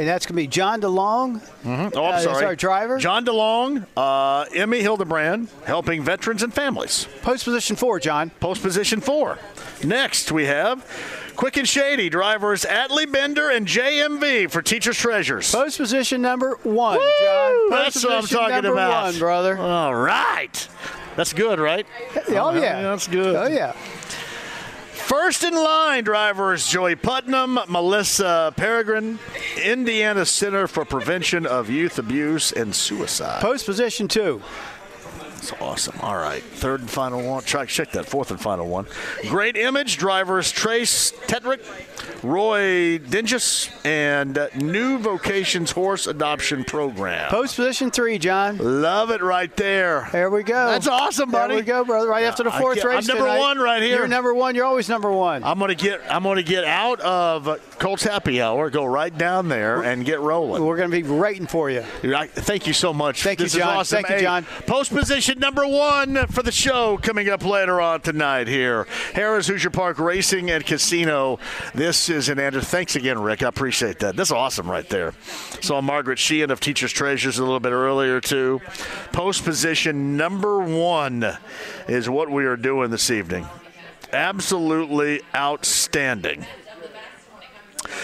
And 0.00 0.08
that's 0.08 0.24
going 0.24 0.34
to 0.34 0.42
be 0.42 0.46
John 0.46 0.80
DeLong. 0.80 1.42
Mhm. 1.62 1.92
Oh, 1.94 2.06
I'm 2.06 2.14
uh, 2.14 2.20
sorry. 2.20 2.46
our 2.46 2.56
driver. 2.56 2.96
John 2.96 3.22
DeLong, 3.26 3.84
uh, 3.98 4.46
Emmy 4.54 4.80
Hildebrand, 4.80 5.48
helping 5.66 6.02
veterans 6.02 6.42
and 6.42 6.54
families. 6.54 7.06
Post 7.20 7.44
position 7.44 7.76
four, 7.76 8.00
John. 8.00 8.30
Post 8.40 8.62
position 8.62 9.02
four. 9.02 9.36
Next, 9.84 10.32
we 10.32 10.46
have 10.46 10.86
Quick 11.36 11.58
and 11.58 11.68
Shady 11.68 12.08
drivers 12.08 12.64
Atlee 12.64 13.12
Bender 13.12 13.50
and 13.50 13.66
JMV 13.66 14.50
for 14.50 14.62
Teacher's 14.62 14.96
Treasures. 14.96 15.52
Post 15.52 15.76
position 15.76 16.22
number 16.22 16.58
one, 16.62 16.98
John. 16.98 17.70
Post 17.70 17.94
That's 18.02 18.04
what 18.06 18.12
I'm 18.14 18.26
talking 18.26 18.70
about. 18.70 19.04
one, 19.04 19.18
brother. 19.18 19.58
All 19.58 19.94
right. 19.94 20.66
That's 21.16 21.34
good, 21.34 21.58
right? 21.58 21.86
Oh, 22.30 22.54
yeah. 22.54 22.80
That's 22.80 23.06
good. 23.06 23.36
Oh, 23.36 23.48
yeah. 23.48 23.74
First 25.06 25.44
in 25.44 25.54
line 25.54 26.04
drivers 26.04 26.66
Joey 26.68 26.94
Putnam, 26.96 27.58
Melissa 27.68 28.52
Peregrine, 28.56 29.18
Indiana 29.62 30.24
Center 30.24 30.66
for 30.66 30.84
Prevention 30.84 31.46
of 31.46 31.68
Youth 31.68 31.98
Abuse 31.98 32.52
and 32.52 32.74
Suicide. 32.74 33.40
Post 33.40 33.66
position 33.66 34.08
two. 34.08 34.40
That's 35.40 35.52
awesome. 35.62 35.98
All 36.02 36.16
right. 36.16 36.42
Third 36.42 36.80
and 36.80 36.90
final 36.90 37.22
one. 37.26 37.42
Try 37.42 37.64
check 37.64 37.92
that. 37.92 38.04
Fourth 38.06 38.30
and 38.30 38.38
final 38.40 38.66
one. 38.68 38.86
Great 39.28 39.56
image. 39.56 39.96
Drivers 39.96 40.52
Trace 40.52 41.12
Tetrick, 41.26 41.60
Roy 42.22 42.98
Dingus, 42.98 43.70
and 43.84 44.36
uh, 44.36 44.48
New 44.54 44.98
Vocations 44.98 45.70
Horse 45.70 46.06
Adoption 46.06 46.64
Program. 46.64 47.30
Post 47.30 47.56
position 47.56 47.90
three, 47.90 48.18
John. 48.18 48.58
Love 48.58 49.10
it 49.10 49.22
right 49.22 49.54
there. 49.56 50.08
There 50.12 50.28
we 50.30 50.42
go. 50.42 50.66
That's 50.66 50.86
awesome, 50.86 51.30
buddy. 51.30 51.54
There 51.54 51.62
we 51.62 51.66
go, 51.66 51.84
brother. 51.84 52.08
Right 52.08 52.24
after 52.24 52.42
the 52.42 52.50
fourth 52.50 52.78
can't- 52.80 52.90
I'm 52.90 53.06
number 53.06 53.24
tonight. 53.24 53.38
one 53.38 53.58
right 53.58 53.82
here. 53.82 53.98
You're 53.98 54.08
number 54.08 54.34
one. 54.34 54.54
You're 54.54 54.66
always 54.66 54.88
number 54.90 55.10
one. 55.10 55.42
I'm 55.42 55.58
gonna 55.58 55.74
get. 55.74 56.02
I'm 56.10 56.22
gonna 56.22 56.42
get 56.42 56.64
out 56.64 57.00
of 57.00 57.58
Colts 57.78 58.02
Happy 58.02 58.42
Hour. 58.42 58.68
Go 58.68 58.84
right 58.84 59.16
down 59.16 59.48
there 59.48 59.82
and 59.82 60.04
get 60.04 60.20
rolling. 60.20 60.62
We're 60.64 60.76
going 60.76 60.90
to 60.90 61.02
be 61.02 61.08
waiting 61.08 61.46
for 61.46 61.70
you. 61.70 61.84
I- 62.04 62.26
Thank 62.26 62.66
you 62.66 62.72
so 62.72 62.92
much. 62.92 63.22
Thank 63.22 63.38
you, 63.40 63.46
this 63.46 63.54
is 63.54 63.60
John. 63.60 63.76
awesome. 63.78 63.96
Thank 64.02 64.08
you, 64.10 64.14
Hey, 64.16 64.22
John. 64.22 64.44
Post 64.66 64.92
position 64.92 65.29
Station 65.30 65.40
number 65.40 65.64
one 65.64 66.26
for 66.26 66.42
the 66.42 66.50
show 66.50 66.98
coming 66.98 67.28
up 67.28 67.44
later 67.44 67.80
on 67.80 68.00
tonight 68.00 68.48
here. 68.48 68.88
Harrah's 69.12 69.46
Hoosier 69.46 69.70
Park 69.70 70.00
Racing 70.00 70.50
and 70.50 70.66
Casino. 70.66 71.38
This 71.72 72.08
is 72.08 72.28
an 72.28 72.40
Andrew. 72.40 72.60
Thanks 72.60 72.96
again, 72.96 73.16
Rick. 73.22 73.44
I 73.44 73.46
appreciate 73.46 74.00
that. 74.00 74.16
That's 74.16 74.32
awesome 74.32 74.68
right 74.68 74.88
there. 74.88 75.14
Saw 75.60 75.80
Margaret 75.82 76.18
Sheehan 76.18 76.50
of 76.50 76.58
Teachers 76.58 76.90
Treasures 76.90 77.38
a 77.38 77.44
little 77.44 77.60
bit 77.60 77.70
earlier, 77.70 78.20
too. 78.20 78.60
Post 79.12 79.44
position 79.44 80.16
number 80.16 80.58
one 80.58 81.36
is 81.86 82.10
what 82.10 82.28
we 82.28 82.44
are 82.44 82.56
doing 82.56 82.90
this 82.90 83.08
evening. 83.08 83.46
Absolutely 84.12 85.20
outstanding. 85.32 86.44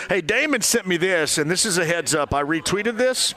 Hey, 0.09 0.21
Damon 0.21 0.61
sent 0.61 0.87
me 0.87 0.97
this, 0.97 1.39
and 1.39 1.51
this 1.51 1.67
is 1.67 1.77
a 1.77 1.85
heads 1.85 2.15
up. 2.15 2.33
I 2.33 2.45
retweeted 2.45 2.99
this. 2.99 3.35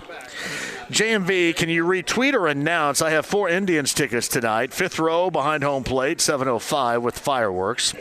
JMV, 0.90 1.56
can 1.56 1.70
you 1.70 1.86
retweet 1.86 2.34
or 2.34 2.48
announce? 2.48 3.02
I 3.02 3.12
have 3.12 3.26
four 3.26 3.48
Indians 3.48 3.94
tickets 3.94 4.28
tonight. 4.28 4.74
Fifth 4.74 4.98
row 4.98 5.30
behind 5.30 5.64
home 5.64 5.84
plate, 5.84 6.20
705 6.20 7.04
with 7.04 7.18
fireworks. 7.18 7.92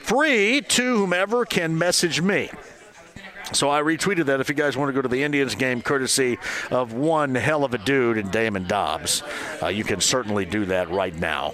Free 0.00 0.62
to 0.62 0.96
whomever 0.96 1.44
can 1.44 1.76
message 1.76 2.22
me. 2.22 2.50
So 3.52 3.70
I 3.70 3.82
retweeted 3.82 4.26
that 4.26 4.40
if 4.40 4.48
you 4.48 4.54
guys 4.54 4.78
want 4.78 4.88
to 4.88 4.92
go 4.94 5.02
to 5.02 5.08
the 5.08 5.22
Indians 5.22 5.54
game, 5.54 5.82
courtesy 5.82 6.38
of 6.70 6.94
one 6.94 7.34
hell 7.34 7.64
of 7.64 7.74
a 7.74 7.78
dude 7.78 8.16
in 8.16 8.30
Damon 8.30 8.66
Dobbs, 8.66 9.22
uh, 9.62 9.68
you 9.68 9.84
can 9.84 10.00
certainly 10.00 10.46
do 10.46 10.64
that 10.64 10.90
right 10.90 11.14
now. 11.14 11.52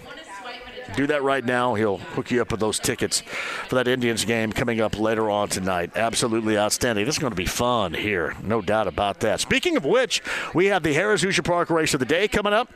Do 0.96 1.06
that 1.06 1.22
right 1.22 1.44
now. 1.44 1.74
He'll 1.74 1.98
hook 1.98 2.30
you 2.30 2.42
up 2.42 2.50
with 2.50 2.60
those 2.60 2.78
tickets 2.78 3.20
for 3.20 3.76
that 3.76 3.88
Indians 3.88 4.24
game 4.24 4.52
coming 4.52 4.80
up 4.80 4.98
later 4.98 5.30
on 5.30 5.48
tonight. 5.48 5.92
Absolutely 5.96 6.58
outstanding. 6.58 7.06
This 7.06 7.14
is 7.14 7.18
going 7.18 7.32
to 7.32 7.36
be 7.36 7.46
fun 7.46 7.94
here, 7.94 8.34
no 8.42 8.60
doubt 8.60 8.86
about 8.88 9.20
that. 9.20 9.40
Speaking 9.40 9.76
of 9.76 9.84
which, 9.84 10.22
we 10.54 10.66
have 10.66 10.82
the 10.82 10.94
Harrah's 10.94 11.22
Hoosier 11.22 11.42
Park 11.42 11.70
race 11.70 11.94
of 11.94 12.00
the 12.00 12.06
day 12.06 12.28
coming 12.28 12.52
up. 12.52 12.72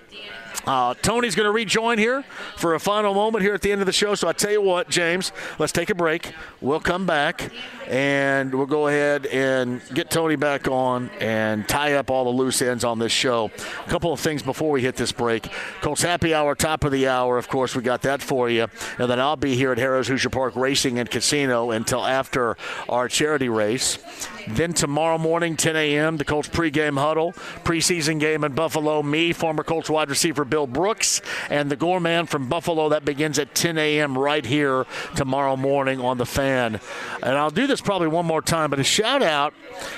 Uh, 0.66 0.94
Tony's 0.94 1.34
going 1.34 1.46
to 1.46 1.52
rejoin 1.52 1.98
here 1.98 2.22
for 2.56 2.74
a 2.74 2.80
final 2.80 3.14
moment 3.14 3.42
here 3.42 3.54
at 3.54 3.62
the 3.62 3.72
end 3.72 3.80
of 3.80 3.86
the 3.86 3.92
show. 3.92 4.14
So 4.14 4.28
I 4.28 4.32
tell 4.32 4.50
you 4.52 4.62
what, 4.62 4.88
James, 4.88 5.32
let's 5.58 5.72
take 5.72 5.90
a 5.90 5.94
break. 5.94 6.32
We'll 6.60 6.80
come 6.80 7.06
back 7.06 7.50
and 7.86 8.54
we'll 8.54 8.66
go 8.66 8.88
ahead 8.88 9.26
and 9.26 9.82
get 9.92 10.10
Tony 10.10 10.36
back 10.36 10.68
on 10.68 11.10
and 11.20 11.68
tie 11.68 11.94
up 11.94 12.10
all 12.10 12.24
the 12.24 12.30
loose 12.30 12.62
ends 12.62 12.84
on 12.84 12.98
this 12.98 13.12
show. 13.12 13.50
A 13.86 13.88
couple 13.90 14.12
of 14.12 14.20
things 14.20 14.42
before 14.42 14.70
we 14.70 14.80
hit 14.82 14.96
this 14.96 15.12
break. 15.12 15.48
Colts 15.80 16.02
Happy 16.02 16.32
Hour, 16.32 16.54
top 16.54 16.84
of 16.84 16.92
the 16.92 17.08
hour. 17.08 17.36
Of 17.36 17.48
course, 17.48 17.74
we 17.74 17.82
got 17.82 18.02
that 18.02 18.22
for 18.22 18.48
you. 18.48 18.66
And 18.98 19.10
then 19.10 19.20
I'll 19.20 19.36
be 19.36 19.54
here 19.54 19.72
at 19.72 19.78
Harrah's 19.78 20.08
Hoosier 20.08 20.30
Park 20.30 20.56
Racing 20.56 20.98
and 20.98 21.10
Casino 21.10 21.70
until 21.70 22.04
after 22.04 22.56
our 22.88 23.08
charity 23.08 23.48
race. 23.48 23.98
Then 24.46 24.74
tomorrow 24.74 25.16
morning, 25.16 25.56
10 25.56 25.74
a.m., 25.74 26.16
the 26.18 26.24
Colts 26.24 26.48
pregame 26.48 26.98
huddle, 26.98 27.32
preseason 27.64 28.20
game 28.20 28.44
in 28.44 28.52
Buffalo. 28.52 29.02
Me, 29.02 29.32
former 29.32 29.64
Colts 29.64 29.88
wide 29.88 30.10
receiver 30.10 30.43
Bill 30.44 30.66
Brooks, 30.66 31.20
and 31.50 31.70
the 31.70 31.76
Gorman 31.76 32.26
from 32.26 32.48
Buffalo. 32.48 32.88
That 32.88 33.04
begins 33.04 33.38
at 33.38 33.54
10 33.54 33.78
a.m. 33.78 34.16
right 34.16 34.44
here 34.44 34.86
tomorrow 35.16 35.56
morning 35.56 36.00
on 36.00 36.18
the 36.18 36.26
fan. 36.26 36.80
And 37.22 37.36
I'll 37.36 37.50
do 37.50 37.66
this 37.66 37.80
probably 37.80 38.08
one 38.08 38.26
more 38.26 38.42
time, 38.42 38.70
but 38.70 38.78
a 38.78 38.84
shout 38.84 39.22
out 39.22 39.54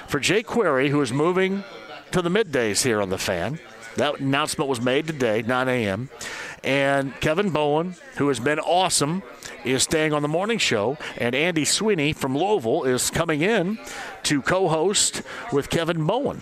for 0.08 0.20
Jake 0.20 0.46
Query, 0.46 0.90
who 0.90 1.00
is 1.00 1.12
moving 1.12 1.64
to 2.12 2.22
the 2.22 2.30
middays 2.30 2.82
here 2.82 3.00
on 3.00 3.10
the 3.10 3.18
fan. 3.18 3.58
That 3.96 4.20
announcement 4.20 4.68
was 4.68 4.80
made 4.80 5.06
today, 5.06 5.42
9 5.42 5.68
a.m. 5.68 6.10
And 6.62 7.18
Kevin 7.20 7.50
Bowen, 7.50 7.94
who 8.16 8.28
has 8.28 8.40
been 8.40 8.58
awesome, 8.58 9.22
is 9.64 9.82
staying 9.82 10.12
on 10.12 10.22
the 10.22 10.28
morning 10.28 10.58
show. 10.58 10.98
And 11.16 11.34
Andy 11.34 11.64
Sweeney 11.64 12.12
from 12.12 12.36
Louisville 12.36 12.84
is 12.84 13.10
coming 13.10 13.40
in 13.40 13.78
to 14.24 14.42
co 14.42 14.68
host 14.68 15.22
with 15.52 15.70
Kevin 15.70 16.04
Bowen. 16.06 16.40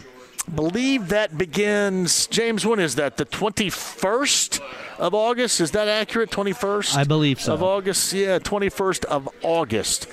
Believe 0.53 1.09
that 1.09 1.39
begins, 1.39 2.27
James, 2.27 2.67
when 2.67 2.79
is 2.79 2.97
that? 2.97 3.17
The 3.17 3.25
21st 3.25 4.61
of 4.99 5.15
August? 5.15 5.61
Is 5.61 5.73
that 5.73 5.89
accurate? 5.89 6.31
21st? 6.31 6.97
I 6.97 7.05
believe 7.05 7.41
so. 7.41 7.55
Of 7.55 7.63
August? 7.63 8.13
Yeah, 8.13 8.39
21st 8.39 9.05
of 9.07 9.29
August. 9.43 10.07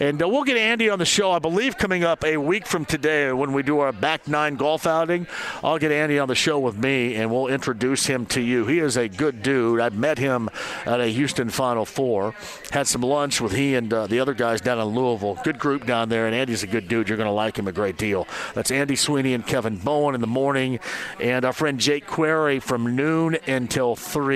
And 0.00 0.22
uh, 0.22 0.28
we'll 0.28 0.44
get 0.44 0.56
Andy 0.56 0.88
on 0.88 0.98
the 0.98 1.04
show, 1.04 1.30
I 1.32 1.38
believe, 1.38 1.76
coming 1.76 2.04
up 2.04 2.24
a 2.24 2.36
week 2.36 2.66
from 2.66 2.84
today 2.84 3.32
when 3.32 3.52
we 3.52 3.62
do 3.62 3.80
our 3.80 3.92
back 3.92 4.28
nine 4.28 4.56
golf 4.56 4.86
outing. 4.86 5.26
I'll 5.62 5.78
get 5.78 5.92
Andy 5.92 6.18
on 6.18 6.28
the 6.28 6.34
show 6.34 6.58
with 6.58 6.76
me 6.76 7.14
and 7.14 7.30
we'll 7.30 7.48
introduce 7.48 8.06
him 8.06 8.26
to 8.26 8.40
you. 8.40 8.66
He 8.66 8.78
is 8.78 8.96
a 8.96 9.08
good 9.08 9.42
dude. 9.42 9.80
I 9.80 9.88
met 9.90 10.18
him 10.18 10.48
at 10.86 11.00
a 11.00 11.06
Houston 11.06 11.50
Final 11.50 11.84
Four. 11.84 12.34
Had 12.70 12.86
some 12.86 13.02
lunch 13.02 13.40
with 13.40 13.52
he 13.52 13.74
and 13.74 13.92
uh, 13.92 14.06
the 14.06 14.20
other 14.20 14.34
guys 14.34 14.60
down 14.60 14.78
in 14.78 14.86
Louisville. 14.86 15.38
Good 15.44 15.58
group 15.58 15.86
down 15.86 16.08
there, 16.08 16.26
and 16.26 16.34
Andy's 16.34 16.62
a 16.62 16.66
good 16.66 16.88
dude. 16.88 17.08
You're 17.08 17.18
going 17.18 17.28
to 17.28 17.32
like 17.32 17.58
him 17.58 17.68
a 17.68 17.72
great 17.72 17.96
deal. 17.96 18.26
That's 18.54 18.70
Andy 18.70 18.96
Sweeney 18.96 19.34
and 19.34 19.46
Kevin 19.46 19.76
Bowen 19.76 20.14
in 20.14 20.20
the 20.20 20.26
morning, 20.26 20.78
and 21.20 21.44
our 21.44 21.52
friend 21.52 21.78
Jake 21.78 22.06
Query 22.06 22.60
from 22.60 22.96
noon 22.96 23.36
until 23.46 23.96
3 23.96 24.31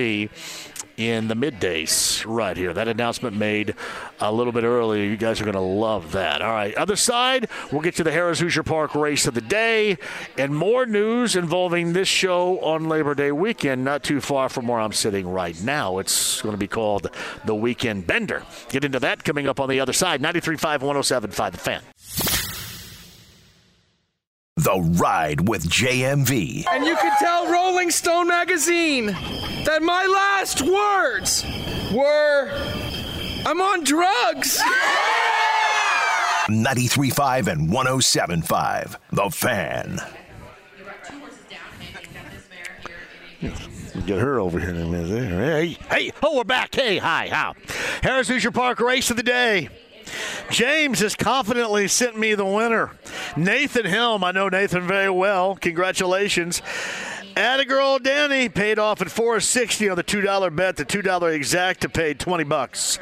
in 0.97 1.29
the 1.29 1.35
middays 1.35 2.25
right 2.27 2.57
here. 2.57 2.73
That 2.73 2.89
announcement 2.89 3.37
made 3.37 3.75
a 4.21 4.33
little 4.33 4.53
bit 4.53 4.65
earlier. 4.65 5.05
You 5.05 5.17
guys 5.17 5.41
are 5.41 5.45
going 5.45 5.55
to 5.55 5.61
love 5.61 6.13
that. 6.13 6.41
All 6.41 6.53
right, 6.53 6.75
other 6.75 6.97
side, 6.97 7.49
we'll 7.71 7.83
get 7.83 7.95
to 7.97 8.05
the 8.05 8.11
Harrah's 8.11 8.41
Hoosier 8.41 8.63
Park 8.63 8.95
race 8.95 9.27
of 9.27 9.35
the 9.35 9.41
day 9.41 9.99
and 10.39 10.57
more 10.57 10.87
news 10.87 11.37
involving 11.37 11.93
this 11.93 12.09
show 12.09 12.59
on 12.61 12.89
Labor 12.89 13.15
Day 13.15 13.33
weekend, 13.33 13.85
not 13.85 14.03
too 14.03 14.21
far 14.21 14.49
from 14.49 14.67
where 14.67 14.81
I'm 14.81 14.93
sitting 14.93 15.29
right 15.29 15.61
now. 15.63 15.99
It's 15.99 16.41
going 16.43 16.55
to 16.55 16.59
be 16.59 16.69
called 16.69 17.11
the 17.45 17.55
Weekend 17.55 18.07
Bender. 18.07 18.43
Get 18.71 18.85
into 18.85 19.01
that 19.01 19.25
coming 19.25 19.47
up 19.47 19.61
on 19.61 19.69
the 19.69 19.81
other 19.81 19.93
side. 19.93 20.23
93.5, 20.23 20.81
107.5, 20.81 21.53
The 21.53 21.59
Fan. 21.59 21.83
The 24.59 24.81
Ride 24.81 25.47
with 25.47 25.69
JMV. 25.69 26.65
And 26.73 26.87
you 26.87 26.97
could 26.97 27.13
tell 27.19 27.53
Rolling 27.53 27.91
Stone 27.91 28.29
magazine 28.29 29.07
that 29.07 29.83
my 29.83 30.07
last 30.07 30.63
words 30.63 31.45
were 31.93 32.51
I'm 33.45 33.61
on 33.61 33.85
drugs. 33.85 34.59
93.5 36.49 37.49
and 37.49 37.69
107.5. 37.69 38.97
The 39.13 39.29
Fan. 39.31 40.01
Get 44.07 44.19
her 44.19 44.41
over 44.41 44.59
here 44.59 44.71
in 44.71 44.81
a 44.81 44.87
minute. 44.87 45.29
Hey, 45.29 45.77
hey, 45.91 46.13
oh, 46.23 46.39
we're 46.39 46.45
back. 46.45 46.75
Hey, 46.75 46.97
hi, 46.97 47.29
how? 47.31 47.53
Harrah's 48.01 48.29
Hoosier 48.29 48.53
Park 48.53 48.81
race 48.81 49.11
of 49.11 49.19
the 49.19 49.23
day. 49.23 49.69
James 50.51 51.01
has 51.01 51.15
confidently 51.15 51.89
sent 51.89 52.19
me 52.19 52.35
the 52.35 52.45
winner. 52.45 52.93
Nathan 53.37 53.87
Helm. 53.87 54.25
I 54.25 54.33
know 54.33 54.49
Nathan 54.49 54.87
very 54.87 55.11
well. 55.11 55.57
Congratulations. 55.57 56.63
Attagirl 57.37 58.03
Danny 58.03 58.49
paid 58.49 58.79
off 58.79 59.03
at 59.03 59.11
460 59.11 59.91
on 59.91 59.97
the 59.97 60.03
$2 60.03 60.57
bet. 60.57 60.77
The 60.77 60.87
$2 60.87 61.35
exact 61.35 61.83
to 61.83 61.89
pay 61.91 62.15
20 62.15 62.45
bucks. 62.45 62.99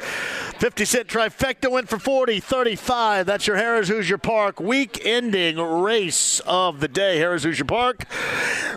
50 0.59 0.83
cent 0.83 1.07
trifecta 1.07 1.71
went 1.71 1.87
for 1.87 1.97
40, 1.97 2.41
35. 2.41 3.25
That's 3.25 3.47
your 3.47 3.55
Harrah's 3.55 3.87
Hoosier 3.87 4.17
Park 4.17 4.59
week 4.59 5.05
ending 5.05 5.57
race 5.57 6.41
of 6.41 6.81
the 6.81 6.89
day. 6.89 7.19
Harrah's 7.19 7.43
Hoosier 7.43 7.63
Park 7.63 8.05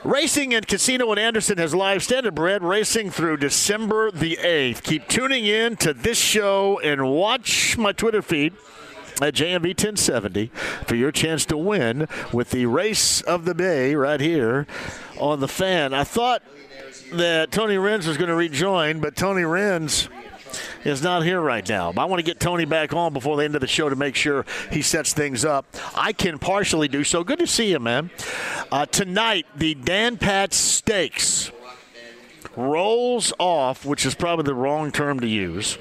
Racing 0.04 0.54
and 0.54 0.66
Casino 0.66 1.10
in 1.12 1.18
Anderson 1.18 1.58
has 1.58 1.74
live 1.74 2.02
standardbred 2.02 2.60
racing 2.62 3.10
through 3.10 3.38
December 3.38 4.12
the 4.12 4.38
8th. 4.40 4.82
Keep 4.84 5.08
tuning 5.08 5.44
in 5.44 5.76
to 5.78 5.92
this 5.92 6.18
show 6.18 6.78
and 6.84 7.10
watch 7.10 7.76
my 7.76 7.90
Twitter 7.90 8.22
feed 8.22 8.54
at 9.20 9.34
JMV 9.34 9.68
1070 9.68 10.46
for 10.86 10.94
your 10.94 11.10
chance 11.10 11.44
to 11.46 11.56
win 11.56 12.06
with 12.32 12.50
the 12.50 12.66
race 12.66 13.20
of 13.22 13.44
the 13.44 13.54
day 13.54 13.94
right 13.94 14.20
here 14.20 14.66
on 15.18 15.40
the 15.40 15.48
fan. 15.48 15.92
I 15.92 16.04
thought 16.04 16.42
that 17.12 17.50
Tony 17.50 17.76
Renz 17.76 18.06
was 18.06 18.16
going 18.16 18.28
to 18.28 18.34
rejoin, 18.34 19.00
but 19.00 19.16
Tony 19.16 19.42
Renz 19.42 20.08
is 20.84 21.02
not 21.02 21.24
here 21.24 21.40
right 21.40 21.68
now. 21.68 21.92
But 21.92 22.02
I 22.02 22.04
want 22.06 22.20
to 22.20 22.24
get 22.24 22.40
Tony 22.40 22.64
back 22.64 22.92
on 22.92 23.12
before 23.12 23.36
the 23.36 23.44
end 23.44 23.54
of 23.54 23.60
the 23.60 23.66
show 23.66 23.88
to 23.88 23.96
make 23.96 24.14
sure 24.14 24.44
he 24.70 24.82
sets 24.82 25.12
things 25.12 25.44
up. 25.44 25.66
I 25.94 26.12
can 26.12 26.38
partially 26.38 26.88
do 26.88 27.04
so. 27.04 27.24
Good 27.24 27.40
to 27.40 27.46
see 27.46 27.70
you, 27.70 27.78
man. 27.78 28.10
Uh, 28.70 28.86
tonight, 28.86 29.46
the 29.56 29.74
Dan 29.74 30.16
Patch 30.16 30.52
Stakes 30.54 31.50
rolls 32.56 33.32
off, 33.38 33.84
which 33.84 34.04
is 34.06 34.14
probably 34.14 34.44
the 34.44 34.54
wrong 34.54 34.90
term 34.90 35.20
to 35.20 35.26
use 35.26 35.78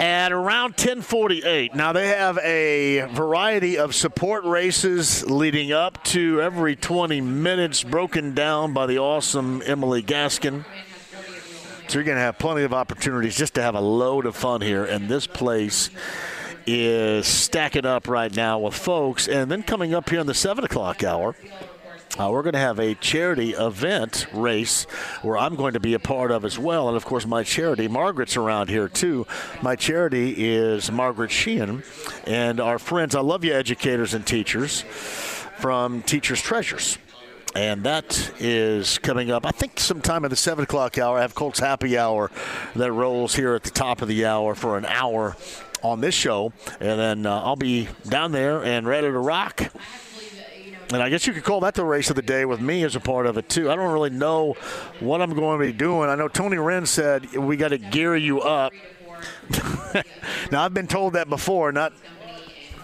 at 0.00 0.32
around 0.32 0.72
1048. 0.72 1.74
Now 1.74 1.92
they 1.92 2.08
have 2.08 2.38
a 2.38 3.08
variety 3.12 3.78
of 3.78 3.94
support 3.94 4.44
races 4.44 5.28
leading 5.28 5.72
up 5.72 6.02
to 6.04 6.40
every 6.40 6.76
20 6.76 7.20
minutes 7.20 7.82
broken 7.82 8.34
down 8.34 8.72
by 8.72 8.86
the 8.86 8.98
awesome 8.98 9.62
Emily 9.64 10.02
Gaskin. 10.02 10.64
So 11.88 11.98
you're 11.98 12.04
going 12.04 12.16
to 12.16 12.22
have 12.22 12.38
plenty 12.38 12.62
of 12.62 12.74
opportunities 12.74 13.36
just 13.36 13.54
to 13.54 13.62
have 13.62 13.74
a 13.74 13.80
load 13.80 14.26
of 14.26 14.34
fun 14.34 14.60
here 14.60 14.84
and 14.84 15.08
this 15.08 15.26
place 15.26 15.90
is 16.66 17.28
stacking 17.28 17.86
up 17.86 18.08
right 18.08 18.34
now 18.34 18.58
with 18.58 18.74
folks 18.74 19.28
and 19.28 19.48
then 19.48 19.62
coming 19.62 19.94
up 19.94 20.10
here 20.10 20.18
in 20.18 20.26
the 20.26 20.34
7 20.34 20.64
o'clock 20.64 21.04
hour 21.04 21.36
uh, 22.18 22.30
we're 22.30 22.42
going 22.42 22.54
to 22.54 22.58
have 22.58 22.78
a 22.78 22.94
charity 22.94 23.50
event 23.52 24.26
race 24.32 24.84
where 25.22 25.36
I'm 25.36 25.54
going 25.54 25.74
to 25.74 25.80
be 25.80 25.94
a 25.94 25.98
part 25.98 26.30
of 26.30 26.44
as 26.44 26.58
well. 26.58 26.88
And 26.88 26.96
of 26.96 27.04
course, 27.04 27.26
my 27.26 27.42
charity, 27.42 27.88
Margaret's 27.88 28.36
around 28.36 28.70
here 28.70 28.88
too. 28.88 29.26
My 29.62 29.76
charity 29.76 30.34
is 30.38 30.90
Margaret 30.90 31.30
Sheehan 31.30 31.82
and 32.26 32.58
our 32.58 32.78
friends. 32.78 33.14
I 33.14 33.20
love 33.20 33.44
you, 33.44 33.52
educators 33.52 34.14
and 34.14 34.26
teachers 34.26 34.82
from 35.58 36.02
Teachers 36.02 36.40
Treasures. 36.40 36.98
And 37.54 37.84
that 37.84 38.32
is 38.38 38.98
coming 38.98 39.30
up, 39.30 39.46
I 39.46 39.50
think, 39.50 39.80
sometime 39.80 40.24
in 40.24 40.30
the 40.30 40.36
7 40.36 40.64
o'clock 40.64 40.98
hour. 40.98 41.18
I 41.18 41.22
have 41.22 41.34
Colts 41.34 41.58
Happy 41.58 41.96
Hour 41.96 42.30
that 42.74 42.92
rolls 42.92 43.34
here 43.34 43.54
at 43.54 43.62
the 43.62 43.70
top 43.70 44.02
of 44.02 44.08
the 44.08 44.26
hour 44.26 44.54
for 44.54 44.76
an 44.76 44.84
hour 44.84 45.36
on 45.82 46.02
this 46.02 46.14
show. 46.14 46.52
And 46.80 47.00
then 47.00 47.26
uh, 47.26 47.40
I'll 47.40 47.56
be 47.56 47.88
down 48.06 48.32
there 48.32 48.62
and 48.62 48.86
ready 48.86 49.06
to 49.06 49.18
rock. 49.18 49.72
And 50.92 51.02
I 51.02 51.08
guess 51.08 51.26
you 51.26 51.32
could 51.32 51.44
call 51.44 51.60
that 51.60 51.74
the 51.74 51.84
race 51.84 52.10
of 52.10 52.16
the 52.16 52.22
day 52.22 52.44
with 52.44 52.60
me 52.60 52.84
as 52.84 52.94
a 52.94 53.00
part 53.00 53.26
of 53.26 53.36
it, 53.38 53.48
too. 53.48 53.70
I 53.70 53.74
don't 53.76 53.92
really 53.92 54.10
know 54.10 54.54
what 55.00 55.20
I'm 55.20 55.34
going 55.34 55.58
to 55.58 55.66
be 55.66 55.72
doing. 55.72 56.08
I 56.08 56.14
know 56.14 56.28
Tony 56.28 56.58
Wren 56.58 56.86
said 56.86 57.34
we 57.34 57.56
got 57.56 57.68
to 57.68 57.78
gear 57.78 58.14
you 58.16 58.40
up. 58.40 58.72
now, 60.52 60.64
I've 60.64 60.74
been 60.74 60.86
told 60.86 61.14
that 61.14 61.28
before, 61.28 61.72
not 61.72 61.92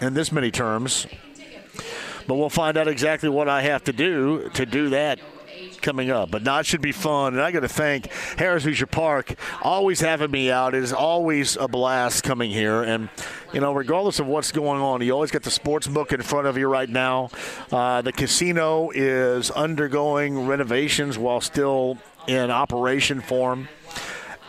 in 0.01 0.13
this 0.13 0.31
many 0.31 0.51
terms. 0.51 1.07
But 2.27 2.35
we'll 2.35 2.49
find 2.49 2.77
out 2.77 2.87
exactly 2.87 3.29
what 3.29 3.47
I 3.47 3.61
have 3.63 3.83
to 3.85 3.93
do 3.93 4.49
to 4.53 4.65
do 4.65 4.89
that 4.89 5.19
coming 5.83 6.09
up. 6.09 6.31
But 6.31 6.41
not 6.41 6.65
should 6.65 6.81
be 6.81 6.91
fun. 6.91 7.33
And 7.33 7.41
I 7.41 7.51
got 7.51 7.59
to 7.59 7.67
thank 7.67 8.07
Harrah's 8.37 8.63
Hoosier 8.63 8.87
Park 8.87 9.35
always 9.61 9.99
having 9.99 10.31
me 10.31 10.49
out. 10.49 10.73
It 10.73 10.83
is 10.83 10.93
always 10.93 11.55
a 11.57 11.67
blast 11.67 12.23
coming 12.23 12.49
here. 12.49 12.81
And, 12.81 13.09
you 13.53 13.61
know, 13.61 13.73
regardless 13.73 14.19
of 14.19 14.25
what's 14.25 14.51
going 14.51 14.81
on, 14.81 15.01
you 15.01 15.11
always 15.11 15.29
got 15.29 15.43
the 15.43 15.51
sports 15.51 15.87
book 15.87 16.11
in 16.11 16.21
front 16.23 16.47
of 16.47 16.57
you 16.57 16.67
right 16.67 16.89
now. 16.89 17.29
Uh, 17.71 18.01
the 18.01 18.11
casino 18.11 18.89
is 18.95 19.51
undergoing 19.51 20.47
renovations 20.47 21.17
while 21.17 21.41
still 21.41 21.97
in 22.27 22.49
operation 22.49 23.21
form 23.21 23.67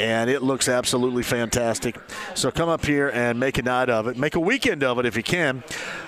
and 0.01 0.29
it 0.29 0.43
looks 0.43 0.69
absolutely 0.69 1.23
fantastic. 1.23 1.97
So 2.35 2.51
come 2.51 2.69
up 2.69 2.85
here 2.85 3.09
and 3.09 3.39
make 3.39 3.59
a 3.59 3.63
night 3.63 3.89
of 3.89 4.09
it. 4.09 4.17
Make 4.17 4.35
a 4.35 4.41
weekend 4.41 4.83
of 4.83 4.99
it 4.99 5.07
if 5.07 5.17
you 5.17 5.23
can 5.23 5.63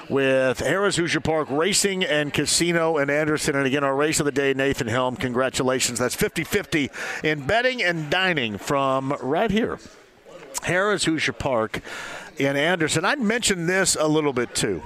with 0.08 0.58
Harrah's 0.58 0.96
Hoosier 0.96 1.20
Park 1.20 1.48
Racing 1.50 2.04
and 2.04 2.32
Casino 2.32 2.96
and 2.96 3.10
Anderson. 3.10 3.56
And 3.56 3.66
again, 3.66 3.84
our 3.84 3.94
race 3.94 4.20
of 4.20 4.26
the 4.26 4.32
day, 4.32 4.54
Nathan 4.54 4.86
Helm. 4.86 5.16
Congratulations. 5.16 5.98
That's 5.98 6.14
50 6.14 6.44
50 6.44 6.90
in 7.24 7.46
betting 7.46 7.82
and 7.82 8.10
dining 8.10 8.58
from 8.58 9.16
right 9.20 9.50
here. 9.50 9.78
Harrah's 10.62 11.04
Hoosier 11.04 11.32
Park 11.32 11.80
in 12.38 12.56
Anderson. 12.56 13.04
I'd 13.04 13.20
mention 13.20 13.66
this 13.66 13.96
a 13.98 14.08
little 14.08 14.32
bit 14.32 14.54
too, 14.54 14.82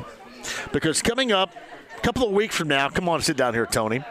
because 0.73 1.03
coming 1.03 1.33
up 1.33 1.55
a 1.97 2.01
couple 2.01 2.27
of 2.27 2.33
weeks 2.33 2.57
from 2.57 2.69
now, 2.69 2.89
come 2.89 3.09
on, 3.09 3.23
sit 3.23 3.37
down 3.37 3.55
here, 3.55 3.67
Tony 3.67 4.03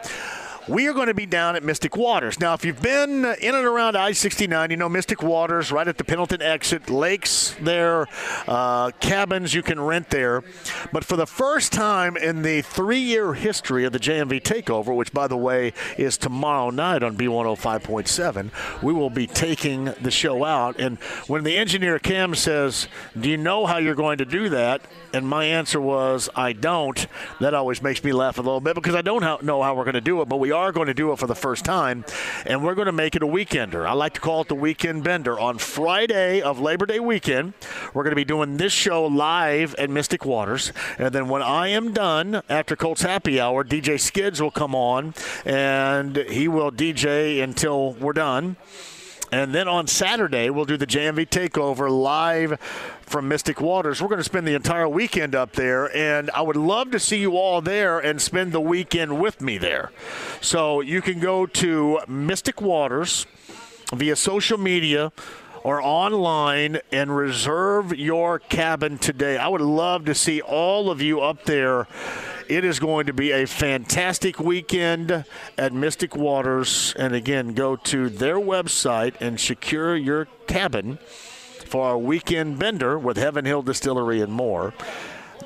we 0.68 0.86
are 0.86 0.92
going 0.92 1.06
to 1.06 1.14
be 1.14 1.26
down 1.26 1.56
at 1.56 1.62
Mystic 1.62 1.96
Waters. 1.96 2.38
Now, 2.38 2.54
if 2.54 2.64
you've 2.64 2.82
been 2.82 3.24
in 3.24 3.54
and 3.54 3.64
around 3.64 3.96
I 3.96 4.12
69, 4.12 4.70
you 4.70 4.76
know 4.76 4.88
Mystic 4.88 5.22
Waters 5.22 5.72
right 5.72 5.88
at 5.88 5.96
the 5.96 6.04
Pendleton 6.04 6.42
exit, 6.42 6.90
lakes 6.90 7.56
there, 7.60 8.06
uh, 8.46 8.90
cabins 9.00 9.54
you 9.54 9.62
can 9.62 9.80
rent 9.80 10.10
there. 10.10 10.42
But 10.92 11.04
for 11.04 11.16
the 11.16 11.26
first 11.26 11.72
time 11.72 12.16
in 12.16 12.42
the 12.42 12.62
three 12.62 13.00
year 13.00 13.34
history 13.34 13.84
of 13.84 13.92
the 13.92 13.98
JMV 13.98 14.42
Takeover, 14.42 14.94
which, 14.94 15.12
by 15.12 15.26
the 15.26 15.36
way, 15.36 15.72
is 15.96 16.18
tomorrow 16.18 16.70
night 16.70 17.02
on 17.02 17.16
B105.7, 17.16 18.82
we 18.82 18.92
will 18.92 19.10
be 19.10 19.26
taking 19.26 19.84
the 20.00 20.10
show 20.10 20.44
out. 20.44 20.78
And 20.78 20.98
when 21.26 21.44
the 21.44 21.56
engineer 21.56 21.98
Cam 21.98 22.34
says, 22.34 22.86
Do 23.18 23.30
you 23.30 23.36
know 23.36 23.66
how 23.66 23.78
you're 23.78 23.94
going 23.94 24.18
to 24.18 24.24
do 24.24 24.50
that? 24.50 24.82
And 25.12 25.26
my 25.26 25.44
answer 25.44 25.80
was, 25.80 26.28
I 26.36 26.52
don't. 26.52 27.06
That 27.40 27.54
always 27.54 27.82
makes 27.82 28.04
me 28.04 28.12
laugh 28.12 28.38
a 28.38 28.42
little 28.42 28.60
bit 28.60 28.74
because 28.74 28.94
I 28.94 29.02
don't 29.02 29.42
know 29.42 29.62
how 29.62 29.74
we're 29.74 29.84
going 29.84 29.94
to 29.94 30.00
do 30.00 30.20
it, 30.22 30.28
but 30.28 30.36
we 30.36 30.49
are 30.52 30.72
going 30.72 30.86
to 30.86 30.94
do 30.94 31.12
it 31.12 31.18
for 31.18 31.26
the 31.26 31.34
first 31.34 31.64
time, 31.64 32.04
and 32.46 32.64
we're 32.64 32.74
going 32.74 32.86
to 32.86 32.92
make 32.92 33.14
it 33.14 33.22
a 33.22 33.26
weekender. 33.26 33.86
I 33.86 33.92
like 33.92 34.14
to 34.14 34.20
call 34.20 34.42
it 34.42 34.48
the 34.48 34.54
weekend 34.54 35.04
bender. 35.04 35.38
On 35.38 35.58
Friday 35.58 36.40
of 36.40 36.60
Labor 36.60 36.86
Day 36.86 37.00
weekend, 37.00 37.54
we're 37.94 38.02
going 38.02 38.12
to 38.12 38.16
be 38.16 38.24
doing 38.24 38.56
this 38.56 38.72
show 38.72 39.06
live 39.06 39.74
at 39.76 39.90
Mystic 39.90 40.24
Waters, 40.24 40.72
and 40.98 41.14
then 41.14 41.28
when 41.28 41.42
I 41.42 41.68
am 41.68 41.92
done 41.92 42.42
after 42.48 42.76
Colts 42.76 43.02
Happy 43.02 43.40
Hour, 43.40 43.64
DJ 43.64 43.98
Skids 43.98 44.40
will 44.40 44.50
come 44.50 44.74
on, 44.74 45.14
and 45.44 46.16
he 46.16 46.48
will 46.48 46.70
DJ 46.70 47.42
until 47.42 47.92
we're 47.94 48.12
done. 48.12 48.56
And 49.32 49.54
then 49.54 49.68
on 49.68 49.86
Saturday, 49.86 50.50
we'll 50.50 50.64
do 50.64 50.76
the 50.76 50.86
JMV 50.86 51.28
Takeover 51.28 51.88
live 51.88 52.58
from 53.02 53.28
Mystic 53.28 53.60
Waters. 53.60 54.02
We're 54.02 54.08
going 54.08 54.18
to 54.18 54.24
spend 54.24 54.46
the 54.46 54.54
entire 54.54 54.88
weekend 54.88 55.36
up 55.36 55.52
there, 55.52 55.94
and 55.96 56.30
I 56.32 56.42
would 56.42 56.56
love 56.56 56.90
to 56.90 56.98
see 56.98 57.18
you 57.18 57.36
all 57.36 57.60
there 57.60 58.00
and 58.00 58.20
spend 58.20 58.52
the 58.52 58.60
weekend 58.60 59.20
with 59.20 59.40
me 59.40 59.56
there. 59.56 59.92
So 60.40 60.80
you 60.80 61.00
can 61.00 61.20
go 61.20 61.46
to 61.46 62.00
Mystic 62.08 62.60
Waters 62.60 63.26
via 63.92 64.16
social 64.16 64.58
media 64.58 65.12
or 65.62 65.82
online 65.82 66.78
and 66.90 67.14
reserve 67.14 67.96
your 67.96 68.38
cabin 68.38 68.98
today. 68.98 69.36
I 69.36 69.48
would 69.48 69.60
love 69.60 70.04
to 70.06 70.14
see 70.14 70.40
all 70.40 70.90
of 70.90 71.00
you 71.02 71.20
up 71.20 71.44
there. 71.44 71.86
It 72.48 72.64
is 72.64 72.80
going 72.80 73.06
to 73.06 73.12
be 73.12 73.30
a 73.30 73.46
fantastic 73.46 74.40
weekend 74.40 75.24
at 75.56 75.72
Mystic 75.72 76.16
Waters. 76.16 76.94
And 76.98 77.14
again, 77.14 77.54
go 77.54 77.76
to 77.76 78.08
their 78.08 78.36
website 78.36 79.14
and 79.20 79.38
secure 79.38 79.96
your 79.96 80.26
cabin 80.46 80.98
for 81.66 81.90
our 81.90 81.98
weekend 81.98 82.58
bender 82.58 82.98
with 82.98 83.16
Heaven 83.16 83.44
Hill 83.44 83.62
Distillery 83.62 84.20
and 84.20 84.32
more. 84.32 84.74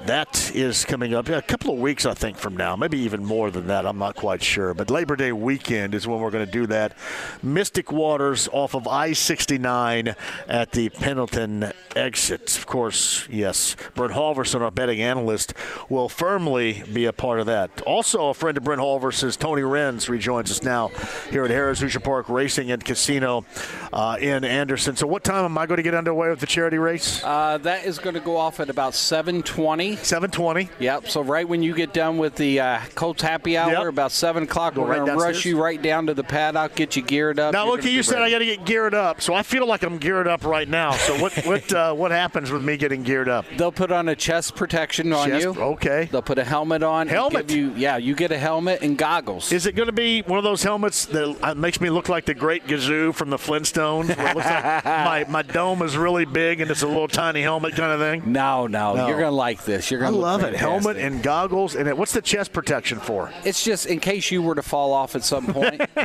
That 0.07 0.55
is 0.55 0.85
coming 0.85 1.15
up 1.15 1.31
a 1.31 1.41
couple 1.41 1.73
of 1.73 1.81
weeks, 1.81 2.05
I 2.05 2.13
think, 2.13 2.37
from 2.37 2.59
now. 2.59 2.77
Maybe 2.77 2.99
even 2.99 3.25
more 3.25 3.51
than 3.51 3.69
that. 3.69 3.87
I'm 3.87 3.97
not 3.97 4.17
quite 4.17 4.43
sure. 4.43 4.75
But 4.75 4.91
Labor 4.91 5.17
Day 5.17 5.33
weekend 5.33 5.95
is 5.95 6.07
when 6.07 6.21
we're 6.21 6.31
going 6.31 6.45
to 6.45 6.53
do 6.53 6.67
that. 6.67 6.95
Mystic 7.43 7.91
Waters 7.91 8.47
off 8.53 8.75
of 8.75 8.87
I 8.87 9.15
69 9.15 10.15
at 10.47 10.73
the 10.73 10.91
Pendleton 10.91 11.73
exit. 11.97 12.55
Of 12.59 12.67
course, 12.67 13.27
yes, 13.31 13.77
Brent 13.95 14.13
Halverson, 14.13 14.61
our 14.61 14.71
betting 14.71 15.01
analyst, 15.01 15.55
will 15.89 16.11
firmly 16.11 16.83
be 16.93 17.07
a 17.07 17.13
part 17.15 17.41
of 17.41 17.47
that. 17.47 17.81
Also, 17.83 18.29
a 18.29 18.35
friend 18.35 18.59
of 18.59 18.65
Brent 18.65 18.83
Halverson's, 18.83 19.39
Tony 19.39 19.63
Renz, 19.63 20.11
rejoins 20.11 20.51
us 20.51 20.63
now 20.63 20.89
here 21.31 21.47
at 21.47 21.51
Harrah's 21.51 21.81
Hoosier 21.81 22.01
Park 22.01 22.29
Racing 22.29 22.71
and 22.71 22.85
Casino 22.85 23.47
uh, 23.91 24.19
in 24.21 24.45
Anderson. 24.45 24.97
So, 24.97 25.07
what 25.07 25.25
time 25.25 25.47
am 25.47 25.57
I 25.57 25.65
going 25.65 25.79
to 25.79 25.83
get 25.83 25.95
underway 25.95 26.29
with 26.29 26.41
the 26.41 26.47
charity 26.47 26.77
race? 26.77 27.25
Uh, 27.25 27.57
that 27.59 27.87
is 27.87 27.99
going 27.99 28.15
to 28.15 28.21
go 28.21 28.37
off 28.37 28.61
at 28.61 28.69
about 28.69 28.95
720. 28.95 29.94
720. 29.97 30.69
Yep. 30.79 31.09
So 31.09 31.23
right 31.23 31.47
when 31.49 31.63
you 31.63 31.75
get 31.75 31.93
done 31.93 32.19
with 32.19 32.35
the 32.37 32.61
uh, 32.61 32.81
Colts 32.95 33.23
Happy 33.23 33.57
Hour, 33.57 33.71
Yep. 33.73 33.85
about 33.89 34.13
seven 34.13 34.45
o'clock, 34.45 34.75
Go 34.75 34.83
we're 34.83 34.89
right 34.91 34.99
going 35.07 35.19
to 35.19 35.25
rush 35.25 35.45
you 35.45 35.61
right 35.61 35.81
down 35.81 36.07
to 36.07 36.15
the 36.15 36.25
paddock, 36.25 36.75
get 36.75 36.97
you 36.97 37.03
geared 37.03 37.39
up. 37.39 37.53
Now, 37.53 37.65
You're 37.67 37.77
look, 37.77 37.85
you 37.85 38.03
said 38.03 38.23
I 38.23 38.31
got 38.31 38.39
to 38.39 38.45
get 38.47 38.65
geared 38.65 38.95
up, 38.95 39.21
so 39.21 39.35
I 39.35 39.43
feel 39.43 39.67
like 39.67 39.83
I'm 39.83 39.99
geared 39.99 40.27
up 40.29 40.45
right 40.45 40.69
now. 40.69 40.93
So 40.93 41.21
what 41.21 41.33
what 41.47 41.73
uh, 41.73 41.95
what 41.95 42.11
happens 42.11 42.51
with 42.51 42.63
me 42.65 42.77
getting 42.77 43.03
geared 43.03 43.29
up? 43.29 43.45
They'll 43.57 43.73
put 43.73 43.91
on 43.93 44.09
a 44.09 44.17
chest 44.17 44.55
protection 44.57 45.13
on 45.13 45.29
Chest- 45.29 45.45
you. 45.45 45.51
Okay. 45.55 46.09
They'll 46.11 46.23
put 46.23 46.39
a 46.39 46.45
helmet 46.45 46.83
on. 46.83 47.09
Helmet? 47.09 47.49
give 47.49 47.57
You, 47.57 47.73
yeah, 47.77 47.97
you 47.97 48.15
get 48.15 48.33
a 48.33 48.39
helmet 48.39 48.83
and 48.83 48.97
goggles. 48.99 49.53
Is 49.53 49.67
it 49.67 49.75
going 49.75 49.87
to 49.87 49.93
be 49.93 50.23
one 50.23 50.39
of 50.39 50.45
those 50.45 50.63
helmets 50.63 51.05
that 51.07 51.37
uh, 51.43 51.55
makes 51.55 51.81
me 51.81 51.91
look 51.91 52.09
like 52.09 52.25
the 52.25 52.35
Great 52.35 52.67
Gazoo 52.67 53.15
from 53.15 53.31
the 53.31 53.37
Flintstones? 53.37 54.11
It 54.11 54.19
looks 54.19 54.47
like 54.47 54.85
my 54.85 55.25
my 55.29 55.43
dome 55.43 55.83
is 55.83 55.97
really 55.97 56.25
big 56.25 56.61
and 56.61 56.71
it's 56.71 56.83
a 56.83 56.87
little 56.87 57.09
tiny 57.09 57.43
helmet 57.43 57.75
kind 57.77 57.93
of 57.93 58.01
thing. 58.01 58.33
No, 58.33 58.67
no, 58.67 58.95
No. 58.95 59.07
you're 59.09 59.19
going 59.19 59.31
to 59.31 59.37
like 59.37 59.65
this. 59.65 59.84
You're 59.91 60.01
I 60.01 60.11
going 60.11 60.15
to 60.15 60.19
love 60.21 60.43
it. 60.45 60.55
Helmet 60.55 60.97
and 60.97 61.23
goggles, 61.23 61.75
and 61.75 61.89
it, 61.89 61.97
what's 61.97 62.13
the 62.13 62.23
chest 62.23 62.53
protection 62.53 62.99
for? 63.01 63.33
It's 63.45 63.65
just 63.65 63.87
in 63.87 64.01
case 64.01 64.31
you 64.31 64.43
were 64.43 64.55
to 64.55 64.63
fall 64.63 64.93
off 64.93 65.15
at 65.15 65.25
some 65.25 65.47
point. 65.47 65.79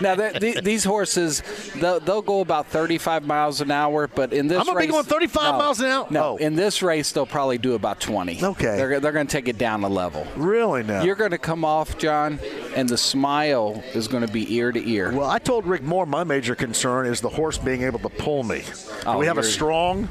now, 0.00 0.14
th- 0.14 0.40
th- 0.40 0.62
these 0.62 0.84
horses, 0.84 1.42
they'll, 1.76 2.00
they'll 2.00 2.22
go 2.22 2.40
about 2.40 2.66
35 2.68 3.26
miles 3.26 3.60
an 3.60 3.70
hour, 3.70 4.08
but 4.08 4.32
in 4.32 4.48
this 4.48 4.58
I'm 4.58 4.66
gonna 4.66 4.78
be 4.80 4.86
race, 4.86 4.92
going 4.92 5.04
35 5.04 5.52
no, 5.52 5.58
miles 5.58 5.80
an 5.80 5.86
hour? 5.86 6.06
No, 6.10 6.24
Oh. 6.24 6.36
in 6.36 6.54
this 6.56 6.82
race, 6.82 7.12
they'll 7.12 7.26
probably 7.26 7.58
do 7.58 7.74
about 7.74 8.00
20. 8.00 8.42
Okay. 8.42 8.76
they're, 8.76 8.98
they're 9.00 9.12
going 9.12 9.26
to 9.26 9.32
take 9.32 9.48
it 9.48 9.58
down 9.58 9.84
a 9.84 9.88
level. 9.88 10.26
Really 10.36 10.82
now? 10.82 11.02
You're 11.02 11.14
going 11.16 11.32
to 11.32 11.38
come 11.38 11.64
off, 11.64 11.98
John, 11.98 12.38
and 12.74 12.88
the 12.88 12.96
smile 12.98 13.82
is 13.94 14.08
going 14.08 14.26
to 14.26 14.32
be 14.32 14.54
ear 14.54 14.72
to 14.72 14.88
ear. 14.90 15.12
Well, 15.12 15.28
I 15.28 15.38
told 15.38 15.66
Rick 15.66 15.82
Moore 15.82 16.06
my 16.06 16.24
major 16.24 16.54
concern 16.54 17.06
is 17.06 17.20
the 17.20 17.28
horse 17.28 17.58
being 17.58 17.82
able 17.82 17.98
to 18.00 18.08
pull 18.08 18.42
me. 18.42 18.62
Oh, 19.06 19.18
we 19.18 19.26
have 19.26 19.38
a 19.38 19.42
strong? 19.42 20.08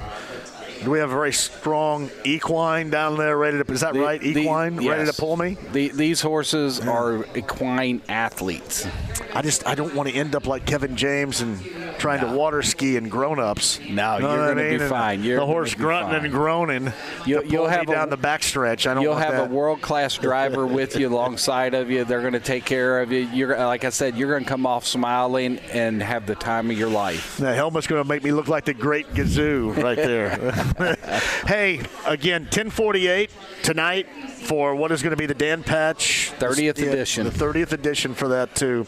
Do 0.84 0.91
we 0.91 0.99
have 0.99 1.11
a 1.11 1.14
very 1.14 1.31
strong 1.31 2.10
equine 2.26 2.89
down 2.89 3.18
there 3.18 3.38
ready 3.38 3.64
to? 3.64 3.72
Is 3.72 3.81
that 3.81 3.93
The- 3.93 4.01
right? 4.01 4.19
the- 4.19 4.41
Equine 4.41 4.85
ready 4.85 5.05
to 5.05 5.14
pull 5.14 5.38
me? 5.38 5.57
The, 5.72 5.89
these 5.89 6.19
horses 6.22 6.80
are 6.81 7.26
equine 7.35 8.01
athletes. 8.10 8.85
I 9.34 9.41
just 9.41 9.65
I 9.65 9.76
don't 9.76 9.95
want 9.95 10.10
to 10.10 10.15
end 10.15 10.35
up 10.35 10.45
like 10.45 10.65
Kevin 10.65 10.95
James 10.97 11.39
and 11.41 11.60
trying 12.03 12.19
to 12.19 12.27
water 12.38 12.61
ski 12.61 12.97
and 12.97 13.09
grown 13.09 13.39
ups. 13.39 13.80
No, 13.89 14.17
Know 14.19 14.35
you're 14.35 14.47
gonna 14.49 14.69
be? 14.69 14.75
And 14.75 14.89
fine. 14.89 15.23
You're 15.23 15.39
the 15.39 15.45
horse 15.45 15.73
grunting 15.73 16.09
fine. 16.17 16.25
and 16.25 16.34
groaning. 16.34 16.93
You'll- 17.25 17.45
you'll 17.45 17.67
have 17.67 17.89
a- 17.89 18.07
the 18.09 18.17
backstretch. 18.17 18.85
I 18.89 18.93
don't 18.93 19.01
You'll 19.03 19.15
have 19.15 19.31
that. 19.34 19.49
a 19.49 19.53
world 19.53 19.81
class 19.81 20.17
driver 20.17 20.67
with 20.67 20.97
you 20.97 21.07
alongside 21.07 21.73
of 21.73 21.89
you. 21.89 22.03
They're 22.03 22.19
going 22.21 22.34
to 22.34 22.39
take 22.41 22.65
care 22.65 23.01
of 23.01 23.11
you. 23.11 23.19
You're 23.34 23.57
like 23.57 23.85
I 23.85 23.89
said, 23.89 24.17
you're 24.17 24.30
going 24.30 24.43
to 24.43 24.49
come 24.49 24.65
off 24.65 24.85
smiling 24.85 25.59
and 25.71 26.03
have 26.03 26.25
the 26.25 26.35
time 26.35 26.69
of 26.69 26.77
your 26.77 26.89
life. 26.89 27.38
The 27.38 27.53
helmet's 27.55 27.88
going 27.88 28.03
to 28.03 28.07
make 28.07 28.23
me 28.23 28.31
look 28.34 28.47
like 28.49 28.65
the 28.65 28.73
great 28.73 29.07
Gazoo 29.13 29.75
right 29.81 29.95
there. 29.95 30.38
hey, 31.47 31.80
again, 32.05 32.41
1048 32.43 33.30
tonight 33.63 34.07
for 34.43 34.75
what 34.75 34.91
is 34.91 35.01
going 35.01 35.11
to 35.11 35.17
be 35.17 35.25
the 35.25 35.33
Dan 35.33 35.63
Patch 35.63 36.31
30th 36.39 36.77
Yeah, 36.77 36.85
edition. 36.85 37.25
The 37.25 37.31
30th 37.31 37.71
edition 37.71 38.13
for 38.13 38.27
that, 38.29 38.55
too. 38.55 38.85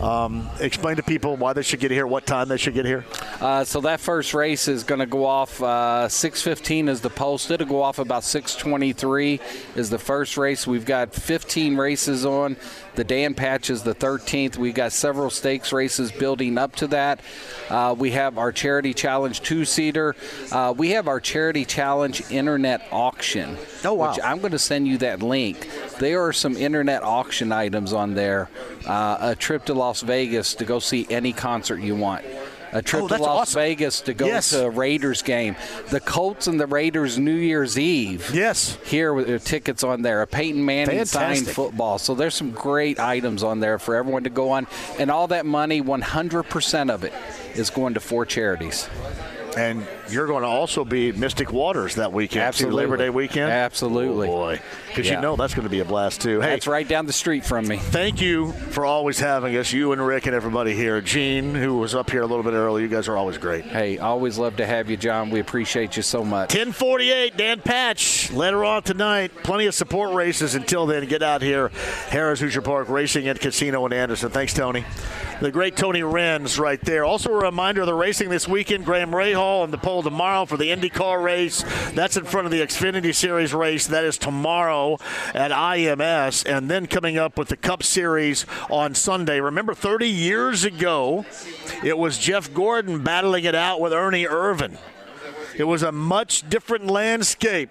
Um, 0.00 0.48
explain 0.60 0.96
to 0.96 1.02
people 1.02 1.36
why 1.36 1.52
they 1.52 1.62
should 1.62 1.80
get 1.80 1.90
here, 1.90 2.06
what 2.06 2.26
time 2.26 2.48
they 2.48 2.56
should 2.56 2.74
get 2.74 2.86
here? 2.86 3.04
Uh, 3.40 3.64
so 3.64 3.80
that 3.82 4.00
first 4.00 4.34
race 4.34 4.68
is 4.68 4.84
going 4.84 5.00
to 5.00 5.06
go 5.06 5.26
off 5.26 5.60
uh, 5.62 6.06
6:15 6.08 6.88
is 6.88 7.00
the 7.00 7.10
post. 7.10 7.50
It'll 7.50 7.66
go 7.66 7.82
off 7.82 7.98
about 7.98 8.22
6:23 8.22 9.40
is 9.76 9.90
the 9.90 9.98
first 9.98 10.36
race. 10.36 10.66
We've 10.66 10.86
got 10.86 11.12
15 11.12 11.76
races 11.76 12.24
on. 12.24 12.56
The 12.94 13.04
Dan 13.04 13.34
Patch 13.34 13.70
is 13.70 13.82
the 13.82 13.94
13th. 13.94 14.56
We've 14.56 14.74
got 14.74 14.92
several 14.92 15.30
stakes 15.30 15.72
races 15.72 16.12
building 16.12 16.58
up 16.58 16.76
to 16.76 16.86
that. 16.88 17.20
Uh, 17.70 17.94
we 17.96 18.10
have 18.10 18.36
our 18.36 18.52
Charity 18.52 18.92
Challenge 18.92 19.40
two-seater. 19.40 20.14
Uh, 20.50 20.74
we 20.76 20.90
have 20.90 21.08
our 21.08 21.20
Charity 21.20 21.64
Challenge 21.64 22.22
internet 22.30 22.86
auction. 22.92 23.56
Oh 23.84 23.94
wow! 23.94 24.10
Which 24.10 24.22
I'm 24.22 24.40
going 24.40 24.52
to 24.52 24.58
send 24.58 24.86
you 24.86 24.98
that 24.98 25.22
link. 25.22 25.68
There 25.98 26.22
are 26.24 26.32
some 26.32 26.56
internet 26.56 27.02
auction 27.02 27.50
items 27.50 27.92
on 27.92 28.14
there. 28.14 28.50
Uh, 28.86 29.16
a 29.20 29.36
trip 29.36 29.64
to 29.66 29.74
Las 29.74 30.02
Vegas 30.02 30.54
to 30.56 30.64
go 30.64 30.78
see 30.78 31.06
any 31.08 31.32
concert 31.32 31.80
you 31.80 31.96
want. 31.96 32.24
A 32.72 32.80
trip 32.82 33.02
Oh, 33.04 33.08
to 33.08 33.16
Las 33.18 33.28
awesome. 33.50 33.60
Vegas 33.60 34.00
to 34.02 34.14
go 34.14 34.26
Yes. 34.26 34.50
to 34.50 34.64
a 34.66 34.70
Raiders 34.70 35.20
game. 35.22 35.56
The 35.90 36.00
Colts 36.00 36.46
and 36.46 36.58
the 36.58 36.66
Raiders 36.66 37.18
New 37.18 37.34
Year's 37.34 37.78
Eve. 37.78 38.30
Yes. 38.32 38.78
Here 38.84 39.12
with 39.12 39.26
their 39.26 39.38
tickets 39.38 39.84
on 39.84 40.02
there. 40.02 40.22
A 40.22 40.26
Peyton 40.26 40.64
Manning 40.64 41.04
signed 41.04 41.28
Fantastic. 41.36 41.54
football. 41.54 41.98
So 41.98 42.14
there's 42.14 42.34
some 42.34 42.50
great 42.50 42.98
items 42.98 43.42
on 43.42 43.60
there 43.60 43.78
for 43.78 43.94
everyone 43.94 44.24
to 44.24 44.30
go 44.30 44.50
on. 44.50 44.66
And 44.98 45.10
all 45.10 45.26
that 45.28 45.44
money, 45.44 45.80
100% 45.82 46.90
of 46.90 47.04
it, 47.04 47.12
is 47.54 47.68
going 47.70 47.94
to 47.94 48.00
four 48.00 48.24
charities. 48.24 48.88
And 49.56 49.86
you're 50.10 50.26
going 50.26 50.42
to 50.42 50.48
also 50.48 50.84
be 50.84 51.12
Mystic 51.12 51.52
Waters 51.52 51.96
that 51.96 52.12
weekend, 52.12 52.42
Absolutely. 52.44 52.82
Labor 52.84 52.96
Day 52.96 53.10
weekend. 53.10 53.50
Absolutely. 53.52 54.28
Oh 54.28 54.32
boy, 54.32 54.60
because 54.88 55.06
Yeah. 55.06 55.16
you 55.16 55.20
know 55.20 55.36
that's 55.36 55.52
going 55.54 55.64
to 55.64 55.70
be 55.70 55.80
a 55.80 55.84
blast 55.84 56.22
too. 56.22 56.40
Hey, 56.40 56.50
That's 56.50 56.66
right 56.66 56.86
down 56.88 57.06
the 57.06 57.12
street 57.12 57.44
from 57.44 57.68
me. 57.68 57.76
Thank 57.76 58.20
you 58.20 58.52
for 58.70 58.86
always 58.86 59.18
having 59.18 59.54
us, 59.56 59.72
you 59.72 59.92
and 59.92 60.04
Rick 60.06 60.26
and 60.26 60.34
everybody 60.34 60.74
here. 60.74 61.00
Gene, 61.02 61.54
who 61.54 61.76
was 61.76 61.94
up 61.94 62.10
here 62.10 62.22
a 62.22 62.26
little 62.26 62.42
bit 62.42 62.54
early, 62.54 62.82
you 62.82 62.88
guys 62.88 63.08
are 63.08 63.16
always 63.16 63.36
great. 63.38 63.64
Hey, 63.64 63.98
always 63.98 64.38
love 64.38 64.56
to 64.56 64.66
have 64.66 64.88
you, 64.88 64.96
John. 64.96 65.28
We 65.30 65.40
appreciate 65.40 65.96
you 65.96 66.02
so 66.02 66.24
much. 66.24 66.54
1048, 66.54 67.36
Dan 67.36 67.60
Patch. 67.60 68.30
Later 68.32 68.64
on 68.64 68.82
tonight, 68.82 69.32
plenty 69.42 69.66
of 69.66 69.74
support 69.74 70.14
races. 70.14 70.54
Until 70.54 70.86
then, 70.86 71.06
get 71.06 71.22
out 71.22 71.42
here. 71.42 71.68
Harrah's 72.08 72.40
Hoosier 72.40 72.62
Park 72.62 72.88
Racing 72.88 73.28
and 73.28 73.38
Casino 73.38 73.84
in 73.86 73.92
Anderson. 73.92 74.30
Thanks, 74.30 74.54
Tony. 74.54 74.84
The 75.42 75.50
great 75.50 75.76
Tony 75.76 76.02
Renz 76.02 76.60
right 76.60 76.80
there. 76.80 77.04
Also, 77.04 77.32
a 77.32 77.36
reminder 77.36 77.80
of 77.80 77.88
the 77.88 77.94
racing 77.94 78.28
this 78.28 78.46
weekend. 78.46 78.84
Graham 78.84 79.10
Rahal 79.10 79.64
on 79.64 79.72
the 79.72 79.76
pole 79.76 80.00
tomorrow 80.00 80.46
for 80.46 80.56
the 80.56 80.66
IndyCar 80.70 81.20
race. 81.20 81.64
That's 81.94 82.16
in 82.16 82.26
front 82.26 82.46
of 82.46 82.52
the 82.52 82.60
Xfinity 82.60 83.12
Series 83.12 83.52
race. 83.52 83.88
That 83.88 84.04
is 84.04 84.16
tomorrow 84.18 84.98
at 85.34 85.50
IMS. 85.50 86.46
And 86.46 86.70
then 86.70 86.86
coming 86.86 87.18
up 87.18 87.36
with 87.36 87.48
the 87.48 87.56
Cup 87.56 87.82
Series 87.82 88.46
on 88.70 88.94
Sunday. 88.94 89.40
Remember, 89.40 89.74
30 89.74 90.08
years 90.08 90.62
ago, 90.62 91.26
it 91.82 91.98
was 91.98 92.18
Jeff 92.18 92.54
Gordon 92.54 93.02
battling 93.02 93.42
it 93.42 93.56
out 93.56 93.80
with 93.80 93.92
Ernie 93.92 94.26
Irvan. 94.26 94.78
It 95.56 95.64
was 95.64 95.82
a 95.82 95.90
much 95.90 96.48
different 96.48 96.86
landscape. 96.86 97.70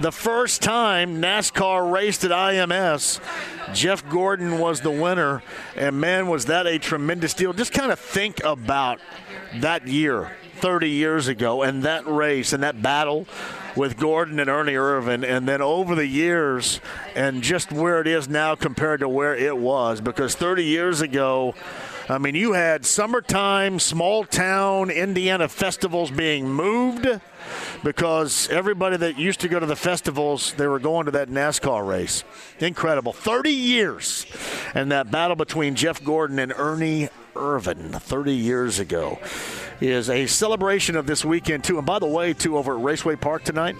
The 0.00 0.10
first 0.10 0.60
time 0.60 1.22
NASCAR 1.22 1.90
raced 1.90 2.24
at 2.24 2.32
IMS, 2.32 3.20
Jeff 3.72 4.08
Gordon 4.10 4.58
was 4.58 4.80
the 4.80 4.90
winner, 4.90 5.40
and 5.76 6.00
man, 6.00 6.26
was 6.26 6.46
that 6.46 6.66
a 6.66 6.80
tremendous 6.80 7.32
deal. 7.32 7.52
Just 7.52 7.72
kind 7.72 7.92
of 7.92 8.00
think 8.00 8.42
about 8.42 8.98
that 9.60 9.86
year, 9.86 10.36
30 10.56 10.90
years 10.90 11.28
ago, 11.28 11.62
and 11.62 11.84
that 11.84 12.06
race 12.08 12.52
and 12.52 12.64
that 12.64 12.82
battle 12.82 13.28
with 13.76 13.96
Gordon 13.96 14.40
and 14.40 14.50
Ernie 14.50 14.72
Irvan, 14.72 15.24
and 15.24 15.46
then 15.46 15.62
over 15.62 15.94
the 15.94 16.06
years, 16.06 16.80
and 17.14 17.40
just 17.40 17.70
where 17.70 18.00
it 18.00 18.08
is 18.08 18.28
now 18.28 18.56
compared 18.56 18.98
to 18.98 19.08
where 19.08 19.36
it 19.36 19.56
was. 19.56 20.00
Because 20.00 20.34
30 20.34 20.64
years 20.64 21.02
ago, 21.02 21.54
I 22.06 22.18
mean, 22.18 22.34
you 22.34 22.52
had 22.52 22.84
summertime, 22.84 23.78
small 23.78 24.24
town 24.24 24.90
Indiana 24.90 25.48
festivals 25.48 26.10
being 26.10 26.52
moved 26.52 27.08
because 27.82 28.46
everybody 28.50 28.98
that 28.98 29.18
used 29.18 29.40
to 29.40 29.48
go 29.48 29.58
to 29.58 29.64
the 29.64 29.76
festivals, 29.76 30.52
they 30.54 30.66
were 30.66 30.78
going 30.78 31.06
to 31.06 31.12
that 31.12 31.30
NASCAR 31.30 31.86
race. 31.86 32.22
Incredible. 32.58 33.14
30 33.14 33.50
years. 33.50 34.26
And 34.74 34.92
that 34.92 35.10
battle 35.10 35.36
between 35.36 35.76
Jeff 35.76 36.04
Gordon 36.04 36.38
and 36.38 36.52
Ernie 36.54 37.08
Irvan 37.34 37.98
30 37.98 38.34
years 38.34 38.78
ago 38.78 39.18
is 39.80 40.10
a 40.10 40.26
celebration 40.26 40.96
of 40.96 41.06
this 41.06 41.24
weekend, 41.24 41.64
too. 41.64 41.78
And 41.78 41.86
by 41.86 41.98
the 41.98 42.06
way, 42.06 42.34
too, 42.34 42.58
over 42.58 42.76
at 42.76 42.84
Raceway 42.84 43.16
Park 43.16 43.44
tonight, 43.44 43.76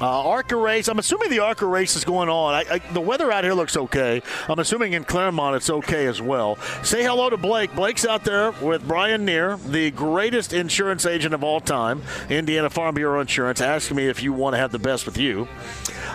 uh, 0.00 0.28
ARCA 0.28 0.56
race. 0.56 0.88
I'm 0.88 0.98
assuming 0.98 1.30
the 1.30 1.38
ARCA 1.38 1.66
race 1.66 1.96
is 1.96 2.04
going 2.04 2.28
on. 2.28 2.54
I, 2.54 2.64
I, 2.70 2.78
the 2.92 3.00
weather 3.00 3.32
out 3.32 3.44
here 3.44 3.54
looks 3.54 3.76
okay. 3.76 4.22
I'm 4.48 4.58
assuming 4.58 4.92
in 4.92 5.04
Clermont 5.04 5.56
it's 5.56 5.70
okay 5.70 6.06
as 6.06 6.20
well. 6.20 6.56
Say 6.82 7.02
hello 7.02 7.30
to 7.30 7.36
Blake. 7.36 7.74
Blake's 7.74 8.04
out 8.04 8.24
there 8.24 8.52
with 8.52 8.86
Brian 8.86 9.24
Neer, 9.24 9.56
the 9.56 9.90
greatest 9.90 10.52
insurance 10.52 11.06
agent 11.06 11.34
of 11.34 11.42
all 11.42 11.60
time, 11.60 12.02
Indiana 12.28 12.70
Farm 12.70 12.94
Bureau 12.94 13.20
Insurance. 13.20 13.60
Ask 13.60 13.92
me 13.92 14.06
if 14.06 14.22
you 14.22 14.32
want 14.32 14.54
to 14.54 14.58
have 14.58 14.72
the 14.72 14.78
best 14.78 15.06
with 15.06 15.16
you. 15.16 15.48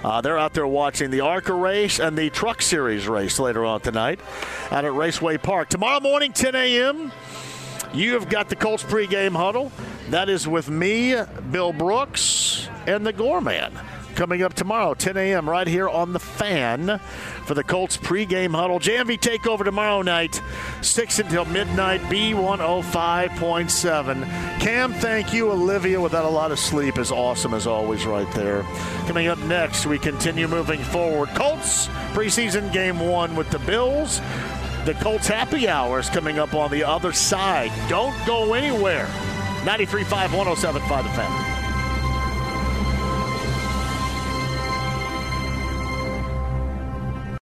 Uh, 0.04 0.22
they're 0.22 0.38
out 0.38 0.54
there 0.54 0.68
watching 0.68 1.12
the 1.12 1.22
ARCA 1.22 1.54
race 1.54 2.00
and 2.00 2.18
the 2.18 2.30
Truck 2.30 2.62
Series 2.62 3.08
race 3.08 3.40
later 3.40 3.66
on 3.66 3.82
tonight 3.82 4.20
out 4.72 4.86
at 4.86 4.94
Raceway 4.94 5.38
Park. 5.38 5.70
Tomorrow 5.70 6.00
morning, 6.00 6.34
10 6.34 6.56
a.m. 6.56 7.12
You 7.94 8.14
have 8.14 8.30
got 8.30 8.48
the 8.50 8.56
Colts 8.56 8.84
pregame 8.84 9.36
huddle. 9.36 9.72
That 10.10 10.30
is 10.30 10.48
with 10.48 10.70
me, 10.70 11.16
Bill 11.52 11.74
Brooks, 11.74 12.70
and 12.88 13.06
the 13.06 13.14
Gorman. 13.14 13.78
Coming 14.16 14.44
up 14.44 14.54
tomorrow, 14.54 14.94
10 14.94 15.16
a.m., 15.16 15.50
right 15.50 15.68
here 15.68 15.88
on 15.88 16.12
the 16.12 16.20
fan 16.20 17.00
for 17.46 17.54
the 17.54 17.64
Colts 17.64 17.96
pregame 17.98 18.54
huddle. 18.54 18.80
JMV 18.80 19.18
takeover 19.20 19.64
tomorrow 19.64 20.02
night, 20.02 20.42
6 20.82 21.20
until 21.20 21.46
midnight, 21.46 22.02
B105.7. 22.02 24.26
Cam, 24.60 24.94
thank 24.94 25.34
you. 25.34 25.50
Olivia, 25.50 26.02
without 26.02 26.26
a 26.26 26.30
lot 26.30 26.52
of 26.52 26.60
sleep, 26.60 26.98
is 26.98 27.12
awesome 27.12 27.54
as 27.54 27.66
always, 27.66 28.06
right 28.06 28.30
there. 28.34 28.64
Coming 29.08 29.28
up 29.28 29.40
next, 29.40 29.86
we 29.86 29.98
continue 29.98 30.48
moving 30.48 30.84
forward. 30.84 31.30
Colts 31.30 31.88
preseason 32.14 32.72
game 32.74 33.00
one 33.00 33.36
with 33.36 33.50
the 33.50 33.60
Bills. 33.60 34.20
The 34.86 34.94
Colts 34.96 35.28
happy 35.28 35.70
hour 35.70 36.00
is 36.00 36.10
coming 36.10 36.38
up 36.38 36.54
on 36.54 36.70
the 36.70 36.84
other 36.84 37.14
side. 37.14 37.72
Don't 37.88 38.16
go 38.26 38.56
anywhere. 38.56 39.06
93.5, 39.64 40.30
107.5 40.30 41.04
The 41.04 41.10
Fan. 41.10 41.61